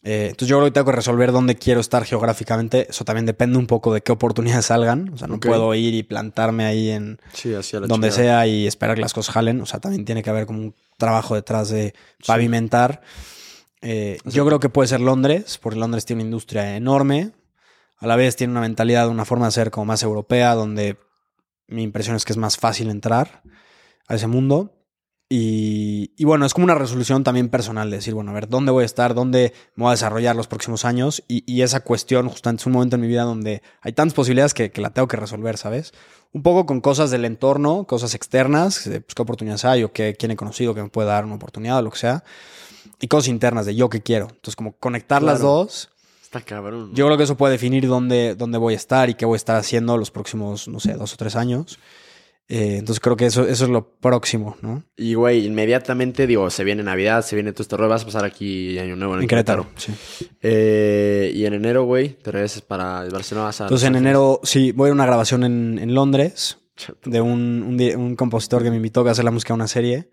Eh, 0.01 0.27
entonces 0.29 0.47
yo 0.47 0.57
creo 0.57 0.67
que 0.67 0.71
tengo 0.71 0.85
que 0.85 0.95
resolver 0.95 1.31
dónde 1.31 1.55
quiero 1.55 1.81
estar 1.81 2.05
geográficamente. 2.05 2.87
Eso 2.89 3.03
también 3.03 3.25
depende 3.25 3.57
un 3.57 3.67
poco 3.67 3.93
de 3.93 4.01
qué 4.01 4.11
oportunidades 4.11 4.67
salgan. 4.67 5.11
O 5.13 5.17
sea, 5.17 5.27
no 5.27 5.39
puedo 5.39 5.73
ir 5.75 5.93
y 5.93 6.03
plantarme 6.03 6.65
ahí 6.65 6.89
en 6.89 7.19
Sí, 7.33 7.49
la 7.51 7.87
donde 7.87 8.11
sea 8.11 8.47
y 8.47 8.65
esperar 8.65 8.95
que 8.95 9.01
las 9.01 9.13
cosas 9.13 9.33
jalen. 9.33 9.61
O 9.61 9.65
sea, 9.65 9.79
también 9.79 10.05
tiene 10.05 10.23
que 10.23 10.29
haber 10.29 10.45
como 10.45 10.59
un 10.59 10.75
trabajo 10.97 11.35
detrás 11.35 11.69
de 11.69 11.93
pavimentar. 12.25 13.01
Eh, 13.81 14.19
yo 14.25 14.45
creo 14.45 14.59
que 14.59 14.69
puede 14.69 14.87
ser 14.87 15.01
Londres, 15.01 15.57
porque 15.61 15.79
Londres 15.79 16.05
tiene 16.05 16.21
una 16.21 16.27
industria 16.27 16.75
enorme. 16.75 17.31
A 17.97 18.07
la 18.07 18.15
vez 18.15 18.35
tiene 18.35 18.51
una 18.51 18.61
mentalidad, 18.61 19.09
una 19.09 19.25
forma 19.25 19.47
de 19.47 19.51
ser 19.51 19.71
como 19.71 19.85
más 19.85 20.03
europea, 20.03 20.53
donde 20.55 20.97
mi 21.67 21.83
impresión 21.83 22.15
es 22.15 22.23
que 22.23 22.33
es 22.33 22.37
más 22.37 22.57
fácil 22.57 22.89
entrar 22.89 23.43
a 24.07 24.15
ese 24.15 24.27
mundo. 24.27 24.78
Y, 25.31 26.11
y 26.17 26.25
bueno, 26.25 26.47
es 26.47 26.55
como 26.55 26.63
una 26.63 26.73
resolución 26.73 27.23
también 27.23 27.49
personal 27.49 27.91
de 27.91 27.97
decir, 27.97 28.15
bueno, 28.15 28.31
a 28.31 28.33
ver, 28.33 28.49
¿dónde 28.49 28.71
voy 28.71 28.81
a 28.81 28.85
estar? 28.85 29.13
¿Dónde 29.13 29.53
me 29.75 29.83
voy 29.83 29.89
a 29.89 29.91
desarrollar 29.91 30.35
los 30.35 30.47
próximos 30.47 30.85
años? 30.85 31.23
Y, 31.27 31.43
y 31.45 31.61
esa 31.61 31.81
cuestión 31.81 32.27
justamente 32.27 32.61
es 32.61 32.65
un 32.65 32.73
momento 32.73 32.95
en 32.95 33.03
mi 33.03 33.07
vida 33.07 33.23
donde 33.23 33.61
hay 33.81 33.93
tantas 33.93 34.15
posibilidades 34.15 34.55
que, 34.55 34.71
que 34.71 34.81
la 34.81 34.89
tengo 34.89 35.07
que 35.07 35.17
resolver, 35.17 35.57
¿sabes? 35.57 35.93
Un 36.33 36.41
poco 36.41 36.65
con 36.65 36.81
cosas 36.81 37.11
del 37.11 37.25
entorno, 37.25 37.85
cosas 37.85 38.15
externas, 38.15 38.81
pues, 38.85 39.13
qué 39.15 39.21
oportunidades 39.21 39.65
hay 39.65 39.83
o 39.83 39.93
qué, 39.93 40.15
quién 40.17 40.31
he 40.31 40.35
conocido 40.35 40.73
que 40.73 40.81
me 40.81 40.89
puede 40.89 41.07
dar 41.07 41.25
una 41.25 41.35
oportunidad 41.35 41.77
o 41.77 41.81
lo 41.83 41.91
que 41.91 41.99
sea. 41.99 42.23
Y 42.99 43.07
cosas 43.07 43.27
internas 43.27 43.67
de 43.67 43.75
yo 43.75 43.87
que 43.87 44.01
quiero. 44.01 44.29
Entonces, 44.29 44.55
como 44.55 44.73
conectar 44.73 45.21
las 45.21 45.41
dos. 45.41 45.89
Está 46.23 46.41
cabrón. 46.41 46.91
Yo 46.93 47.05
creo 47.05 47.17
que 47.17 47.23
eso 47.23 47.37
puede 47.37 47.53
definir 47.53 47.87
dónde, 47.87 48.33
dónde 48.35 48.57
voy 48.57 48.73
a 48.73 48.77
estar 48.77 49.09
y 49.11 49.13
qué 49.13 49.25
voy 49.25 49.35
a 49.35 49.37
estar 49.37 49.55
haciendo 49.57 49.95
los 49.95 50.09
próximos, 50.09 50.67
no 50.67 50.79
sé, 50.79 50.93
dos 50.93 51.13
o 51.13 51.17
tres 51.17 51.35
años. 51.35 51.79
Eh, 52.51 52.77
entonces 52.77 52.99
creo 52.99 53.15
que 53.15 53.27
eso, 53.27 53.47
eso 53.47 53.65
es 53.65 53.69
lo 53.69 53.91
próximo, 53.99 54.57
¿no? 54.61 54.83
Y, 54.97 55.13
güey, 55.13 55.45
inmediatamente, 55.45 56.25
digo, 56.25 56.49
se 56.49 56.63
viene 56.63 56.81
Navidad, 56.81 57.23
se 57.23 57.35
viene 57.35 57.51
todo 57.53 57.61
este 57.61 57.77
rollo. 57.77 57.89
Vas 57.89 58.01
a 58.01 58.05
pasar 58.05 58.25
aquí 58.25 58.79
Año 58.79 58.95
Nuevo 58.95 59.15
en, 59.15 59.21
En 59.21 59.27
Querétaro. 59.27 59.67
Sí. 59.75 59.93
Eh, 60.41 61.31
y 61.33 61.45
en 61.45 61.53
enero, 61.53 61.83
güey, 61.83 62.09
te 62.09 62.31
regresas 62.31 62.63
para 62.63 63.03
Barcelona. 63.09 63.45
Vas 63.45 63.61
a 63.61 63.65
Entonces 63.65 63.87
en 63.87 63.95
enero, 63.95 64.39
sí, 64.43 64.71
voy 64.71 64.89
a 64.89 64.93
una 64.93 65.05
grabación 65.05 65.43
en, 65.43 65.77
en 65.77 65.93
Londres 65.93 66.57
de 67.05 67.21
un, 67.21 67.77
un, 67.95 68.15
compositor 68.15 68.63
que 68.63 68.71
me 68.71 68.77
invitó 68.77 69.07
a 69.07 69.11
hacer 69.11 69.25
la 69.25 69.31
música 69.31 69.53
a 69.53 69.55
una 69.55 69.67
serie. 69.67 70.09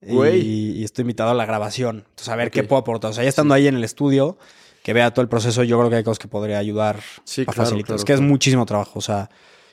Güey. 0.00 0.40
Y, 0.40 0.70
y 0.80 0.84
estoy 0.84 1.02
invitado 1.02 1.30
a 1.30 1.34
la 1.34 1.46
grabación. 1.46 1.98
Entonces, 2.08 2.28
a 2.28 2.36
ver 2.36 2.50
qué 2.50 2.64
puedo 2.64 2.80
aportar. 2.80 3.12
O 3.12 3.14
sea, 3.14 3.22
ya 3.22 3.28
estando 3.30 3.54
ahí 3.54 3.68
en 3.68 3.76
el 3.76 3.84
estudio, 3.84 4.38
que 4.82 4.92
vea 4.92 5.12
todo 5.12 5.22
el 5.22 5.28
proceso, 5.28 5.62
yo 5.62 5.78
creo 5.78 5.90
que 5.90 5.96
hay 5.96 6.04
cosas 6.04 6.18
que 6.18 6.28
podría 6.28 6.58
ayudar 6.58 7.00
Sí, 7.24 7.42
a 7.42 7.44
claro, 7.44 7.62
facilitar. 7.62 7.86
claro, 7.86 7.98
es 7.98 8.04
que 8.04 8.12
es 8.12 8.20
muchísimo 8.20 8.66
trabajo. 8.66 8.98
O 8.98 9.02
sea, 9.02 9.30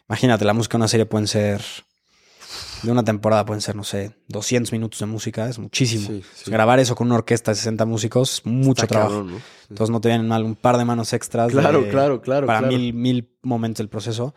imagínate, 0.07 0.45
la 0.45 0.53
música 0.53 0.73
de 0.73 0.81
una 0.81 0.87
serie 0.87 1.05
pueden 1.05 1.27
ser. 1.27 1.61
De 2.83 2.91
una 2.91 3.03
temporada 3.03 3.45
pueden 3.45 3.61
ser, 3.61 3.75
no 3.75 3.83
sé, 3.83 4.11
200 4.27 4.71
minutos 4.73 4.99
de 4.99 5.05
música, 5.05 5.47
es 5.49 5.57
muchísimo. 5.57 6.07
Sí, 6.07 6.23
sí. 6.35 6.51
Grabar 6.51 6.79
eso 6.79 6.95
con 6.95 7.07
una 7.07 7.15
orquesta 7.15 7.51
de 7.51 7.55
60 7.55 7.85
músicos 7.85 8.41
mucho 8.43 8.83
Está 8.83 8.87
trabajo. 8.95 9.11
cabrón, 9.21 9.31
¿no? 9.33 9.41
Entonces 9.69 9.89
no 9.91 10.01
te 10.01 10.09
vienen 10.09 10.27
mal 10.27 10.43
un 10.43 10.55
par 10.55 10.77
de 10.77 10.85
manos 10.85 11.13
extras. 11.13 11.51
Claro, 11.51 11.81
de- 11.81 11.89
claro, 11.89 12.21
claro, 12.21 12.45
Para 12.45 12.59
claro. 12.59 12.75
mil, 12.77 12.93
mil 12.93 13.29
momentos 13.41 13.77
del 13.79 13.89
proceso. 13.89 14.35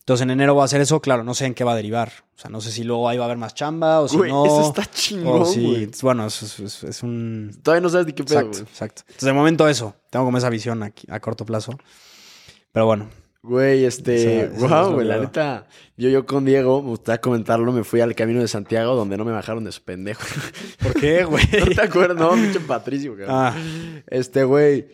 Entonces 0.00 0.24
en 0.24 0.30
enero 0.30 0.54
voy 0.54 0.62
a 0.62 0.64
hacer 0.64 0.80
eso, 0.80 1.00
claro, 1.00 1.22
no 1.22 1.34
sé 1.34 1.44
en 1.46 1.54
qué 1.54 1.64
va 1.64 1.72
a 1.72 1.76
derivar. 1.76 2.10
O 2.34 2.40
sea, 2.40 2.50
no 2.50 2.60
sé 2.62 2.72
si 2.72 2.82
luego 2.82 3.08
ahí 3.08 3.18
va 3.18 3.24
a 3.24 3.26
haber 3.26 3.36
más 3.36 3.54
chamba 3.54 4.00
o 4.00 4.08
si 4.08 4.16
Güey, 4.16 4.30
no. 4.30 4.46
eso 4.46 4.68
está 4.68 4.86
chingón, 4.90 5.42
o 5.42 5.44
si- 5.44 5.62
güey. 5.64 5.90
Bueno, 6.02 6.26
eso 6.26 6.46
es, 6.46 6.58
es- 6.60 6.82
es 6.84 7.02
un... 7.02 7.52
Todavía 7.62 7.82
no 7.82 7.90
sabes 7.90 8.06
de 8.06 8.14
qué 8.14 8.24
pedo, 8.24 8.38
Exacto, 8.38 8.58
güey. 8.60 8.70
exacto. 8.72 9.02
Entonces 9.06 9.26
de 9.26 9.32
momento 9.34 9.68
eso. 9.68 9.94
Tengo 10.10 10.24
como 10.24 10.38
esa 10.38 10.48
visión 10.50 10.82
aquí, 10.82 11.06
a 11.10 11.20
corto 11.20 11.44
plazo. 11.44 11.78
Pero 12.72 12.86
bueno, 12.86 13.08
Güey, 13.48 13.86
este, 13.86 14.42
es 14.42 14.60
wow, 14.60 14.92
güey, 14.92 15.06
la 15.06 15.16
neta, 15.18 15.66
yo, 15.96 16.10
yo 16.10 16.26
con 16.26 16.44
Diego, 16.44 16.82
me 16.82 16.90
gustaría 16.90 17.18
comentarlo, 17.18 17.72
me 17.72 17.82
fui 17.82 18.02
al 18.02 18.14
Camino 18.14 18.40
de 18.42 18.48
Santiago 18.48 18.94
donde 18.94 19.16
no 19.16 19.24
me 19.24 19.32
bajaron 19.32 19.64
de 19.64 19.72
su 19.72 19.82
pendejo. 19.82 20.20
¿por 20.82 20.92
qué, 20.92 21.24
güey? 21.24 21.44
¿No 21.60 21.66
te 21.74 21.80
acuerdas? 21.80 22.18
No, 22.18 22.32
pinche 22.34 22.60
Patricio, 22.60 23.12
cabrón. 23.16 23.28
ah, 23.30 23.54
Este, 24.08 24.44
güey, 24.44 24.86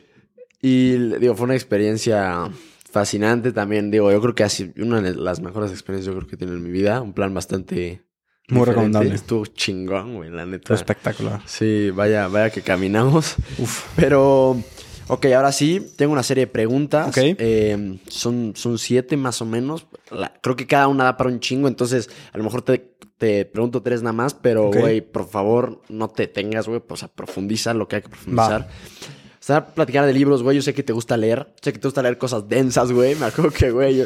y 0.62 0.92
digo, 1.18 1.34
fue 1.34 1.46
una 1.46 1.54
experiencia 1.54 2.48
fascinante 2.90 3.50
también, 3.50 3.90
digo, 3.90 4.12
yo 4.12 4.20
creo 4.20 4.36
que 4.36 4.44
así, 4.44 4.72
una 4.76 5.00
de 5.00 5.16
las 5.16 5.40
mejores 5.40 5.72
experiencias 5.72 6.14
yo 6.14 6.16
creo 6.20 6.28
que 6.28 6.36
he 6.36 6.38
tenido 6.38 6.56
en 6.56 6.62
mi 6.62 6.70
vida, 6.70 7.02
un 7.02 7.12
plan 7.12 7.34
bastante... 7.34 8.02
Muy 8.46 8.58
diferente. 8.60 8.70
recomendable. 8.72 9.14
Estuvo 9.14 9.46
chingón, 9.46 10.16
güey, 10.16 10.30
la 10.30 10.44
neta. 10.46 10.74
espectacular. 10.74 11.40
Sí, 11.46 11.90
vaya, 11.90 12.28
vaya 12.28 12.50
que 12.50 12.60
caminamos. 12.60 13.36
Uf. 13.58 13.86
Pero, 13.96 14.62
ok, 15.08 15.26
ahora 15.36 15.52
sí, 15.52 15.92
tengo 15.96 16.12
una 16.12 16.22
serie 16.22 16.46
de 16.46 16.52
preguntas. 16.52 17.08
Ok. 17.08 17.16
Eh, 17.38 17.98
son, 18.08 18.52
son 18.56 18.78
siete 18.78 19.16
más 19.16 19.40
o 19.42 19.44
menos. 19.46 19.86
La- 20.10 20.32
creo 20.42 20.56
que 20.56 20.66
cada 20.66 20.88
una 20.88 21.04
da 21.04 21.16
para 21.16 21.30
un 21.30 21.40
chingo, 21.40 21.68
entonces 21.68 22.08
a 22.32 22.38
lo 22.38 22.44
mejor 22.44 22.62
te, 22.62 22.96
te 23.18 23.44
pregunto 23.44 23.82
tres 23.82 24.02
nada 24.02 24.12
más, 24.12 24.34
pero, 24.34 24.70
güey, 24.80 25.00
por 25.00 25.28
favor, 25.28 25.80
no 25.88 26.08
te 26.08 26.26
tengas, 26.26 26.66
güey, 26.68 26.80
pues, 26.80 27.00
o 27.02 27.06
sea, 27.06 27.14
profundiza 27.14 27.74
lo 27.74 27.86
que 27.88 27.96
hay 27.96 28.02
que 28.02 28.08
profundizar. 28.08 28.62
Va. 28.62 28.66
O 28.66 29.46
sea, 29.46 29.66
platicar 29.66 30.06
de 30.06 30.14
libros, 30.14 30.42
güey, 30.42 30.56
yo 30.56 30.62
sé 30.62 30.72
que 30.72 30.82
te 30.82 30.94
gusta 30.94 31.16
leer, 31.18 31.52
sé 31.60 31.72
que 31.74 31.78
te 31.78 31.86
gusta 31.86 32.00
leer 32.02 32.16
cosas 32.16 32.48
densas, 32.48 32.90
güey, 32.90 33.14
me 33.14 33.26
acuerdo 33.26 33.50
que, 33.50 33.70
güey, 33.70 33.96
yo- 33.98 34.04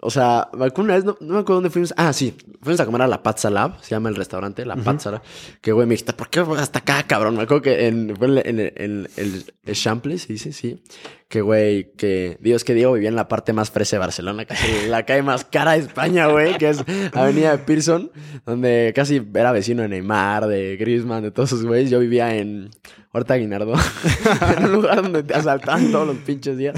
o 0.00 0.10
sea, 0.10 0.48
una 0.52 0.94
vez, 0.94 1.04
no, 1.04 1.16
no 1.20 1.34
me 1.34 1.40
acuerdo 1.40 1.54
dónde 1.56 1.70
fuimos, 1.70 1.94
ah, 1.96 2.12
sí, 2.12 2.36
fuimos 2.62 2.80
a 2.80 2.84
comer 2.86 3.02
a 3.02 3.06
la 3.06 3.22
Pazza 3.22 3.48
Lab, 3.50 3.82
se 3.82 3.90
llama 3.90 4.08
el 4.08 4.14
restaurante, 4.16 4.64
la 4.66 4.76
Pazza 4.76 5.10
Lab, 5.10 5.22
que, 5.60 5.72
güey, 5.72 5.86
me 5.86 5.94
dijiste, 5.94 6.12
¿por 6.12 6.28
qué 6.28 6.40
hasta 6.58 6.80
acá, 6.80 7.02
cabrón? 7.04 7.36
Me 7.36 7.42
acuerdo 7.44 7.62
que 7.62 7.86
en, 7.88 8.14
en, 8.20 8.38
en- 8.58 8.72
en- 8.76 9.44
el, 9.64 9.74
Chample, 9.74 10.18
se 10.18 10.32
dice, 10.34 10.52
sí, 10.52 10.82
que, 11.28 11.40
güey, 11.40 11.92
que, 11.96 12.36
Dios, 12.40 12.62
que 12.62 12.74
Diego 12.74 12.92
vivía 12.92 13.08
en 13.08 13.16
la 13.16 13.26
parte 13.28 13.52
más 13.52 13.70
fresa 13.70 13.96
de 13.96 14.00
Barcelona, 14.00 14.42
es 14.48 14.88
la 14.88 15.04
calle 15.04 15.22
más 15.22 15.44
cara 15.44 15.72
de 15.72 15.78
España, 15.78 16.26
güey, 16.26 16.56
que 16.58 16.68
es 16.70 16.84
Avenida 17.14 17.52
de 17.52 17.58
Pearson, 17.58 18.10
donde 18.44 18.92
casi 18.94 19.22
era 19.34 19.50
vecino 19.52 19.82
de 19.82 19.88
Neymar, 19.88 20.46
de 20.46 20.76
Griezmann, 20.76 21.22
de 21.22 21.30
todos 21.30 21.52
esos 21.52 21.64
güeyes, 21.64 21.90
yo 21.90 21.98
vivía 22.00 22.36
en... 22.36 22.70
Horta 23.12 23.36
Guinardo. 23.36 23.72
en 24.58 24.64
un 24.66 24.72
lugar 24.72 25.00
donde 25.02 25.22
te 25.22 25.32
asaltaban 25.32 25.90
todos 25.90 26.06
los 26.06 26.16
pinches 26.18 26.58
días. 26.58 26.74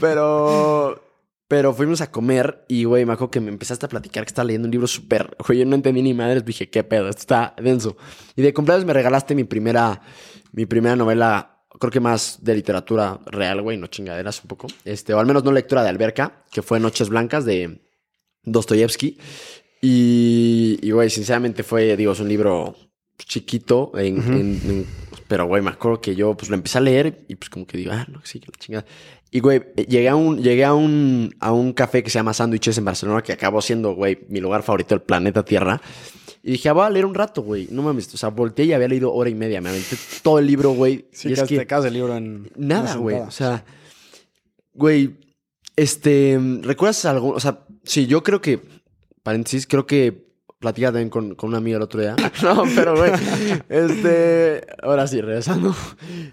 Pero. 0.00 1.02
Pero 1.48 1.72
fuimos 1.72 2.00
a 2.00 2.10
comer 2.10 2.64
y, 2.68 2.84
güey, 2.84 3.04
me 3.04 3.12
acuerdo 3.12 3.30
que 3.30 3.40
me 3.40 3.50
empezaste 3.50 3.86
a 3.86 3.88
platicar 3.88 4.24
que 4.24 4.28
estaba 4.28 4.46
leyendo 4.46 4.66
un 4.66 4.72
libro 4.72 4.86
súper. 4.88 5.36
Güey, 5.46 5.60
yo 5.60 5.64
no 5.66 5.76
entendí 5.76 6.02
ni 6.02 6.12
madres. 6.12 6.44
Dije, 6.44 6.68
¿qué 6.68 6.82
pedo? 6.82 7.08
Esto 7.08 7.20
está 7.20 7.54
denso. 7.62 7.96
Y 8.34 8.42
de 8.42 8.52
cumpleaños 8.52 8.84
me 8.84 8.92
regalaste 8.92 9.34
mi 9.36 9.44
primera. 9.44 10.00
Mi 10.52 10.66
primera 10.66 10.96
novela. 10.96 11.52
Creo 11.78 11.90
que 11.92 12.00
más 12.00 12.38
de 12.42 12.54
literatura 12.54 13.20
real, 13.26 13.60
güey, 13.62 13.76
no 13.76 13.86
chingaderas 13.86 14.40
un 14.42 14.48
poco. 14.48 14.66
Este, 14.84 15.12
o 15.12 15.20
al 15.20 15.26
menos 15.26 15.44
no 15.44 15.52
lectura 15.52 15.82
de 15.82 15.90
alberca, 15.90 16.42
que 16.50 16.62
fue 16.62 16.80
Noches 16.80 17.10
Blancas 17.10 17.44
de 17.44 17.82
Dostoyevsky. 18.42 19.18
Y, 19.82 20.78
y, 20.82 20.90
güey, 20.90 21.10
sinceramente 21.10 21.62
fue, 21.62 21.96
digo, 21.96 22.12
es 22.12 22.20
un 22.20 22.28
libro 22.28 22.74
chiquito 23.18 23.92
en, 23.96 24.18
Ujú. 24.18 24.32
en- 24.32 24.60
en 24.64 24.86
Pero, 25.28 25.46
güey, 25.46 25.60
me 25.62 25.70
acuerdo 25.70 26.00
que 26.00 26.14
yo, 26.14 26.36
pues, 26.36 26.48
lo 26.48 26.54
empecé 26.56 26.78
a 26.78 26.80
leer 26.80 27.24
y, 27.28 27.34
pues, 27.34 27.50
como 27.50 27.66
que 27.66 27.76
digo, 27.76 27.90
ah, 27.92 28.06
no, 28.10 28.20
sí, 28.24 28.40
que 28.40 28.46
la 28.46 28.58
chingada. 28.58 28.86
Y, 29.36 29.40
güey, 29.40 29.60
llegué 29.76 30.08
a 30.08 30.16
un, 30.16 30.42
llegué 30.42 30.64
a 30.64 30.72
un, 30.72 31.36
a 31.40 31.52
un 31.52 31.74
café 31.74 32.02
que 32.02 32.08
se 32.08 32.18
llama 32.18 32.32
Sándwiches 32.32 32.78
en 32.78 32.86
Barcelona, 32.86 33.20
que 33.20 33.34
acabó 33.34 33.60
siendo, 33.60 33.94
güey, 33.94 34.20
mi 34.30 34.40
lugar 34.40 34.62
favorito 34.62 34.94
del 34.94 35.02
planeta 35.02 35.44
Tierra. 35.44 35.78
Y 36.42 36.52
dije, 36.52 36.70
ah, 36.70 36.72
voy 36.72 36.86
a 36.86 36.88
leer 36.88 37.04
un 37.04 37.14
rato, 37.14 37.42
güey. 37.42 37.68
No 37.70 37.82
mames, 37.82 38.14
o 38.14 38.16
sea, 38.16 38.30
volteé 38.30 38.64
y 38.64 38.72
había 38.72 38.88
leído 38.88 39.12
hora 39.12 39.28
y 39.28 39.34
media. 39.34 39.60
Me 39.60 39.68
aventé 39.68 39.94
todo 40.22 40.38
el 40.38 40.46
libro, 40.46 40.70
güey. 40.70 41.04
Sí, 41.12 41.28
y 41.28 41.32
es 41.34 41.42
que 41.42 41.56
te 41.56 41.60
acabas 41.60 41.84
el 41.84 41.92
libro 41.92 42.16
en. 42.16 42.50
nada, 42.56 42.96
güey. 42.96 43.18
O 43.18 43.30
sea, 43.30 43.62
güey, 44.72 45.18
este, 45.76 46.40
¿recuerdas 46.62 47.04
algo? 47.04 47.32
O 47.32 47.40
sea, 47.40 47.66
sí, 47.84 48.06
yo 48.06 48.22
creo 48.22 48.40
que, 48.40 48.62
paréntesis, 49.22 49.66
creo 49.66 49.84
que 49.86 50.30
platicaba 50.60 50.92
también 50.92 51.10
con, 51.10 51.34
con 51.34 51.48
una 51.48 51.58
amiga 51.58 51.76
el 51.76 51.82
otro 51.82 52.00
día. 52.00 52.16
no, 52.42 52.64
pero, 52.74 52.96
güey, 52.96 53.12
este, 53.68 54.66
ahora 54.82 55.06
sí, 55.06 55.20
regresando, 55.20 55.76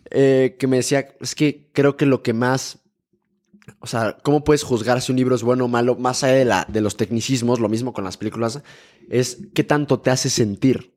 eh, 0.10 0.56
que 0.58 0.68
me 0.68 0.78
decía, 0.78 1.06
es 1.20 1.36
que 1.36 1.70
creo 1.74 1.98
que 1.98 2.06
lo 2.06 2.24
que 2.24 2.32
más, 2.32 2.80
o 3.80 3.88
sea, 3.88 4.18
¿cómo 4.24 4.44
puedes 4.44 4.64
juzgar 4.64 5.02
si 5.02 5.12
un 5.12 5.18
libro 5.18 5.36
es 5.36 5.44
bueno 5.44 5.66
o 5.66 5.68
malo, 5.68 5.96
más 5.96 6.24
allá 6.24 6.36
de, 6.36 6.46
la, 6.46 6.66
de 6.68 6.82
los 6.82 6.98
tecnicismos, 6.98 7.60
lo 7.60 7.70
mismo 7.70 7.94
con 7.94 8.04
las 8.04 8.18
películas, 8.18 8.62
es 9.10 9.40
qué 9.54 9.64
tanto 9.64 10.00
te 10.00 10.10
hace 10.10 10.30
sentir. 10.30 10.94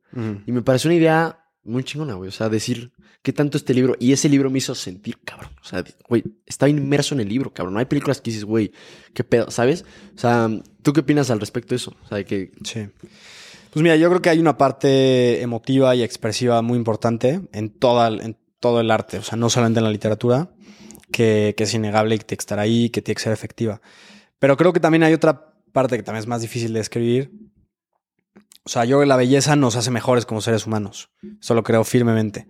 Y 0.46 0.52
me 0.52 0.62
pareció 0.62 0.88
una 0.88 0.94
idea 0.94 1.46
muy 1.62 1.84
chingona, 1.84 2.14
güey. 2.14 2.28
O 2.28 2.32
sea, 2.32 2.48
decir 2.48 2.90
qué 3.20 3.34
tanto 3.34 3.58
este 3.58 3.74
libro. 3.74 3.96
Y 3.98 4.12
ese 4.12 4.30
libro 4.30 4.48
me 4.48 4.58
hizo 4.58 4.74
sentir, 4.74 5.18
cabrón. 5.22 5.50
O 5.60 5.64
sea, 5.64 5.84
güey, 6.08 6.24
estaba 6.46 6.70
inmerso 6.70 7.14
en 7.14 7.20
el 7.20 7.28
libro, 7.28 7.52
cabrón. 7.52 7.74
No 7.74 7.80
hay 7.80 7.84
películas 7.84 8.22
que 8.22 8.30
dices, 8.30 8.44
güey, 8.44 8.72
qué 9.12 9.24
pedo, 9.24 9.50
¿sabes? 9.50 9.84
O 10.14 10.18
sea, 10.18 10.48
¿tú 10.80 10.94
qué 10.94 11.00
opinas 11.00 11.30
al 11.30 11.38
respecto 11.38 11.70
de 11.70 11.76
eso? 11.76 11.94
O 12.02 12.08
sea, 12.08 12.16
de 12.16 12.24
que. 12.24 12.52
Sí. 12.64 12.88
Pues 13.72 13.82
mira, 13.82 13.96
yo 13.96 14.08
creo 14.08 14.22
que 14.22 14.30
hay 14.30 14.38
una 14.38 14.56
parte 14.56 15.42
emotiva 15.42 15.94
y 15.94 16.02
expresiva 16.02 16.62
muy 16.62 16.78
importante 16.78 17.42
en, 17.52 17.68
toda, 17.68 18.08
en 18.08 18.38
todo 18.58 18.80
el 18.80 18.90
arte, 18.90 19.18
o 19.18 19.22
sea, 19.22 19.36
no 19.36 19.50
solamente 19.50 19.80
en 19.80 19.84
la 19.84 19.90
literatura, 19.90 20.48
que, 21.12 21.54
que 21.56 21.64
es 21.64 21.74
innegable 21.74 22.14
y 22.14 22.18
que 22.18 22.24
tiene 22.24 22.38
que 22.38 22.42
estar 22.42 22.58
ahí, 22.58 22.90
que 22.90 23.02
tiene 23.02 23.16
que 23.16 23.22
ser 23.22 23.32
efectiva. 23.32 23.80
Pero 24.38 24.56
creo 24.56 24.72
que 24.72 24.80
también 24.80 25.02
hay 25.02 25.12
otra 25.12 25.54
parte 25.72 25.96
que 25.96 26.02
también 26.02 26.20
es 26.20 26.26
más 26.26 26.42
difícil 26.42 26.72
de 26.72 26.80
describir. 26.80 27.32
O 28.64 28.68
sea, 28.68 28.84
yo 28.84 29.00
que 29.00 29.06
la 29.06 29.16
belleza 29.16 29.54
nos 29.56 29.76
hace 29.76 29.90
mejores 29.90 30.26
como 30.26 30.40
seres 30.40 30.66
humanos. 30.66 31.10
Eso 31.40 31.54
lo 31.54 31.62
creo 31.62 31.84
firmemente. 31.84 32.46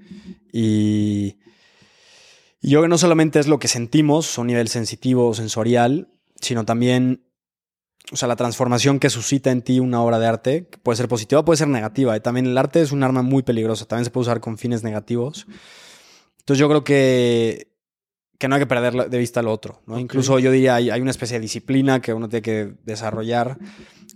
Y, 0.53 1.39
y 2.61 2.71
yo 2.71 2.83
que 2.83 2.89
no 2.89 2.99
solamente 2.99 3.39
es 3.39 3.47
lo 3.47 3.59
que 3.59 3.69
sentimos 3.69 4.39
a 4.39 4.41
un 4.41 4.47
nivel 4.47 4.69
sensitivo 4.69 5.29
o 5.29 5.35
sensorial, 5.35 6.09
sino 6.41 6.65
también 6.65 7.27
o 8.13 8.17
sea, 8.17 8.29
la 8.29 8.37
transformación 8.37 9.01
que 9.01 9.11
suscita 9.11 9.51
en 9.51 9.63
ti 9.63 9.81
una 9.81 10.01
obra 10.01 10.19
de 10.19 10.27
arte 10.27 10.69
que 10.69 10.79
puede 10.79 10.97
ser 10.97 11.09
positiva, 11.09 11.45
puede 11.45 11.57
ser 11.57 11.69
negativa. 11.69 12.17
Y 12.17 12.21
también 12.21 12.47
el 12.47 12.57
arte 12.57 12.81
es 12.81 12.93
un 12.93 13.03
arma 13.03 13.23
muy 13.23 13.43
peligrosa. 13.43 13.85
También 13.85 14.05
se 14.05 14.11
puede 14.11 14.23
usar 14.23 14.41
con 14.41 14.59
fines 14.59 14.85
negativos. 14.85 15.47
Entonces 16.39 16.61
yo 16.61 16.69
creo 16.69 16.85
que, 16.85 17.73
que 18.39 18.49
no 18.49 18.55
hay 18.57 18.61
que 18.61 18.67
perder 18.67 19.09
de 19.11 19.19
vista 19.19 19.43
lo 19.43 19.53
otro. 19.53 19.81
¿no? 19.87 19.95
Ok. 19.95 20.01
Incluso 20.01 20.39
yo 20.39 20.51
diría, 20.51 20.75
hay, 20.77 20.91
hay 20.91 21.01
una 21.01 21.11
especie 21.11 21.37
de 21.39 21.41
disciplina 21.43 22.01
que 22.01 22.13
uno 22.13 22.29
tiene 22.29 22.43
que 22.43 22.73
desarrollar 22.85 23.57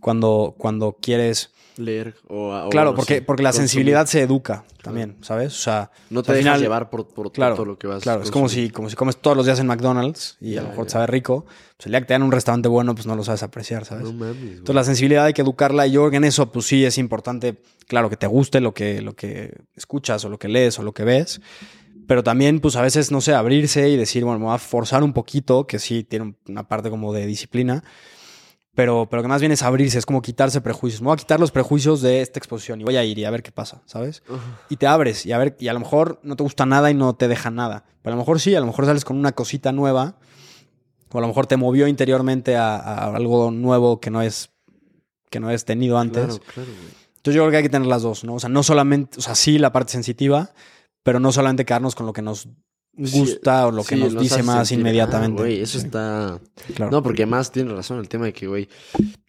cuando, 0.01 0.55
cuando 0.59 0.97
quieres... 1.01 1.53
Leer 1.77 2.15
o. 2.29 2.49
o, 2.49 2.69
claro, 2.69 2.91
bueno, 2.91 2.95
porque, 2.97 3.15
sí, 3.19 3.21
porque 3.23 3.43
la 3.43 3.51
consumir. 3.51 3.69
sensibilidad 3.69 4.05
se 4.07 4.21
educa 4.21 4.65
también, 4.83 5.17
¿sabes? 5.23 5.55
O 5.55 5.63
sea, 5.63 5.91
No 6.11 6.23
te 6.23 6.33
al 6.33 6.37
dejas 6.39 6.51
final- 6.57 6.61
llevar 6.61 6.91
por, 6.91 7.09
por 7.09 7.33
Claro, 7.33 7.55
todo 7.55 7.65
lo 7.65 7.79
que 7.79 7.87
vas 7.87 8.03
Claro, 8.03 8.23
es 8.23 8.31
como 8.31 8.51
si, 8.51 8.69
como 8.71 8.91
si 8.91 8.97
comes 8.97 9.17
todos 9.17 9.35
los 9.35 9.47
días 9.47 9.61
en 9.61 9.67
McDonald's 9.67 10.37
y 10.41 10.53
Ya, 10.55 10.61
a 10.61 10.63
lo 10.65 10.69
mejor 10.71 10.85
ya. 10.85 10.89
te 10.89 10.93
sabe 10.93 11.07
rico. 11.07 11.47
Pues 11.79 11.87
el 11.87 11.93
día 11.93 12.01
que 12.01 12.07
te 12.07 12.13
dan 12.15 12.23
un 12.23 12.33
restaurante 12.33 12.69
bueno, 12.69 12.95
pues 12.95 13.07
no 13.07 13.17
lo 13.17 13.25
sabes 13.25 13.43
apreciar, 13.43 13.87
¿sabes? 13.87 14.05
No 14.05 14.13
mames. 14.13 14.37
Entonces 14.43 14.75
la 14.75 14.85
sensibilidad 14.85 15.25
hay 15.25 15.33
que 15.33 15.41
educarla 15.41 15.87
y 15.87 15.93
yo 15.93 16.03
creo 16.03 16.11
que 16.11 16.17
en 16.19 16.25
eso 16.25 16.53
pues 16.53 16.67
sí 16.67 16.85
es 16.85 16.99
importante, 16.99 17.57
claro, 17.87 18.11
que 18.11 18.17
te 18.17 18.27
guste 18.27 18.61
lo 18.61 18.75
que, 18.75 19.01
lo 19.01 19.15
que 19.15 19.55
escuchas 19.75 20.23
o 20.27 20.29
lo 20.29 20.39
que 20.39 20.49
lees 20.49 20.79
o 20.79 20.83
lo 20.83 20.93
que 20.93 21.05
ves, 21.05 21.41
pero 22.11 22.25
también 22.25 22.59
pues 22.59 22.75
a 22.75 22.83
veces, 22.83 23.13
no 23.13 23.21
sé, 23.21 23.35
abrirse 23.35 23.89
y 23.89 23.97
decir, 23.97 24.25
bueno, 24.25 24.41
me 24.41 24.47
voy 24.47 24.55
a 24.57 24.59
forzar 24.59 25.05
un 25.05 25.13
poquito, 25.13 25.69
que 25.69 25.79
sí 25.79 26.03
tiene 26.03 26.35
una 26.49 26.67
parte 26.67 26.91
como 26.91 27.13
de 27.13 27.25
disciplina, 27.25 27.85
pero, 28.75 29.07
pero 29.09 29.23
que 29.23 29.29
más 29.29 29.41
bien 29.41 29.53
es 29.53 29.63
abrirse, 29.63 29.97
es 29.97 30.07
como 30.07 30.21
quitarse 30.21 30.61
prejuicios. 30.61 31.03
Me 31.03 31.07
voy 31.07 31.15
a 31.15 31.19
quitar 31.19 31.39
los 31.39 31.53
prejuicios 31.53 32.03
de 32.03 32.21
esta 32.21 32.41
exposición 32.41 32.81
y 32.81 32.85
voy 32.85 32.97
a 32.97 33.05
ir 33.05 33.17
y 33.17 33.27
a 33.27 33.31
ver 33.31 33.45
qué 33.45 33.53
pasa, 33.53 33.83
¿sabes? 33.87 34.25
Ajá. 34.29 34.61
Y 34.69 34.77
te 34.77 34.89
abres 34.89 35.25
y 35.25 35.31
a 35.31 35.39
ver, 35.39 35.57
y 35.61 35.69
a 35.69 35.73
lo 35.73 35.79
mejor 35.79 36.19
no 36.25 36.35
te 36.35 36.43
gusta 36.43 36.67
nada 36.67 36.91
y 36.91 36.95
no 36.95 37.15
te 37.15 37.29
deja 37.29 37.53
nada, 37.53 37.85
pero 38.03 38.15
a 38.15 38.17
lo 38.17 38.23
mejor 38.23 38.41
sí, 38.41 38.57
a 38.57 38.61
lo 38.61 38.67
mejor 38.67 38.87
sales 38.87 39.05
con 39.05 39.17
una 39.17 39.31
cosita 39.31 39.71
nueva 39.71 40.17
o 41.13 41.19
a 41.19 41.21
lo 41.21 41.29
mejor 41.29 41.47
te 41.47 41.57
movió 41.57 41.87
interiormente 41.87 42.57
a, 42.57 42.75
a 42.75 43.15
algo 43.15 43.53
nuevo 43.53 44.01
que 44.01 44.11
no 44.11 44.21
es 44.21 44.51
que 45.31 45.39
no 45.39 45.49
has 45.49 45.65
tenido 45.65 45.97
antes. 45.97 46.25
Claro, 46.25 46.43
claro, 46.55 46.71
güey. 46.73 46.93
Entonces 47.19 47.35
yo 47.37 47.43
creo 47.43 47.51
que 47.53 47.57
hay 47.59 47.63
que 47.63 47.69
tener 47.69 47.87
las 47.87 48.03
dos, 48.03 48.25
¿no? 48.25 48.35
O 48.35 48.41
sea, 48.41 48.49
no 48.49 48.65
solamente, 48.65 49.21
o 49.21 49.23
sea, 49.23 49.37
sí 49.37 49.59
la 49.59 49.71
parte 49.71 49.93
sensitiva, 49.93 50.51
pero 51.03 51.21
no 51.21 51.33
solamente 51.33 51.65
quedarnos 51.65 51.95
con 51.95 52.07
lo 52.07 52.13
que 52.13 52.23
nos 52.23 52.49
gusta 52.93 53.69
o 53.69 53.71
lo 53.71 53.85
que 53.85 53.95
Sí, 53.95 54.01
nos 54.01 54.19
dice 54.21 54.43
más 54.43 54.69
sentir, 54.69 54.81
inmediatamente. 54.81 55.41
ah, 55.41 55.45
güey, 55.45 55.61
eso 55.61 55.79
Sí, 55.79 55.87
está. 55.87 56.41
claro. 56.75 56.91
No, 56.91 57.03
porque 57.03 57.23
además 57.23 57.51
tienes 57.53 57.73
razón 57.73 57.99
el 58.01 58.09
tema 58.09 58.27
de 58.27 58.33
que, 58.33 58.47
güey, 58.47 58.69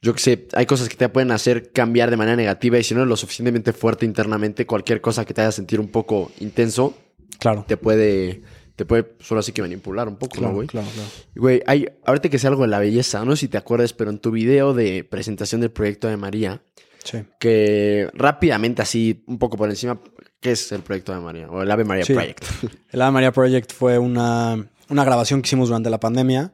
yo 0.02 0.14
que 0.14 0.20
sé, 0.20 0.48
hay 0.54 0.66
cosas 0.66 0.90
que 0.90 0.96
te 0.98 1.08
pueden 1.10 1.32
hacer 1.32 1.72
cambiar 1.72 2.10
de 2.10 2.18
manera 2.18 2.36
negativa 2.36 2.78
y 2.80 2.84
si 2.84 2.94
no 2.94 3.02
eres 3.02 3.10
lo 3.10 3.16
suficientemente 3.16 3.72
fuerte 3.72 4.06
internamente, 4.06 4.66
cualquier 4.66 5.00
cosa 5.00 5.26
que 5.26 5.34
te 5.34 5.42
haga 5.42 5.52
sentir 5.52 5.80
un 5.80 5.88
poco 5.90 6.32
intenso 6.40 6.96
claro. 7.40 7.64
te 7.68 7.78
puede, 7.78 8.42
te 8.76 8.86
puede 8.86 9.14
solo 9.20 9.40
así 9.40 9.52
que 9.52 9.62
manipular 9.62 10.08
un 10.08 10.18
poco, 10.18 10.36
¿no, 10.36 10.40
Claro, 10.42 10.56
güey? 10.56 10.68
claro, 10.68 10.88
claro. 10.94 11.10
Güey, 11.36 11.62
hay, 11.68 11.86
ahorita 12.06 12.30
que 12.30 12.40
sea 12.40 12.50
algo 12.50 12.64
de 12.64 12.70
la 12.70 12.80
belleza, 12.80 13.24
no 13.24 13.36
sé 13.36 13.42
si 13.42 13.48
te 13.48 13.58
acuerdas, 13.58 13.94
pero 13.94 14.10
en 14.10 14.18
tu 14.18 14.32
video 14.32 14.74
de 14.74 15.04
presentación 15.04 15.62
del 15.62 15.72
proyecto 15.72 16.08
de 16.08 16.18
María, 16.18 16.64
Sí. 17.04 17.20
que 17.40 18.10
rápidamente 18.14 18.82
así, 18.82 19.24
un 19.28 19.38
poco 19.40 19.56
por 19.56 19.70
encima, 19.70 20.02
¿qué 20.42 20.52
es 20.52 20.72
el 20.74 20.82
proyecto 20.82 21.14
de 21.14 21.22
María? 21.22 21.50
O 21.50 21.62
el 21.62 21.72
Ave 21.72 21.86
María 21.86 22.04
Sí. 22.04 22.14
Project. 22.14 22.44
El 22.92 23.02
Ave 23.02 23.12
María 23.12 23.32
Project 23.32 23.72
fue 23.72 23.98
una, 23.98 24.68
una 24.90 25.04
grabación 25.06 25.42
que 25.42 25.48
hicimos 25.48 25.70
durante 25.70 25.90
la 25.90 26.00
pandemia 26.00 26.52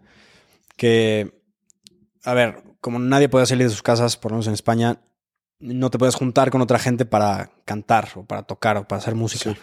que, 0.76 1.42
a 2.24 2.34
ver, 2.36 2.62
como 2.82 3.00
nadie 3.00 3.30
podía 3.30 3.48
salir 3.48 3.66
de 3.66 3.72
sus 3.72 3.82
casas, 3.82 4.16
por 4.18 4.32
lo 4.32 4.36
menos 4.36 4.48
en 4.48 4.54
España, 4.54 5.00
no 5.60 5.90
te 5.90 5.98
puedes 5.98 6.14
juntar 6.16 6.52
con 6.52 6.62
otra 6.62 6.78
gente 6.78 7.06
para 7.06 7.50
cantar 7.66 8.10
o 8.16 8.24
para 8.26 8.44
tocar 8.44 8.78
o 8.78 8.88
para 8.88 9.00
hacer 9.02 9.16
música. 9.16 9.54
Sí. 9.54 9.60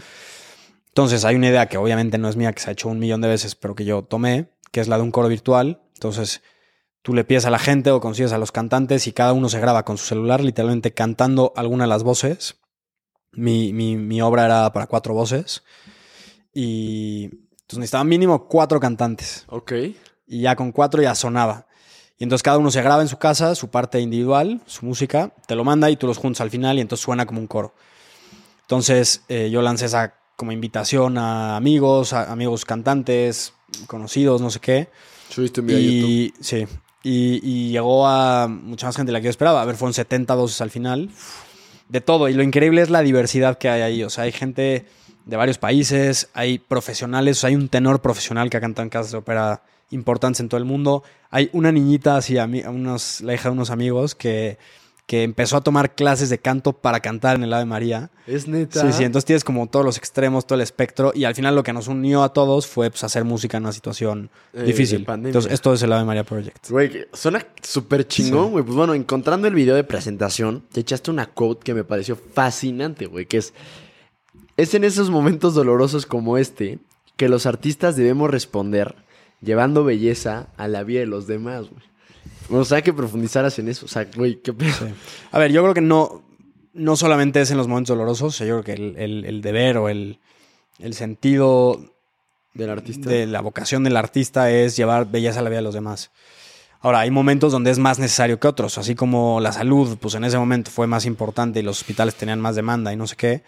Entonces 0.89 1.25
hay 1.25 1.37
una 1.37 1.49
idea 1.49 1.67
que 1.67 1.77
obviamente 1.77 2.19
no 2.19 2.29
es 2.29 2.37
mía, 2.37 2.53
que 2.53 2.61
se 2.63 2.71
ha 2.71 2.73
hecho 2.73 2.89
un 2.89 2.99
millón 2.99 3.21
de 3.21 3.29
veces, 3.29 3.55
pero 3.55 3.75
que 3.75 3.85
yo 3.85 4.03
tomé, 4.03 4.49
que 4.73 4.81
es 4.81 4.89
la 4.89 4.97
de 4.97 5.03
un 5.03 5.11
coro 5.11 5.29
virtual. 5.29 5.83
Entonces 5.95 6.43
tú 7.03 7.15
le 7.15 7.25
pides 7.25 7.47
a 7.47 7.51
la 7.51 7.59
gente 7.59 7.91
o 7.91 8.01
consigues 8.01 8.33
a 8.33 8.39
los 8.39 8.51
cantantes 8.53 9.07
y 9.07 9.13
cada 9.13 9.33
uno 9.33 9.49
se 9.49 9.61
graba 9.61 9.85
con 9.85 9.99
su 9.99 10.07
celular, 10.07 10.43
literalmente 10.43 10.93
cantando 10.95 11.53
alguna 11.57 11.85
de 11.85 11.89
las 11.89 12.03
voces. 12.03 12.57
Mi, 13.37 13.73
mi, 13.73 13.97
mi 13.97 14.21
obra 14.23 14.45
era 14.45 14.73
para 14.73 14.87
cuatro 14.87 15.15
voces. 15.15 15.63
Y 16.53 17.25
entonces 17.25 17.79
necesitaba 17.79 18.05
mínimo 18.05 18.47
cuatro 18.47 18.79
cantantes. 18.81 19.45
ok. 19.49 19.73
Y 20.27 20.41
ya 20.43 20.57
con 20.57 20.73
cuatro 20.73 21.03
ya 21.03 21.15
sonaba. 21.15 21.67
Y 22.19 22.25
entonces 22.25 22.43
cada 22.43 22.59
uno 22.59 22.71
se 22.71 22.81
graba 22.81 23.03
en 23.03 23.09
su 23.09 23.19
casa, 23.19 23.55
su 23.55 23.69
parte 23.69 24.01
individual, 24.01 24.63
su 24.67 24.87
música, 24.87 25.35
te 25.47 25.57
lo 25.57 25.65
manda 25.65 25.91
y 25.91 25.97
tú 25.97 26.07
los 26.07 26.17
juntas 26.17 26.41
al 26.41 26.51
final 26.51 26.79
y 26.79 26.81
entonces 26.81 27.05
suena 27.05 27.27
como 27.27 27.41
un 27.41 27.47
coro. 27.47 27.75
Entonces 28.63 29.23
eh, 29.29 29.51
yo 29.51 29.61
lancé 29.63 29.87
esa 29.87 30.15
como 30.37 30.53
invitación 30.53 31.19
a 31.19 31.57
amigos, 31.57 32.13
a 32.13 32.33
amigos 32.33 32.65
cantantes, 32.65 33.53
conocidos, 33.87 34.41
no 34.41 34.51
sé 34.51 34.61
qué. 34.61 34.89
Subiste 35.29 35.61
un 35.61 35.67
video 35.67 35.81
YouTube. 35.81 36.09
Y 36.09 36.35
sí. 36.41 36.67
Y, 37.03 37.41
y 37.43 37.71
llegó 37.71 38.07
a 38.07 38.49
mucha 38.49 38.87
más 38.87 38.97
gente 38.97 39.11
de 39.11 39.15
la 39.15 39.21
que 39.21 39.25
yo 39.25 39.31
esperaba. 39.31 39.61
A 39.61 39.65
ver, 39.65 39.77
fueron 39.77 39.93
70 39.93 40.35
voces 40.35 40.61
al 40.61 40.71
final. 40.71 41.11
De 41.95 42.01
todo. 42.01 42.29
Y 42.29 42.35
lo 42.35 42.43
increíble 42.43 42.83
es 42.83 42.91
la 42.91 43.03
diversidad 43.03 43.57
que 43.57 43.69
hay 43.69 43.83
ahí. 43.83 44.03
O 44.03 44.11
sea, 44.11 44.25
hay 44.25 44.33
gente 44.33 44.85
de 45.27 45.37
varios 45.37 45.59
países, 45.59 46.29
hay 46.35 46.59
profesionales, 46.59 47.45
o 47.45 47.47
hay 47.47 47.55
un 47.55 47.69
tenor 47.69 48.03
profesional 48.03 48.51
que 48.51 48.57
ha 48.57 48.61
cantado 48.61 48.83
en 48.83 48.91
casas 48.91 49.13
de 49.13 49.19
ópera 49.19 49.63
importantes 49.93 50.41
en 50.41 50.49
todo 50.49 50.59
el 50.59 50.65
mundo. 50.65 51.05
Hay 51.31 51.51
una 51.53 51.71
niñita 51.71 52.17
así, 52.17 52.35
ami- 52.35 52.67
unos, 52.69 53.21
la 53.21 53.33
hija 53.33 53.49
de 53.49 53.53
unos 53.53 53.71
amigos, 53.71 54.17
que, 54.17 54.59
que 55.07 55.23
empezó 55.23 55.59
a 55.59 55.61
tomar 55.61 55.95
clases 55.95 56.31
de 56.31 56.39
canto 56.39 56.73
para 56.73 57.01
cantar 57.01 57.37
en 57.37 57.43
el 57.43 57.53
Ave 57.53 57.67
María. 57.67 58.11
Es 58.27 58.49
neta. 58.49 58.81
Sí, 58.81 58.93
sí, 58.93 59.05
entonces 59.05 59.27
tienes 59.27 59.45
como 59.45 59.67
todos 59.67 59.85
los 59.85 59.99
extremos, 59.99 60.47
todo 60.47 60.57
el 60.57 60.63
espectro, 60.63 61.13
y 61.15 61.25
al 61.25 61.35
final 61.35 61.55
lo 61.55 61.63
que 61.63 61.75
nos 61.75 61.89
unió 61.89 62.23
a 62.23 62.33
todos 62.33 62.67
fue 62.67 62.89
pues, 62.91 63.05
hacer 63.05 63.23
música 63.25 63.59
en 63.59 63.65
una 63.65 63.73
situación 63.73 64.31
Eh, 64.55 64.63
difícil. 64.63 65.05
Entonces, 65.07 65.53
esto 65.53 65.75
es 65.75 65.83
el 65.83 65.93
Ave 65.93 66.05
María 66.05 66.25
Project. 66.25 66.71
Güey, 66.71 67.07
suena 67.13 67.47
súper 67.63 68.09
chingón, 68.09 68.47
Sí. 68.47 68.51
güey. 68.53 68.65
Pues 68.65 68.77
bueno, 68.77 68.95
encontrando 68.95 69.47
el 69.47 69.55
video 69.55 69.75
de 69.75 69.85
presentación, 69.85 70.63
te 70.73 70.81
echaste 70.81 71.11
una 71.11 71.27
quote 71.27 71.63
que 71.65 71.75
me 71.75 71.85
pareció 71.85 72.17
fascinante, 72.17 73.05
güey, 73.07 73.27
que 73.27 73.37
es... 73.39 73.53
Es 74.57 74.73
en 74.75 74.85
esos 74.85 75.11
momentos 75.11 75.55
dolorosos 75.55 76.07
como 76.07 76.39
este 76.39 76.79
que 77.17 77.29
los 77.29 77.45
artistas 77.45 77.97
debemos 77.97 78.31
responder 78.31 78.95
llevando 79.43 79.85
belleza 79.85 80.47
a 80.57 80.69
la 80.69 80.83
vida 80.85 81.01
de 81.01 81.07
los 81.07 81.27
demás, 81.27 81.69
güey. 81.69 81.83
O 82.51 82.65
sea, 82.65 82.83
que 82.83 82.93
profundizaras 82.93 83.59
en 83.59 83.69
eso. 83.69 83.87
O 83.87 83.89
sea, 83.89 84.07
güey, 84.17 84.37
qué 84.43 84.53
pedo. 84.53 84.73
Sí. 84.73 84.85
A 85.33 85.39
ver, 85.39 85.51
yo 85.53 85.63
creo 85.63 85.75
que 85.75 85.81
no, 85.81 86.23
no 86.73 86.97
solamente 86.97 87.41
es 87.41 87.51
en 87.51 87.57
los 87.57 87.69
momentos 87.69 87.97
dolorosos, 87.97 88.35
o 88.35 88.37
sea, 88.37 88.47
yo 88.47 88.61
creo 88.61 88.65
que 88.77 88.83
el, 88.83 88.97
el- 88.97 89.25
el 89.25 89.41
deber 89.43 89.79
o 89.79 89.89
el, 89.89 90.19
el 90.79 90.95
sentido 90.95 91.81
Del 92.55 92.71
artista. 92.71 93.09
de 93.09 93.27
la 93.27 93.41
vocación 93.41 93.85
del 93.85 93.97
artista 93.97 94.51
es 94.51 94.77
llevar 94.77 95.11
belleza 95.11 95.41
a 95.41 95.43
la 95.43 95.51
vida 95.51 95.59
de 95.59 95.65
los 95.65 95.75
demás. 95.75 96.11
Ahora, 96.81 97.01
hay 97.01 97.11
momentos 97.11 97.51
donde 97.51 97.71
es 97.71 97.79
más 97.79 97.99
necesario 97.99 98.39
que 98.39 98.47
otros, 98.47 98.77
así 98.77 98.95
como 98.95 99.41
la 99.41 99.53
salud, 99.53 99.97
pues 99.99 100.15
en 100.17 100.25
ese 100.25 100.37
momento 100.37 100.71
fue 100.71 100.87
más 100.87 101.07
importante 101.07 101.61
y 101.61 101.63
los 101.63 101.79
hospitales 101.81 102.15
tenían 102.15 102.41
más 102.43 102.57
demanda 102.57 102.93
y 102.93 102.97
no 102.97 103.07
sé 103.07 103.17
qué. 103.17 103.43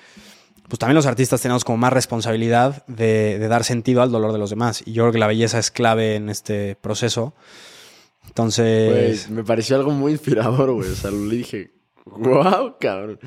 pues 0.69 0.79
también 0.79 0.95
los 0.95 1.05
artistas 1.05 1.43
tenemos 1.43 1.63
como 1.63 1.77
más 1.77 1.93
responsabilidad 1.93 2.87
de, 2.87 3.39
de 3.39 3.49
dar 3.49 3.63
sentido 3.63 4.01
al 4.01 4.11
dolor 4.11 4.33
de 4.33 4.39
los 4.39 4.49
demás. 4.49 4.83
Y 4.87 4.93
yo 4.95 5.03
creo 5.05 5.13
que 5.13 5.19
la 5.19 5.27
belleza 5.27 5.59
es 5.59 5.71
clave 5.71 6.15
en 6.17 6.31
este 6.31 6.77
proceso. 6.77 7.35
Entonces... 8.27 9.27
Güey, 9.29 9.37
me 9.39 9.45
pareció 9.45 9.77
algo 9.77 9.91
muy 9.91 10.13
inspirador, 10.13 10.73
güey. 10.73 10.91
O 10.91 10.95
sea, 10.95 11.11
lo 11.11 11.29
dije, 11.29 11.71
wow, 12.05 12.77
cabrón. 12.79 13.19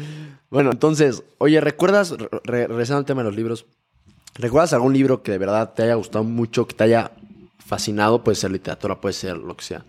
Bueno, 0.50 0.72
entonces, 0.72 1.24
oye, 1.40 1.60
¿recuerdas, 1.62 2.12
re- 2.12 2.30
re- 2.44 2.68
regresando 2.68 3.00
al 3.00 3.06
tema 3.06 3.22
de 3.24 3.30
los 3.30 3.36
libros, 3.36 3.66
¿recuerdas 4.36 4.74
algún 4.74 4.94
libro 4.94 5.24
que 5.24 5.32
de 5.32 5.38
verdad 5.38 5.74
te 5.74 5.84
haya 5.84 5.96
gustado 5.96 6.24
mucho, 6.24 6.68
que 6.68 6.76
te 6.76 6.84
haya 6.84 7.12
fascinado? 7.66 8.24
Puede 8.24 8.36
ser 8.36 8.52
literatura, 8.52 9.00
puede 9.00 9.14
ser 9.14 9.38
lo 9.38 9.56
que 9.58 9.64
sea. 9.66 9.86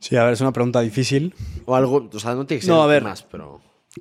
Sí, 0.00 0.16
a 0.16 0.24
ver, 0.24 0.34
es 0.34 0.40
una 0.42 0.52
pregunta 0.52 0.80
difícil. 0.80 1.34
O 1.64 1.74
algo, 1.74 2.08
o 2.12 2.18
sea, 2.18 2.34
no 2.34 2.44
tiene 2.46 2.60
que 2.60 2.66
ser 2.66 2.74
No, 2.74 2.82
a 2.82 2.86
ver. 2.86 3.02
más, 3.02 3.22
pero... 3.22 3.60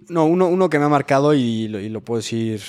No, 0.09 0.25
uno, 0.25 0.47
uno 0.47 0.69
que 0.69 0.79
me 0.79 0.85
ha 0.85 0.89
marcado 0.89 1.33
y 1.33 1.67
lo, 1.67 1.79
y 1.79 1.87
lo 1.87 2.01
puedo 2.01 2.17
decir 2.19 2.61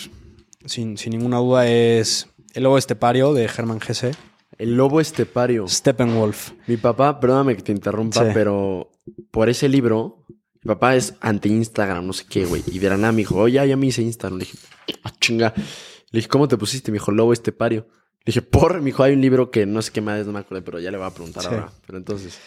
sin, 0.66 0.98
sin 0.98 1.10
ninguna 1.12 1.38
duda 1.38 1.66
es 1.66 2.28
El 2.52 2.64
lobo 2.64 2.76
estepario 2.78 3.32
de 3.32 3.44
Hermann 3.46 3.80
Hesse. 3.86 4.12
El 4.58 4.76
lobo 4.76 5.00
estepario. 5.00 5.66
Steppenwolf. 5.68 6.52
Mi 6.66 6.76
papá, 6.76 7.18
perdóname 7.20 7.56
que 7.56 7.62
te 7.62 7.72
interrumpa, 7.72 8.24
Sí. 8.24 8.30
pero 8.34 8.90
por 9.30 9.48
ese 9.48 9.68
libro, 9.68 10.24
mi 10.62 10.68
papá 10.68 10.96
es 10.96 11.14
anti-Instagram, 11.20 12.06
no 12.06 12.12
sé 12.12 12.24
qué, 12.28 12.44
güey. 12.46 12.62
Y 12.66 12.78
de 12.78 12.88
la 12.88 12.96
nada 12.96 13.12
me 13.12 13.18
dijo, 13.18 13.36
oye, 13.36 13.66
ya 13.66 13.76
me 13.76 13.86
hice 13.86 14.02
Instagram. 14.02 14.38
Le 14.38 14.44
dije, 14.46 14.58
ah, 15.02 15.12
chinga. 15.20 15.52
Le 15.56 16.18
dije, 16.18 16.28
¿cómo 16.28 16.46
te 16.48 16.56
pusiste? 16.56 16.90
Me 16.92 16.96
dijo, 16.96 17.10
lobo 17.12 17.32
estepario. 17.32 17.86
Le 18.20 18.30
dije, 18.30 18.42
por, 18.42 18.78
me 18.78 18.86
dijo, 18.86 19.02
hay 19.02 19.12
un 19.12 19.20
libro 19.20 19.50
que 19.50 19.66
no 19.66 19.82
sé 19.82 19.90
qué 19.92 20.00
más, 20.00 20.24
no 20.26 20.32
me 20.32 20.38
acuerdo, 20.38 20.64
pero 20.64 20.80
ya 20.80 20.90
le 20.90 20.96
voy 20.96 21.06
a 21.06 21.10
preguntar 21.10 21.42
Sí. 21.42 21.48
ahora. 21.50 21.70
Pero 21.86 21.98
entonces, 21.98 22.38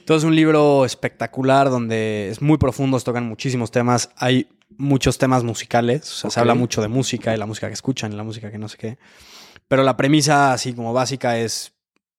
Entonces, 0.00 0.26
un 0.26 0.34
libro 0.34 0.86
espectacular 0.86 1.68
donde 1.68 2.30
es 2.30 2.40
muy 2.40 2.56
profundo, 2.56 2.98
se 2.98 3.04
tocan 3.04 3.26
muchísimos 3.26 3.70
temas. 3.70 4.08
Hay 4.16 4.48
muchos 4.78 5.18
temas 5.18 5.44
musicales, 5.44 6.02
o 6.10 6.14
sea, 6.14 6.30
se 6.30 6.40
habla 6.40 6.54
mucho 6.54 6.80
de 6.80 6.88
música 6.88 7.34
y 7.34 7.36
la 7.38 7.44
música 7.44 7.66
que 7.66 7.74
escuchan 7.74 8.12
y 8.12 8.16
la 8.16 8.22
música 8.22 8.50
que 8.50 8.56
no 8.56 8.68
sé 8.68 8.78
qué. 8.78 8.98
Pero 9.68 9.82
la 9.82 9.96
premisa, 9.96 10.52
así 10.52 10.72
como 10.72 10.92
básica, 10.92 11.38
es 11.38 11.72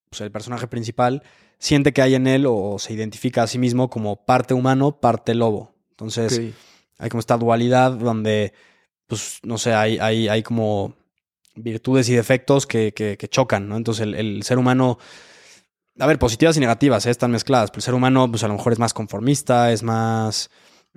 pues, 0.10 0.22
el 0.22 0.32
personaje 0.32 0.68
principal 0.68 1.24
siente 1.58 1.92
que 1.94 2.02
hay 2.02 2.16
en 2.16 2.28
él 2.28 2.46
o 2.48 2.78
se 2.80 2.94
identifica 2.94 3.44
a 3.44 3.48
sí 3.48 3.58
mismo 3.58 3.90
como 3.90 4.26
parte 4.26 4.54
humano, 4.54 5.00
parte 5.00 5.34
lobo. 5.36 5.74
Entonces, 5.92 6.40
hay 7.00 7.10
como 7.10 7.20
esta 7.20 7.38
dualidad 7.38 7.92
donde, 7.94 8.54
pues, 9.08 9.40
no 9.44 9.58
sé, 9.58 9.74
hay, 9.74 9.98
hay, 10.00 10.28
hay 10.30 10.44
como 10.44 10.94
virtudes 11.56 12.08
y 12.10 12.14
defectos 12.14 12.66
que, 12.66 12.94
que- 12.94 13.18
que 13.18 13.28
chocan, 13.28 13.68
¿no? 13.68 13.76
Entonces, 13.78 14.04
el, 14.04 14.16
el 14.16 14.44
ser 14.44 14.58
humano, 14.58 14.98
a 16.00 16.06
ver, 16.06 16.18
positivas 16.20 16.56
y 16.56 16.60
negativas, 16.62 17.06
¿eh? 17.06 17.10
están 17.10 17.32
mezcladas, 17.32 17.72
pero 17.72 17.80
el 17.80 17.84
ser 17.84 17.94
humano, 17.94 18.30
pues, 18.30 18.44
a 18.44 18.48
lo 18.48 18.54
mejor 18.54 18.72
es 18.74 18.80
más 18.80 18.94
conformista, 18.94 19.72
es 19.74 19.84
más, 19.84 20.50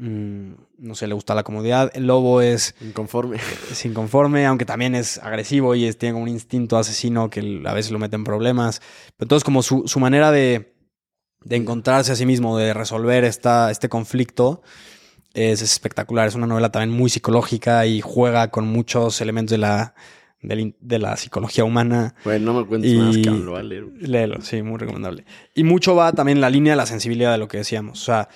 mm, 0.06 0.52
no 0.78 0.94
sé, 0.94 1.06
le 1.06 1.14
gusta 1.14 1.34
la 1.34 1.42
comodidad. 1.44 1.90
El 1.94 2.06
lobo 2.06 2.40
es, 2.40 2.74
inconforme. 2.80 3.36
es 3.70 3.84
inconforme, 3.84 4.46
aunque 4.46 4.64
también 4.64 4.94
es 4.94 5.18
agresivo 5.18 5.74
y 5.74 5.84
es- 5.86 5.96
tiene 5.98 6.14
como 6.14 6.24
un 6.24 6.28
instinto 6.28 6.76
asesino 6.76 7.30
que 7.30 7.62
a 7.64 7.72
veces 7.72 7.92
lo 7.92 7.98
mete 7.98 8.16
en 8.16 8.24
problemas. 8.24 8.80
Pero 9.16 9.26
entonces, 9.26 9.44
como 9.44 9.62
su, 9.62 9.84
su 9.86 10.00
manera 10.00 10.32
de, 10.32 10.74
de 11.44 11.56
encontrarse 11.56 12.12
a 12.12 12.16
sí 12.16 12.26
mismo, 12.26 12.58
de 12.58 12.74
resolver 12.74 13.24
esta, 13.24 13.70
este 13.70 13.88
conflicto, 13.88 14.62
es, 15.34 15.62
espectacular. 15.62 16.28
Es 16.28 16.34
una 16.34 16.46
novela 16.46 16.70
también 16.70 16.90
muy 16.96 17.08
psicológica 17.08 17.86
y 17.86 18.00
juega 18.00 18.50
con 18.50 18.66
muchos 18.66 19.20
elementos 19.20 19.52
de 19.52 19.58
la, 19.58 19.94
de 20.42 20.98
la 20.98 21.16
psicología 21.16 21.64
humana. 21.64 22.14
Güey, 22.24 22.40
no 22.40 22.52
me 22.54 22.66
cuentes 22.66 22.90
Y- 22.92 22.96
más, 22.98 23.16
cabrón, 23.18 23.44
lo 23.46 23.50
voy 23.52 23.60
a 23.60 23.62
leer. 23.62 23.84
Léelo, 24.00 24.40
sí, 24.42 24.62
muy 24.62 24.78
recomendable. 24.78 25.24
Y 25.54 25.62
mucho 25.64 25.94
va 25.94 26.12
también 26.12 26.38
en 26.38 26.42
la 26.42 26.50
línea 26.50 26.72
de 26.72 26.76
la 26.76 26.86
sensibilidad 26.86 27.32
de 27.32 27.38
lo 27.38 27.48
que 27.48 27.58
decíamos. 27.58 28.02
O 28.02 28.04
sea, 28.04 28.28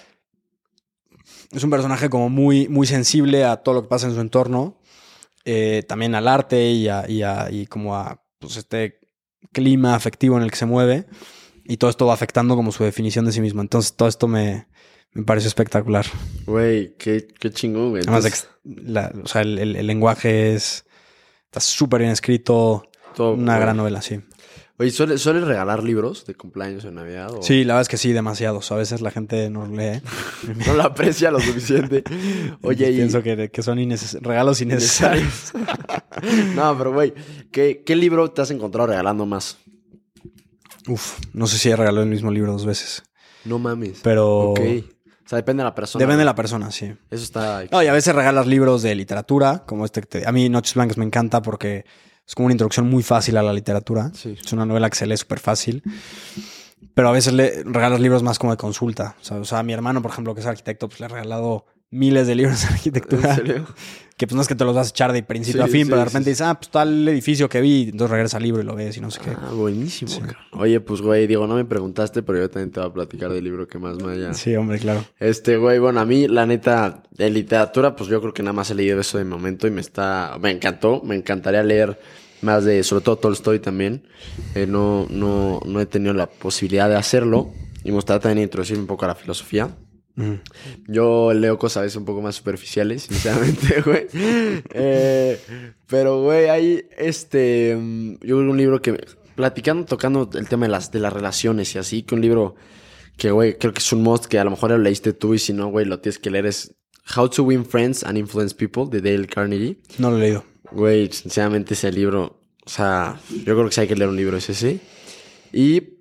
es 1.52 1.62
un 1.64 1.70
personaje 1.70 2.08
como 2.10 2.28
muy, 2.28 2.68
muy 2.68 2.86
sensible 2.86 3.44
a 3.44 3.56
todo 3.58 3.74
lo 3.76 3.82
que 3.82 3.88
pasa 3.88 4.06
en 4.06 4.14
su 4.14 4.20
entorno, 4.20 4.78
eh, 5.44 5.84
también 5.88 6.14
al 6.14 6.28
arte 6.28 6.70
y, 6.70 6.88
a, 6.88 7.08
y, 7.08 7.22
a- 7.22 7.48
y 7.50 7.66
como 7.66 7.94
a 7.96 8.22
pues, 8.38 8.56
este 8.56 9.00
clima 9.52 9.94
afectivo 9.94 10.36
en 10.36 10.42
el 10.42 10.50
que 10.50 10.56
se 10.56 10.66
mueve. 10.66 11.06
Y 11.64 11.78
todo 11.78 11.90
esto 11.90 12.06
va 12.06 12.14
afectando 12.14 12.54
como 12.56 12.70
su 12.72 12.84
definición 12.84 13.24
de 13.24 13.32
sí 13.32 13.40
mismo. 13.40 13.60
Entonces, 13.60 13.94
todo 13.96 14.08
esto 14.08 14.28
me, 14.28 14.68
me 15.12 15.24
pareció 15.24 15.48
espectacular. 15.48 16.06
Güey, 16.46 16.94
qué, 16.96 17.26
qué 17.40 17.50
chingón, 17.50 17.90
güey. 17.90 18.02
Además, 18.06 18.48
la- 18.64 19.12
o 19.22 19.26
sea, 19.26 19.42
el, 19.42 19.58
el- 19.58 19.76
el 19.76 19.86
lenguaje 19.86 20.54
es. 20.54 20.84
Está 21.46 21.60
súper 21.60 22.00
bien 22.00 22.12
escrito. 22.12 22.88
Una 23.18 23.54
güey. 23.54 23.60
gran 23.60 23.76
novela, 23.76 24.02
sí. 24.02 24.20
Oye, 24.78 24.90
¿sueles, 24.90 25.22
sueles 25.22 25.44
regalar 25.44 25.82
libros 25.82 26.26
de 26.26 26.34
cumpleaños 26.34 26.84
en 26.84 26.96
Navidad? 26.96 27.30
o- 27.32 27.42
Sí, 27.42 27.64
la 27.64 27.74
verdad 27.74 27.82
es 27.82 27.88
que 27.88 27.96
sí, 27.96 28.12
demasiados. 28.12 28.70
A 28.72 28.76
veces 28.76 29.00
la 29.00 29.10
gente 29.10 29.48
no 29.48 29.66
lee. 29.66 30.02
No 30.66 30.74
la 30.74 30.84
aprecia 30.84 31.30
lo 31.30 31.40
suficiente. 31.40 32.04
Oye, 32.62 32.90
y... 32.90 32.96
pienso 32.96 33.22
que, 33.22 33.50
que 33.50 33.62
son 33.62 33.78
inneces- 33.78 34.20
regalos 34.20 34.60
innecesarios. 34.60 35.52
no, 36.54 36.76
pero 36.76 36.92
güey, 36.92 37.14
¿qué, 37.50 37.82
¿qué 37.86 37.96
libro 37.96 38.30
te 38.30 38.42
has 38.42 38.50
encontrado 38.50 38.88
regalando 38.88 39.24
más? 39.24 39.56
Uf, 40.88 41.18
no 41.32 41.46
sé 41.46 41.58
si 41.58 41.70
he 41.70 41.76
regalado 41.76 42.02
el 42.04 42.10
mismo 42.10 42.30
libro 42.30 42.52
dos 42.52 42.66
veces. 42.66 43.02
No 43.44 43.58
mames. 43.58 44.00
Pero 44.02 44.50
Ok. 44.50 44.60
O 44.60 45.28
sea, 45.28 45.36
depende 45.36 45.62
de 45.62 45.64
la 45.64 45.74
persona. 45.74 46.00
depende 46.04 46.20
de 46.20 46.24
la 46.26 46.34
persona, 46.36 46.70
sí. 46.70 46.84
Eso 47.10 47.24
está... 47.24 47.64
No, 47.72 47.82
y 47.82 47.88
a 47.88 47.92
veces 47.92 48.14
regalas 48.14 48.46
libros 48.46 48.82
de 48.82 48.94
literatura, 48.94 49.64
como 49.66 49.84
este 49.84 50.02
que 50.02 50.06
te- 50.06 50.26
A 50.28 50.30
mí 50.30 50.48
Noches 50.48 50.74
Blancas 50.74 50.98
me 50.98 51.04
encanta 51.04 51.42
porque 51.42 51.84
es 52.26 52.34
como 52.34 52.46
una 52.46 52.54
introducción 52.54 52.88
muy 52.88 53.02
fácil 53.02 53.36
a 53.36 53.42
la 53.42 53.52
literatura. 53.52 54.10
Sí. 54.14 54.36
Es 54.42 54.52
una 54.52 54.66
novela 54.66 54.90
que 54.90 54.96
se 54.96 55.06
lee 55.06 55.16
súper 55.16 55.38
fácil. 55.38 55.82
Pero 56.94 57.08
a 57.08 57.12
veces 57.12 57.32
le 57.32 57.62
regalas 57.64 58.00
libros 58.00 58.22
más 58.22 58.38
como 58.38 58.52
de 58.52 58.56
consulta. 58.56 59.16
O 59.20 59.24
sea, 59.24 59.36
o 59.38 59.44
sea, 59.44 59.58
a 59.60 59.62
mi 59.62 59.72
hermano, 59.72 60.02
por 60.02 60.10
ejemplo, 60.10 60.34
que 60.34 60.40
es 60.40 60.46
arquitecto, 60.46 60.88
pues 60.88 60.98
le 61.00 61.06
he 61.06 61.08
regalado 61.08 61.66
miles 61.90 62.26
de 62.26 62.34
libros 62.34 62.60
de 62.62 62.68
¿En 62.68 62.72
arquitectura. 62.74 63.34
serio? 63.34 63.66
Que 64.16 64.26
pues 64.26 64.34
no 64.34 64.40
es 64.40 64.48
que 64.48 64.54
te 64.54 64.64
los 64.64 64.74
vas 64.74 64.86
a 64.86 64.90
echar 64.90 65.12
de 65.12 65.22
principio 65.22 65.62
Sí, 65.62 65.68
a 65.68 65.70
fin, 65.70 65.84
sí, 65.84 65.90
pero 65.90 65.98
de 65.98 66.04
repente 66.06 66.24
sí. 66.24 66.30
dices, 66.30 66.46
ah, 66.46 66.54
pues 66.58 66.70
tal 66.70 67.06
edificio 67.06 67.50
que 67.50 67.60
vi, 67.60 67.82
entonces 67.82 68.10
regresa 68.10 68.38
al 68.38 68.44
libro 68.44 68.62
y 68.62 68.64
lo 68.64 68.74
ves 68.74 68.96
y 68.96 69.00
no 69.02 69.10
sé 69.10 69.20
qué. 69.22 69.30
Ah, 69.30 69.50
buenísimo. 69.52 70.10
Oye, 70.52 70.80
pues 70.80 71.02
güey, 71.02 71.26
digo, 71.26 71.46
no 71.46 71.54
me 71.54 71.66
preguntaste, 71.66 72.22
pero 72.22 72.38
yo 72.38 72.48
también 72.48 72.70
te 72.70 72.80
voy 72.80 72.88
a 72.88 72.92
platicar 72.94 73.30
del 73.30 73.44
libro 73.44 73.68
que 73.68 73.78
más 73.78 74.02
me 74.02 74.12
haya... 74.12 74.32
Sí, 74.32 74.56
hombre, 74.56 74.78
claro. 74.78 75.04
Este, 75.20 75.58
güey, 75.58 75.78
bueno, 75.78 76.00
a 76.00 76.06
mí, 76.06 76.28
la 76.28 76.46
neta, 76.46 77.02
de 77.10 77.28
literatura, 77.28 77.94
pues 77.94 78.08
yo 78.08 78.22
creo 78.22 78.32
que 78.32 78.42
nada 78.42 78.54
más 78.54 78.70
he 78.70 78.74
leído 78.74 78.98
eso 78.98 79.18
de 79.18 79.24
momento 79.24 79.66
y 79.66 79.70
me 79.70 79.82
está, 79.82 80.38
me 80.40 80.50
encantó, 80.50 81.02
me 81.04 81.14
encantaría 81.14 81.62
leer 81.62 82.00
más 82.40 82.64
de, 82.64 82.82
sobre 82.84 83.04
todo 83.04 83.16
Tolstoy 83.16 83.58
también. 83.58 84.08
Eh, 84.54 84.66
no, 84.66 85.06
no, 85.10 85.60
no 85.66 85.78
he 85.78 85.84
tenido 85.84 86.14
la 86.14 86.26
posibilidad 86.26 86.88
de 86.88 86.96
hacerlo 86.96 87.50
y 87.84 87.88
me 87.88 87.96
gustaría 87.96 88.20
también 88.20 88.44
introducirme 88.44 88.80
un 88.80 88.86
poco 88.86 89.04
a 89.04 89.08
la 89.08 89.14
filosofía. 89.14 89.76
Mm. 90.16 90.34
Yo 90.88 91.32
leo 91.32 91.58
cosas 91.58 91.76
a 91.78 91.82
veces 91.82 91.96
un 91.96 92.04
poco 92.04 92.22
más 92.22 92.34
superficiales, 92.34 93.04
sinceramente, 93.04 93.80
güey. 93.84 94.06
Eh, 94.12 95.38
pero, 95.86 96.22
güey, 96.22 96.48
hay 96.48 96.88
este. 96.96 97.70
Yo 98.22 98.36
creo 98.38 98.50
un 98.50 98.56
libro 98.56 98.82
que. 98.82 98.98
Platicando, 99.34 99.84
tocando 99.84 100.30
el 100.32 100.48
tema 100.48 100.64
de 100.64 100.72
las, 100.72 100.90
de 100.90 100.98
las 100.98 101.12
relaciones 101.12 101.74
y 101.74 101.78
así, 101.78 102.02
que 102.02 102.14
un 102.14 102.22
libro 102.22 102.54
que, 103.18 103.30
güey, 103.30 103.58
creo 103.58 103.74
que 103.74 103.80
es 103.80 103.92
un 103.92 104.02
must 104.02 104.24
que 104.26 104.38
a 104.38 104.44
lo 104.44 104.50
mejor 104.50 104.70
lo 104.70 104.78
leíste 104.78 105.12
tú 105.12 105.34
y 105.34 105.38
si 105.38 105.52
no, 105.52 105.68
güey, 105.68 105.84
lo 105.84 106.00
tienes 106.00 106.18
que 106.18 106.30
leer 106.30 106.46
es 106.46 106.74
How 107.14 107.28
to 107.28 107.42
Win 107.44 107.66
Friends 107.66 108.02
and 108.04 108.16
Influence 108.16 108.54
People 108.54 108.84
de 108.90 109.00
Dale 109.00 109.26
Carnegie. 109.26 109.76
No 109.98 110.10
lo 110.10 110.16
he 110.16 110.20
leído. 110.20 110.44
Güey, 110.72 111.12
sinceramente 111.12 111.74
ese 111.74 111.92
libro, 111.92 112.40
o 112.64 112.70
sea, 112.70 113.20
yo 113.30 113.54
creo 113.54 113.66
que 113.66 113.72
sí 113.72 113.82
hay 113.82 113.88
que 113.88 113.96
leer 113.96 114.08
un 114.08 114.16
libro, 114.16 114.36
es 114.36 114.48
ese. 114.48 114.80
Y 115.52 115.95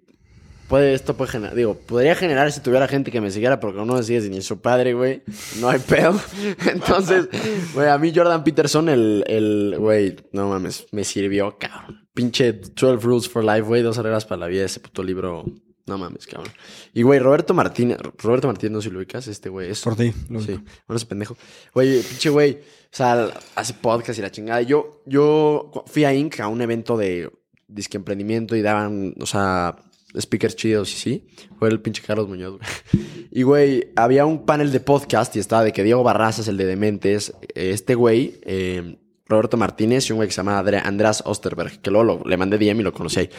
puede, 0.68 0.94
esto 0.94 1.16
puede 1.16 1.32
generar, 1.32 1.56
digo, 1.56 1.76
podría 1.76 2.16
generar 2.16 2.52
si 2.52 2.60
tuviera 2.62 2.88
gente 2.88 3.12
que 3.12 3.22
me 3.22 3.32
siguiera, 3.32 3.60
pero 3.60 3.74
como 3.74 3.86
no 3.86 3.94
me 3.96 4.04
sigues 4.04 4.30
ni 4.30 4.42
su 4.42 4.60
padre, 4.62 4.94
güey, 4.94 5.24
no 5.60 5.70
hay 5.70 5.80
pedo. 5.80 6.20
Entonces, 6.72 7.28
güey, 7.74 7.88
a 7.90 7.98
mí 7.98 8.12
Jordan 8.16 8.44
Peterson, 8.44 8.90
el, 8.90 9.24
el, 9.28 9.76
güey, 9.78 10.16
no 10.32 10.50
mames, 10.50 10.88
me 10.92 11.04
sirvió, 11.04 11.58
cabrón. 11.58 12.08
Pinche 12.14 12.54
12 12.54 13.06
Rules 13.06 13.30
for 13.30 13.44
Life, 13.44 13.62
güey, 13.62 13.82
dos 13.82 13.98
reglas 13.98 14.26
para 14.26 14.40
la 14.40 14.48
vida, 14.48 14.64
ese 14.66 14.80
puto 14.80 15.04
libro, 15.04 15.44
no 15.86 15.98
mames, 15.98 16.26
cabrón. 16.28 16.52
Y, 16.94 17.02
güey, 17.04 17.20
Roberto 17.20 17.54
Martínez, 17.54 17.98
Roberto 18.18 18.48
Martínez, 18.48 18.72
no 18.72 18.82
sé 18.82 18.88
si 18.90 18.94
lo 18.94 19.00
ubicas, 19.00 19.28
este 19.28 19.50
güey, 19.50 19.70
es 19.72 19.82
Por 19.82 19.96
ti. 19.96 20.14
lo 20.30 20.40
Sí, 20.40 20.54
ubico. 20.54 20.64
bueno, 20.88 20.98
ese 20.98 21.06
pendejo. 21.06 21.38
Güey, 21.74 22.02
pinche 22.02 22.30
güey, 22.30 22.54
o 22.54 22.98
sea, 22.98 23.30
hace 23.56 23.74
podcast 23.74 24.18
y 24.18 24.22
la 24.22 24.32
chingada. 24.32 24.62
Yo, 24.62 25.02
yo 25.06 25.72
fui 25.88 26.06
a 26.06 26.14
Inc. 26.14 26.40
a 26.40 26.48
un 26.48 26.62
evento 26.62 26.96
de 26.96 27.30
disque 27.68 27.98
emprendimiento 27.98 28.56
y 28.56 28.62
daban, 28.62 29.14
o 29.20 29.26
sea, 29.26 29.76
speakers 30.20 30.56
chidos 30.56 30.94
y 30.94 30.98
sí. 30.98 31.28
Fue 31.60 31.70
el 31.70 31.80
pinche 31.82 32.02
Carlos 32.06 32.28
Muñoz, 32.28 32.58
güey. 32.58 33.06
Y, 33.32 33.44
güey, 33.44 33.92
había 33.96 34.26
un 34.26 34.46
panel 34.46 34.72
de 34.72 34.80
podcast 34.80 35.36
y 35.36 35.40
estaba 35.40 35.64
de 35.64 35.74
que 35.74 35.84
Diego 35.84 36.04
Barrazas, 36.04 36.48
el 36.48 36.58
de 36.58 36.66
Dementes, 36.66 37.34
eh, 37.54 37.72
este 37.72 37.96
güey, 37.96 38.40
eh, 38.44 38.98
Roberto 39.28 39.58
Martínez 39.58 40.08
y 40.08 40.14
un 40.14 40.18
güey 40.18 40.28
que 40.30 40.34
se 40.34 40.38
llama 40.38 40.60
András 40.60 41.24
Osterberg, 41.26 41.82
que 41.82 41.90
luego 41.92 42.04
lo- 42.04 42.24
le 42.30 42.38
mandé 42.38 42.58
DM 42.58 42.80
y 42.82 42.84
lo 42.84 42.94
conocí 42.94 43.20
ahí. 43.22 43.30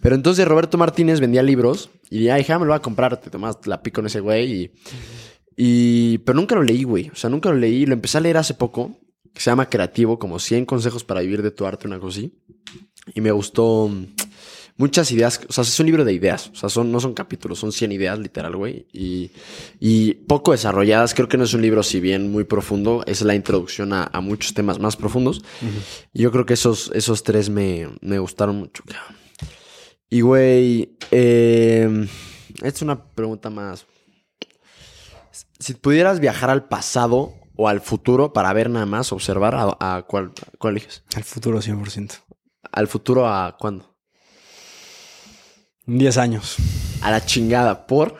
Pero 0.00 0.14
entonces 0.16 0.46
Roberto 0.46 0.76
Martínez 0.76 1.20
vendía 1.20 1.42
libros 1.42 1.88
y 2.10 2.28
ay, 2.28 2.42
ja, 2.44 2.58
me 2.58 2.64
lo 2.66 2.72
voy 2.72 2.76
a 2.78 2.82
comprar, 2.82 3.20
te 3.20 3.30
tomas 3.30 3.58
la 3.66 3.82
pico 3.82 4.00
en 4.00 4.06
ese 4.06 4.20
güey 4.20 4.52
y... 4.52 4.70
Y, 5.58 6.18
pero 6.18 6.36
nunca 6.36 6.54
lo 6.54 6.62
leí, 6.62 6.82
güey. 6.82 7.08
O 7.08 7.14
sea, 7.16 7.30
nunca 7.30 7.48
lo 7.48 7.56
leí. 7.56 7.86
Lo 7.86 7.94
empecé 7.94 8.18
a 8.18 8.20
leer 8.20 8.36
hace 8.36 8.52
poco. 8.52 8.98
Que 9.32 9.40
se 9.40 9.50
llama 9.50 9.68
Creativo, 9.70 10.18
como 10.18 10.38
100 10.38 10.66
consejos 10.66 11.02
para 11.04 11.20
vivir 11.20 11.42
de 11.42 11.50
tu 11.50 11.64
arte, 11.66 11.86
una 11.86 11.98
cosa 11.98 12.18
así. 12.18 12.32
Y 13.14 13.20
me 13.22 13.30
gustó, 13.30 13.90
muchas 14.76 15.10
ideas. 15.12 15.40
O 15.48 15.52
sea, 15.52 15.62
es 15.62 15.80
un 15.80 15.86
libro 15.86 16.04
de 16.04 16.12
ideas. 16.12 16.50
O 16.52 16.56
sea, 16.56 16.68
son, 16.68 16.92
no 16.92 17.00
son 17.00 17.14
capítulos, 17.14 17.58
son 17.58 17.72
100 17.72 17.92
ideas, 17.92 18.18
literal, 18.18 18.56
güey. 18.56 18.86
Y, 18.92 19.30
y 19.80 20.14
poco 20.14 20.52
desarrolladas. 20.52 21.14
Creo 21.14 21.28
que 21.28 21.36
no 21.36 21.44
es 21.44 21.54
un 21.54 21.62
libro, 21.62 21.82
si 21.82 22.00
bien 22.00 22.30
muy 22.30 22.44
profundo, 22.44 23.02
es 23.06 23.22
la 23.22 23.34
introducción 23.34 23.92
a, 23.92 24.04
a 24.12 24.20
muchos 24.20 24.54
temas 24.54 24.78
más 24.78 24.96
profundos. 24.96 25.42
Y 26.12 26.22
yo 26.22 26.32
creo 26.32 26.46
que 26.46 26.54
esos, 26.54 26.90
esos 26.94 27.22
tres 27.22 27.48
me, 27.50 27.88
me 28.00 28.18
gustaron 28.18 28.56
mucho. 28.56 28.82
Y, 30.08 30.20
güey, 30.20 30.96
eh, 31.10 32.06
es 32.62 32.82
una 32.82 33.04
pregunta 33.04 33.50
más. 33.50 33.86
Si 35.58 35.74
pudieras 35.74 36.20
viajar 36.20 36.50
al 36.50 36.68
pasado 36.68 37.34
o 37.56 37.68
al 37.68 37.80
futuro 37.80 38.32
para 38.32 38.52
ver 38.52 38.68
nada 38.68 38.86
más, 38.86 39.12
observar, 39.12 39.54
¿a, 39.54 39.76
a 39.80 40.02
cuál, 40.02 40.32
a 40.46 40.56
cuál 40.58 40.74
eliges? 40.74 41.02
Al 41.14 41.24
futuro 41.24 41.60
100%. 41.60 42.12
¿Al 42.72 42.88
futuro 42.88 43.26
a 43.26 43.56
cuándo? 43.58 43.95
En 45.86 45.98
10 45.98 46.18
años. 46.18 46.56
A 47.02 47.10
la 47.10 47.24
chingada, 47.24 47.86
¿por? 47.86 48.16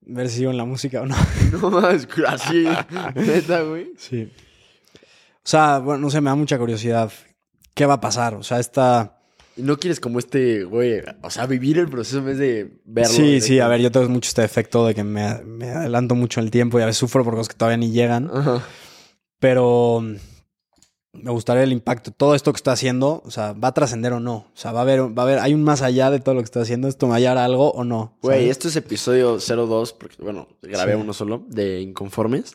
Ver 0.00 0.28
si 0.28 0.44
en 0.44 0.56
la 0.56 0.64
música 0.64 1.02
o 1.02 1.06
no. 1.06 1.16
No 1.52 1.70
más, 1.70 2.06
así, 2.28 2.66
neta, 3.14 3.62
güey. 3.62 3.92
Sí. 3.98 4.30
O 4.94 5.48
sea, 5.48 5.78
bueno, 5.78 6.00
no 6.02 6.10
sé, 6.10 6.20
me 6.20 6.30
da 6.30 6.36
mucha 6.36 6.58
curiosidad. 6.58 7.10
¿Qué 7.74 7.86
va 7.86 7.94
a 7.94 8.00
pasar? 8.00 8.34
O 8.34 8.42
sea, 8.42 8.58
esta... 8.58 9.12
No 9.56 9.78
quieres 9.78 10.00
como 10.00 10.18
este, 10.18 10.64
güey, 10.64 11.00
o 11.22 11.30
sea, 11.30 11.46
vivir 11.46 11.78
el 11.78 11.88
proceso 11.88 12.18
en 12.18 12.26
vez 12.26 12.36
de 12.38 12.78
verlo. 12.84 13.12
Sí, 13.14 13.32
de- 13.34 13.40
sí, 13.40 13.58
a 13.60 13.68
ver, 13.68 13.80
yo 13.80 13.90
tengo 13.90 14.06
mucho 14.10 14.28
este 14.28 14.44
efecto 14.44 14.86
de 14.86 14.94
que 14.94 15.02
me, 15.02 15.42
me 15.44 15.70
adelanto 15.70 16.14
mucho 16.14 16.40
el 16.40 16.50
tiempo 16.50 16.78
y 16.78 16.82
a 16.82 16.86
veces 16.86 16.98
sufro 16.98 17.24
por 17.24 17.34
cosas 17.34 17.48
que 17.48 17.54
todavía 17.54 17.78
ni 17.78 17.90
llegan. 17.90 18.30
Ajá. 18.32 18.62
Pero 19.38 20.04
me 21.22 21.30
gustaría 21.30 21.62
el 21.62 21.72
impacto. 21.72 22.10
Todo 22.10 22.34
esto 22.34 22.52
que 22.52 22.56
está 22.56 22.72
haciendo, 22.72 23.22
o 23.24 23.30
sea, 23.30 23.52
¿va 23.52 23.68
a 23.68 23.74
trascender 23.74 24.12
o 24.12 24.20
no? 24.20 24.34
O 24.36 24.50
sea, 24.54 24.72
va 24.72 24.80
a 24.80 24.82
haber, 24.82 25.00
va 25.16 25.22
a 25.22 25.26
haber, 25.26 25.38
hay 25.40 25.54
un 25.54 25.62
más 25.64 25.82
allá 25.82 26.10
de 26.10 26.20
todo 26.20 26.34
lo 26.34 26.40
que 26.40 26.46
está 26.46 26.60
haciendo. 26.60 26.88
¿Esto 26.88 27.06
me 27.06 27.20
va 27.20 27.30
a 27.32 27.44
algo 27.44 27.70
o 27.72 27.84
no? 27.84 28.16
Güey, 28.22 28.48
esto 28.48 28.68
es 28.68 28.76
episodio 28.76 29.38
02, 29.38 29.92
porque, 29.94 30.16
bueno, 30.22 30.48
grabé 30.62 30.94
Sí. 30.94 31.00
uno 31.00 31.12
solo, 31.12 31.44
de 31.48 31.80
Inconformes. 31.80 32.54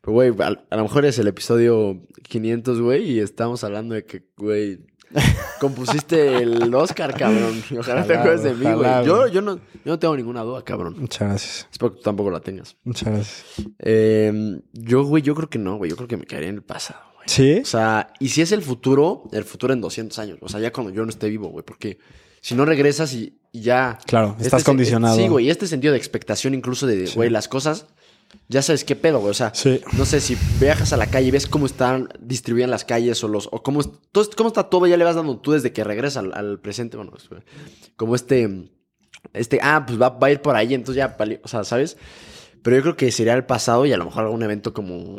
Pero, 0.00 0.12
güey, 0.12 0.32
a, 0.40 0.46
a 0.70 0.76
lo 0.76 0.82
mejor 0.82 1.04
es 1.04 1.18
el 1.18 1.28
episodio 1.28 2.00
500, 2.22 2.80
güey, 2.80 3.10
y 3.12 3.20
estamos 3.20 3.64
hablando 3.64 3.94
de 3.94 4.04
que, 4.04 4.24
güey, 4.36 4.80
compusiste 5.60 6.38
el 6.38 6.74
Oscar, 6.74 7.14
cabrón. 7.16 7.62
Ojalá, 7.78 8.04
te 8.06 8.16
acuerdes 8.16 8.42
de 8.42 8.54
mí, 8.54 8.72
güey. 8.72 9.04
Yo, 9.04 9.26
yo, 9.28 9.40
no, 9.40 9.56
yo 9.56 9.60
no 9.84 9.98
tengo 9.98 10.16
ninguna 10.16 10.42
duda, 10.42 10.62
cabrón. 10.62 10.96
Muchas 10.98 11.28
gracias. 11.28 11.68
Espero 11.70 11.92
que 11.92 11.98
tú 11.98 12.02
tampoco 12.02 12.30
la 12.30 12.40
tengas. 12.40 12.76
Muchas 12.84 13.08
gracias. 13.12 13.44
Eh, 13.78 14.60
yo, 14.72 15.04
güey, 15.04 15.22
yo 15.22 15.34
creo 15.34 15.48
que 15.48 15.58
no, 15.58 15.76
güey. 15.76 15.90
Yo 15.90 15.96
creo 15.96 16.08
que 16.08 16.16
me 16.16 16.24
quedaría 16.24 16.48
en 16.48 16.56
el 16.56 16.62
pasado, 16.62 17.00
güey. 17.26 17.36
¿Sí? 17.56 17.60
O 17.60 17.64
sea, 17.66 18.12
y 18.20 18.28
si 18.28 18.42
es 18.42 18.52
el 18.52 18.62
futuro, 18.62 19.24
el 19.32 19.44
futuro 19.44 19.72
en 19.72 19.80
200 19.80 20.18
años. 20.18 20.38
O 20.40 20.48
sea, 20.48 20.60
ya 20.60 20.72
cuando 20.72 20.92
yo 20.92 21.02
no 21.04 21.10
esté 21.10 21.28
vivo, 21.28 21.48
güey. 21.48 21.64
Porque 21.64 21.98
si 22.40 22.54
no 22.54 22.64
regresas 22.64 23.12
y, 23.14 23.38
y 23.52 23.60
ya... 23.62 23.98
Claro, 24.06 24.36
estás 24.40 24.60
Este- 24.60 24.70
condicionado. 24.70 25.16
Sí, 25.16 25.28
güey. 25.28 25.46
y 25.46 25.50
Este 25.50 25.66
sentido 25.66 25.92
de 25.92 25.98
expectación 25.98 26.54
incluso 26.54 26.86
de, 26.86 27.10
güey, 27.14 27.30
las 27.30 27.48
cosas... 27.48 27.86
Ya 28.48 28.62
sabes 28.62 28.82
qué 28.84 28.96
pedo, 28.96 29.20
güey. 29.20 29.30
O 29.30 29.34
sea, 29.34 29.54
Sí. 29.54 29.80
no 29.96 30.04
sé, 30.04 30.20
si 30.20 30.36
viajas 30.58 30.92
a 30.92 30.96
la 30.96 31.06
calle 31.06 31.28
y 31.28 31.30
ves 31.30 31.46
cómo 31.46 31.66
están 31.66 32.08
distribuidas 32.20 32.68
las 32.68 32.84
calles 32.84 33.22
o 33.22 33.28
los... 33.28 33.48
O 33.52 33.62
cómo, 33.62 33.82
todo, 33.84 34.28
cómo 34.36 34.48
está 34.48 34.64
todo, 34.64 34.86
ya 34.88 34.96
le 34.96 35.04
vas 35.04 35.14
dando 35.14 35.38
tú 35.38 35.52
desde 35.52 35.72
que 35.72 35.84
regresas 35.84 36.16
al, 36.24 36.32
al 36.34 36.58
presente. 36.60 36.96
Bueno, 36.96 37.12
pues, 37.12 37.28
como 37.96 38.14
este... 38.16 38.70
Este, 39.32 39.60
ah, 39.62 39.84
pues 39.86 40.00
va, 40.02 40.10
va 40.10 40.26
a 40.26 40.30
ir 40.32 40.42
por 40.42 40.56
ahí, 40.56 40.74
entonces 40.74 40.96
ya... 40.98 41.16
O 41.44 41.48
sea, 41.48 41.62
¿sabes? 41.64 41.96
Pero 42.62 42.76
yo 42.76 42.82
creo 42.82 42.96
que 42.96 43.12
sería 43.12 43.34
el 43.34 43.44
pasado 43.46 43.86
y 43.86 43.92
a 43.92 43.96
lo 43.96 44.04
mejor 44.06 44.24
algún 44.24 44.42
evento 44.42 44.74
como 44.74 45.18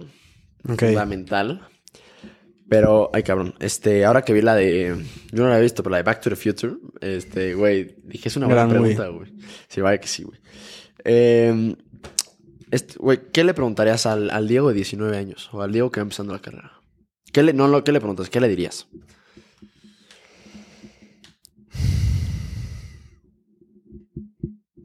fundamental. 0.68 1.68
Pero, 2.68 3.12
ay, 3.14 3.24
cabrón. 3.24 3.54
Este, 3.60 4.06
ahora 4.06 4.24
que 4.24 4.34
vi 4.34 4.42
la 4.42 4.56
de. 4.56 4.96
Yo 5.32 5.44
no 5.44 5.50
la 5.50 5.60
he 5.60 5.62
visto, 5.62 5.84
pero 5.84 5.92
la 5.92 5.98
de 5.98 6.04
Back 6.04 6.22
to 6.22 6.30
the 6.30 6.36
Future. 6.36 6.74
Este, 7.00 7.54
güey. 7.54 7.96
Dije, 8.04 8.30
es 8.30 8.38
una 8.38 8.48
buena 8.48 8.66
Gran 8.66 8.82
pregunta, 8.82 9.08
güey. 9.10 9.34
Sí, 9.68 9.82
vaya 9.82 10.00
que 10.00 10.08
sí, 10.08 10.24
güey. 10.24 10.40
Eh, 11.04 11.76
este, 12.72 12.96
güey, 12.98 13.32
¿qué 13.32 13.44
le 13.44 13.54
preguntarías 13.54 14.06
al, 14.06 14.30
al 14.32 14.48
Diego 14.48 14.70
de 14.70 14.76
19 14.76 15.16
años? 15.16 15.50
O 15.54 15.62
al 15.62 15.72
Diego 15.72 15.92
que 15.92 16.00
va 16.00 16.04
empezando 16.04 16.34
la 16.34 16.42
carrera. 16.42 16.74
¿Qué 17.32 17.44
le, 17.44 17.54
no, 17.54 17.68
no, 17.68 17.84
¿qué 17.84 17.92
le 17.92 18.00
preguntas? 18.00 18.30
¿Qué 18.30 18.40
le 18.40 18.48
dirías? 18.48 18.88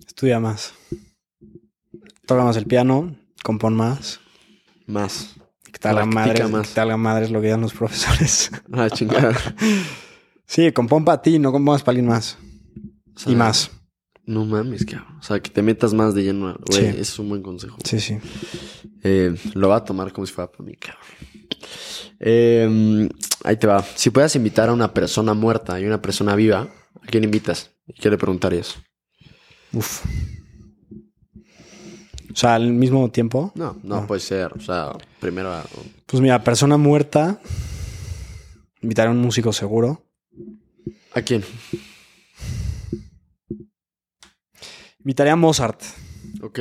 Estudia 0.06 0.38
más. 0.38 0.74
Toca 2.26 2.44
más 2.44 2.56
el 2.56 2.66
piano, 2.66 3.16
compón 3.42 3.74
más. 3.74 4.20
Más. 4.86 5.39
Practica 5.78 6.04
madres, 6.06 6.50
más. 6.50 6.68
que 6.68 6.74
te 6.74 6.80
hagan 6.80 7.00
madres 7.00 7.30
lo 7.30 7.40
que 7.40 7.46
digan 7.46 7.60
los 7.60 7.72
profesores. 7.78 8.50
Ah, 8.72 8.88
chingada. 8.90 9.36
sí, 10.46 10.72
compón 10.72 11.04
para 11.04 11.22
ti, 11.22 11.38
no 11.38 11.52
compongas 11.52 11.82
para 11.82 11.92
alguien 11.92 12.08
más. 12.08 12.38
O 13.14 13.18
sea, 13.18 13.32
y 13.32 13.36
más. 13.36 13.70
No 14.26 14.44
mames, 14.44 14.84
cabrón. 14.84 15.16
O 15.18 15.22
sea, 15.22 15.40
que 15.40 15.50
te 15.50 15.62
metas 15.62 15.92
más 15.92 16.14
de 16.14 16.22
lleno. 16.24 16.56
Güey, 16.66 16.80
Sí. 16.80 16.86
ese 16.86 17.00
es 17.00 17.18
un 17.18 17.28
buen 17.30 17.42
consejo. 17.42 17.76
Sí, 17.84 17.98
sí. 18.00 18.18
Eh, 19.02 19.34
lo 19.54 19.68
va 19.68 19.76
a 19.76 19.84
tomar 19.84 20.12
como 20.12 20.26
si 20.26 20.32
fuera 20.32 20.50
para 20.50 20.64
mí, 20.64 20.74
cabrón. 20.76 21.02
Eh, 22.20 23.08
ahí 23.44 23.56
te 23.56 23.66
va. 23.66 23.82
Si 23.94 24.10
puedas 24.10 24.34
invitar 24.36 24.68
a 24.68 24.72
una 24.72 24.92
persona 24.94 25.34
muerta 25.34 25.80
y 25.80 25.84
una 25.86 26.00
persona 26.00 26.34
viva, 26.36 26.68
¿a 27.02 27.06
quién 27.06 27.24
invitas? 27.24 27.70
¿Y 27.86 27.94
qué 27.94 28.10
le 28.10 28.18
preguntarías? 28.18 28.76
Uf. 29.72 30.04
O 32.32 32.36
sea, 32.36 32.54
al 32.54 32.72
mismo 32.72 33.10
tiempo. 33.10 33.52
No, 33.54 33.76
no 33.82 33.96
Ah. 33.96 34.06
puede 34.06 34.20
ser. 34.20 34.52
O 34.52 34.60
sea, 34.60 34.92
primero. 35.18 35.52
a- 35.52 35.64
Pues 36.06 36.20
mira, 36.22 36.42
persona 36.44 36.76
muerta. 36.76 37.40
Invitaré 38.82 39.08
a 39.08 39.12
un 39.12 39.18
músico 39.20 39.52
seguro. 39.52 40.02
¿A 41.14 41.22
quién? 41.22 41.44
Invitaría 45.00 45.32
a 45.32 45.36
Mozart. 45.36 45.82
Ok. 46.42 46.60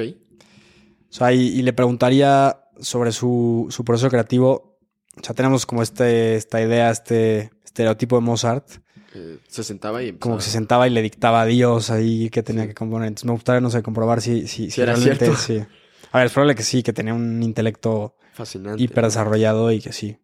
O 1.09 1.13
sea, 1.13 1.33
y, 1.33 1.39
y 1.47 1.61
le 1.61 1.73
preguntaría 1.73 2.59
sobre 2.79 3.11
su, 3.11 3.67
su 3.69 3.83
proceso 3.83 4.09
creativo. 4.09 4.79
O 5.19 5.23
sea, 5.23 5.35
tenemos 5.35 5.65
como 5.65 5.81
este, 5.83 6.35
esta 6.35 6.61
idea, 6.61 6.89
este 6.91 7.51
estereotipo 7.63 8.15
de 8.15 8.21
Mozart. 8.21 8.67
Eh, 9.15 9.39
se 9.47 9.63
sentaba 9.63 10.03
y 10.03 10.13
Como 10.13 10.35
que 10.37 10.41
se 10.43 10.47
empezaba. 10.49 10.59
sentaba 10.59 10.87
y 10.87 10.91
le 10.91 11.01
dictaba 11.01 11.41
a 11.41 11.45
Dios 11.45 11.89
ahí 11.89 12.29
que 12.29 12.43
tenía 12.43 12.67
que 12.67 12.73
componer. 12.75 13.07
Entonces 13.07 13.25
me 13.25 13.31
gustaría, 13.33 13.61
no 13.61 13.69
sé, 13.71 13.81
comprobar 13.81 14.21
si, 14.21 14.47
si, 14.47 14.69
si 14.69 14.81
era 14.81 14.93
realmente 14.93 15.25
cierto. 15.35 15.41
sí. 15.41 15.75
A 16.11 16.17
ver, 16.19 16.27
es 16.27 16.33
probable 16.33 16.55
que 16.55 16.63
sí, 16.63 16.83
que 16.83 16.93
tenía 16.93 17.13
un 17.13 17.41
intelecto 17.43 18.15
Fascinante. 18.33 18.81
hiper 18.83 19.03
desarrollado 19.05 19.71
y 19.71 19.79
que 19.81 19.93
sí. 19.93 20.17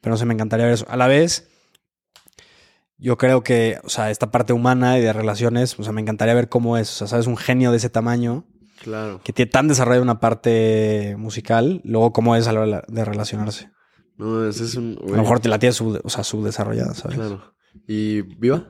Pero 0.00 0.12
no 0.14 0.16
sé, 0.16 0.24
me 0.24 0.34
encantaría 0.34 0.66
ver 0.66 0.74
eso. 0.74 0.86
A 0.88 0.96
la 0.96 1.06
vez, 1.08 1.48
yo 2.98 3.16
creo 3.18 3.42
que, 3.42 3.78
o 3.84 3.88
sea, 3.88 4.10
esta 4.10 4.30
parte 4.30 4.52
humana 4.52 4.98
y 4.98 5.02
de 5.02 5.12
relaciones, 5.12 5.78
o 5.78 5.82
sea, 5.82 5.92
me 5.92 6.00
encantaría 6.00 6.34
ver 6.34 6.48
cómo 6.48 6.76
es. 6.78 6.90
O 6.92 6.94
sea, 6.94 7.06
sabes, 7.06 7.26
un 7.26 7.36
genio 7.36 7.70
de 7.70 7.76
ese 7.78 7.90
tamaño 7.90 8.44
Claro. 8.82 9.20
que 9.24 9.32
tiene 9.32 9.50
tan 9.50 9.68
desarrollada 9.68 10.02
una 10.02 10.20
parte 10.20 11.14
musical, 11.18 11.80
luego 11.84 12.12
cómo 12.12 12.36
es 12.36 12.46
a 12.46 12.52
la 12.52 12.60
hora 12.60 12.84
de 12.86 13.04
relacionarse. 13.04 13.70
No, 14.16 14.48
ese 14.48 14.64
es 14.64 14.74
un. 14.76 14.98
A 15.06 15.10
lo 15.10 15.16
mejor 15.18 15.40
te 15.40 15.48
la 15.48 15.58
tiene 15.58 15.72
sub, 15.72 16.00
o 16.04 16.08
sea, 16.08 16.24
subdesarrollada, 16.24 16.94
¿sabes? 16.94 17.16
Claro. 17.16 17.54
¿Y 17.86 18.22
viva? 18.22 18.68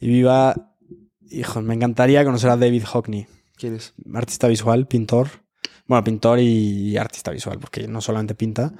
Y 0.00 0.08
viva, 0.08 0.74
hijo, 1.30 1.60
me 1.62 1.74
encantaría 1.74 2.24
conocer 2.24 2.50
a 2.50 2.56
David 2.56 2.84
Hockney, 2.84 3.26
¿Quién 3.56 3.74
es? 3.74 3.94
artista 4.14 4.48
visual, 4.48 4.86
pintor. 4.86 5.28
Bueno, 5.86 6.04
pintor 6.04 6.38
y 6.38 6.96
artista 6.96 7.30
visual, 7.30 7.58
porque 7.58 7.88
no 7.88 8.00
solamente 8.00 8.34
pinta. 8.34 8.72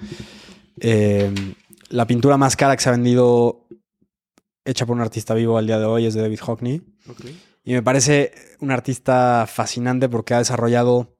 Eh, 0.81 1.32
la 1.89 2.07
pintura 2.07 2.36
más 2.36 2.57
cara 2.57 2.77
que 2.77 2.82
se 2.82 2.89
ha 2.89 2.93
vendido 2.93 3.66
hecha 4.65 4.85
por 4.85 4.97
un 4.97 5.03
artista 5.03 5.35
vivo 5.35 5.57
al 5.57 5.66
día 5.66 5.78
de 5.78 5.86
hoy 5.86 6.05
es 6.07 6.15
de 6.15 6.23
David 6.23 6.40
Hockney. 6.40 6.82
Y 7.65 7.73
me 7.73 7.82
parece 7.82 8.32
un 8.61 8.70
artista 8.70 9.47
fascinante 9.47 10.09
porque 10.09 10.35
ha 10.35 10.39
desarrollado 10.39 11.16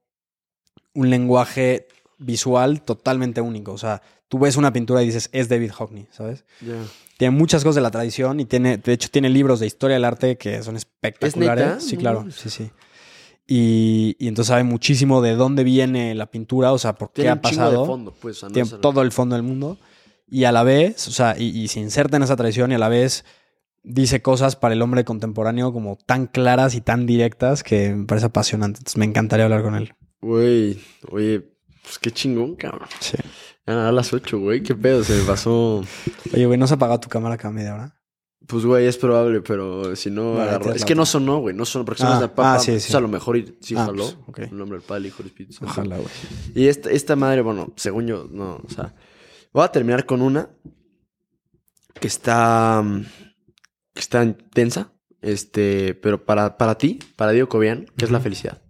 un 0.95 1.11
lenguaje 1.11 1.89
visual 2.19 2.83
totalmente 2.83 3.41
único. 3.41 3.73
O 3.73 3.79
sea, 3.79 4.03
tú 4.29 4.39
ves 4.39 4.57
una 4.57 4.73
pintura 4.73 5.03
y 5.03 5.07
dices, 5.07 5.29
es 5.33 5.49
David 5.49 5.73
Hockney, 5.73 6.07
¿sabes? 6.11 6.45
Ya. 6.61 6.75
Tiene 7.17 7.37
muchas 7.37 7.65
cosas 7.65 7.77
de 7.77 7.81
la 7.81 7.91
tradición 7.91 8.39
y 8.41 8.45
tiene, 8.45 8.79
de 8.79 8.93
hecho, 8.93 9.09
tiene 9.11 9.29
libros 9.29 9.59
de 9.61 9.67
historia 9.67 9.95
del 9.95 10.05
arte 10.05 10.37
que 10.39 10.63
son 10.63 10.77
espectaculares. 10.77 11.67
neta? 11.67 11.81
Sí, 11.81 11.97
claro, 11.97 12.31
sí, 12.31 12.49
sí. 12.51 12.71
Y, 13.47 14.15
y 14.19 14.29
entonces 14.29 14.49
sabe 14.49 14.63
muchísimo 14.63 15.23
de 15.23 15.35
dónde 15.35 15.65
viene 15.65 16.15
la 16.15 16.31
pintura, 16.31 16.73
o 16.73 16.79
sea, 16.79 16.95
por 16.95 17.09
qué 17.09 17.23
Tiene 17.23 17.31
ha 17.31 17.35
un 17.35 17.41
chingo 17.41 17.57
pasado. 17.63 17.81
de 17.81 17.87
fondo, 17.87 18.15
pues. 18.21 18.43
no 18.43 18.51
tiene 18.51 18.69
es 18.69 18.81
todo 18.81 19.03
el 19.03 19.11
fondo 19.11 19.35
del 19.37 19.43
mundo. 19.43 19.79
Y 20.31 20.45
a 20.45 20.53
la 20.53 20.63
vez, 20.63 21.09
o 21.09 21.11
sea, 21.11 21.35
y, 21.39 21.47
y 21.59 21.69
se 21.69 21.81
inserta 21.81 22.19
en 22.19 22.23
esa 22.23 22.37
tradición 22.37 22.71
y 22.71 22.75
a 22.75 22.79
la 22.79 22.91
vez 22.91 23.25
dice 23.83 24.21
cosas 24.21 24.55
para 24.57 24.75
el 24.75 24.83
hombre 24.83 25.05
contemporáneo 25.05 25.73
como 25.73 25.97
tan 25.97 26.27
claras 26.27 26.75
y 26.75 26.83
tan 26.83 27.07
directas 27.07 27.63
que 27.63 27.95
me 27.95 28.05
parece 28.05 28.27
apasionante. 28.27 28.81
Entonces 28.81 28.99
me 28.99 29.07
encantaría 29.07 29.47
hablar 29.47 29.63
con 29.63 29.75
él. 29.77 29.95
Güey, 30.21 30.79
oye, 31.11 31.49
pues 31.83 31.99
qué 31.99 32.11
chingón, 32.11 32.55
cabrón. 32.57 32.89
Sí. 33.01 33.17
A 33.69 33.93
las 33.93 34.13
8, 34.13 34.39
güey, 34.39 34.63
qué 34.63 34.75
pedo, 34.75 35.05
se 35.05 35.15
me 35.17 35.23
pasó. 35.25 35.85
Oye, 36.33 36.47
güey, 36.47 36.59
¿no 36.59 36.67
se 36.67 36.75
ha 36.75 36.77
apagado 36.77 37.01
tu 37.01 37.09
cámara 37.09 37.37
cada 37.37 37.53
media 37.53 37.75
hora? 37.75 37.95
Pues, 38.47 38.65
güey, 38.65 38.87
es 38.87 38.97
probable, 38.97 39.43
pero 39.43 39.95
si 39.95 40.11
no 40.11 40.35
Vale, 40.35 40.51
agarró- 40.53 40.73
Es 40.75 40.81
la 40.81 40.87
que 40.87 40.95
no 40.95 41.05
sonó, 41.05 41.39
güey, 41.41 41.55
no 41.55 41.67
sonó, 41.67 41.85
porque 41.85 42.03
Ah, 42.03 42.07
somos 42.07 42.21
de 42.23 42.29
papá. 42.29 42.55
ah, 42.55 42.59
sí, 42.61 42.71
pues, 42.71 42.85
sí. 42.85 42.97
a 42.97 43.01
lo 43.01 43.09
mejor 43.09 43.37
y- 43.37 43.59
sí 43.61 43.75
Ah, 43.77 43.85
jaló. 43.87 44.05
pues, 44.05 44.17
ok. 44.27 44.39
En 44.51 44.57
nombre 44.57 44.79
del 44.79 44.87
Padre, 44.87 45.09
Hijo 45.09 45.23
y 45.23 45.27
Espíritu 45.27 45.53
Santo. 45.53 45.71
Ojalá, 45.73 45.97
güey. 45.97 46.09
Y 46.55 46.69
esta, 46.69 46.91
esta 46.91 47.15
madre, 47.15 47.43
bueno, 47.43 47.73
según 47.77 48.07
yo, 48.07 48.27
no, 48.31 48.63
o 48.65 48.71
sea, 48.71 48.95
voy 49.53 49.65
a 49.65 49.69
terminar 49.69 50.07
con 50.07 50.23
una 50.23 50.49
que 52.01 52.07
está, 52.09 52.81
mm, 52.83 53.03
que 53.93 54.01
está 54.01 54.25
intensa. 54.25 54.93
Este, 55.21 55.95
pero 55.97 56.25
para, 56.25 56.57
para 56.57 56.79
ti, 56.79 57.01
para 57.17 57.33
Diego 57.33 57.49
Cobian, 57.49 57.87
¿qué 57.99 58.05
es 58.07 58.11
la 58.11 58.21
felicidad? 58.21 58.63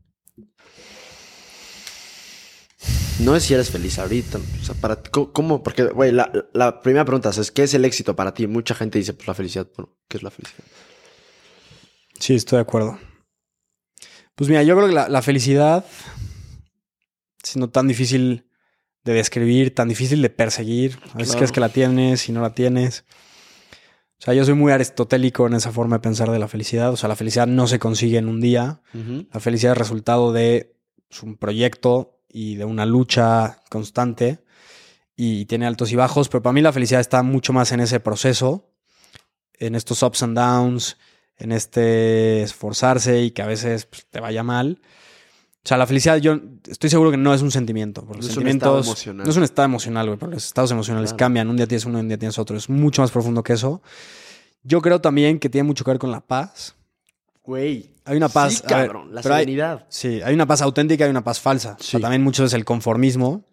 No 3.20 3.34
es 3.34 3.42
si 3.44 3.54
eres 3.54 3.70
feliz 3.70 3.98
ahorita. 3.98 4.38
O 4.38 4.64
sea, 4.64 4.74
para 4.76 4.96
¿cómo-. 5.02 5.62
Porque, 5.62 5.84
güey, 5.84 6.12
la, 6.12 6.30
la 6.52 6.80
primera 6.80 7.04
pregunta 7.04 7.30
es, 7.30 7.50
¿qué 7.50 7.64
es 7.64 7.74
el 7.74 7.84
éxito 7.84 8.14
para 8.14 8.32
ti? 8.32 8.46
Mucha 8.46 8.74
gente 8.74 8.98
dice, 8.98 9.12
pues 9.14 9.26
la 9.26 9.34
felicidad. 9.34 9.66
Bueno, 9.76 9.96
¿qué 10.08 10.16
es 10.18 10.22
la 10.22 10.30
felicidad? 10.30 10.64
Sí, 12.18 12.34
estoy 12.34 12.56
de 12.58 12.62
acuerdo. 12.62 12.98
Pues 14.34 14.48
mira, 14.48 14.62
yo 14.62 14.76
creo 14.76 14.88
que 14.88 14.94
la, 14.94 15.08
la 15.08 15.20
felicidad, 15.22 15.84
siendo 17.42 17.70
tan 17.70 17.88
difícil 17.88 18.46
de 19.04 19.12
describir, 19.14 19.74
tan 19.74 19.88
difícil 19.88 20.22
de 20.22 20.30
perseguir, 20.30 20.92
a 21.12 21.18
veces 21.18 21.28
Claro. 21.30 21.38
crees 21.38 21.52
que 21.52 21.60
la 21.60 21.68
tienes 21.70 22.28
y 22.28 22.32
no 22.32 22.40
la 22.40 22.54
tienes. 22.54 23.04
O 24.20 24.24
sea, 24.24 24.34
yo 24.34 24.44
soy 24.44 24.54
muy 24.54 24.72
aristotélico 24.72 25.46
en 25.46 25.54
esa 25.54 25.72
forma 25.72 25.96
de 25.96 26.00
pensar 26.00 26.30
de 26.30 26.38
la 26.38 26.48
felicidad. 26.48 26.92
O 26.92 26.96
sea, 26.96 27.08
la 27.08 27.16
felicidad 27.16 27.46
no 27.46 27.66
se 27.68 27.78
consigue 27.78 28.18
en 28.18 28.28
un 28.28 28.40
día. 28.40 28.82
La 29.32 29.40
felicidad 29.40 29.72
es 29.72 29.78
resultado 29.78 30.32
de 30.32 30.76
pues, 31.08 31.22
un 31.22 31.36
proyecto 31.36 32.17
y 32.28 32.56
de 32.56 32.64
una 32.64 32.86
lucha 32.86 33.60
constante 33.70 34.38
y 35.16 35.46
tiene 35.46 35.66
altos 35.66 35.90
y 35.92 35.96
bajos, 35.96 36.28
pero 36.28 36.42
para 36.42 36.52
mí 36.52 36.60
la 36.60 36.72
felicidad 36.72 37.00
está 37.00 37.22
mucho 37.22 37.52
más 37.52 37.72
en 37.72 37.80
ese 37.80 37.98
proceso, 38.00 38.70
en 39.54 39.74
estos 39.74 40.02
ups 40.02 40.22
and 40.22 40.36
downs, 40.36 40.96
en 41.36 41.52
este 41.52 42.42
esforzarse 42.42 43.22
y 43.22 43.30
que 43.32 43.42
a 43.42 43.46
veces 43.46 43.86
pues, 43.86 44.06
te 44.10 44.20
vaya 44.20 44.42
mal. 44.42 44.80
O 45.64 45.68
sea, 45.68 45.76
la 45.76 45.86
felicidad 45.86 46.16
yo 46.18 46.38
estoy 46.68 46.88
seguro 46.88 47.10
que 47.10 47.16
no 47.16 47.34
es 47.34 47.42
un 47.42 47.50
sentimiento, 47.50 48.02
porque 48.02 48.20
No 48.20 48.26
los 48.26 48.30
es 48.30 48.36
un 48.36 48.46
estado 48.48 48.78
emocional. 48.80 49.24
no 49.24 49.30
es 49.30 49.36
un 49.36 49.42
estado 49.42 49.66
emocional, 49.66 50.06
güey, 50.06 50.18
porque 50.18 50.34
los 50.36 50.46
estados 50.46 50.70
emocionales 50.70 51.10
Claro. 51.10 51.18
cambian, 51.18 51.48
un 51.50 51.56
día 51.56 51.66
tienes 51.66 51.84
uno, 51.84 51.98
un 51.98 52.08
día 52.08 52.18
tienes 52.18 52.38
otro, 52.38 52.56
es 52.56 52.68
mucho 52.70 53.02
más 53.02 53.10
profundo 53.10 53.42
que 53.42 53.54
eso. 53.54 53.82
Yo 54.62 54.80
creo 54.80 55.00
también 55.00 55.38
que 55.38 55.48
tiene 55.50 55.66
mucho 55.66 55.84
que 55.84 55.90
ver 55.90 55.98
con 55.98 56.10
la 56.10 56.20
paz. 56.20 56.74
Güey. 57.48 57.94
Hay 58.04 58.18
una 58.18 58.28
paz, 58.28 58.56
Sí, 58.56 58.62
a 58.74 58.76
ver, 58.76 58.86
cabrón. 58.88 59.14
la 59.14 59.20
hay- 59.20 59.22
serenidad. 59.24 59.86
Sí, 59.88 60.20
hay 60.22 60.34
una 60.34 60.44
paz 60.46 60.60
auténtica 60.60 61.06
y 61.06 61.10
una 61.10 61.24
paz 61.24 61.40
falsa. 61.40 61.76
O 61.80 61.82
sea, 61.82 61.98
Sí. 61.98 62.02
también 62.02 62.22
mucho 62.22 62.44
es 62.44 62.52
el 62.52 62.66
conformismo, 62.66 63.46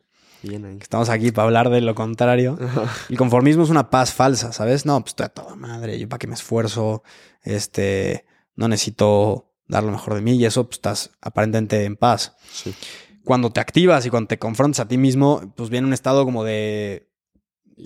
Bien 0.44 0.66
ahí. 0.66 0.78
estamos 0.82 1.08
aquí 1.08 1.32
para 1.32 1.46
hablar 1.46 1.70
de 1.70 1.80
lo 1.80 1.96
contrario. 1.96 2.58
El 3.10 3.18
conformismo 3.18 3.64
es 3.64 3.70
una 3.70 3.90
paz 3.90 4.12
falsa, 4.14 4.52
¿sabes? 4.52 4.86
No, 4.86 5.00
pues 5.00 5.12
estoy 5.12 5.28
a 5.28 5.30
toda 5.30 5.56
madre, 5.56 5.98
yo 5.98 6.10
para 6.10 6.20
qué 6.20 6.28
me 6.28 6.34
esfuerzo, 6.34 7.04
este, 7.42 8.26
no 8.58 8.68
necesito 8.68 9.54
dar 9.70 9.84
lo 9.86 9.92
mejor 9.94 10.16
de 10.16 10.22
mí 10.22 10.34
y 10.36 10.44
eso, 10.46 10.66
pues 10.66 10.78
estás 10.80 11.12
aparentemente 11.22 11.86
en 11.86 11.96
paz. 11.96 12.36
Sí. 12.52 12.76
Cuando 13.24 13.50
te 13.52 13.62
activas 13.62 14.06
y 14.06 14.10
cuando 14.10 14.28
te 14.28 14.38
confrontas 14.40 14.82
a 14.82 14.88
ti 14.90 14.98
mismo, 14.98 15.54
pues 15.56 15.70
viene 15.70 15.88
un 15.88 15.94
estado 15.94 16.26
como 16.26 16.44
de, 16.44 17.08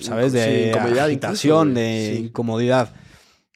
¿sabes? 0.01 0.33
De 0.33 0.71
Sí, 0.73 0.77
agitación, 0.99 1.69
incluso, 1.69 1.79
de. 1.81 2.13
Sí. 2.17 2.23
incomodidad. 2.25 2.93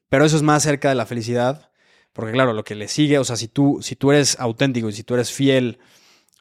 Pero 0.08 0.24
eso 0.24 0.36
es 0.38 0.44
más 0.44 0.62
cerca 0.62 0.90
de 0.90 0.96
la 0.96 1.08
felicidad, 1.08 1.72
porque 2.14 2.32
claro, 2.32 2.54
lo 2.54 2.64
que 2.64 2.76
le 2.76 2.88
sigue, 2.88 3.18
o 3.20 3.24
sea, 3.24 3.36
si 3.36 3.48
tú, 3.48 3.80
si 3.82 3.96
tú 3.96 4.12
eres 4.12 4.40
auténtico 4.40 4.90
y 4.90 4.94
si 4.94 5.04
tú 5.04 5.16
eres 5.16 5.32
fiel 5.32 5.80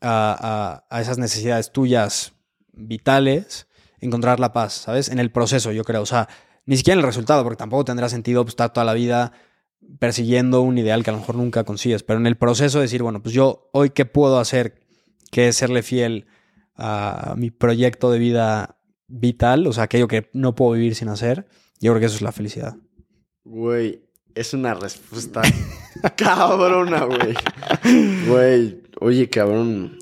a, 0.01 0.85
a- 0.91 0.97
a 0.97 1.01
esas 1.01 1.19
necesidades 1.19 1.73
tuyas 1.73 2.33
vitales, 2.73 3.67
encontrar 4.01 4.41
la 4.41 4.53
paz, 4.53 4.73
¿sabes? 4.75 5.09
En 5.09 5.19
el 5.19 5.31
proceso, 5.31 5.73
yo 5.73 5.85
creo. 5.85 6.03
O 6.03 6.07
sea, 6.07 6.29
ni 6.67 6.77
siquiera 6.77 6.95
en 6.95 7.01
el 7.01 7.07
resultado, 7.07 7.43
porque 7.43 7.57
tampoco 7.57 7.85
tendrá 7.85 8.09
sentido 8.09 8.45
pues, 8.45 8.53
estar 8.53 8.73
toda 8.73 8.85
la 8.85 8.95
vida 8.95 9.33
persiguiendo 9.99 10.63
un 10.63 10.79
ideal 10.79 11.03
que 11.03 11.11
a 11.11 11.13
lo 11.13 11.19
mejor 11.21 11.35
nunca 11.37 11.65
consigues, 11.65 12.03
pero 12.03 12.19
en 12.21 12.27
el 12.27 12.37
proceso 12.37 12.81
decir, 12.81 13.03
bueno, 13.03 13.23
pues 13.23 13.35
yo 13.35 13.69
hoy 13.73 13.91
qué 13.91 14.05
puedo 14.07 14.39
hacer, 14.39 14.81
que 15.31 15.49
es 15.49 15.57
serle 15.57 15.83
fiel 15.83 16.27
a 16.77 17.35
mi 17.37 17.51
proyecto 17.51 18.11
de 18.11 18.19
vida 18.19 18.79
vital, 19.09 19.67
o 19.67 19.73
sea, 19.73 19.85
aquello 19.85 20.09
que 20.09 20.31
no 20.33 20.55
puedo 20.55 20.73
vivir 20.73 20.95
sin 20.95 21.09
hacer, 21.09 21.47
yo 21.81 21.93
creo 21.93 22.01
que 22.01 22.07
eso 22.07 22.15
es 22.17 22.23
la 22.23 22.33
felicidad. 22.33 22.77
Güey, 23.45 24.03
es 24.35 24.55
una 24.55 24.75
respuesta 24.75 25.43
cabrona, 26.17 27.05
güey. 27.05 27.35
Güey, 28.27 28.83
oye, 29.01 29.29
cabrón. 29.29 29.99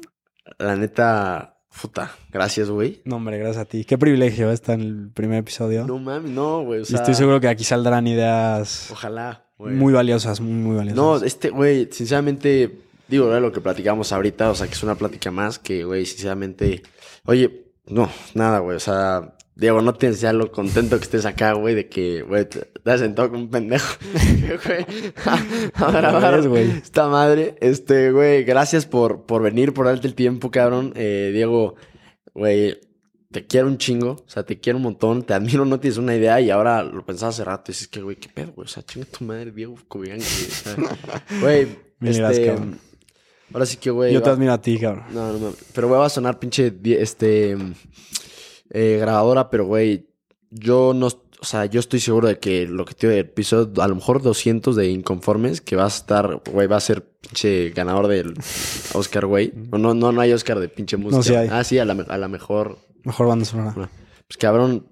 La 0.58 0.76
neta, 0.76 1.56
puta, 1.80 2.12
gracias, 2.30 2.68
güey. 2.70 3.00
No, 3.04 3.16
hombre, 3.16 3.38
gracias 3.38 3.62
a 3.62 3.64
ti. 3.64 3.84
Qué 3.84 3.96
privilegio 3.96 4.50
estar 4.50 4.78
en 4.78 4.86
el 4.86 5.10
primer 5.10 5.38
episodio. 5.38 5.86
No 5.86 5.98
mames, 5.98 6.30
no, 6.30 6.62
güey. 6.62 6.80
O 6.80 6.82
y 6.82 6.86
sea, 6.86 6.98
estoy 6.98 7.14
seguro 7.14 7.40
que 7.40 7.48
aquí 7.48 7.64
saldrán 7.64 8.06
ideas 8.06 8.88
Ojalá, 8.92 9.46
güey. 9.58 9.74
muy 9.74 9.92
valiosas, 9.92 10.40
muy, 10.40 10.52
muy 10.52 10.76
valiosas. 10.76 10.96
No, 10.96 11.16
este, 11.16 11.50
güey, 11.50 11.88
sinceramente, 11.90 12.78
digo, 13.08 13.30
era 13.30 13.40
lo 13.40 13.52
que 13.52 13.60
platicamos 13.60 14.12
ahorita, 14.12 14.50
o 14.50 14.54
sea, 14.54 14.66
que 14.66 14.74
es 14.74 14.82
una 14.82 14.96
plática 14.96 15.30
más 15.30 15.58
que, 15.58 15.84
güey, 15.84 16.04
sinceramente, 16.04 16.82
oye, 17.24 17.64
no, 17.86 18.10
nada, 18.34 18.58
güey, 18.58 18.76
o 18.76 18.80
sea, 18.80 19.34
Diego, 19.60 19.82
no 19.82 19.92
tienes 19.92 20.22
ya 20.22 20.32
lo 20.32 20.50
contento 20.50 20.96
que 20.96 21.04
estés 21.04 21.26
acá, 21.26 21.52
güey, 21.52 21.74
de 21.74 21.86
que, 21.86 22.22
güey, 22.22 22.48
te, 22.48 22.60
te 22.60 22.90
has 22.90 23.00
sentado 23.00 23.28
como 23.28 23.42
un 23.42 23.50
pendejo, 23.50 23.94
güey, 24.64 24.86
a, 25.74 25.90
grabar 25.92 26.48
güey. 26.48 26.70
esta 26.70 27.08
madre, 27.08 27.56
este, 27.60 28.10
güey, 28.10 28.44
gracias 28.44 28.86
por, 28.86 29.26
por 29.26 29.42
venir, 29.42 29.74
por 29.74 29.84
darte 29.84 30.06
el 30.06 30.14
tiempo, 30.14 30.50
cabrón, 30.50 30.94
eh, 30.96 31.30
Diego, 31.34 31.74
güey, 32.32 32.80
te 33.30 33.46
quiero 33.46 33.66
un 33.66 33.76
chingo, 33.76 34.12
o 34.12 34.30
sea, 34.30 34.44
te 34.44 34.58
quiero 34.58 34.78
un 34.78 34.84
montón, 34.84 35.24
te 35.24 35.34
admiro, 35.34 35.66
no 35.66 35.78
tienes 35.78 35.98
una 35.98 36.16
idea 36.16 36.40
y 36.40 36.48
ahora 36.48 36.82
lo 36.82 37.04
pensaba 37.04 37.28
hace 37.28 37.44
rato 37.44 37.70
y 37.70 37.72
dices 37.74 37.88
que, 37.88 38.00
güey, 38.00 38.16
qué 38.16 38.30
pedo, 38.30 38.52
güey, 38.52 38.64
o 38.64 38.68
sea, 38.68 38.82
chinga 38.82 39.04
tu 39.04 39.24
madre, 39.26 39.52
Diego 39.52 39.76
Cobian, 39.88 40.20
güey, 40.20 40.24
o 40.24 40.50
sea, 40.50 40.76
güey, 41.42 41.66
Mil 41.98 42.16
gracias, 42.16 42.48
este, 42.48 42.78
ahora 43.52 43.66
sí 43.66 43.76
que, 43.76 43.90
güey, 43.90 44.14
Yo 44.14 44.22
te 44.22 44.30
admiro 44.30 44.54
a 44.54 44.62
ti, 44.62 44.78
cabrón. 44.78 45.04
no, 45.12 45.34
no, 45.34 45.38
no, 45.38 45.54
pero 45.74 45.86
güey, 45.88 46.00
va 46.00 46.06
a 46.06 46.08
sonar 46.08 46.38
pinche, 46.38 46.72
este, 46.98 47.58
eh, 48.70 48.98
grabadora, 49.00 49.50
pero, 49.50 49.66
güey, 49.66 50.08
yo 50.50 50.94
no, 50.94 51.06
o 51.06 51.44
sea, 51.44 51.64
yo 51.66 51.80
estoy 51.80 52.00
seguro 52.00 52.28
de 52.28 52.38
que 52.38 52.66
lo 52.66 52.84
que 52.84 52.94
te 52.94 53.06
del 53.06 53.20
episodio, 53.20 53.82
a 53.82 53.88
lo 53.88 53.94
mejor 53.94 54.22
200 54.22 54.76
de 54.76 54.88
inconformes, 54.90 55.60
que 55.60 55.76
vas 55.76 55.94
a 55.94 55.96
estar, 55.98 56.42
güey, 56.52 56.66
va 56.66 56.76
a 56.76 56.80
ser 56.80 57.02
pinche 57.02 57.70
ganador 57.70 58.08
del 58.08 58.34
Oscar, 58.92 59.26
güey. 59.26 59.52
No, 59.72 59.94
no, 59.94 60.12
no 60.12 60.20
hay 60.20 60.32
Oscar 60.32 60.60
de 60.60 60.68
pinche 60.68 60.96
música. 60.96 61.22
sí 61.22 61.34
hay. 61.34 61.48
Ah, 61.50 61.64
sí, 61.64 61.78
a 61.78 61.84
la, 61.84 61.92
a 62.08 62.18
la 62.18 62.28
mejor. 62.28 62.78
Mejor 63.04 63.28
banda 63.28 63.44
sonora. 63.44 63.90
Pues 64.26 64.36
cabrón, 64.38 64.86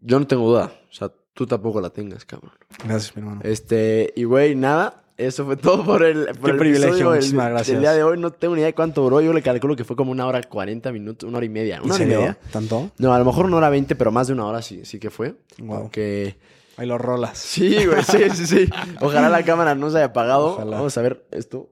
yo 0.00 0.18
no 0.18 0.26
tengo 0.26 0.48
duda. 0.48 0.72
O 0.90 0.92
sea, 0.94 1.12
tú 1.34 1.46
tampoco 1.46 1.80
la 1.80 1.90
tengas, 1.90 2.24
cabrón. 2.24 2.52
Gracias, 2.82 3.14
mi 3.14 3.20
hermano. 3.20 3.40
Este, 3.44 4.12
y 4.16 4.24
güey, 4.24 4.54
nada. 4.54 5.03
Eso 5.16 5.44
fue 5.44 5.56
todo 5.56 5.84
por 5.84 6.02
el, 6.02 6.26
por 6.26 6.40
Qué 6.40 6.50
el 6.50 6.56
privilegio, 6.56 7.10
gracias. 7.10 7.68
del 7.68 7.80
día 7.80 7.92
de 7.92 8.02
hoy. 8.02 8.18
No 8.18 8.32
tengo 8.32 8.54
ni 8.54 8.60
idea 8.60 8.66
de 8.66 8.74
cuánto 8.74 9.02
duró. 9.02 9.20
Yo 9.20 9.32
le 9.32 9.42
calculo 9.42 9.76
que 9.76 9.84
fue 9.84 9.94
como 9.94 10.10
una 10.10 10.26
hora 10.26 10.42
cuarenta 10.42 10.90
minutos, 10.90 11.28
una 11.28 11.38
hora 11.38 11.46
y 11.46 11.50
media. 11.50 11.76
¿En 11.76 11.84
Una 11.84 11.94
hora 11.94 12.04
y 12.04 12.06
media. 12.06 12.38
¿Tanto? 12.50 12.90
No, 12.98 13.14
a 13.14 13.18
lo 13.18 13.24
mejor 13.24 13.46
una 13.46 13.58
hora 13.58 13.70
veinte, 13.70 13.94
pero 13.94 14.10
más 14.10 14.26
de 14.26 14.32
una 14.32 14.46
hora 14.46 14.60
sí, 14.60 14.84
sí 14.84 14.98
que 14.98 15.10
fue. 15.10 15.36
Wow. 15.58 15.82
Porque... 15.82 16.36
Ahí 16.76 16.88
los 16.88 17.00
rolas. 17.00 17.38
Sí, 17.38 17.86
güey, 17.86 18.02
sí, 18.02 18.18
sí, 18.34 18.46
sí. 18.46 18.70
Ojalá 19.00 19.28
la 19.28 19.44
cámara 19.44 19.76
no 19.76 19.88
se 19.90 19.98
haya 19.98 20.06
apagado. 20.06 20.54
Ojalá. 20.54 20.78
Vamos 20.78 20.98
a 20.98 21.02
ver 21.02 21.24
esto. 21.30 21.70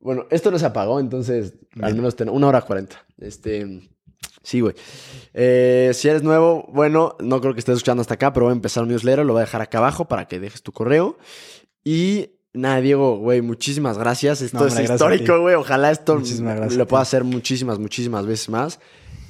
Bueno, 0.00 0.24
esto 0.30 0.50
no 0.50 0.58
se 0.58 0.64
apagó, 0.64 1.00
entonces 1.00 1.54
al 1.82 1.94
menos 1.94 2.16
ten 2.16 2.30
una 2.30 2.48
hora 2.48 2.62
cuarenta. 2.62 3.04
Este... 3.18 3.90
Sí, 4.42 4.60
güey. 4.60 4.74
Eh, 5.32 5.90
si 5.94 6.08
eres 6.08 6.22
nuevo, 6.22 6.68
bueno, 6.70 7.16
no 7.18 7.40
creo 7.40 7.54
que 7.54 7.60
estés 7.60 7.76
escuchando 7.76 8.02
hasta 8.02 8.14
acá, 8.14 8.32
pero 8.32 8.44
voy 8.46 8.52
a 8.52 8.56
empezar 8.56 8.82
un 8.82 8.90
newsletter, 8.90 9.24
lo 9.24 9.32
voy 9.32 9.40
a 9.40 9.44
dejar 9.46 9.62
acá 9.62 9.78
abajo 9.78 10.06
para 10.06 10.28
que 10.28 10.38
dejes 10.38 10.62
tu 10.62 10.72
correo. 10.72 11.16
Y 11.82 12.30
nada, 12.54 12.80
Diego, 12.80 13.18
güey, 13.18 13.42
muchísimas 13.42 13.98
gracias. 13.98 14.40
Esto 14.40 14.58
No, 14.58 14.66
es 14.66 14.72
hombre, 14.72 14.92
histórico, 14.92 15.40
güey. 15.40 15.54
Ojalá 15.56 15.90
esto 15.90 16.20
lo 16.70 16.86
pueda 16.88 17.02
hacer 17.02 17.24
muchísimas, 17.24 17.78
muchísimas 17.78 18.26
veces 18.26 18.48
más. 18.48 18.80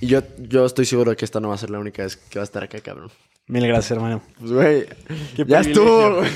Y 0.00 0.06
yo, 0.06 0.20
yo 0.38 0.66
estoy 0.66 0.84
seguro 0.84 1.10
de 1.10 1.16
que 1.16 1.24
esta 1.24 1.40
no 1.40 1.48
va 1.48 1.54
a 1.54 1.58
ser 1.58 1.70
la 1.70 1.78
única 1.78 2.02
vez 2.02 2.16
que 2.16 2.38
va 2.38 2.42
a 2.42 2.44
estar 2.44 2.62
acá, 2.62 2.78
cabrón. 2.80 3.10
Mil 3.46 3.66
gracias, 3.66 3.90
hermano. 3.92 4.22
Pues, 4.38 4.52
güey, 4.52 4.86
ya 5.46 5.60
estuvo, 5.60 6.16
güey. 6.16 6.30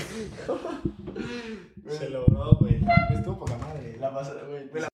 Se 1.88 2.10
logró, 2.10 2.56
güey. 2.60 2.80
Estuvo 3.14 3.38
poca 3.38 3.56
madre. 3.58 3.96
La 4.00 4.12
pasada, 4.12 4.42
güey. 4.48 4.87